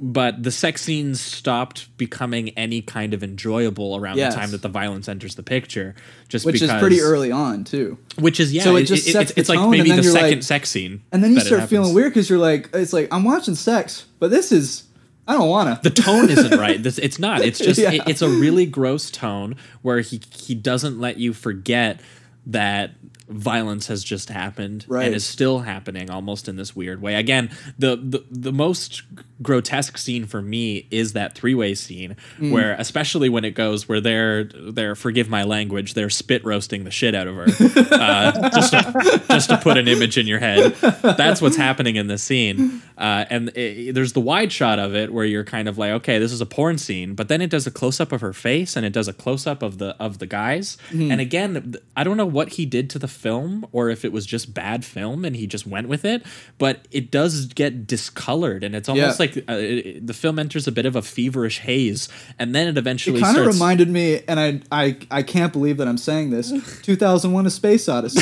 But 0.00 0.42
the 0.42 0.50
sex 0.52 0.82
scenes 0.82 1.20
stopped 1.20 1.96
becoming 1.98 2.50
any 2.50 2.80
kind 2.82 3.12
of 3.14 3.22
enjoyable 3.24 3.96
around 3.96 4.16
Yes. 4.16 4.32
the 4.34 4.40
time 4.40 4.50
that 4.52 4.62
the 4.62 4.68
violence 4.68 5.08
enters 5.08 5.34
the 5.34 5.42
picture. 5.42 5.94
Just 6.28 6.46
which 6.46 6.54
because, 6.60 6.70
is 6.70 6.80
pretty 6.80 7.00
early 7.00 7.32
on 7.32 7.64
too. 7.64 7.98
Which 8.18 8.38
is 8.40 8.52
yeah. 8.52 8.62
So 8.62 8.76
it 8.76 8.82
it- 8.82 8.86
just 8.86 9.08
it- 9.08 9.12
sets 9.12 9.30
it's, 9.30 9.34
the 9.34 9.40
it's 9.40 9.48
like 9.48 9.68
maybe 9.70 9.90
the 9.90 10.02
second 10.04 10.30
like- 10.36 10.42
sex 10.42 10.70
scene, 10.70 11.02
And 11.12 11.22
then 11.24 11.32
you 11.34 11.40
start 11.40 11.68
feeling 11.68 11.94
weird 11.94 12.12
because 12.12 12.30
you're 12.30 12.38
like, 12.38 12.70
it's 12.72 12.92
like 12.92 13.08
I'm 13.12 13.24
watching 13.24 13.54
sex, 13.56 14.06
but 14.18 14.30
this 14.30 14.52
is 14.52 14.84
I 15.26 15.32
don't 15.34 15.48
wanna. 15.48 15.78
the 15.82 15.90
tone 15.90 16.30
isn't 16.30 16.58
right. 16.58 16.82
This 16.82 16.98
it's 16.98 17.18
not. 17.18 17.40
It's 17.42 17.58
just 17.68 17.80
Yeah. 17.80 17.92
it- 17.92 18.02
it's 18.06 18.22
a 18.22 18.28
really 18.28 18.66
gross 18.66 19.10
tone 19.10 19.56
where 19.82 20.00
he 20.00 20.20
he 20.30 20.54
doesn't 20.54 21.00
let 21.00 21.18
you 21.18 21.32
forget 21.32 22.00
that 22.46 22.92
violence 23.28 23.86
has 23.88 24.02
just 24.04 24.28
happened 24.30 24.84
Right. 24.88 25.06
and 25.06 25.14
is 25.14 25.24
still 25.26 25.60
happening 25.60 26.10
almost 26.10 26.48
in 26.48 26.56
this 26.56 26.74
weird 26.74 27.00
way. 27.02 27.14
Again, 27.14 27.50
the 27.78 27.96
the, 27.96 28.24
the 28.30 28.52
most 28.52 29.02
grotesque 29.42 29.96
scene 29.98 30.26
for 30.26 30.42
me 30.42 30.88
is 30.90 31.12
that 31.12 31.34
three-way 31.34 31.74
scene 31.74 32.16
Mm. 32.40 32.50
where 32.50 32.74
especially 32.78 33.28
when 33.28 33.44
it 33.44 33.52
goes 33.52 33.88
where 33.88 34.00
they're 34.00 34.44
they're 34.44 34.94
forgive 34.94 35.28
my 35.28 35.44
language, 35.44 35.94
they're 35.94 36.10
spit 36.10 36.44
roasting 36.44 36.84
the 36.84 36.90
shit 36.90 37.14
out 37.14 37.26
of 37.28 37.36
her. 37.36 37.44
uh, 37.92 38.48
just 38.50 38.72
to, 38.72 39.22
just 39.28 39.48
to 39.50 39.56
put 39.58 39.76
an 39.76 39.88
image 39.88 40.18
in 40.18 40.26
your 40.26 40.38
head. 40.38 40.74
That's 41.02 41.40
what's 41.42 41.56
happening 41.56 41.96
in 41.96 42.06
this 42.06 42.22
scene. 42.22 42.82
Uh, 42.96 43.24
and 43.30 43.50
it, 43.56 43.94
there's 43.94 44.12
the 44.12 44.20
wide 44.20 44.50
shot 44.52 44.78
of 44.78 44.94
it 44.94 45.12
where 45.12 45.24
you're 45.24 45.44
kind 45.44 45.68
of 45.68 45.78
like, 45.78 45.92
okay, 45.92 46.18
this 46.18 46.32
is 46.32 46.40
a 46.40 46.46
porn 46.46 46.78
scene, 46.78 47.14
but 47.14 47.28
then 47.28 47.40
it 47.40 47.48
does 47.50 47.66
a 47.66 47.70
close 47.70 48.00
up 48.00 48.10
of 48.12 48.20
her 48.20 48.32
face 48.32 48.74
and 48.76 48.84
it 48.84 48.92
does 48.92 49.06
a 49.08 49.12
close 49.12 49.46
up 49.46 49.62
of 49.62 49.78
the 49.78 49.94
of 50.00 50.18
the 50.18 50.26
guys. 50.26 50.76
Mm-hmm. 50.90 51.12
And 51.12 51.20
again, 51.20 51.74
I 51.96 52.02
don't 52.04 52.16
know 52.16 52.26
what 52.26 52.50
he 52.50 52.66
did 52.66 52.90
to 52.90 52.98
the 52.98 53.08
film 53.18 53.66
or 53.72 53.90
if 53.90 54.04
it 54.04 54.12
was 54.12 54.24
just 54.26 54.54
bad 54.54 54.84
film 54.84 55.24
and 55.24 55.34
he 55.36 55.46
just 55.46 55.66
went 55.66 55.88
with 55.88 56.04
it, 56.04 56.22
but 56.58 56.86
it 56.90 57.10
does 57.10 57.46
get 57.46 57.86
discolored 57.86 58.62
and 58.64 58.74
it's 58.74 58.88
almost 58.88 59.18
Yeah. 59.20 59.26
like 59.26 59.36
uh, 59.48 59.52
it, 59.54 59.86
it- 59.86 60.06
the 60.06 60.14
film 60.14 60.38
enters 60.38 60.66
a 60.68 60.72
bit 60.72 60.86
of 60.86 60.94
a 60.96 61.02
feverish 61.02 61.58
haze, 61.60 62.08
and 62.38 62.54
then 62.54 62.68
it 62.68 62.78
eventually 62.78 63.18
It 63.18 63.22
kind 63.22 63.36
of 63.36 63.42
starts. 63.44 63.56
reminded 63.56 63.88
me, 63.90 64.20
and 64.28 64.38
I, 64.40 64.60
I 64.70 64.96
I 65.10 65.22
can't 65.22 65.52
believe 65.52 65.76
that 65.78 65.88
I'm 65.88 65.98
saying 65.98 66.30
this. 66.30 66.50
2001: 66.82 67.46
A 67.46 67.50
Space 67.50 67.88
Odyssey. 67.88 68.20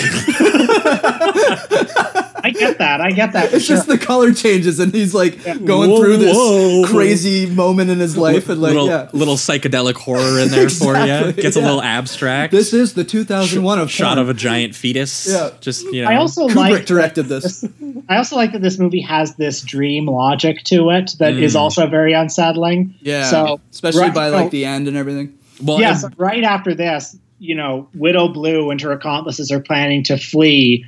I 2.39 2.51
get 2.57 2.79
that. 2.79 3.01
I 3.01 3.11
get 3.11 3.33
that. 3.33 3.53
It's 3.53 3.65
sure. 3.65 3.77
just 3.77 3.89
the 3.89 3.99
color 3.99 4.33
changes, 4.33 4.79
and 4.79 4.95
he's 4.95 5.15
like 5.15 5.43
going 5.65 5.91
Whoa, 5.91 6.01
through 6.01 6.17
this 6.19 6.37
whoa. 6.37 6.85
crazy 6.87 7.47
moment 7.47 7.91
in 7.91 7.99
his 7.99 8.17
life, 8.17 8.49
and 8.49 8.61
like, 8.61 8.73
little 8.73 8.87
yeah, 8.87 9.09
little 9.13 9.35
psychedelic 9.37 9.95
horror 9.95 10.39
in 10.41 10.49
there 10.51 10.69
for 10.71 10.95
you. 10.97 11.03
Exactly, 11.03 11.43
Gets 11.43 11.57
a 11.57 11.61
little 11.61 11.83
abstract. 11.83 12.53
this 12.53 12.73
is 12.73 12.95
the 12.95 13.03
2001 13.05 13.79
of 13.81 13.91
shot 13.91 14.07
porn. 14.15 14.19
of 14.21 14.29
a 14.29 14.35
giant 14.35 14.75
fetus. 14.87 15.27
Yeah. 15.31 15.51
Just 15.61 15.85
you 15.93 16.03
know. 16.03 16.09
I 16.11 16.17
also 16.17 16.49
Kubrick 16.49 16.55
like 16.71 16.87
directed 16.87 17.25
this. 17.25 17.65
I 18.09 18.17
also 18.17 18.37
like 18.37 18.53
that 18.53 18.63
this 18.63 18.79
movie 18.79 19.01
has 19.01 19.35
this 19.37 19.61
dream 19.63 20.07
logic 20.07 20.63
to 20.65 20.91
it 20.91 21.13
that 21.19 21.35
is 21.35 21.55
Mm. 21.55 21.61
also 21.61 21.87
very 21.87 22.13
unsettling. 22.13 22.95
Yeah, 23.01 23.25
So 23.31 23.61
especially 23.73 24.03
right- 24.03 24.15
by 24.15 24.31
so- 24.31 24.37
like 24.37 24.51
the 24.51 24.65
end 24.65 24.89
and 24.89 24.97
everything. 24.97 25.33
well, 25.63 25.81
yeah, 25.81 25.95
so 25.95 26.09
right 26.17 26.45
after 26.45 26.75
this, 26.75 27.17
you 27.39 27.55
know, 27.55 27.89
Widow 27.95 28.29
Blue 28.29 28.71
and 28.71 28.81
her 28.81 28.93
accomplices 28.93 29.51
are 29.51 29.61
planning 29.61 30.03
to 30.05 30.17
flee. 30.17 30.85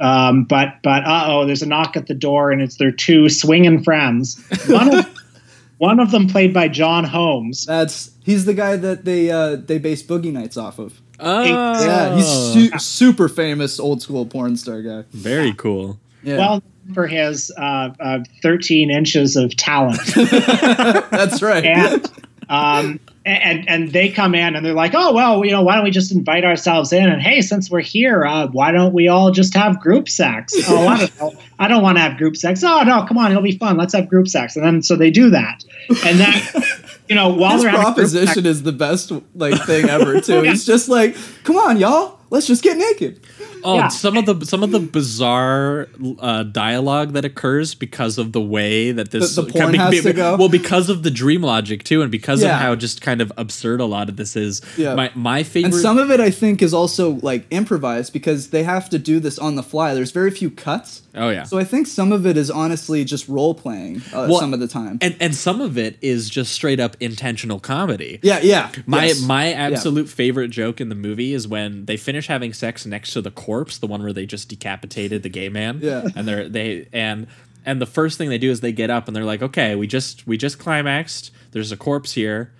Um, 0.00 0.44
but 0.44 0.74
but 0.84 1.04
uh 1.04 1.24
oh, 1.28 1.46
there's 1.46 1.62
a 1.62 1.66
knock 1.66 1.96
at 1.96 2.06
the 2.06 2.14
door, 2.14 2.52
and 2.52 2.60
it's 2.62 2.76
their 2.76 2.92
two 2.92 3.28
swinging 3.28 3.82
friends. 3.82 4.40
One 4.68 4.94
of 4.94 5.06
one 5.78 5.98
of 6.00 6.10
them 6.12 6.28
played 6.28 6.52
by 6.54 6.68
John 6.68 7.02
Holmes. 7.04 7.66
That's 7.66 8.10
he's 8.24 8.44
the 8.44 8.54
guy 8.54 8.76
that 8.76 9.04
they 9.04 9.30
uh, 9.30 9.56
they 9.56 9.78
base 9.78 10.02
Boogie 10.04 10.32
Nights 10.32 10.56
off 10.56 10.78
of. 10.78 11.00
Oh, 11.20 11.84
Yeah, 11.84 12.14
he's 12.16 12.26
su- 12.26 12.78
super 12.78 13.28
famous 13.28 13.78
old 13.80 14.02
school 14.02 14.26
porn 14.26 14.56
star 14.56 14.82
guy. 14.82 15.04
very 15.12 15.52
cool. 15.54 15.98
Yeah, 16.22 16.38
Well, 16.38 16.62
for 16.94 17.06
his 17.06 17.52
uh, 17.58 17.90
uh, 18.00 18.20
13 18.42 18.90
inches 18.90 19.36
of 19.36 19.54
talent. 19.56 20.00
that's 20.14 21.42
right. 21.42 21.64
and 21.64 22.10
um 22.50 22.98
and 23.26 23.68
and 23.68 23.92
they 23.92 24.08
come 24.08 24.34
in 24.34 24.56
and 24.56 24.64
they're 24.64 24.72
like 24.72 24.92
oh 24.94 25.12
well 25.12 25.44
you 25.44 25.50
know 25.50 25.60
why 25.62 25.74
don't 25.74 25.84
we 25.84 25.90
just 25.90 26.10
invite 26.12 26.44
ourselves 26.46 26.94
in? 26.94 27.06
And 27.06 27.20
hey 27.20 27.42
since 27.42 27.70
we're 27.70 27.82
here 27.82 28.24
uh, 28.24 28.46
why 28.48 28.72
don't 28.72 28.94
we 28.94 29.06
all 29.06 29.30
just 29.30 29.52
have 29.54 29.78
group 29.80 30.08
sex? 30.08 30.54
Oh 30.68 30.86
i 30.86 30.96
don't 30.96 31.20
know. 31.20 31.32
I 31.58 31.68
don't 31.68 31.82
want 31.82 31.98
to 31.98 32.00
have 32.02 32.16
group 32.16 32.36
sex. 32.38 32.64
Oh 32.64 32.82
no 32.84 33.04
come 33.04 33.18
on 33.18 33.30
it'll 33.32 33.42
be 33.42 33.58
fun. 33.58 33.76
Let's 33.76 33.92
have 33.92 34.08
group 34.08 34.28
sex. 34.28 34.56
And 34.56 34.64
then 34.64 34.82
so 34.82 34.96
they 34.96 35.10
do 35.10 35.28
that. 35.28 35.62
And 36.06 36.18
then 36.18 36.34
you 37.08 37.14
know 37.14 37.28
while 37.30 37.52
His 37.52 37.62
they're 37.62 37.70
having 37.70 37.94
group 37.94 38.08
sex, 38.08 38.12
proposition 38.24 38.46
is 38.46 38.62
the 38.62 38.72
best 38.72 39.12
like 39.34 39.60
thing 39.64 39.88
ever 39.96 40.20
too. 40.20 40.42
He's 40.42 40.64
just 40.66 40.88
like, 40.88 41.16
"Come 41.44 41.56
on, 41.56 41.78
y'all, 41.78 42.18
let's 42.30 42.46
just 42.46 42.62
get 42.62 42.76
naked." 42.76 43.20
Oh, 43.64 43.74
Yeah. 43.74 43.88
some 43.88 44.16
of 44.16 44.24
the 44.26 44.46
some 44.46 44.62
of 44.62 44.70
the 44.70 44.78
bizarre 44.78 45.88
uh, 46.20 46.44
dialogue 46.44 47.12
that 47.14 47.24
occurs 47.24 47.74
because 47.74 48.16
of 48.18 48.32
the 48.32 48.40
way 48.40 48.92
that 48.92 49.10
this 49.10 49.34
The- 49.34 49.42
the 49.42 49.52
porn 49.52 49.74
has 49.74 50.02
to 50.02 50.12
go? 50.12 50.36
Well, 50.36 50.48
because 50.48 50.88
of 50.88 51.02
the 51.02 51.10
dream 51.10 51.42
logic 51.42 51.82
too, 51.82 52.00
and 52.02 52.10
because 52.10 52.42
Yeah. 52.42 52.54
of 52.54 52.62
how 52.62 52.74
just 52.76 53.00
kind 53.00 53.20
of 53.20 53.32
absurd 53.36 53.80
a 53.80 53.84
lot 53.84 54.08
of 54.08 54.16
this 54.16 54.36
is. 54.36 54.60
Yeah. 54.76 54.94
My 54.94 55.10
my 55.14 55.42
favorite. 55.42 55.72
And 55.74 55.82
some 55.82 55.98
of 55.98 56.10
it, 56.10 56.20
I 56.20 56.30
think, 56.30 56.62
is 56.62 56.72
also 56.72 57.18
like 57.22 57.46
improvised 57.50 58.12
because 58.12 58.48
they 58.48 58.62
have 58.62 58.88
to 58.90 58.98
do 58.98 59.18
this 59.18 59.38
on 59.40 59.56
the 59.56 59.62
fly. 59.64 59.92
There's 59.94 60.12
very 60.12 60.30
few 60.30 60.50
cuts, 60.50 61.02
oh 61.18 61.28
yeah. 61.30 61.42
so 61.44 61.58
I 61.58 61.64
think 61.64 61.86
some 61.86 62.12
of 62.12 62.26
it 62.26 62.36
is 62.36 62.50
honestly 62.50 63.04
just 63.04 63.28
role 63.28 63.54
playing. 63.54 63.98
Uh, 64.12 64.26
Well, 64.30 64.40
some 64.40 64.54
of 64.54 64.60
the 64.60 64.68
time. 64.68 64.98
and 65.00 65.16
and 65.20 65.34
some 65.34 65.60
of 65.60 65.76
it 65.76 65.98
is 66.00 66.30
just 66.30 66.52
straight 66.52 66.80
up 66.80 66.96
intentional 67.00 67.60
comedy. 67.60 68.20
yeah, 68.22 68.40
yeah. 68.40 68.70
My 68.86 69.06
yes. 69.06 69.20
my 69.22 69.52
absolute 69.52 70.08
favorite 70.08 70.48
joke 70.48 70.80
in 70.80 70.88
the 70.88 70.94
movie 70.94 71.34
is 71.34 71.46
when 71.46 71.84
they 71.86 71.96
finish 71.96 72.26
having 72.26 72.52
sex 72.52 72.86
next 72.86 73.12
to 73.12 73.20
the 73.22 73.30
corpse, 73.30 73.78
the 73.78 73.86
one 73.86 74.02
where 74.02 74.12
they 74.12 74.26
just 74.26 74.48
decapitated 74.48 75.22
the 75.22 75.28
gay 75.28 75.48
man. 75.48 75.80
Yeah. 75.82 76.06
And 76.14 76.26
they're 76.26 76.48
they 76.48 76.88
and 76.92 77.26
and 77.66 77.82
the 77.82 77.86
first 77.86 78.16
thing 78.16 78.30
they 78.30 78.38
do 78.38 78.50
is 78.50 78.60
they 78.60 78.72
get 78.72 78.88
up 78.88 79.08
and 79.08 79.14
they're 79.16 79.24
like, 79.24 79.42
okay, 79.42 79.74
we 79.74 79.86
just 79.86 80.26
we 80.26 80.36
just 80.36 80.58
climaxed. 80.58 81.30
There's 81.52 81.72
a 81.72 81.76
corpse 81.76 82.12
here. 82.12 82.52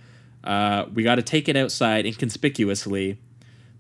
Uh, 0.44 0.86
we 0.94 1.02
got 1.02 1.16
to 1.16 1.22
take 1.22 1.48
it 1.48 1.56
outside 1.56 2.06
inconspicuously. 2.06 3.18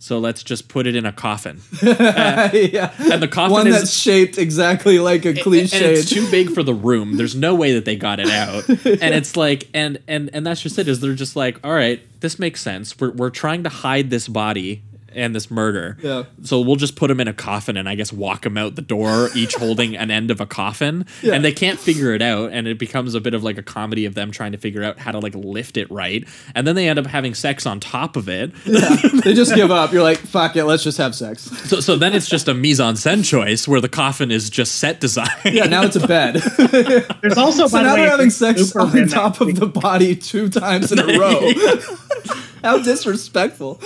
So 0.00 0.18
let's 0.20 0.44
just 0.44 0.68
put 0.68 0.86
it 0.86 0.94
in 0.94 1.04
a 1.04 1.12
coffin. 1.12 1.60
yeah. 1.82 2.92
And 3.12 3.20
the 3.20 3.28
coffin 3.28 3.52
One 3.52 3.66
is 3.66 3.74
that's 3.74 3.92
shaped 3.92 4.38
exactly 4.38 5.00
like 5.00 5.24
a 5.24 5.30
and 5.30 5.40
cliche. 5.40 5.94
it's 5.94 6.08
too 6.08 6.30
big 6.30 6.50
for 6.50 6.62
the 6.62 6.72
room. 6.72 7.16
There's 7.16 7.34
no 7.34 7.54
way 7.56 7.74
that 7.74 7.84
they 7.84 7.96
got 7.96 8.20
it 8.20 8.30
out. 8.30 8.68
And 9.00 9.14
it's 9.14 9.36
like, 9.36 9.68
and 9.74 9.98
and 10.08 10.30
and 10.32 10.46
that's 10.46 10.62
just 10.62 10.78
it. 10.78 10.88
Is 10.88 11.00
they're 11.00 11.14
just 11.14 11.36
like, 11.36 11.58
all 11.64 11.72
right, 11.72 12.00
this 12.20 12.38
makes 12.38 12.60
sense. 12.60 12.98
We're 12.98 13.10
we're 13.10 13.30
trying 13.30 13.64
to 13.64 13.68
hide 13.68 14.10
this 14.10 14.28
body 14.28 14.82
and 15.14 15.34
this 15.34 15.50
murder. 15.50 15.96
Yeah. 16.02 16.24
So 16.42 16.60
we'll 16.60 16.76
just 16.76 16.96
put 16.96 17.10
him 17.10 17.20
in 17.20 17.28
a 17.28 17.32
coffin 17.32 17.76
and 17.76 17.88
I 17.88 17.94
guess 17.94 18.12
walk 18.12 18.46
him 18.46 18.56
out 18.56 18.74
the 18.76 18.82
door, 18.82 19.30
each 19.34 19.54
holding 19.54 19.96
an 19.96 20.10
end 20.10 20.30
of 20.30 20.40
a 20.40 20.46
coffin. 20.46 21.06
Yeah. 21.22 21.34
And 21.34 21.44
they 21.44 21.52
can't 21.52 21.78
figure 21.78 22.12
it 22.12 22.22
out, 22.22 22.52
and 22.52 22.66
it 22.66 22.78
becomes 22.78 23.14
a 23.14 23.20
bit 23.20 23.34
of 23.34 23.42
like 23.42 23.58
a 23.58 23.62
comedy 23.62 24.04
of 24.04 24.14
them 24.14 24.30
trying 24.30 24.52
to 24.52 24.58
figure 24.58 24.82
out 24.82 24.98
how 24.98 25.12
to 25.12 25.18
like 25.18 25.34
lift 25.34 25.76
it 25.76 25.90
right. 25.90 26.26
And 26.54 26.66
then 26.66 26.74
they 26.74 26.88
end 26.88 26.98
up 26.98 27.06
having 27.06 27.34
sex 27.34 27.66
on 27.66 27.80
top 27.80 28.16
of 28.16 28.28
it. 28.28 28.52
they 28.64 29.34
just 29.34 29.54
give 29.54 29.70
up. 29.70 29.92
You're 29.92 30.02
like, 30.02 30.18
fuck 30.18 30.56
it, 30.56 30.64
let's 30.64 30.84
just 30.84 30.98
have 30.98 31.14
sex. 31.14 31.42
So 31.68 31.80
so 31.80 31.96
then 31.96 32.14
it's 32.14 32.28
just 32.28 32.48
a 32.48 32.54
mise 32.54 32.80
en 32.80 32.94
scène 32.94 33.24
choice 33.24 33.66
where 33.66 33.80
the 33.80 33.88
coffin 33.88 34.30
is 34.30 34.50
just 34.50 34.76
set 34.76 35.00
design. 35.00 35.28
Yeah, 35.44 35.64
now 35.66 35.82
it's 35.84 35.96
a 35.96 36.06
bed. 36.06 36.34
there's 37.22 37.38
also 37.38 37.66
so 37.66 37.72
by 37.76 37.82
the 37.82 37.88
now 37.88 37.94
way, 37.94 38.02
they're 38.02 38.10
having 38.10 38.30
sex 38.30 38.66
super 38.66 38.80
on 38.80 39.08
top 39.08 39.40
of 39.40 39.54
the 39.58 39.66
body 39.66 40.14
two 40.14 40.48
times 40.48 40.92
in 40.92 40.98
a 40.98 41.04
row. 41.18 41.50
How 42.62 42.78
disrespectful. 42.78 43.80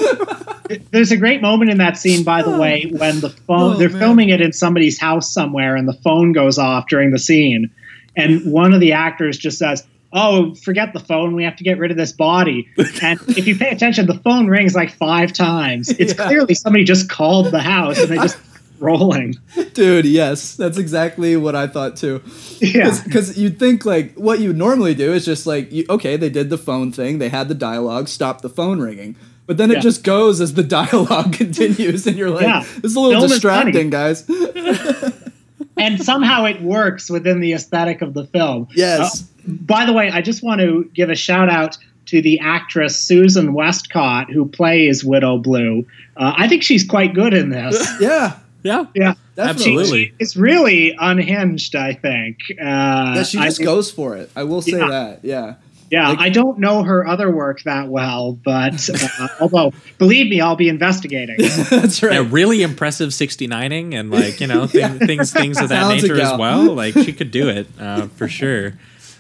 There's 0.91 1.11
a 1.13 1.17
great 1.17 1.43
moment 1.43 1.71
in 1.71 1.79
that 1.79 1.97
scene, 1.99 2.25
by 2.25 2.43
the 2.43 2.57
way, 2.57 2.91
when 2.97 3.21
the 3.21 3.31
phone 3.31 3.75
Oh, 3.75 3.77
they're 3.77 3.89
man. 3.91 3.99
filming 3.99 4.29
it 4.31 4.41
in 4.41 4.53
somebody's 4.53 4.99
house 4.99 5.33
somewhere, 5.33 5.77
and 5.77 5.87
the 5.89 5.93
phone 5.95 6.33
goes 6.33 6.59
off 6.59 6.89
during 6.89 7.11
the 7.11 7.19
scene, 7.19 7.71
and 8.17 8.45
one 8.51 8.73
of 8.73 8.81
the 8.81 8.93
actors 8.93 9.37
just 9.37 9.59
says, 9.59 9.85
"Oh, 10.13 10.55
forget 10.55 10.93
the 10.95 11.01
phone. 11.01 11.35
We 11.35 11.45
have 11.45 11.57
to 11.57 11.65
get 11.65 11.79
rid 11.79 11.91
of 11.91 11.97
this 11.97 12.13
body." 12.13 12.69
And 13.03 13.19
if 13.29 13.47
you 13.47 13.57
pay 13.57 13.69
attention, 13.71 14.07
the 14.07 14.19
phone 14.21 14.47
rings 14.47 14.75
like 14.75 14.91
five 14.91 15.33
times. 15.33 15.89
It's 15.91 16.15
Yeah. 16.17 16.27
clearly 16.27 16.55
somebody 16.55 16.85
just 16.85 17.09
called 17.11 17.51
the 17.51 17.61
house, 17.61 17.99
and 17.99 18.09
they 18.11 18.17
just 18.17 18.39
rolling. 18.83 19.37
Dude, 19.73 20.05
yes, 20.05 20.55
that's 20.57 20.77
exactly 20.77 21.37
what 21.37 21.55
I 21.57 21.67
thought 21.67 21.97
too. 21.97 22.23
Yeah. 22.61 22.99
Because 23.05 23.39
you'd 23.39 23.59
think 23.59 23.87
like 23.87 24.15
what 24.17 24.41
you 24.41 24.53
normally 24.53 24.95
do 24.95 25.13
is 25.13 25.25
just 25.25 25.47
like, 25.47 25.71
you, 25.73 25.85
okay, 25.89 26.17
they 26.17 26.29
did 26.31 26.51
the 26.51 26.59
phone 26.59 26.93
thing, 26.93 27.19
they 27.19 27.29
had 27.31 27.49
the 27.49 27.55
dialogue, 27.55 28.09
stop 28.09 28.43
the 28.43 28.51
phone 28.51 28.81
ringing. 28.81 29.17
But 29.47 29.57
then 29.57 29.71
it 29.71 29.75
Yeah. 29.77 29.81
just 29.81 30.05
goes 30.05 30.41
as 30.41 30.55
the 30.55 30.63
dialogue 30.81 31.33
continues, 31.33 32.07
and 32.07 32.17
you're 32.17 32.31
like, 32.31 32.43
Yeah. 32.43 32.61
this 32.83 32.91
is 32.93 32.97
a 32.97 33.01
little 33.01 33.21
Film 33.23 33.31
distracting, 33.31 33.91
guys. 33.91 34.29
and 35.77 36.03
somehow 36.03 36.45
it 36.45 36.61
works 36.63 37.11
within 37.11 37.41
the 37.41 37.53
aesthetic 37.53 38.03
of 38.03 38.15
the 38.15 38.25
film. 38.27 38.69
Yes. 38.75 39.23
Uh, 39.23 39.27
by 39.49 39.85
the 39.87 39.93
way, 39.93 40.11
I 40.11 40.21
just 40.23 40.43
want 40.43 40.61
to 40.61 40.89
give 40.95 41.11
a 41.11 41.15
shout 41.17 41.49
out 41.49 41.77
to 42.07 42.21
the 42.21 42.39
actress 42.41 42.99
Susan 42.99 43.53
Westcott 43.53 44.31
who 44.31 44.47
plays 44.47 45.05
Widow 45.05 45.39
Blue. 45.39 45.87
Uh, 46.17 46.35
I 46.37 46.49
think 46.49 46.63
she's 46.63 46.85
quite 46.85 47.15
good 47.15 47.33
in 47.35 47.51
this. 47.51 47.89
yeah, 48.01 48.39
yeah. 48.63 48.87
yeah, 48.95 49.15
definitely. 49.37 49.73
Absolutely. 49.73 50.15
it's 50.19 50.37
really 50.37 50.97
unhinged. 50.99 51.75
I 51.77 51.95
think. 51.95 52.39
Uh, 52.61 53.15
Yeah, 53.17 53.23
she 53.25 53.39
just 53.39 53.57
think- 53.59 53.67
goes 53.67 53.91
for 53.91 54.17
it. 54.17 54.31
I 54.37 54.45
will 54.45 54.63
say 54.63 54.79
Yeah. 54.79 54.89
that. 54.89 55.21
Yeah. 55.23 55.55
Yeah, 55.91 56.09
like- 56.09 56.21
I 56.21 56.29
don't 56.31 56.59
know 56.59 56.83
her 56.85 57.07
other 57.07 57.31
work 57.31 57.63
that 57.65 57.89
well, 57.89 58.33
but 58.33 58.89
uh, 59.21 59.29
although 59.41 59.73
believe 59.99 60.29
me, 60.31 60.41
I'll 60.41 60.57
be 60.57 60.71
investigating. 60.71 61.37
That's 61.71 62.03
right. 62.03 62.15
Yeah, 62.15 62.27
really 62.31 62.63
impressive 62.63 63.11
69ing 63.11 63.93
and 63.95 64.11
like 64.11 64.41
you 64.41 64.47
know 64.47 64.67
thing, 64.69 64.99
things 65.01 65.33
things 65.33 65.61
of 65.61 65.69
that 65.69 65.81
Talented 65.81 66.11
nature 66.11 66.23
as 66.23 66.39
well. 66.39 66.73
Like 66.73 66.95
she 66.95 67.13
could 67.13 67.31
do 67.31 67.49
it 67.51 67.67
uh, 67.79 68.07
for 68.09 68.27
sure. 68.29 68.73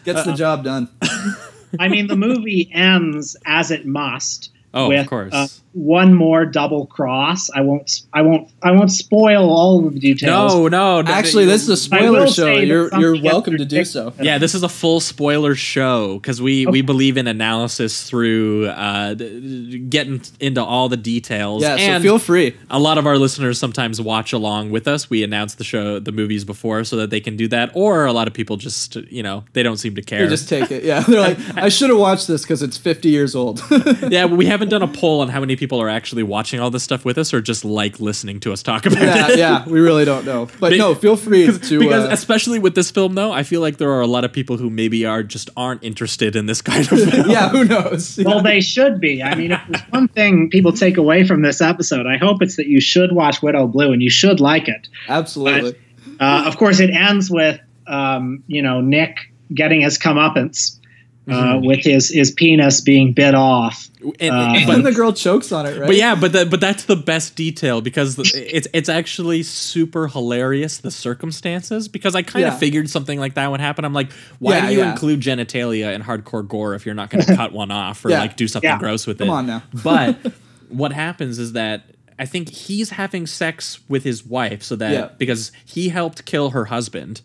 Gets 0.04 0.24
the 0.24 0.32
job 0.32 0.64
done. 0.64 0.88
I 1.78 1.88
mean, 1.88 2.06
the 2.06 2.16
movie 2.16 2.70
ends 2.72 3.36
as 3.46 3.70
it 3.70 3.86
must. 3.86 4.50
Oh, 4.74 4.90
of 4.90 5.06
course. 5.06 5.32
uh, 5.32 5.48
one 5.74 6.14
more 6.14 6.44
double 6.44 6.86
cross. 6.86 7.50
I 7.50 7.60
won't. 7.62 8.02
I 8.12 8.22
won't. 8.22 8.50
I 8.62 8.72
won't 8.72 8.90
spoil 8.92 9.50
all 9.50 9.86
of 9.86 9.94
the 9.94 10.00
details. 10.00 10.54
no, 10.54 10.68
no, 10.68 11.02
no. 11.02 11.12
Actually, 11.12 11.46
this 11.46 11.62
is 11.62 11.68
a 11.68 11.76
spoiler 11.76 12.26
show. 12.28 12.52
You're 12.52 12.90
you're 12.98 13.22
welcome 13.22 13.56
to 13.56 13.64
do 13.64 13.84
so. 13.84 14.12
Yeah, 14.20 14.38
this 14.38 14.54
is 14.54 14.62
a 14.62 14.68
full 14.68 15.00
spoiler 15.00 15.54
show 15.54 16.18
because 16.18 16.42
we 16.42 16.66
we 16.66 16.82
believe 16.82 17.16
in 17.16 17.26
analysis 17.26 18.08
through 18.08 18.66
uh, 18.66 19.14
getting 19.14 20.22
into 20.40 20.62
all 20.62 20.88
the 20.88 20.96
details. 20.96 21.62
Yeah, 21.62 21.76
so 21.76 22.02
feel 22.02 22.18
free. 22.18 22.56
a 22.70 22.78
lot 22.78 22.98
of 22.98 23.06
our 23.06 23.16
listeners 23.16 23.58
sometimes 23.58 24.00
watch 24.00 24.32
along 24.32 24.70
with 24.70 24.86
us. 24.86 25.08
We 25.08 25.22
announce 25.22 25.54
the 25.54 25.64
show, 25.64 25.98
the 25.98 26.12
movies 26.12 26.44
before, 26.44 26.84
so 26.84 26.96
that 26.96 27.10
they 27.10 27.20
can 27.20 27.36
do 27.36 27.48
that. 27.48 27.70
Or 27.74 28.04
a 28.06 28.12
lot 28.12 28.28
of 28.28 28.34
people 28.34 28.56
just, 28.56 28.96
you 28.96 29.22
know, 29.22 29.44
they 29.52 29.62
don't 29.62 29.76
seem 29.78 29.94
to 29.94 30.02
care. 30.02 30.22
You 30.22 30.28
just 30.28 30.48
take 30.48 30.70
it. 30.70 30.84
Yeah, 30.84 31.00
they're 31.08 31.20
like, 31.20 31.38
I 31.56 31.68
should 31.68 31.90
have 31.90 31.98
watched 31.98 32.26
this 32.28 32.42
because 32.42 32.62
it's 32.62 32.76
50 32.76 33.08
years 33.08 33.34
old. 33.34 33.62
yeah, 34.08 34.26
we 34.26 34.46
haven't 34.62 34.70
done 34.70 34.82
a 34.88 34.92
poll 34.92 35.20
on 35.20 35.28
how 35.28 35.40
many 35.40 35.56
people 35.56 35.80
are 35.80 35.88
actually 35.88 36.22
watching 36.22 36.60
all 36.60 36.70
this 36.70 36.82
stuff 36.82 37.04
with 37.04 37.18
us, 37.18 37.34
or 37.34 37.40
just 37.40 37.64
like 37.64 38.00
listening 38.00 38.40
to 38.40 38.52
us 38.52 38.62
talk 38.62 38.86
about 38.86 39.02
yeah, 39.02 39.28
it. 39.30 39.38
yeah, 39.38 39.68
we 39.68 39.80
really 39.80 40.04
don't 40.04 40.24
know. 40.24 40.48
But 40.60 40.70
Be- 40.70 40.78
no, 40.78 40.94
feel 40.94 41.16
free 41.16 41.46
to. 41.46 41.78
because 41.78 42.04
uh, 42.04 42.08
especially 42.10 42.58
with 42.58 42.74
this 42.74 42.90
film, 42.90 43.14
though, 43.14 43.32
I 43.32 43.42
feel 43.42 43.60
like 43.60 43.76
there 43.78 43.90
are 43.90 44.00
a 44.00 44.06
lot 44.06 44.24
of 44.24 44.32
people 44.32 44.56
who 44.56 44.70
maybe 44.70 45.04
are 45.04 45.22
just 45.22 45.50
aren't 45.56 45.82
interested 45.82 46.36
in 46.36 46.46
this 46.46 46.62
kind 46.62 46.80
of 46.90 46.98
film. 47.10 47.30
yeah, 47.30 47.48
who 47.48 47.64
knows? 47.64 48.18
Well, 48.24 48.36
Yeah. 48.36 48.42
they 48.42 48.60
should 48.60 49.00
be. 49.00 49.22
I 49.22 49.34
mean, 49.34 49.52
if 49.52 49.60
there's 49.68 49.82
one 49.90 50.08
thing 50.08 50.48
people 50.50 50.72
take 50.72 50.96
away 50.96 51.26
from 51.26 51.42
this 51.42 51.60
episode, 51.60 52.06
I 52.06 52.16
hope 52.16 52.40
it's 52.42 52.56
that 52.56 52.66
you 52.66 52.80
should 52.80 53.12
watch 53.12 53.42
Widow 53.42 53.66
Blue 53.66 53.92
and 53.92 54.02
you 54.02 54.10
should 54.10 54.40
like 54.40 54.68
it. 54.68 54.88
Absolutely. 55.08 55.74
Uh, 56.20 56.44
of 56.46 56.56
course, 56.56 56.78
it 56.80 56.90
ends 56.90 57.30
with 57.30 57.60
um, 57.86 58.42
you 58.46 58.62
know 58.62 58.80
Nick 58.80 59.16
getting 59.54 59.80
his 59.82 59.98
comeuppance 59.98 60.78
uh, 61.30 61.58
with 61.62 61.84
his 61.84 62.08
his 62.08 62.30
penis 62.32 62.80
being 62.80 63.12
bit 63.12 63.34
off. 63.34 63.88
And- 64.18 64.30
Uh, 64.32 64.52
And 64.56 64.66
but- 64.66 64.72
then 64.72 64.82
the 64.82 64.92
girl 64.92 65.12
chokes 65.12 65.52
on 65.52 65.66
it, 65.66 65.78
right? 65.78 65.86
But 65.86 65.94
yeah, 65.96 66.16
but 66.16 66.32
the, 66.32 66.44
but 66.44 66.60
that's 66.60 66.84
the 66.86 66.96
best 66.96 67.36
detail 67.36 67.80
because 67.80 68.18
it's 68.34 68.66
it's 68.72 68.88
actually 68.88 69.44
super 69.44 70.08
hilarious 70.08 70.78
the 70.78 70.90
circumstances 70.90 71.86
because 71.86 72.14
I 72.16 72.22
kind 72.22 72.44
of 72.44 72.54
Yeah. 72.54 72.58
figured 72.58 72.90
something 72.90 73.20
like 73.20 73.34
that 73.34 73.50
would 73.50 73.60
happen. 73.60 73.84
I'm 73.84 73.92
like, 73.92 74.10
why 74.40 74.56
Yeah, 74.56 74.66
do 74.66 74.72
you 74.72 74.78
yeah. 74.80 74.90
include 74.92 75.20
genitalia 75.20 75.94
in 75.94 76.02
hardcore 76.02 76.46
gore 76.46 76.74
if 76.74 76.84
you're 76.84 76.96
not 76.96 77.10
going 77.10 77.24
to 77.26 77.36
cut 77.36 77.52
one 77.52 77.70
off 77.70 78.04
or 78.04 78.10
Yeah. 78.10 78.18
like 78.20 78.36
do 78.36 78.48
something 78.48 78.68
Yeah. 78.68 78.78
gross 78.78 79.06
with 79.06 79.18
Come 79.18 79.28
it? 79.28 79.32
on 79.32 79.46
now. 79.46 79.62
but 79.84 80.16
what 80.68 80.92
happens 80.92 81.38
is 81.38 81.52
that 81.52 81.84
I 82.18 82.26
think 82.26 82.48
he's 82.50 82.90
having 82.90 83.26
sex 83.28 83.78
with 83.88 84.02
his 84.04 84.24
wife 84.26 84.62
so 84.64 84.74
that 84.76 84.92
Yeah. 84.92 85.08
because 85.18 85.52
he 85.64 85.88
helped 85.90 86.24
kill 86.24 86.50
her 86.50 86.64
husband 86.66 87.20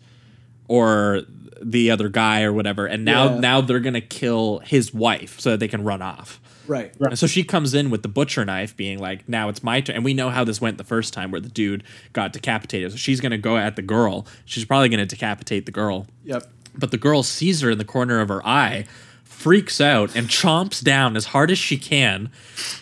or 0.68 1.22
the 1.62 1.90
other 1.90 2.08
guy 2.08 2.42
or 2.42 2.52
whatever, 2.52 2.86
and 2.86 3.04
now 3.04 3.34
Yeah. 3.34 3.40
now 3.40 3.60
they're 3.60 3.80
gonna 3.80 4.00
kill 4.00 4.60
his 4.64 4.92
wife 4.94 5.40
so 5.40 5.50
that 5.50 5.60
they 5.60 5.68
can 5.68 5.82
run 5.84 6.02
off. 6.02 6.40
Right. 6.66 6.92
And 7.00 7.18
so 7.18 7.26
she 7.26 7.44
comes 7.44 7.72
in 7.72 7.88
with 7.88 8.02
the 8.02 8.08
butcher 8.08 8.44
knife, 8.44 8.76
being 8.76 8.98
like, 8.98 9.26
"Now 9.28 9.48
it's 9.48 9.62
my 9.62 9.80
turn." 9.80 9.96
And 9.96 10.04
we 10.04 10.12
know 10.12 10.28
how 10.28 10.44
this 10.44 10.60
went 10.60 10.76
the 10.76 10.84
first 10.84 11.14
time, 11.14 11.30
where 11.30 11.40
the 11.40 11.48
dude 11.48 11.82
got 12.12 12.32
decapitated. 12.34 12.90
So 12.92 12.98
she's 12.98 13.20
gonna 13.20 13.38
go 13.38 13.56
at 13.56 13.76
the 13.76 13.82
girl. 13.82 14.26
She's 14.44 14.64
probably 14.66 14.88
gonna 14.90 15.06
decapitate 15.06 15.64
the 15.66 15.72
girl. 15.72 16.06
Yep. 16.24 16.46
But 16.76 16.90
the 16.90 16.98
girl 16.98 17.22
sees 17.22 17.62
her 17.62 17.70
in 17.70 17.78
the 17.78 17.84
corner 17.84 18.20
of 18.20 18.28
her 18.28 18.46
eye, 18.46 18.84
freaks 19.24 19.80
out, 19.80 20.14
and 20.14 20.28
chomps 20.28 20.82
down 20.82 21.16
as 21.16 21.26
hard 21.26 21.50
as 21.50 21.58
she 21.58 21.76
can 21.78 22.28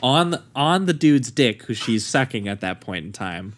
on 0.03 0.43
on 0.55 0.87
the 0.87 0.93
dude's 0.93 1.31
dick, 1.31 1.63
who 1.65 1.75
she's 1.75 2.05
sucking 2.05 2.49
at 2.49 2.61
that 2.61 2.81
point 2.81 3.07
in 3.07 3.13
time. 3.13 3.53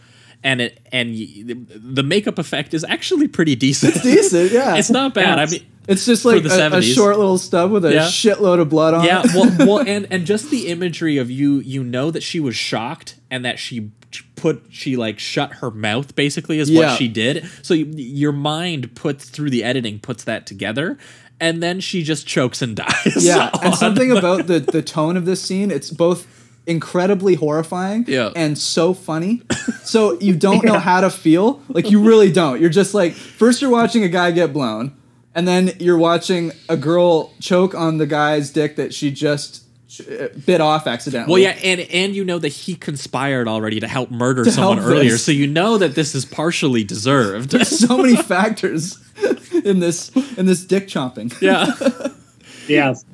And 0.45 0.61
it 0.61 0.79
and 0.93 1.11
y- 1.11 1.43
the 1.45 2.03
makeup 2.03 2.39
effect 2.39 2.73
is 2.75 2.85
actually 2.85 3.27
pretty 3.29 3.57
decent. 3.57 4.01
Decent, 4.03 4.53
yeah. 4.53 4.77
it's 4.79 4.91
not 4.91 5.13
bad. 5.15 5.39
I 5.39 5.47
mean, 5.47 5.67
It's 5.89 6.07
just 6.07 6.25
like 6.25 6.45
a, 6.45 6.77
a 6.77 6.83
short 6.83 7.19
little 7.19 7.39
stub 7.39 7.73
with 7.73 7.85
a 7.85 7.93
Yeah. 7.93 8.03
shitload 8.07 8.61
of 8.61 8.69
blood 8.69 8.95
on 8.95 9.05
yeah 9.05 9.23
it. 9.25 9.35
well, 9.35 9.67
well 9.67 9.79
and 9.87 10.07
and 10.11 10.27
just 10.27 10.51
the 10.51 10.69
imagery 10.69 11.19
of 11.19 11.31
you 11.31 11.57
you 11.61 11.83
know 11.83 12.11
that 12.13 12.23
she 12.23 12.39
was 12.41 12.55
shocked 12.55 13.17
and 13.31 13.45
that 13.45 13.59
she 13.59 13.91
put 14.37 14.63
she 14.71 14.97
like 14.97 15.19
shut 15.19 15.55
her 15.55 15.71
mouth 15.71 16.15
basically 16.15 16.59
is 16.61 16.71
Yeah. 16.71 16.81
what 16.91 16.99
she 16.99 17.09
did 17.09 17.45
so 17.63 17.75
you, 17.75 17.87
your 17.97 18.33
mind 18.33 18.95
puts 18.95 19.29
through 19.29 19.51
the 19.51 19.65
editing 19.65 19.99
puts 19.99 20.25
that 20.25 20.47
together 20.47 20.97
and 21.41 21.63
then 21.63 21.81
she 21.81 22.03
just 22.03 22.27
chokes 22.27 22.63
and 22.63 22.77
dies 22.85 23.25
Yeah, 23.27 23.51
and 23.63 23.75
something 23.75 24.11
about 24.17 24.47
the 24.47 24.61
the 24.61 24.83
tone 24.83 25.17
of 25.17 25.25
this 25.25 25.41
scene, 25.43 25.71
it's 25.71 25.91
both 25.91 26.27
incredibly 26.69 27.35
horrifying 27.35 28.05
Yeah. 28.07 28.31
and 28.37 28.57
so 28.59 28.95
funny. 28.95 29.43
So 29.85 30.21
you 30.21 30.35
don't 30.37 30.65
know 30.67 30.79
how 30.79 31.01
to 31.01 31.09
feel. 31.09 31.63
Like 31.69 31.91
you 31.91 32.03
really 32.03 32.31
don't. 32.31 32.61
You're 32.61 32.69
just 32.69 32.93
like 32.93 33.15
first 33.15 33.63
you're 33.63 33.71
watching 33.71 34.05
a 34.05 34.09
guy 34.09 34.31
get 34.33 34.53
blown, 34.53 34.93
and 35.35 35.49
then 35.49 35.71
you're 35.79 35.97
watching 35.97 36.53
a 36.69 36.77
girl 36.77 37.33
choke 37.41 37.75
on 37.75 37.97
the 37.97 38.07
guy's 38.07 38.51
dick 38.51 38.77
that 38.77 38.93
she 38.93 39.11
just 39.11 39.63
uh, 40.01 40.29
bit 40.45 40.61
off 40.61 40.87
accidentally. 40.87 41.33
well 41.33 41.41
yeah 41.43 41.59
and 41.65 41.81
and 41.91 42.15
you 42.15 42.23
know 42.23 42.39
that 42.39 42.51
he 42.51 42.75
conspired 42.75 43.49
already 43.49 43.81
to 43.81 43.89
help 43.89 44.11
murder 44.11 44.45
someone 44.45 44.77
help 44.77 44.91
earlier 44.91 45.13
this. 45.13 45.25
so 45.25 45.33
you 45.33 45.47
know 45.47 45.79
that 45.79 45.95
this 45.95 46.15
is 46.15 46.27
partially 46.27 46.85
deserved 46.85 47.53
so 47.67 47.97
many 47.97 48.15
factors 48.35 48.99
in 49.65 49.81
this 49.81 50.11
in 50.37 50.45
this 50.45 50.63
dick 50.67 50.87
chomping. 50.87 51.33
yeah 51.41 51.65
Yes. 52.69 53.07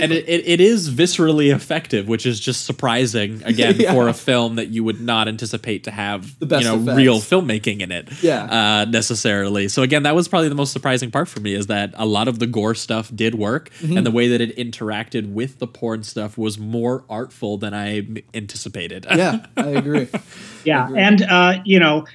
And 0.00 0.12
it, 0.12 0.28
it, 0.28 0.46
it 0.48 0.60
is 0.60 0.90
viscerally 0.90 1.54
effective, 1.54 2.08
which 2.08 2.26
is 2.26 2.40
just 2.40 2.64
surprising 2.64 3.42
again 3.44 3.76
Yeah. 3.78 3.92
for 3.92 4.08
a 4.08 4.14
film 4.14 4.56
that 4.56 4.68
you 4.68 4.82
would 4.84 5.00
not 5.00 5.28
anticipate 5.28 5.84
to 5.84 5.90
have 5.90 6.38
The 6.38 6.46
best 6.46 6.64
you 6.64 6.70
know 6.70 6.82
effects. 6.82 6.96
real 6.96 7.18
filmmaking 7.20 7.80
in 7.80 7.92
it. 7.92 8.08
Yeah. 8.22 8.44
uh, 8.44 8.84
necessarily. 8.90 9.68
So 9.68 9.82
again, 9.82 10.02
that 10.04 10.14
was 10.14 10.28
probably 10.28 10.48
the 10.48 10.54
most 10.54 10.72
surprising 10.72 11.10
part 11.10 11.28
for 11.28 11.40
me 11.40 11.54
is 11.54 11.66
that 11.68 11.92
a 11.96 12.06
lot 12.06 12.28
of 12.28 12.38
the 12.38 12.46
gore 12.46 12.74
stuff 12.74 13.10
did 13.14 13.34
work, 13.34 13.70
Mm-hmm. 13.80 13.96
and 13.96 14.06
the 14.06 14.10
way 14.10 14.28
that 14.28 14.40
it 14.40 14.56
interacted 14.56 15.32
with 15.32 15.58
the 15.58 15.66
porn 15.66 16.02
stuff 16.02 16.36
was 16.36 16.58
more 16.58 17.04
artful 17.08 17.56
than 17.58 17.72
I 17.74 18.06
anticipated. 18.34 19.06
Yeah, 19.10 19.46
I 19.56 19.68
agree. 19.82 20.08
Yeah, 20.64 20.88
and 20.94 21.22
uh, 21.22 21.60
you 21.64 21.78
know, 21.78 22.06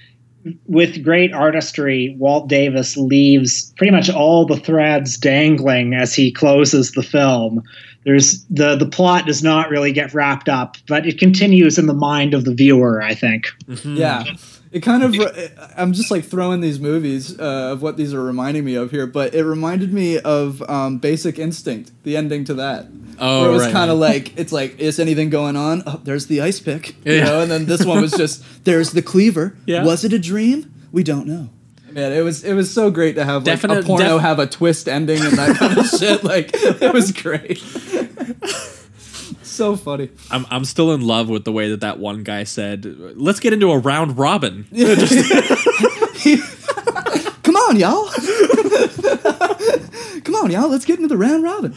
with 0.68 1.04
great 1.04 1.34
artistry, 1.34 2.16
Walt 2.20 2.48
Davis 2.48 2.98
leaves 2.98 3.74
pretty 3.78 3.91
much 3.91 4.10
all 4.10 4.46
the 4.46 4.58
threads 4.58 5.18
dangling 5.18 5.93
as 5.93 6.14
he 6.14 6.32
closes 6.32 6.91
the 6.91 7.04
film. 7.04 7.64
There's 8.06 8.46
the 8.46 8.76
the 8.76 8.86
plot 8.86 9.26
does 9.26 9.43
not 9.43 9.70
really 9.70 9.91
get 9.91 10.14
wrapped 10.14 10.48
up, 10.48 10.78
but 10.88 11.08
it 11.08 11.18
continues 11.18 11.80
in 11.80 11.88
the 11.88 11.93
mind 11.93 12.34
of 12.34 12.46
the 12.46 12.54
viewer. 12.54 13.02
I 13.02 13.16
think. 13.16 13.48
Mm-hmm. 13.68 13.96
Yeah. 13.96 14.24
It 14.76 14.82
kind 14.84 15.03
of, 15.03 15.15
I'm 15.78 15.93
just 15.93 16.11
like 16.11 16.26
throwing 16.26 16.59
these 16.59 16.82
movies 16.82 17.39
uh, 17.39 17.71
of 17.71 17.82
what 17.82 17.95
these 17.95 18.13
are 18.13 18.21
reminding 18.21 18.65
me 18.65 18.76
of 18.76 18.91
here, 18.91 19.07
but 19.07 19.34
it 19.34 19.45
reminded 19.45 19.93
me 19.93 20.19
of 20.19 20.61
um, 20.69 20.97
Basic 20.97 21.39
Instinct, 21.39 21.91
the 22.03 22.17
ending 22.17 22.43
to 22.43 22.53
that. 22.55 22.88
Oh, 23.17 23.43
where 23.43 23.49
it 23.51 23.53
was 23.53 23.63
right, 23.63 23.71
kind 23.71 23.89
of 23.89 23.97
like, 23.99 24.38
it's 24.38 24.51
like, 24.51 24.78
is 24.78 24.99
anything 24.99 25.30
going 25.30 25.55
on? 25.55 25.82
Oh, 25.88 26.01
there's 26.03 26.28
the 26.28 26.41
ice 26.41 26.59
pick. 26.59 26.89
You 27.05 27.13
Yeah. 27.13 27.23
know, 27.23 27.41
and 27.41 27.49
then 27.49 27.65
this 27.67 27.86
one 27.86 28.01
was 28.01 28.11
just, 28.17 28.43
there's 28.65 28.91
the 28.91 29.01
cleaver. 29.01 29.55
Yeah. 29.65 29.86
Was 29.86 30.03
it 30.03 30.11
a 30.11 30.19
dream? 30.19 30.73
We 30.91 31.03
don't 31.03 31.26
know. 31.26 31.49
Man, 31.91 32.11
it 32.11 32.19
was 32.26 32.43
it 32.43 32.53
was 32.53 32.69
so 32.69 32.91
great 32.91 33.15
to 33.15 33.23
have 33.23 33.43
like, 33.47 33.55
Definite- 33.55 33.86
a 33.86 33.88
porno 33.88 34.15
def- 34.15 34.21
have 34.21 34.39
a 34.39 34.45
twist 34.47 34.89
ending 34.89 35.21
and 35.21 35.38
that 35.38 35.55
kind 35.55 35.78
of 35.78 35.88
shit. 35.97 36.26
Like 36.26 36.49
it 36.53 36.91
was 36.93 37.13
great. 37.13 37.63
so 39.56 39.76
funny. 39.76 40.10
I'm 40.30 40.45
I'm 40.49 40.66
still 40.66 40.93
in 40.93 41.01
love 41.01 41.30
with 41.30 41.45
the 41.45 41.51
way 41.51 41.70
that 41.70 41.82
that 41.82 41.99
one 41.99 42.24
guy 42.24 42.43
said, 42.43 42.86
"Let's 43.16 43.39
get 43.39 43.53
into 43.53 43.72
a 43.72 43.78
round 43.78 44.18
robin." 44.18 44.66
Come 47.43 47.56
on, 47.56 47.78
y'all. 47.78 48.08
Come 50.24 50.36
on, 50.36 50.51
y'all. 50.51 50.70
Let's 50.70 50.86
get 50.86 50.99
into 50.99 51.08
the 51.08 51.18
round 51.18 51.43
robin. 51.43 51.74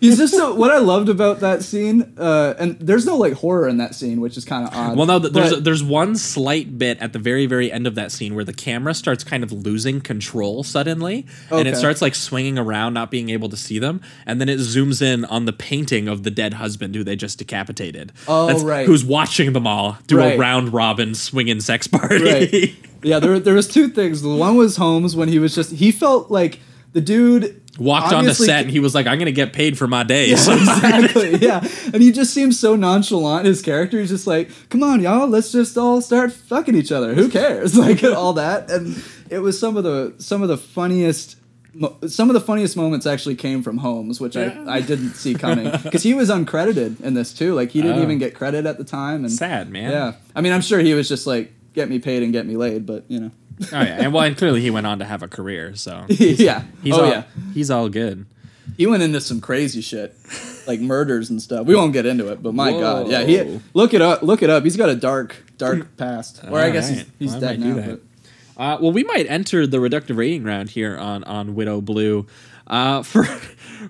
He's 0.00 0.16
just 0.16 0.32
so. 0.34 0.54
What 0.54 0.70
I 0.70 0.78
loved 0.78 1.08
about 1.10 1.40
that 1.40 1.62
scene, 1.62 2.14
uh, 2.16 2.54
and 2.58 2.78
there's 2.80 3.04
no 3.04 3.16
like 3.18 3.34
horror 3.34 3.68
in 3.68 3.76
that 3.76 3.94
scene, 3.94 4.20
which 4.20 4.36
is 4.38 4.44
kind 4.46 4.66
of 4.66 4.74
odd. 4.74 4.96
Well, 4.96 5.06
no, 5.06 5.18
th- 5.20 5.32
there's 5.32 5.50
But- 5.52 5.64
there's 5.64 5.82
one 5.82 6.16
slight 6.16 6.78
bit 6.78 6.98
at 7.00 7.12
the 7.12 7.18
very 7.18 7.44
very 7.46 7.70
end 7.70 7.86
of 7.86 7.94
that 7.96 8.10
scene 8.10 8.34
where 8.34 8.44
the 8.44 8.54
camera 8.54 8.94
starts 8.94 9.22
kind 9.24 9.44
of 9.44 9.52
losing 9.52 10.00
control 10.00 10.62
suddenly, 10.64 11.26
and 11.50 11.68
it 11.68 11.76
starts 11.76 12.00
like 12.00 12.14
swinging 12.14 12.58
around, 12.58 12.94
not 12.94 13.10
being 13.10 13.28
able 13.28 13.50
to 13.50 13.56
see 13.58 13.78
them, 13.78 14.00
and 14.26 14.40
then 14.40 14.48
it 14.48 14.58
zooms 14.58 15.02
in 15.02 15.26
on 15.26 15.44
the 15.44 15.52
painting 15.52 16.08
of 16.08 16.22
the 16.22 16.30
dead 16.30 16.54
husband 16.54 16.94
who 16.94 17.04
they 17.04 17.14
just 17.16 17.38
decapitated. 17.38 18.12
Oh, 18.26 18.46
That's, 18.46 18.62
right. 18.62 18.86
Who's 18.86 19.04
watching 19.04 19.52
them 19.52 19.66
all 19.66 19.98
do 20.06 20.18
a 20.18 20.36
round 20.38 20.72
robin 20.72 21.14
swinging 21.14 21.60
sex 21.60 21.86
party? 21.86 22.24
right. 22.24 22.74
Yeah, 23.02 23.18
there 23.18 23.38
there 23.38 23.54
was 23.54 23.68
two 23.68 23.88
things. 23.88 24.22
The 24.22 24.28
one 24.34 24.56
was 24.56 24.76
Holmes 24.76 25.14
when 25.14 25.28
he 25.28 25.38
was 25.38 25.54
just 25.54 25.72
he 25.72 25.90
felt 25.92 26.30
like 26.30 26.60
the 26.92 27.00
dude 27.00 27.59
Walked 27.78 28.12
on 28.12 28.24
the 28.26 28.34
set 28.34 28.62
and 28.62 28.70
he 28.70 28.80
was 28.80 28.94
like, 28.94 29.06
"I'm 29.06 29.18
gonna 29.18 29.30
get 29.32 29.52
paid 29.52 29.78
for 29.78 29.86
my 29.86 30.02
days." 30.02 30.46
exactly. 30.48 31.36
Yeah, 31.36 31.66
and 31.94 32.02
he 32.02 32.12
just 32.12 32.34
seems 32.34 32.58
so 32.58 32.76
nonchalant. 32.76 33.46
His 33.46 33.62
character, 33.62 33.98
he's 34.00 34.10
just 34.10 34.26
like, 34.26 34.50
"Come 34.70 34.82
on, 34.82 35.00
y'all, 35.00 35.28
let's 35.28 35.52
just 35.52 35.78
all 35.78 36.00
start 36.02 36.32
fucking 36.32 36.74
each 36.74 36.92
other. 36.92 37.14
Who 37.14 37.28
cares?" 37.28 37.76
Like 37.78 38.02
all 38.04 38.32
that, 38.34 38.70
and 38.70 39.02
it 39.30 39.38
was 39.38 39.58
some 39.58 39.76
of 39.76 39.84
the 39.84 40.14
some 40.18 40.42
of 40.42 40.48
the 40.48 40.56
funniest. 40.58 41.36
Some 42.08 42.28
of 42.28 42.34
the 42.34 42.40
funniest 42.40 42.76
moments 42.76 43.06
actually 43.06 43.36
came 43.36 43.62
from 43.62 43.78
Holmes, 43.78 44.20
which 44.20 44.36
I, 44.36 44.60
I 44.66 44.80
didn't 44.80 45.10
see 45.14 45.34
coming 45.34 45.70
because 45.84 46.02
he 46.02 46.14
was 46.14 46.28
uncredited 46.28 47.00
in 47.00 47.14
this 47.14 47.32
too. 47.32 47.54
Like 47.54 47.70
he 47.70 47.80
didn't 47.80 48.00
Oh. 48.00 48.02
even 48.02 48.18
get 48.18 48.34
credit 48.34 48.66
at 48.66 48.76
the 48.76 48.82
time. 48.84 49.20
And 49.24 49.32
Sad 49.32 49.70
man. 49.70 49.92
yeah, 49.92 50.12
I 50.34 50.40
mean, 50.40 50.52
I'm 50.52 50.62
sure 50.62 50.80
he 50.80 50.94
was 50.94 51.08
just 51.08 51.28
like, 51.28 51.52
"Get 51.72 51.88
me 51.88 52.00
paid 52.00 52.24
and 52.24 52.32
get 52.32 52.44
me 52.44 52.56
laid," 52.56 52.86
but 52.86 53.04
you 53.06 53.20
know, 53.20 53.30
Oh 53.60 53.66
yeah, 53.72 54.02
and 54.02 54.12
well, 54.12 54.24
and 54.24 54.36
clearly 54.36 54.60
he 54.60 54.70
went 54.70 54.86
on 54.86 54.98
to 55.00 55.04
have 55.04 55.22
a 55.22 55.28
career, 55.28 55.74
so 55.76 56.04
yeah. 56.08 56.64
he's 56.82 56.94
oh 56.94 57.04
all, 57.04 57.10
yeah. 57.10 57.24
he's 57.54 57.70
all 57.70 57.88
good. 57.88 58.26
He 58.76 58.86
went 58.86 59.02
into 59.02 59.20
some 59.20 59.40
crazy 59.40 59.80
shit, 59.82 60.14
like 60.66 60.80
murders 60.80 61.28
and 61.28 61.42
stuff. 61.42 61.66
We 61.66 61.74
won't 61.74 61.92
get 61.92 62.06
into 62.06 62.30
it, 62.32 62.42
but 62.42 62.54
my 62.54 62.70
god, 62.70 63.08
yeah. 63.08 63.24
He 63.24 63.60
look 63.74 63.92
it 63.92 64.00
up. 64.00 64.22
Look 64.22 64.42
it 64.42 64.48
up. 64.50 64.64
He's 64.64 64.76
got 64.76 64.88
a 64.88 64.94
dark, 64.96 65.44
dark 65.58 65.96
past. 65.96 66.42
Or 66.48 66.58
I 66.58 66.70
guess 66.70 66.88
he's, 66.88 67.04
he's 67.18 67.32
Well, 67.32 67.40
dead 67.40 67.60
now. 67.60 67.74
But 67.76 68.00
Uh, 68.56 68.78
well, 68.80 68.92
we 68.92 69.04
might 69.04 69.26
enter 69.28 69.66
the 69.66 69.78
reductive 69.78 70.16
rating 70.16 70.44
round 70.44 70.70
here 70.70 70.96
on 70.96 71.24
on 71.24 71.54
Widow 71.54 71.80
Blue. 71.80 72.26
Uh, 72.66 73.02
for 73.10 73.24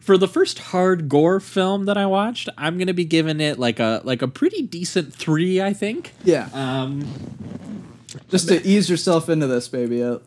for 0.01 0.17
the 0.19 0.27
first 0.27 0.59
hard 0.59 1.09
gore 1.09 1.39
film 1.39 1.85
that 1.85 1.97
I 1.99 2.07
watched, 2.07 2.49
I'm 2.59 2.79
gonna 2.79 2.95
be 2.95 3.05
giving 3.05 3.41
it 3.41 3.59
like 3.59 3.79
a 3.79 4.01
like 4.05 4.23
a 4.23 4.29
pretty 4.29 4.63
decent 4.63 5.15
three, 5.15 5.61
I 5.63 5.73
think. 5.75 6.13
yeah, 6.25 6.49
Um, 6.55 7.03
just 8.31 8.49
to 8.49 8.67
ease 8.67 8.89
yourself 8.91 9.29
into 9.29 9.47
this, 9.47 9.69
baby. 9.69 10.03
Uh, 10.03 10.19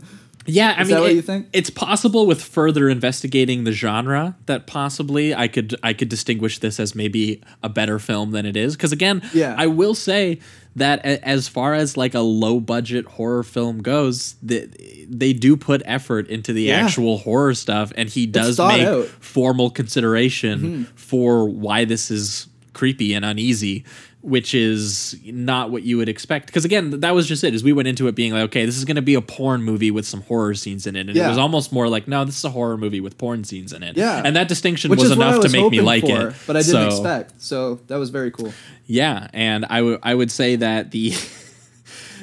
yeah, 0.45 0.75
I 0.77 0.81
Is 0.81 0.87
mean, 0.89 0.95
that 0.95 1.01
what 1.01 1.11
it- 1.11 1.15
you 1.15 1.21
think? 1.21 1.47
it's 1.53 1.69
possible 1.69 2.25
with 2.27 2.41
further 2.43 2.89
investigating 2.89 3.63
the 3.63 3.71
genre 3.71 4.35
that 4.47 4.67
possibly 4.67 5.33
I 5.33 5.47
could 5.47 5.75
I 5.83 5.93
could 5.93 6.09
distinguish 6.09 6.59
this 6.59 6.79
as 6.81 6.95
maybe 6.95 7.41
a 7.63 7.69
better 7.69 7.97
film 7.97 8.31
than 8.31 8.45
it 8.45 8.57
is. 8.57 8.75
Because 8.75 8.91
again, 8.91 9.21
Yeah. 9.33 9.55
I 9.57 9.67
will 9.67 9.95
say 9.95 10.39
that 10.75 10.99
a- 11.05 11.25
as 11.25 11.47
far 11.47 11.73
as 11.75 11.95
like 11.95 12.13
a 12.13 12.19
low 12.19 12.59
budget 12.59 13.05
horror 13.05 13.43
film 13.43 13.81
goes, 13.81 14.35
the, 14.43 14.67
they 15.07 15.31
do 15.31 15.55
put 15.55 15.81
effort 15.85 16.27
into 16.27 16.51
the 16.51 16.63
Yeah. 16.63 16.77
actual 16.87 17.19
horror 17.19 17.53
stuff, 17.53 17.93
and 17.95 18.09
he 18.09 18.25
does 18.25 18.57
make 18.59 18.81
out. 18.81 19.05
formal 19.21 19.69
consideration 19.69 20.59
Mm-hmm. 20.59 20.83
for 20.95 21.47
why 21.47 21.85
this 21.85 22.11
is 22.11 22.47
creepy 22.73 23.13
and 23.13 23.23
uneasy 23.23 23.85
which 24.23 24.53
is 24.55 25.15
not 25.25 25.69
what 25.69 25.83
you 25.83 25.97
would 25.97 26.07
expect 26.07 26.45
because 26.47 26.63
again 26.63 27.01
that 27.01 27.13
was 27.13 27.27
just 27.27 27.43
it 27.43 27.53
is 27.53 27.61
we 27.61 27.73
went 27.73 27.89
into 27.89 28.07
it 28.07 28.15
being 28.15 28.31
like 28.31 28.43
okay 28.43 28.65
this 28.65 28.77
is 28.77 28.85
going 28.85 28.95
to 28.95 29.01
be 29.01 29.15
a 29.15 29.21
porn 29.21 29.61
movie 29.61 29.91
with 29.91 30.05
some 30.05 30.21
horror 30.21 30.53
scenes 30.53 30.87
in 30.87 30.95
it 30.95 31.01
and 31.09 31.17
it 31.17 31.27
was 31.27 31.37
almost 31.37 31.73
more 31.73 31.89
like 31.89 32.07
no 32.07 32.23
this 32.23 32.37
is 32.37 32.45
a 32.45 32.49
horror 32.49 32.77
movie 32.77 33.01
with 33.01 33.17
porn 33.17 33.43
scenes 33.43 33.73
in 33.73 33.83
it 33.83 33.97
Yeah. 33.97 34.21
and 34.23 34.33
that 34.37 34.47
distinction 34.47 34.89
which 34.89 35.01
was 35.01 35.11
is 35.11 35.17
what 35.17 35.25
I 35.27 35.29
enough 35.31 35.43
was 35.43 35.51
to 35.51 35.61
make 35.61 35.69
me 35.71 35.81
like 35.81 36.05
for, 36.07 36.29
it 36.29 36.35
but 36.47 36.55
I 36.55 36.61
didn't 36.61 36.71
So, 36.71 36.87
expect. 36.87 37.41
So 37.41 37.75
that 37.87 37.97
was 37.97 38.11
very 38.11 38.31
cool. 38.31 38.53
yeah 38.85 39.27
and 39.33 39.65
i 39.69 39.81
would 39.81 39.99
i 40.03 40.15
would 40.15 40.31
say 40.31 40.55
that 40.55 40.91
the 40.91 41.11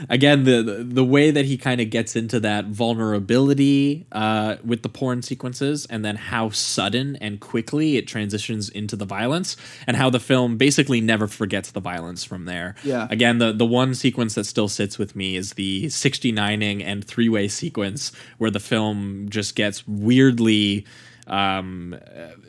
again 0.09 0.44
the 0.44 0.62
the, 0.62 0.74
the 0.85 1.05
way 1.05 1.31
that 1.31 1.44
he 1.44 1.56
kind 1.56 1.81
of 1.81 1.90
gets 1.90 2.16
into 2.16 2.40
that 2.40 2.66
vulnerability 2.66 4.06
uh, 4.12 4.56
with 4.64 4.82
the 4.82 4.89
porn 4.89 5.22
sequences 5.22 5.86
and 5.86 6.05
then 6.05 6.16
how 6.16 6.51
sudden 6.51 7.16
and 7.16 7.40
quickly 7.40 7.97
it 7.97 8.06
transitions 8.06 8.68
into 8.68 8.97
the 8.97 9.05
violence 9.05 9.56
and 9.86 9.97
how 9.97 10.09
the 10.10 10.20
film 10.20 10.56
basically 10.56 11.01
never 11.01 11.27
forgets 11.27 11.70
the 11.72 11.81
violence 11.81 12.24
from 12.24 12.44
there 12.44 12.74
Yeah. 12.85 13.06
again 13.10 13.39
the 13.39 13.52
the 13.52 13.66
one 13.66 13.94
sequence 13.94 14.35
that 14.35 14.44
still 14.44 14.68
sits 14.68 14.98
with 14.98 15.14
me 15.16 15.36
is 15.36 15.55
the 15.55 15.86
69ing 15.86 16.82
and 16.85 17.05
three-way 17.05 17.48
sequence 17.48 18.12
where 18.39 18.51
the 18.51 18.60
film 18.60 19.27
just 19.28 19.55
gets 19.56 19.86
weirdly 19.86 20.86
um 21.27 21.97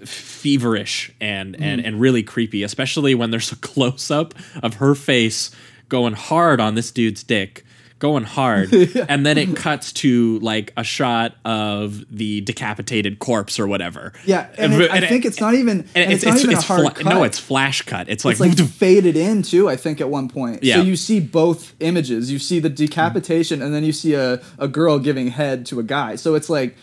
feverish 0.06 1.12
and 1.22 1.56
and 1.62 1.86
and 1.86 2.00
really 2.02 2.24
creepy 2.24 2.64
especially 2.64 3.14
when 3.14 3.30
there's 3.32 3.52
a 3.52 3.56
close 3.72 4.10
up 4.10 4.34
of 4.64 4.76
her 4.76 4.96
face 4.96 5.52
going 5.92 6.14
hard 6.14 6.62
on 6.62 6.74
this 6.74 6.90
dude's 6.90 7.22
dick 7.22 7.66
going 8.00 8.24
hard 8.24 8.74
and 9.10 9.26
then 9.26 9.38
it 9.38 9.56
cuts 9.56 9.92
to 9.92 10.40
like 10.40 10.74
a 10.76 10.84
shot 10.84 11.36
of 11.46 12.04
the 12.10 12.42
decapitated 12.42 13.20
corpse 13.20 13.60
or 13.60 13.68
whatever 13.68 14.14
Yeah, 14.26 14.50
and, 14.58 14.74
it, 14.74 14.90
I 14.90 15.02
think 15.02 15.26
it's 15.26 15.40
not 15.40 15.54
even. 15.54 15.88
And 15.94 16.12
it's, 16.12 16.26
not 16.26 16.40
even 16.40 16.56
a 16.56 16.62
hard 16.62 16.82
fla- 16.82 16.92
cut. 16.92 17.06
no 17.06 17.24
it's 17.24 17.38
flash 17.38 17.84
cut 17.84 18.10
it's 18.10 18.26
like, 18.26 18.40
it's 18.40 18.60
like 18.60 18.70
faded 18.70 19.16
in 19.16 19.44
too. 19.44 19.70
I 19.70 19.76
think 19.76 20.02
at 20.02 20.10
one 20.10 20.30
point. 20.30 20.64
Yeah. 20.64 20.78
So 20.78 20.82
you 20.82 20.96
see 20.96 21.20
both 21.20 21.76
images. 21.82 22.32
You 22.32 22.40
see 22.40 22.60
the 22.60 22.70
decapitation, 22.70 23.62
and 23.62 23.74
then 23.74 23.84
you 23.84 23.92
see 23.92 24.16
a, 24.16 24.42
a 24.58 24.68
girl 24.68 24.98
giving 24.98 25.28
head 25.28 25.66
to 25.68 25.80
a 25.80 25.84
guy. 25.84 26.16
So 26.16 26.34
it's 26.34 26.50
like 26.50 26.76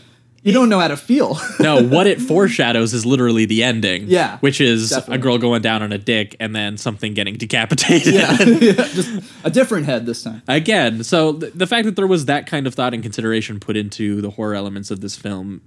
you 0.42 0.52
don't 0.52 0.68
know 0.68 0.78
how 0.78 0.88
to 0.88 0.96
feel. 0.96 1.38
no, 1.60 1.82
what 1.82 2.06
it 2.06 2.20
foreshadows 2.28 2.94
is 2.94 3.04
literally 3.04 3.44
the 3.44 3.62
ending. 3.62 4.04
Yeah, 4.06 4.38
Which 4.38 4.60
is 4.60 4.90
definitely. 4.90 5.14
a 5.16 5.18
girl 5.18 5.38
going 5.38 5.62
down 5.62 5.82
on 5.82 5.92
a 5.92 5.98
dick 5.98 6.36
and 6.40 6.54
then 6.54 6.76
something 6.76 7.14
getting 7.14 7.36
decapitated. 7.36 8.14
yeah, 8.14 8.30
yeah, 8.42 8.72
just 8.72 9.22
a 9.44 9.50
different 9.50 9.86
head 9.86 10.06
this 10.06 10.22
time. 10.22 10.42
Again, 10.48 11.02
so 11.04 11.34
th- 11.34 11.52
the 11.54 11.66
fact 11.66 11.84
that 11.86 11.96
there 11.96 12.06
was 12.06 12.26
that 12.26 12.46
kind 12.46 12.66
of 12.66 12.74
thought 12.74 12.94
and 12.94 13.02
consideration 13.02 13.58
put 13.60 13.76
into 13.76 14.20
the 14.20 14.30
horror 14.30 14.54
elements 14.54 14.90
of 14.90 15.00
this 15.00 15.16
film 15.16 15.60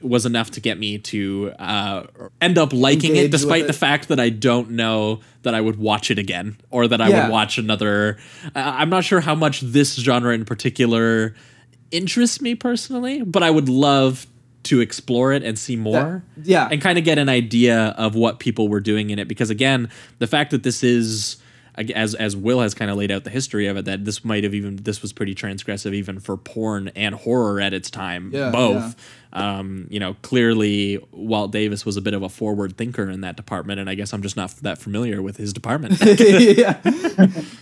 was 0.00 0.26
enough 0.26 0.50
to 0.50 0.60
get 0.60 0.78
me 0.80 0.98
to 0.98 1.52
uh, 1.60 2.02
end 2.40 2.58
up 2.58 2.72
liking 2.72 3.10
Engage 3.10 3.26
it, 3.26 3.30
despite 3.30 3.64
it. 3.64 3.66
the 3.68 3.72
fact 3.72 4.08
that 4.08 4.18
I 4.18 4.30
don't 4.30 4.70
know 4.70 5.20
that 5.42 5.54
I 5.54 5.60
would 5.60 5.78
watch 5.78 6.10
it 6.10 6.18
again 6.18 6.56
or 6.70 6.88
that 6.88 7.00
I 7.00 7.08
Yeah. 7.08 7.22
would 7.26 7.32
watch 7.32 7.56
another. 7.56 8.18
Uh, 8.46 8.50
I'm 8.78 8.90
not 8.90 9.04
sure 9.04 9.20
how 9.20 9.36
much 9.36 9.60
this 9.60 9.94
genre 9.94 10.34
in 10.34 10.44
particular 10.44 11.36
interests 11.92 12.40
me 12.40 12.54
personally, 12.54 13.22
but 13.22 13.42
I 13.42 13.50
would 13.50 13.68
love 13.68 14.26
to 14.64 14.80
explore 14.80 15.32
it 15.32 15.42
and 15.42 15.58
see 15.58 15.76
more. 15.76 16.22
yeah. 16.42 16.68
And 16.70 16.80
kind 16.80 16.98
of 16.98 17.04
get 17.04 17.18
an 17.18 17.28
idea 17.28 17.94
of 17.98 18.14
what 18.14 18.38
people 18.38 18.68
were 18.68 18.80
doing 18.80 19.10
in 19.10 19.18
it 19.18 19.28
because 19.28 19.50
again, 19.50 19.90
the 20.18 20.26
fact 20.26 20.50
that 20.52 20.62
this 20.62 20.84
is 20.84 21.36
as 21.76 22.14
as 22.14 22.36
Will 22.36 22.60
has 22.60 22.74
kind 22.74 22.90
of 22.90 22.96
laid 22.96 23.10
out 23.10 23.24
the 23.24 23.30
history 23.30 23.66
of 23.66 23.76
it 23.76 23.84
that 23.86 24.04
this 24.04 24.24
might 24.24 24.44
have 24.44 24.54
even 24.54 24.76
this 24.76 25.00
was 25.02 25.12
pretty 25.12 25.34
transgressive 25.34 25.94
even 25.94 26.20
for 26.20 26.36
porn 26.36 26.90
and 26.94 27.14
horror 27.14 27.60
at 27.60 27.72
its 27.72 27.90
time 27.90 28.30
Yeah, 28.32 28.50
both 28.50 28.94
um 29.32 29.86
you 29.90 29.98
know 29.98 30.14
clearly 30.20 31.02
Walt 31.12 31.52
Davis 31.52 31.86
was 31.86 31.96
a 31.96 32.02
bit 32.02 32.12
of 32.12 32.22
a 32.22 32.28
forward 32.28 32.76
thinker 32.76 33.08
in 33.08 33.22
that 33.22 33.36
department 33.36 33.80
and 33.80 33.88
I 33.88 33.94
guess 33.94 34.12
I'm 34.12 34.20
just 34.22 34.36
not 34.36 34.50
that 34.62 34.76
familiar 34.78 35.22
with 35.22 35.38
his 35.38 35.52
department 35.54 35.98
yeah, 36.02 36.78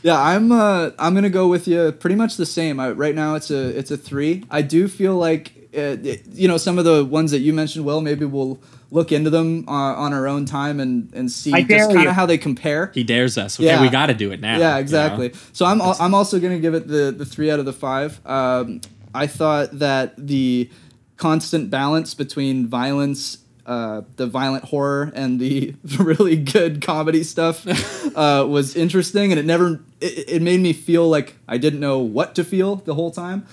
yeah. 0.02 0.20
I'm 0.20 0.50
uh, 0.52 0.90
I'm 0.98 1.14
gonna 1.14 1.30
go 1.30 1.48
with 1.48 1.68
you. 1.68 1.92
Pretty 1.92 2.16
much 2.16 2.36
the 2.36 2.46
same. 2.46 2.80
I, 2.80 2.90
right 2.90 3.14
now, 3.14 3.34
it's 3.34 3.50
a 3.50 3.76
it's 3.78 3.90
a 3.90 3.96
three. 3.96 4.44
I 4.50 4.62
do 4.62 4.88
feel 4.88 5.14
like 5.16 5.52
uh, 5.76 5.96
it- 6.02 6.26
you 6.32 6.48
know 6.48 6.56
some 6.56 6.78
of 6.78 6.84
the 6.84 7.04
ones 7.04 7.30
that 7.30 7.40
you 7.40 7.52
mentioned. 7.52 7.84
Well, 7.84 8.00
maybe 8.00 8.24
we'll 8.24 8.60
look 8.92 9.12
into 9.12 9.30
them 9.30 9.64
uh, 9.68 9.72
on 9.72 10.12
our 10.12 10.26
own 10.26 10.44
time 10.46 10.80
and 10.80 11.10
and 11.14 11.30
see 11.30 11.52
I 11.52 11.62
just 11.62 11.92
kind 11.92 12.08
of 12.08 12.14
how 12.14 12.26
they 12.26 12.38
compare. 12.38 12.90
he 12.94 13.04
dares 13.04 13.38
us 13.38 13.58
okay 13.60 13.66
Yeah. 13.68 13.80
we 13.82 13.88
got 13.88 14.06
to 14.06 14.14
do 14.14 14.30
it 14.32 14.40
now 14.40 14.54
you 14.54 14.60
Yeah, 14.60 14.70
know? 14.72 14.78
exactly. 14.78 15.32
So 15.52 15.64
I'm 15.66 15.80
al- 15.80 15.96
I'm 16.00 16.14
also 16.14 16.40
gonna 16.40 16.58
give 16.58 16.74
it 16.74 16.88
the 16.88 17.12
the 17.16 17.24
three 17.24 17.50
out 17.50 17.58
of 17.60 17.64
the 17.66 17.72
five. 17.72 18.20
Um, 18.26 18.80
I 19.14 19.26
thought 19.26 19.78
that 19.78 20.14
the 20.16 20.70
constant 21.16 21.70
balance 21.70 22.14
between 22.14 22.66
violence. 22.66 23.38
Uh, 23.66 24.02
the 24.16 24.26
violent 24.26 24.64
horror 24.64 25.12
and 25.14 25.38
the 25.38 25.72
really 25.98 26.34
good 26.34 26.80
comedy 26.82 27.22
stuff 27.22 27.64
uh, 28.16 28.44
was 28.48 28.74
interesting, 28.74 29.30
and 29.30 29.38
it 29.38 29.44
never 29.46 29.78
it, 30.00 30.24
it 30.28 30.42
made 30.42 30.58
me 30.58 30.72
feel 30.72 31.08
like 31.08 31.36
I 31.46 31.56
didn't 31.58 31.78
know 31.78 31.98
what 32.00 32.34
to 32.34 32.42
feel 32.42 32.76
the 32.76 32.94
whole 32.94 33.12
time. 33.12 33.46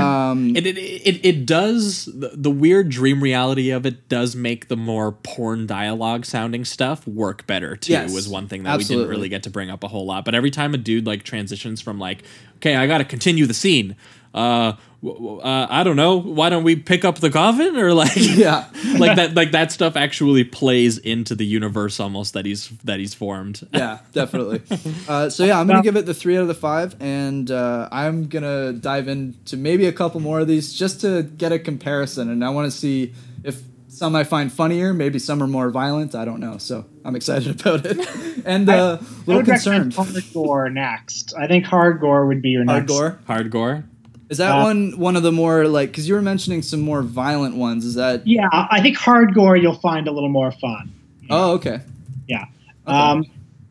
Um, 0.00 0.56
it, 0.56 0.66
it, 0.66 0.78
it, 0.78 1.26
it 1.26 1.46
does 1.46 2.06
the, 2.06 2.32
the 2.34 2.50
weird 2.50 2.88
dream 2.88 3.22
reality 3.22 3.70
of 3.70 3.86
it 3.86 4.08
does 4.08 4.34
make 4.36 4.68
the 4.68 4.76
more 4.76 5.12
porn 5.12 5.66
dialogue 5.66 6.24
sounding 6.24 6.64
stuff 6.64 7.06
work 7.06 7.46
better 7.46 7.76
too 7.76 7.92
Yes, 7.92 8.12
was 8.12 8.28
one 8.28 8.48
thing 8.48 8.62
that 8.64 8.78
we 8.78 8.84
didn't 8.84 9.08
really 9.08 9.28
get 9.28 9.42
to 9.44 9.50
bring 9.50 9.70
up 9.70 9.84
a 9.84 9.88
whole 9.88 10.06
lot. 10.06 10.24
But 10.24 10.34
every 10.34 10.50
time 10.50 10.74
a 10.74 10.78
dude 10.78 11.06
like 11.06 11.22
transitions 11.22 11.80
from 11.80 11.98
like 11.98 12.22
okay 12.56 12.76
i 12.76 12.86
gotta 12.86 13.04
continue 13.04 13.46
the 13.46 13.54
scene 13.54 13.96
uh, 14.34 14.74
uh 15.06 15.66
i 15.70 15.84
don't 15.84 15.94
know 15.94 16.16
why 16.16 16.48
don't 16.48 16.64
we 16.64 16.74
pick 16.74 17.04
up 17.04 17.18
the 17.18 17.30
coffin 17.30 17.76
or 17.76 17.94
like 17.94 18.10
yeah, 18.16 18.68
like 18.98 19.14
that 19.16 19.32
like 19.34 19.52
that 19.52 19.70
stuff 19.70 19.96
actually 19.96 20.42
plays 20.42 20.98
into 20.98 21.36
the 21.36 21.46
universe 21.46 22.00
almost 22.00 22.34
that 22.34 22.44
he's 22.44 22.68
that 22.82 22.98
he's 22.98 23.14
formed 23.14 23.60
yeah, 23.72 23.98
definitely. 24.12 24.60
Uh, 25.08 25.30
so 25.30 25.44
yeah, 25.44 25.60
I'm 25.60 25.68
gonna 25.68 25.82
give 25.82 25.96
it 25.96 26.04
the 26.06 26.14
three 26.14 26.36
out 26.36 26.42
of 26.42 26.48
the 26.48 26.54
five, 26.54 26.96
and 27.00 27.48
uh, 27.50 27.88
I'm 27.92 28.26
gonna 28.26 28.72
dive 28.72 29.06
into 29.08 29.56
maybe 29.56 29.86
a 29.86 29.92
couple 29.92 30.18
more 30.20 30.40
of 30.40 30.48
these 30.48 30.74
just 30.74 31.00
to 31.02 31.22
get 31.22 31.52
a 31.52 31.58
comparison, 31.60 32.28
and 32.28 32.44
I 32.44 32.50
want 32.50 32.70
to 32.70 32.76
see 32.76 33.14
if 33.44 33.62
some 33.88 34.16
I 34.16 34.24
find 34.24 34.52
funnier, 34.52 34.92
maybe 34.92 35.18
some 35.18 35.42
are 35.42 35.46
more 35.46 35.70
violent. 35.70 36.14
I 36.14 36.24
don't 36.24 36.40
know, 36.40 36.58
so 36.58 36.86
I'm 37.04 37.14
excited 37.14 37.60
about 37.60 37.86
it, 37.86 37.98
and 38.44 38.68
uh, 38.68 38.72
a 38.72 38.76
I 38.76 38.90
little 39.26 39.36
would 39.36 39.48
recommend 39.48 39.94
concerned. 39.94 39.94
hardcore 39.94 40.72
next. 40.72 41.34
I 41.38 41.46
think 41.46 41.66
hardcore 41.66 42.26
would 42.26 42.42
be 42.42 42.50
your 42.50 42.64
next. 42.64 42.92
Hardcore. 42.92 43.24
hard 43.26 43.50
gore 43.50 43.84
Is 44.28 44.38
that 44.38 44.50
Uh, 44.50 44.62
one 44.64 44.98
one 44.98 45.16
of 45.16 45.22
the 45.22 45.32
more 45.32 45.66
like? 45.66 45.90
Because 45.90 46.08
you 46.08 46.14
were 46.14 46.22
mentioning 46.22 46.62
some 46.62 46.80
more 46.80 47.02
violent 47.02 47.56
ones. 47.56 47.84
Is 47.84 47.94
that? 47.94 48.26
Yeah, 48.26 48.48
I 48.52 48.80
think 48.82 48.96
hardcore 48.98 49.60
you'll 49.60 49.74
find 49.80 50.06
a 50.06 50.12
little 50.12 50.28
more 50.28 50.52
fun. 50.52 50.92
Oh, 51.30 51.52
okay. 51.52 51.80
Yeah. 52.26 52.44
Um, 52.86 53.24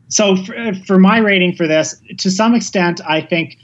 so 0.10 0.36
for, 0.36 0.74
for 0.86 1.00
my 1.00 1.18
rating 1.20 1.56
for 1.56 1.68
this, 1.68 2.02
to 2.20 2.32
some 2.32 2.56
extent, 2.56 3.02
I 3.08 3.22
think 3.22 3.58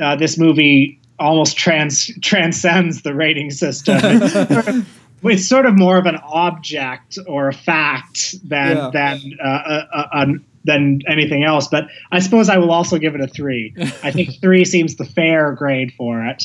uh, 0.00 0.16
this 0.16 0.36
movie 0.38 0.98
almost 1.18 1.56
trans 1.56 2.10
transcends 2.20 3.02
the 3.02 3.14
rating 3.14 3.50
system. 3.50 3.98
It's 4.22 4.32
sort 4.32 4.68
of, 4.68 4.86
it's 5.24 5.48
sort 5.48 5.66
of 5.66 5.78
more 5.78 5.96
of 5.96 6.06
an 6.06 6.16
object 6.16 7.18
or 7.26 7.48
a 7.48 7.52
fact 7.54 8.34
than 8.46 8.76
Yeah. 8.76 8.90
than 8.92 9.20
uh, 9.42 9.46
uh, 9.48 10.06
um, 10.12 10.44
than 10.66 11.00
anything 11.08 11.44
else. 11.44 11.68
But 11.68 11.88
I 12.12 12.18
suppose 12.18 12.48
I 12.48 12.58
will 12.58 12.72
also 12.72 12.98
give 12.98 13.14
it 13.14 13.20
a 13.20 13.26
three. 13.26 13.74
I 14.02 14.10
think 14.10 14.30
three 14.40 14.64
seems 14.64 14.96
the 14.96 15.04
fair 15.04 15.52
grade 15.52 15.92
for 15.96 16.24
it. 16.24 16.44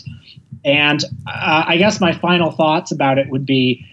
And 0.63 1.03
uh, 1.27 1.65
I 1.67 1.77
guess 1.77 1.99
my 1.99 2.13
final 2.13 2.51
thoughts 2.51 2.91
about 2.91 3.17
it 3.17 3.29
would 3.29 3.45
be 3.45 3.85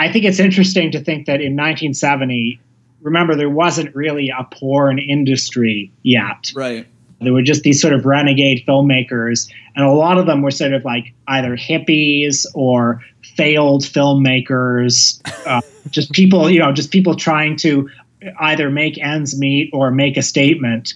I 0.00 0.10
think 0.10 0.24
it's 0.24 0.40
interesting 0.40 0.90
to 0.92 1.00
think 1.00 1.26
that 1.26 1.42
in 1.42 1.52
1970, 1.56 2.58
remember, 3.02 3.36
there 3.36 3.50
wasn't 3.50 3.94
really 3.94 4.30
a 4.30 4.44
porn 4.44 4.98
industry 4.98 5.92
yet. 6.02 6.50
Right. 6.54 6.86
There 7.20 7.34
were 7.34 7.42
just 7.42 7.64
these 7.64 7.82
sort 7.82 7.92
of 7.92 8.06
renegade 8.06 8.64
filmmakers, 8.66 9.50
and 9.76 9.84
a 9.84 9.92
lot 9.92 10.16
of 10.16 10.24
them 10.24 10.40
were 10.40 10.50
sort 10.50 10.72
of 10.72 10.86
like 10.86 11.12
either 11.28 11.54
hippies 11.54 12.46
or 12.54 13.04
failed 13.36 13.82
filmmakers, 13.82 15.20
uh, 15.46 15.60
just 15.90 16.12
people, 16.12 16.48
you 16.48 16.60
know, 16.60 16.72
just 16.72 16.90
people 16.90 17.14
trying 17.14 17.56
to 17.56 17.90
either 18.38 18.70
make 18.70 18.98
ends 18.98 19.38
meet 19.38 19.70
or 19.72 19.90
make 19.90 20.16
a 20.16 20.22
statement. 20.22 20.94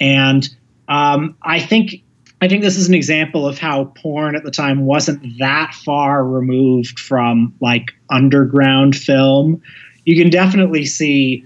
And 0.00 0.48
um, 0.88 1.36
I 1.42 1.60
think 1.60 2.02
I 2.40 2.48
think 2.48 2.62
this 2.62 2.76
is 2.76 2.88
an 2.88 2.94
example 2.94 3.46
of 3.46 3.58
how 3.58 3.86
porn 3.96 4.36
at 4.36 4.44
the 4.44 4.50
time 4.50 4.84
wasn't 4.84 5.38
that 5.38 5.74
far 5.74 6.22
removed 6.22 6.98
from 6.98 7.54
like 7.60 7.92
underground 8.10 8.96
film. 8.96 9.62
You 10.04 10.20
can 10.20 10.30
definitely 10.30 10.84
see, 10.84 11.42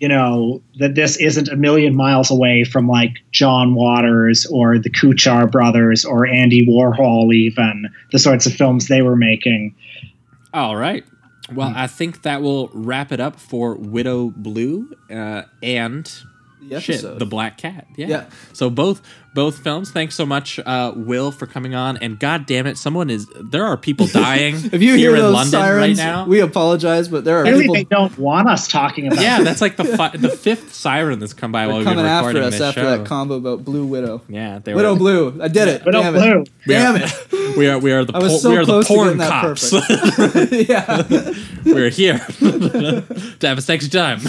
you 0.00 0.08
know, 0.08 0.60
that 0.80 0.96
this 0.96 1.16
isn't 1.18 1.48
a 1.48 1.56
million 1.56 1.94
miles 1.94 2.32
away 2.32 2.64
from 2.64 2.88
like 2.88 3.18
John 3.30 3.74
Waters 3.74 4.44
or 4.46 4.76
the 4.78 4.90
Kuchar 4.90 5.48
brothers 5.48 6.04
or 6.04 6.26
Andy 6.26 6.66
Warhol, 6.66 7.32
even 7.32 7.88
the 8.10 8.18
sorts 8.18 8.46
of 8.46 8.52
films 8.52 8.88
they 8.88 9.02
were 9.02 9.16
making. 9.16 9.74
All 10.52 10.74
right. 10.74 11.04
Well, 11.54 11.72
I 11.74 11.86
think 11.86 12.22
that 12.22 12.42
will 12.42 12.70
wrap 12.72 13.12
it 13.12 13.20
up 13.20 13.38
for 13.40 13.74
Widow 13.74 14.30
Blue 14.36 14.94
uh, 15.10 15.42
and 15.62 16.10
The 16.62 16.80
shit, 16.80 17.02
the 17.18 17.26
Black 17.26 17.58
Cat. 17.58 17.86
Yeah. 17.96 18.06
Yeah. 18.06 18.24
So 18.52 18.70
both 18.70 19.02
both 19.34 19.58
films. 19.60 19.90
Thanks 19.92 20.14
so 20.16 20.26
much, 20.26 20.58
uh, 20.58 20.92
Will, 20.94 21.30
for 21.32 21.46
coming 21.46 21.74
on. 21.74 21.96
And 21.98 22.18
God 22.18 22.46
damn 22.46 22.66
it, 22.66 22.76
someone 22.76 23.10
is 23.10 23.26
there 23.40 23.64
are 23.64 23.76
people 23.76 24.06
dying. 24.12 24.56
if 24.56 24.74
you 24.74 24.94
here 24.94 24.96
hear 24.96 25.10
in 25.16 25.22
those 25.22 25.34
London 25.34 25.50
sirens, 25.60 25.98
right 25.98 26.04
now. 26.04 26.26
we 26.26 26.40
apologize, 26.40 27.08
but 27.08 27.24
there 27.24 27.38
are 27.38 27.42
Clearly, 27.44 27.62
people 27.62 27.74
they 27.76 27.84
don't 27.84 28.16
want 28.18 28.48
us 28.48 28.66
talking 28.68 29.06
about. 29.06 29.20
yeah, 29.22 29.42
that's 29.42 29.60
like 29.60 29.76
the 29.76 29.84
fi- 29.84 30.16
the 30.16 30.28
fifth 30.28 30.74
siren 30.74 31.18
that's 31.18 31.32
come 31.32 31.50
by 31.52 31.66
while 31.66 31.76
we've 31.78 31.84
been 31.86 31.94
coming 31.94 32.06
after 32.10 32.26
recording 32.28 32.42
us 32.48 32.52
this 32.54 32.60
after 32.60 32.80
show. 32.82 32.98
that 32.98 33.06
combo 33.06 33.34
about 33.36 33.64
Blue 33.64 33.84
Widow. 33.86 34.22
yeah, 34.28 34.58
they 34.58 34.74
Widow 34.74 34.92
were, 34.94 34.98
Blue, 34.98 35.38
I 35.42 35.48
did 35.48 35.68
it. 35.68 35.84
Widow 35.84 36.02
Damn 36.02 36.12
Blue. 36.14 36.40
it. 36.42 36.50
Damn 36.66 36.96
it. 36.96 37.56
We 37.56 37.68
are 37.68 37.78
we 37.78 37.92
are 37.92 38.04
the 38.04 38.14
I 38.16 38.20
por- 38.20 38.28
so 38.30 38.50
we 38.50 38.56
are 38.58 38.64
the 38.66 38.82
porn 38.84 39.18
cops. 39.18 39.72
yeah. 40.68 41.02
We're 41.64 41.90
here 41.90 42.18
to 42.18 43.46
have 43.46 43.58
a 43.58 43.62
sexy 43.62 43.88
time. 43.88 44.20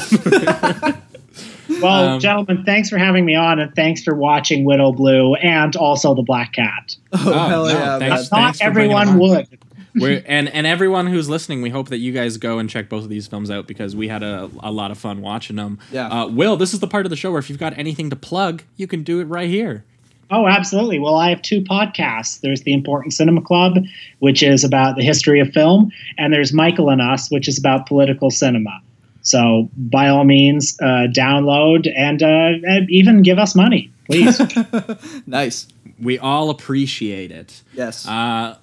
Well, 1.81 2.13
Um, 2.15 2.19
gentlemen, 2.19 2.63
thanks 2.65 2.89
for 2.89 2.97
having 2.97 3.23
me 3.25 3.35
on, 3.35 3.59
and 3.59 3.73
thanks 3.75 4.03
for 4.03 4.15
watching 4.15 4.65
Widow 4.65 4.91
Blue 4.93 5.35
and 5.35 5.75
also 5.75 6.13
the 6.15 6.23
Black 6.23 6.53
Cat. 6.53 6.95
Oh, 7.13 7.17
hell 7.47 7.65
no, 7.65 7.69
yeah, 7.71 7.99
thanks. 7.99 8.31
man. 8.31 8.41
Not 8.41 8.55
for 8.57 8.71
bringing 8.71 8.97
everyone 8.97 9.19
would. 9.19 9.47
We're, 9.93 10.23
and 10.25 10.47
and 10.49 10.65
everyone 10.65 11.07
who's 11.07 11.27
listening, 11.29 11.61
we 11.61 11.69
hope 11.69 11.89
that 11.89 11.97
you 11.97 12.13
guys 12.13 12.37
go 12.37 12.59
and 12.59 12.69
check 12.69 12.87
both 12.87 13.03
of 13.03 13.09
these 13.09 13.27
films 13.27 13.51
out 13.51 13.67
because 13.67 13.93
we 13.95 14.07
had 14.07 14.23
a, 14.23 14.49
a 14.61 14.71
lot 14.71 14.89
of 14.91 14.97
fun 14.97 15.21
watching 15.21 15.57
them. 15.57 15.79
Yeah. 15.91 16.07
Uh, 16.07 16.27
Will, 16.27 16.55
this 16.55 16.73
is 16.73 16.79
the 16.79 16.87
part 16.87 17.05
of 17.05 17.09
the 17.09 17.17
show 17.17 17.29
where 17.31 17.39
if 17.39 17.49
you've 17.49 17.59
got 17.59 17.77
anything 17.77 18.09
to 18.09 18.15
plug, 18.15 18.63
you 18.77 18.87
can 18.87 19.03
do 19.03 19.19
it 19.19 19.25
right 19.25 19.49
here. 19.49 19.83
Oh, 20.29 20.47
absolutely. 20.47 20.97
Well, 20.97 21.15
I 21.15 21.29
have 21.29 21.41
two 21.41 21.59
podcasts. 21.61 22.39
There's 22.39 22.61
the 22.61 22.71
Important 22.71 23.13
Cinema 23.13 23.41
Club, 23.41 23.79
which 24.19 24.41
is 24.41 24.63
about 24.63 24.95
the 24.95 25.03
history 25.03 25.41
of 25.41 25.49
film, 25.51 25.91
and 26.17 26.31
there's 26.33 26.53
Michael 26.53 26.89
and 26.89 27.01
Us, 27.01 27.29
which 27.29 27.49
is 27.49 27.57
about 27.59 27.85
political 27.85 28.31
cinema. 28.31 28.79
So, 29.21 29.69
by 29.77 30.09
all 30.09 30.23
means, 30.23 30.77
uh, 30.81 31.07
download 31.15 31.91
and 31.95 32.21
uh, 32.23 32.27
and 32.67 32.89
even 32.89 33.21
give 33.23 33.37
us 33.39 33.55
money, 33.55 33.91
please. 34.05 34.41
Nice. 35.27 35.67
We 35.99 36.17
all 36.17 36.49
appreciate 36.49 37.31
it. 37.31 37.61
Yes. 37.73 38.07
Uh, 38.07 38.57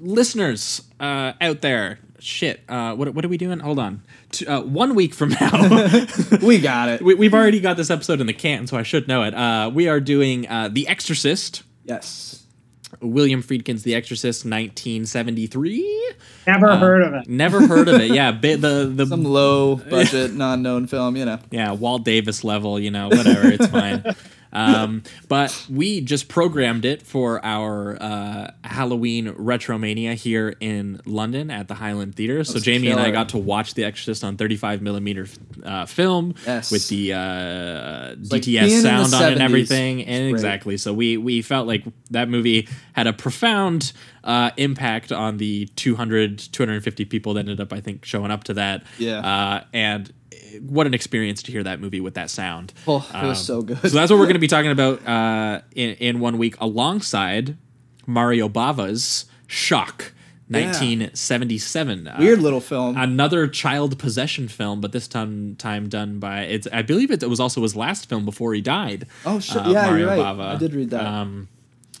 listeners 0.00 0.82
uh, 1.00 1.32
out 1.40 1.60
there, 1.60 1.98
shit. 2.20 2.60
Uh, 2.68 2.94
what, 2.94 3.12
what 3.14 3.24
are 3.24 3.28
we 3.28 3.36
doing? 3.38 3.58
Hold 3.58 3.78
on. 3.80 4.02
T- 4.30 4.46
uh, 4.46 4.60
one 4.62 4.94
week 4.94 5.12
from 5.14 5.30
now, 5.30 6.06
we 6.42 6.60
got 6.60 6.88
it. 6.88 7.02
we, 7.02 7.14
we've 7.14 7.34
already 7.34 7.58
got 7.60 7.76
this 7.76 7.90
episode 7.90 8.20
in 8.20 8.26
the 8.28 8.32
can, 8.32 8.66
so 8.68 8.76
I 8.76 8.82
should 8.84 9.08
know 9.08 9.24
it. 9.24 9.34
Uh, 9.34 9.70
we 9.74 9.88
are 9.88 9.98
doing 10.00 10.48
uh, 10.48 10.68
The 10.68 10.86
Exorcist. 10.86 11.62
yes. 11.84 12.35
William 13.00 13.42
Friedkin's 13.42 13.82
The 13.82 13.94
Exorcist, 13.94 14.44
1973. 14.44 16.12
Never 16.46 16.68
uh, 16.68 16.78
heard 16.78 17.02
of 17.02 17.14
it. 17.14 17.28
Never 17.28 17.66
heard 17.66 17.88
of 17.88 18.00
it. 18.00 18.10
Yeah, 18.12 18.32
bi- 18.42 18.56
the 18.56 18.90
the 18.94 19.06
Some 19.06 19.24
low 19.24 19.76
budget, 19.90 20.32
non 20.34 20.62
known 20.62 20.86
film, 20.86 21.16
you 21.16 21.24
know. 21.24 21.38
yeah 21.50 21.72
Walt 21.72 22.04
Davis 22.04 22.44
level. 22.44 22.78
You 22.78 22.90
know, 22.90 23.08
whatever. 23.08 23.48
It's 23.48 23.66
fine. 23.66 24.04
Um, 24.52 25.02
but 25.28 25.66
we 25.70 26.00
just 26.00 26.28
programmed 26.28 26.84
it 26.84 27.02
for 27.02 27.44
our 27.44 27.96
uh, 28.00 28.50
Halloween 28.64 29.26
Retromania 29.34 30.14
here 30.14 30.54
in 30.60 31.00
London 31.04 31.50
at 31.50 31.68
the 31.68 31.74
Hyland 31.74 32.14
Theater. 32.14 32.42
So 32.44 32.58
Jamie 32.58 32.88
and 32.88 33.00
I 33.00 33.10
got 33.10 33.30
to 33.30 33.38
watch 33.38 33.74
The 33.74 33.84
Exorcist 33.84 34.24
on 34.24 34.36
35 34.36 34.82
millimeter 34.82 35.26
uh, 35.64 35.86
film 35.86 36.34
Yes. 36.46 36.70
with 36.70 36.88
the 36.88 37.12
uh, 37.12 37.16
DTS 38.16 38.42
being 38.42 38.56
in 38.64 38.70
the 38.82 39.04
sound 39.04 39.14
on 39.14 39.22
it 39.22 39.32
and 39.32 39.42
everything. 39.42 40.04
And 40.04 40.30
great. 40.30 40.34
exactly. 40.38 40.76
So 40.76 40.92
we 40.94 41.16
we 41.16 41.42
felt 41.42 41.66
like 41.66 41.84
that 42.10 42.28
movie 42.28 42.68
had 42.94 43.06
a 43.06 43.12
profound 43.12 43.92
uh, 44.24 44.50
impact 44.56 45.12
on 45.12 45.36
the 45.36 45.66
200 45.76 46.38
250 46.38 47.04
people 47.04 47.34
that 47.34 47.40
ended 47.40 47.60
up 47.60 47.72
I 47.72 47.80
think 47.80 48.04
showing 48.04 48.30
up 48.30 48.44
to 48.44 48.54
that. 48.54 48.84
Yeah. 48.98 49.18
Uh, 49.20 49.64
and 49.72 50.12
what 50.60 50.86
an 50.86 50.94
experience 50.94 51.42
to 51.44 51.52
hear 51.52 51.62
that 51.62 51.80
movie 51.80 52.00
with 52.00 52.14
that 52.14 52.30
sound. 52.30 52.72
Oh, 52.86 53.08
it 53.14 53.26
was 53.26 53.44
so 53.44 53.62
good. 53.62 53.78
So 53.80 53.88
that's 53.88 54.10
what 54.10 54.18
we're 54.18 54.26
going 54.26 54.34
to 54.34 54.40
be 54.40 54.46
talking 54.48 54.70
about 54.70 55.06
uh, 55.06 55.60
in 55.74 55.90
in 55.96 56.20
one 56.20 56.38
week, 56.38 56.56
alongside 56.60 57.56
Mario 58.06 58.48
Bava's 58.48 59.26
Shock, 59.46 60.12
Yeah. 60.48 60.66
1977. 60.66 62.08
Uh, 62.08 62.16
Weird 62.18 62.40
little 62.40 62.60
film. 62.60 62.96
Another 62.96 63.46
child 63.48 63.98
possession 63.98 64.48
film, 64.48 64.80
but 64.80 64.92
this 64.92 65.08
time 65.08 65.56
time 65.56 65.88
done 65.88 66.18
by 66.18 66.42
it's. 66.42 66.66
I 66.72 66.82
believe 66.82 67.10
it 67.10 67.22
was 67.28 67.40
also 67.40 67.62
his 67.62 67.74
last 67.76 68.08
film 68.08 68.24
before 68.24 68.54
he 68.54 68.60
died. 68.60 69.06
Oh, 69.24 69.38
shit. 69.40 69.56
uh, 69.56 69.70
Yeah, 69.70 69.96
you're 69.96 70.06
right. 70.08 70.18
Bava. 70.20 70.54
I 70.54 70.56
did 70.56 70.74
read 70.74 70.90
that. 70.90 71.04
Um, 71.04 71.48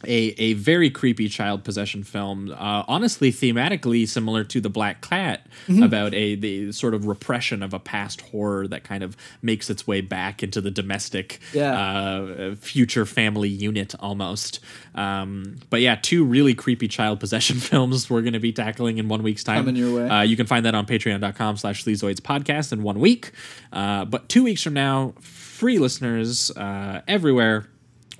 a, 0.06 0.34
a 0.38 0.52
very 0.54 0.90
creepy 0.90 1.28
child 1.28 1.64
possession 1.64 2.02
film, 2.04 2.50
uh, 2.52 2.84
honestly 2.88 3.32
thematically 3.32 4.06
similar 4.08 4.44
to 4.44 4.60
the 4.60 4.70
Black 4.70 5.02
Cat, 5.02 5.46
Mm-hmm. 5.68 5.82
about 5.82 6.14
a 6.14 6.34
the 6.36 6.70
sort 6.72 6.92
of 6.94 7.06
repression 7.06 7.62
of 7.62 7.72
a 7.74 7.78
past 7.80 8.20
horror 8.20 8.68
that 8.68 8.84
kind 8.84 9.02
of 9.02 9.16
makes 9.42 9.68
its 9.70 9.86
way 9.86 10.00
back 10.00 10.42
into 10.42 10.60
the 10.60 10.70
domestic 10.70 11.40
Yeah. 11.52 11.72
uh, 11.72 12.54
future 12.56 13.04
family 13.06 13.48
unit 13.48 13.94
almost. 13.98 14.60
Um, 14.94 15.56
but 15.70 15.80
yeah, 15.80 15.96
two 16.00 16.24
really 16.24 16.54
creepy 16.54 16.88
child 16.88 17.18
possession 17.20 17.56
films 17.60 18.08
we're 18.10 18.20
going 18.22 18.34
to 18.34 18.38
be 18.38 18.52
tackling 18.52 18.98
in 18.98 19.08
one 19.08 19.22
week's 19.22 19.42
time. 19.42 19.64
Coming 19.64 19.76
your 19.76 19.96
way. 19.96 20.08
Uh, 20.08 20.22
you 20.22 20.36
can 20.36 20.46
find 20.46 20.64
that 20.66 20.74
on 20.74 20.86
patreon.com 20.86 21.56
slash 21.56 21.84
sleazoids 21.84 22.20
podcast 22.20 22.72
in 22.72 22.82
one 22.82 23.00
week. 23.00 23.32
Uh, 23.72 24.04
but 24.04 24.28
two 24.28 24.44
weeks 24.44 24.62
from 24.62 24.74
now, 24.74 25.14
free 25.20 25.78
listeners 25.78 26.50
uh, 26.52 27.00
everywhere. 27.08 27.66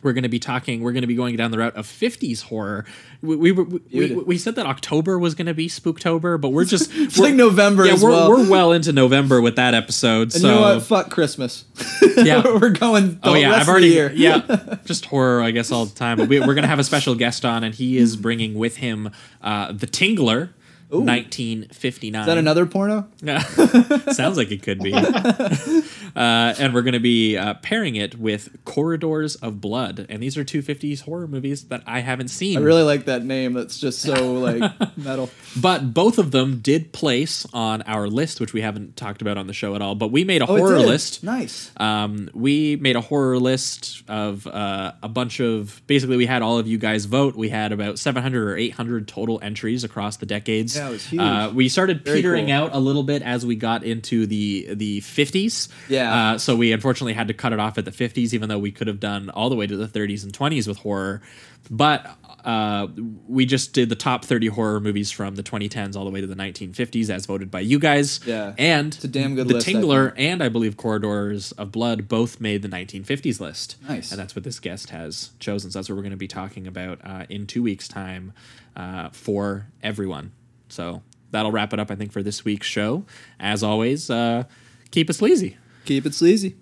We're 0.07 0.13
going 0.13 0.23
to 0.23 0.29
be 0.29 0.39
talking. 0.39 0.83
We're 0.83 0.93
going 0.93 1.03
to 1.03 1.09
be 1.09 1.17
going 1.17 1.35
down 1.35 1.51
the 1.51 1.59
route 1.59 1.75
of 1.75 1.85
'50s 1.85 2.45
horror. 2.45 2.85
We 3.23 3.35
we, 3.35 3.51
we, 3.51 3.81
we, 3.93 4.15
we 4.15 4.39
said 4.39 4.55
that 4.55 4.65
October 4.65 5.19
was 5.19 5.35
going 5.35 5.49
to 5.49 5.55
be 5.55 5.67
Spooktober, 5.67 6.41
but 6.41 6.51
we're 6.51 6.65
just 6.65 6.93
it's 6.95 7.19
we're, 7.19 7.25
like 7.25 7.35
November 7.35 7.85
yeah, 7.85 7.95
as 7.95 8.05
we're, 8.05 8.11
well. 8.11 8.31
we're 8.31 8.49
well 8.49 8.71
into 8.71 8.93
November 8.93 9.41
with 9.41 9.57
that 9.57 9.75
episode. 9.75 10.33
and 10.33 10.33
so 10.35 10.49
you 10.49 10.55
know 10.55 10.61
what? 10.61 10.83
Fuck 10.85 11.11
Christmas. 11.11 11.65
Yeah. 12.17 12.43
we're 12.61 12.71
going. 12.71 13.19
Oh 13.25 13.35
yeah, 13.35 13.53
I've 13.53 13.69
already 13.69 13.89
yeah, 14.15 14.79
just 14.87 15.05
horror 15.07 15.43
I 15.43 15.51
guess 15.51 15.71
all 15.71 15.85
the 15.85 15.95
time. 15.95 16.17
But 16.17 16.29
we, 16.29 16.41
we're 16.41 16.55
gonna 16.55 16.67
have 16.67 16.79
a 16.79 16.85
special 16.85 17.15
guest 17.15 17.45
on, 17.45 17.63
and 17.63 17.75
he 17.75 17.99
is 17.99 18.17
bringing 18.17 18.55
with 18.55 18.77
him 18.77 19.11
uh, 19.43 19.73
the 19.73 19.87
Tingler, 19.87 20.51
1959. 20.91 22.21
Is 22.21 22.27
that 22.27 22.39
another 22.39 22.67
porno? 22.67 23.09
Sounds 24.13 24.37
like 24.37 24.51
it 24.51 24.63
could 24.63 24.79
be. 24.81 24.93
uh, 24.95 25.81
and 26.17 26.73
we're 26.75 26.83
going 26.83 26.93
to 26.95 27.01
be 27.01 27.37
uh, 27.37 27.55
pairing 27.55 27.97
it 27.97 28.19
with 28.19 28.57
Corridors 28.65 29.37
of 29.37 29.61
Blood. 29.61 30.07
And 30.09 30.23
these 30.23 30.37
are 30.37 30.45
two 30.45 30.63
50s 30.63 31.03
horror 31.03 31.27
movies 31.27 31.65
that 31.69 31.83
I 31.87 32.01
haven't 32.01 32.29
seen. 32.29 32.59
I 32.59 32.61
really 32.61 32.83
like 32.83 33.07
that 33.07 33.25
name. 33.25 33.53
That's 33.53 33.79
just 33.79 34.01
so 34.01 34.35
like 34.35 34.73
metal. 34.97 35.31
But 35.61 35.93
both 35.95 36.19
of 36.19 36.31
them 36.31 36.61
did 36.61 36.93
place 36.93 37.47
on 37.53 37.83
our 37.83 38.09
list, 38.09 38.41
which 38.41 38.53
we 38.53 38.61
haven't 38.61 38.97
talked 38.97 39.23
about 39.23 39.39
on 39.39 39.47
the 39.47 39.53
show 39.53 39.75
at 39.75 39.83
all. 39.83 39.95
But 39.95 40.09
we 40.13 40.25
made 40.25 40.43
a 40.43 40.47
Oh, 40.47 40.59
horror 40.59 40.79
list. 40.79 41.25
Nice. 41.25 41.73
Um, 41.77 42.31
we 42.33 42.77
made 42.77 42.95
a 42.95 43.01
horror 43.01 43.39
list 43.39 44.03
of 44.09 44.47
uh, 44.47 44.93
a 45.03 45.09
bunch 45.09 45.41
of 45.41 45.83
basically 45.89 46.17
we 46.17 46.27
had 46.27 46.41
all 46.43 46.59
of 46.59 46.69
you 46.69 46.79
guys 46.79 47.05
vote. 47.07 47.35
We 47.35 47.49
had 47.49 47.73
about 47.73 47.99
700 47.99 48.49
or 48.49 48.57
800 48.57 49.09
total 49.09 49.41
entries 49.43 49.83
across 49.83 50.17
the 50.19 50.27
decades. 50.27 50.76
Yeah, 50.77 50.89
it 50.89 50.93
was 50.93 51.07
huge. 51.07 51.21
Uh, 51.21 51.51
we 51.55 51.69
started 51.69 52.05
Very 52.05 52.19
petering 52.19 52.47
cool. 52.47 52.55
out 52.55 52.75
a 52.75 52.79
little 52.79 53.03
bit 53.03 53.23
as 53.23 53.45
we 53.45 53.57
got 53.57 53.83
into 53.85 54.27
the 54.27 54.75
the 54.75 55.01
50s. 55.01 55.69
Yeah. 55.89 56.15
Uh, 56.15 56.39
so 56.39 56.57
we 56.57 56.73
unfortunately 56.73 57.15
had 57.15 57.29
to 57.29 57.35
cut 57.35 57.53
it 57.53 57.61
off 57.61 57.79
at 57.79 57.85
the 57.85 57.91
50s, 57.91 58.33
even 58.33 58.49
though 58.49 58.59
we 58.59 58.73
could 58.73 58.87
have 58.87 59.01
done 59.01 59.31
all 59.31 59.49
the 59.51 59.57
way 59.57 59.67
to 59.67 59.77
the 59.77 59.89
30s 59.89 60.25
and 60.25 60.33
20s 60.33 60.67
with 60.69 60.79
horror. 60.79 61.23
But 61.71 62.17
uh, 62.47 62.87
we 63.27 63.45
just 63.45 63.73
did 63.73 63.89
the 63.89 63.97
top 63.97 64.25
30 64.25 64.47
horror 64.47 64.79
movies 64.79 65.11
from 65.11 65.35
the 65.35 65.43
2010s 65.43 65.97
all 65.97 66.05
the 66.05 66.13
way 66.13 66.21
to 66.21 66.29
the 66.29 66.37
1950s, 66.37 67.11
as 67.11 67.27
voted 67.27 67.51
by 67.51 67.59
you 67.59 67.81
guys. 67.81 68.21
Yeah. 68.25 68.55
And 68.57 68.95
It's 68.95 69.03
a 69.03 69.09
damn 69.09 69.35
good 69.35 69.49
the 69.49 69.55
list, 69.55 69.69
I 69.69 69.73
Tingler 69.73 70.13
and 70.17 70.41
I 70.43 70.49
believe 70.49 70.77
Corridors 70.77 71.51
of 71.53 71.73
Blood 71.73 72.07
both 72.07 72.41
made 72.41 72.63
the 72.63 72.69
1950s 72.69 73.41
list. 73.41 73.77
Nice. 73.89 74.13
And 74.13 74.21
that's 74.21 74.37
what 74.37 74.45
this 74.45 74.61
guest 74.61 74.91
has 74.91 75.31
chosen. 75.41 75.73
So 75.73 75.79
that's 75.81 75.89
what 75.89 75.97
we're 75.97 76.03
going 76.03 76.11
to 76.13 76.17
be 76.17 76.29
talking 76.29 76.69
about 76.69 77.01
uh, 77.03 77.25
in 77.29 77.49
two 77.49 77.65
weeks' 77.65 77.89
time 77.89 78.33
uh, 78.77 79.09
for 79.11 79.67
everyone. 79.83 80.31
So 80.77 81.03
that'll 81.31 81.51
wrap 81.51 81.73
it 81.73 81.81
up, 81.81 81.91
I 81.91 81.97
think, 81.97 82.13
for 82.13 82.23
this 82.23 82.45
week's 82.45 82.67
show. 82.67 83.07
As 83.41 83.63
always, 83.63 84.11
uh, 84.11 84.45
keep 84.91 85.09
it 85.09 85.15
sleazy. 85.15 85.57
Keep 85.87 86.05
it 86.05 86.15
sleazy. 86.15 86.57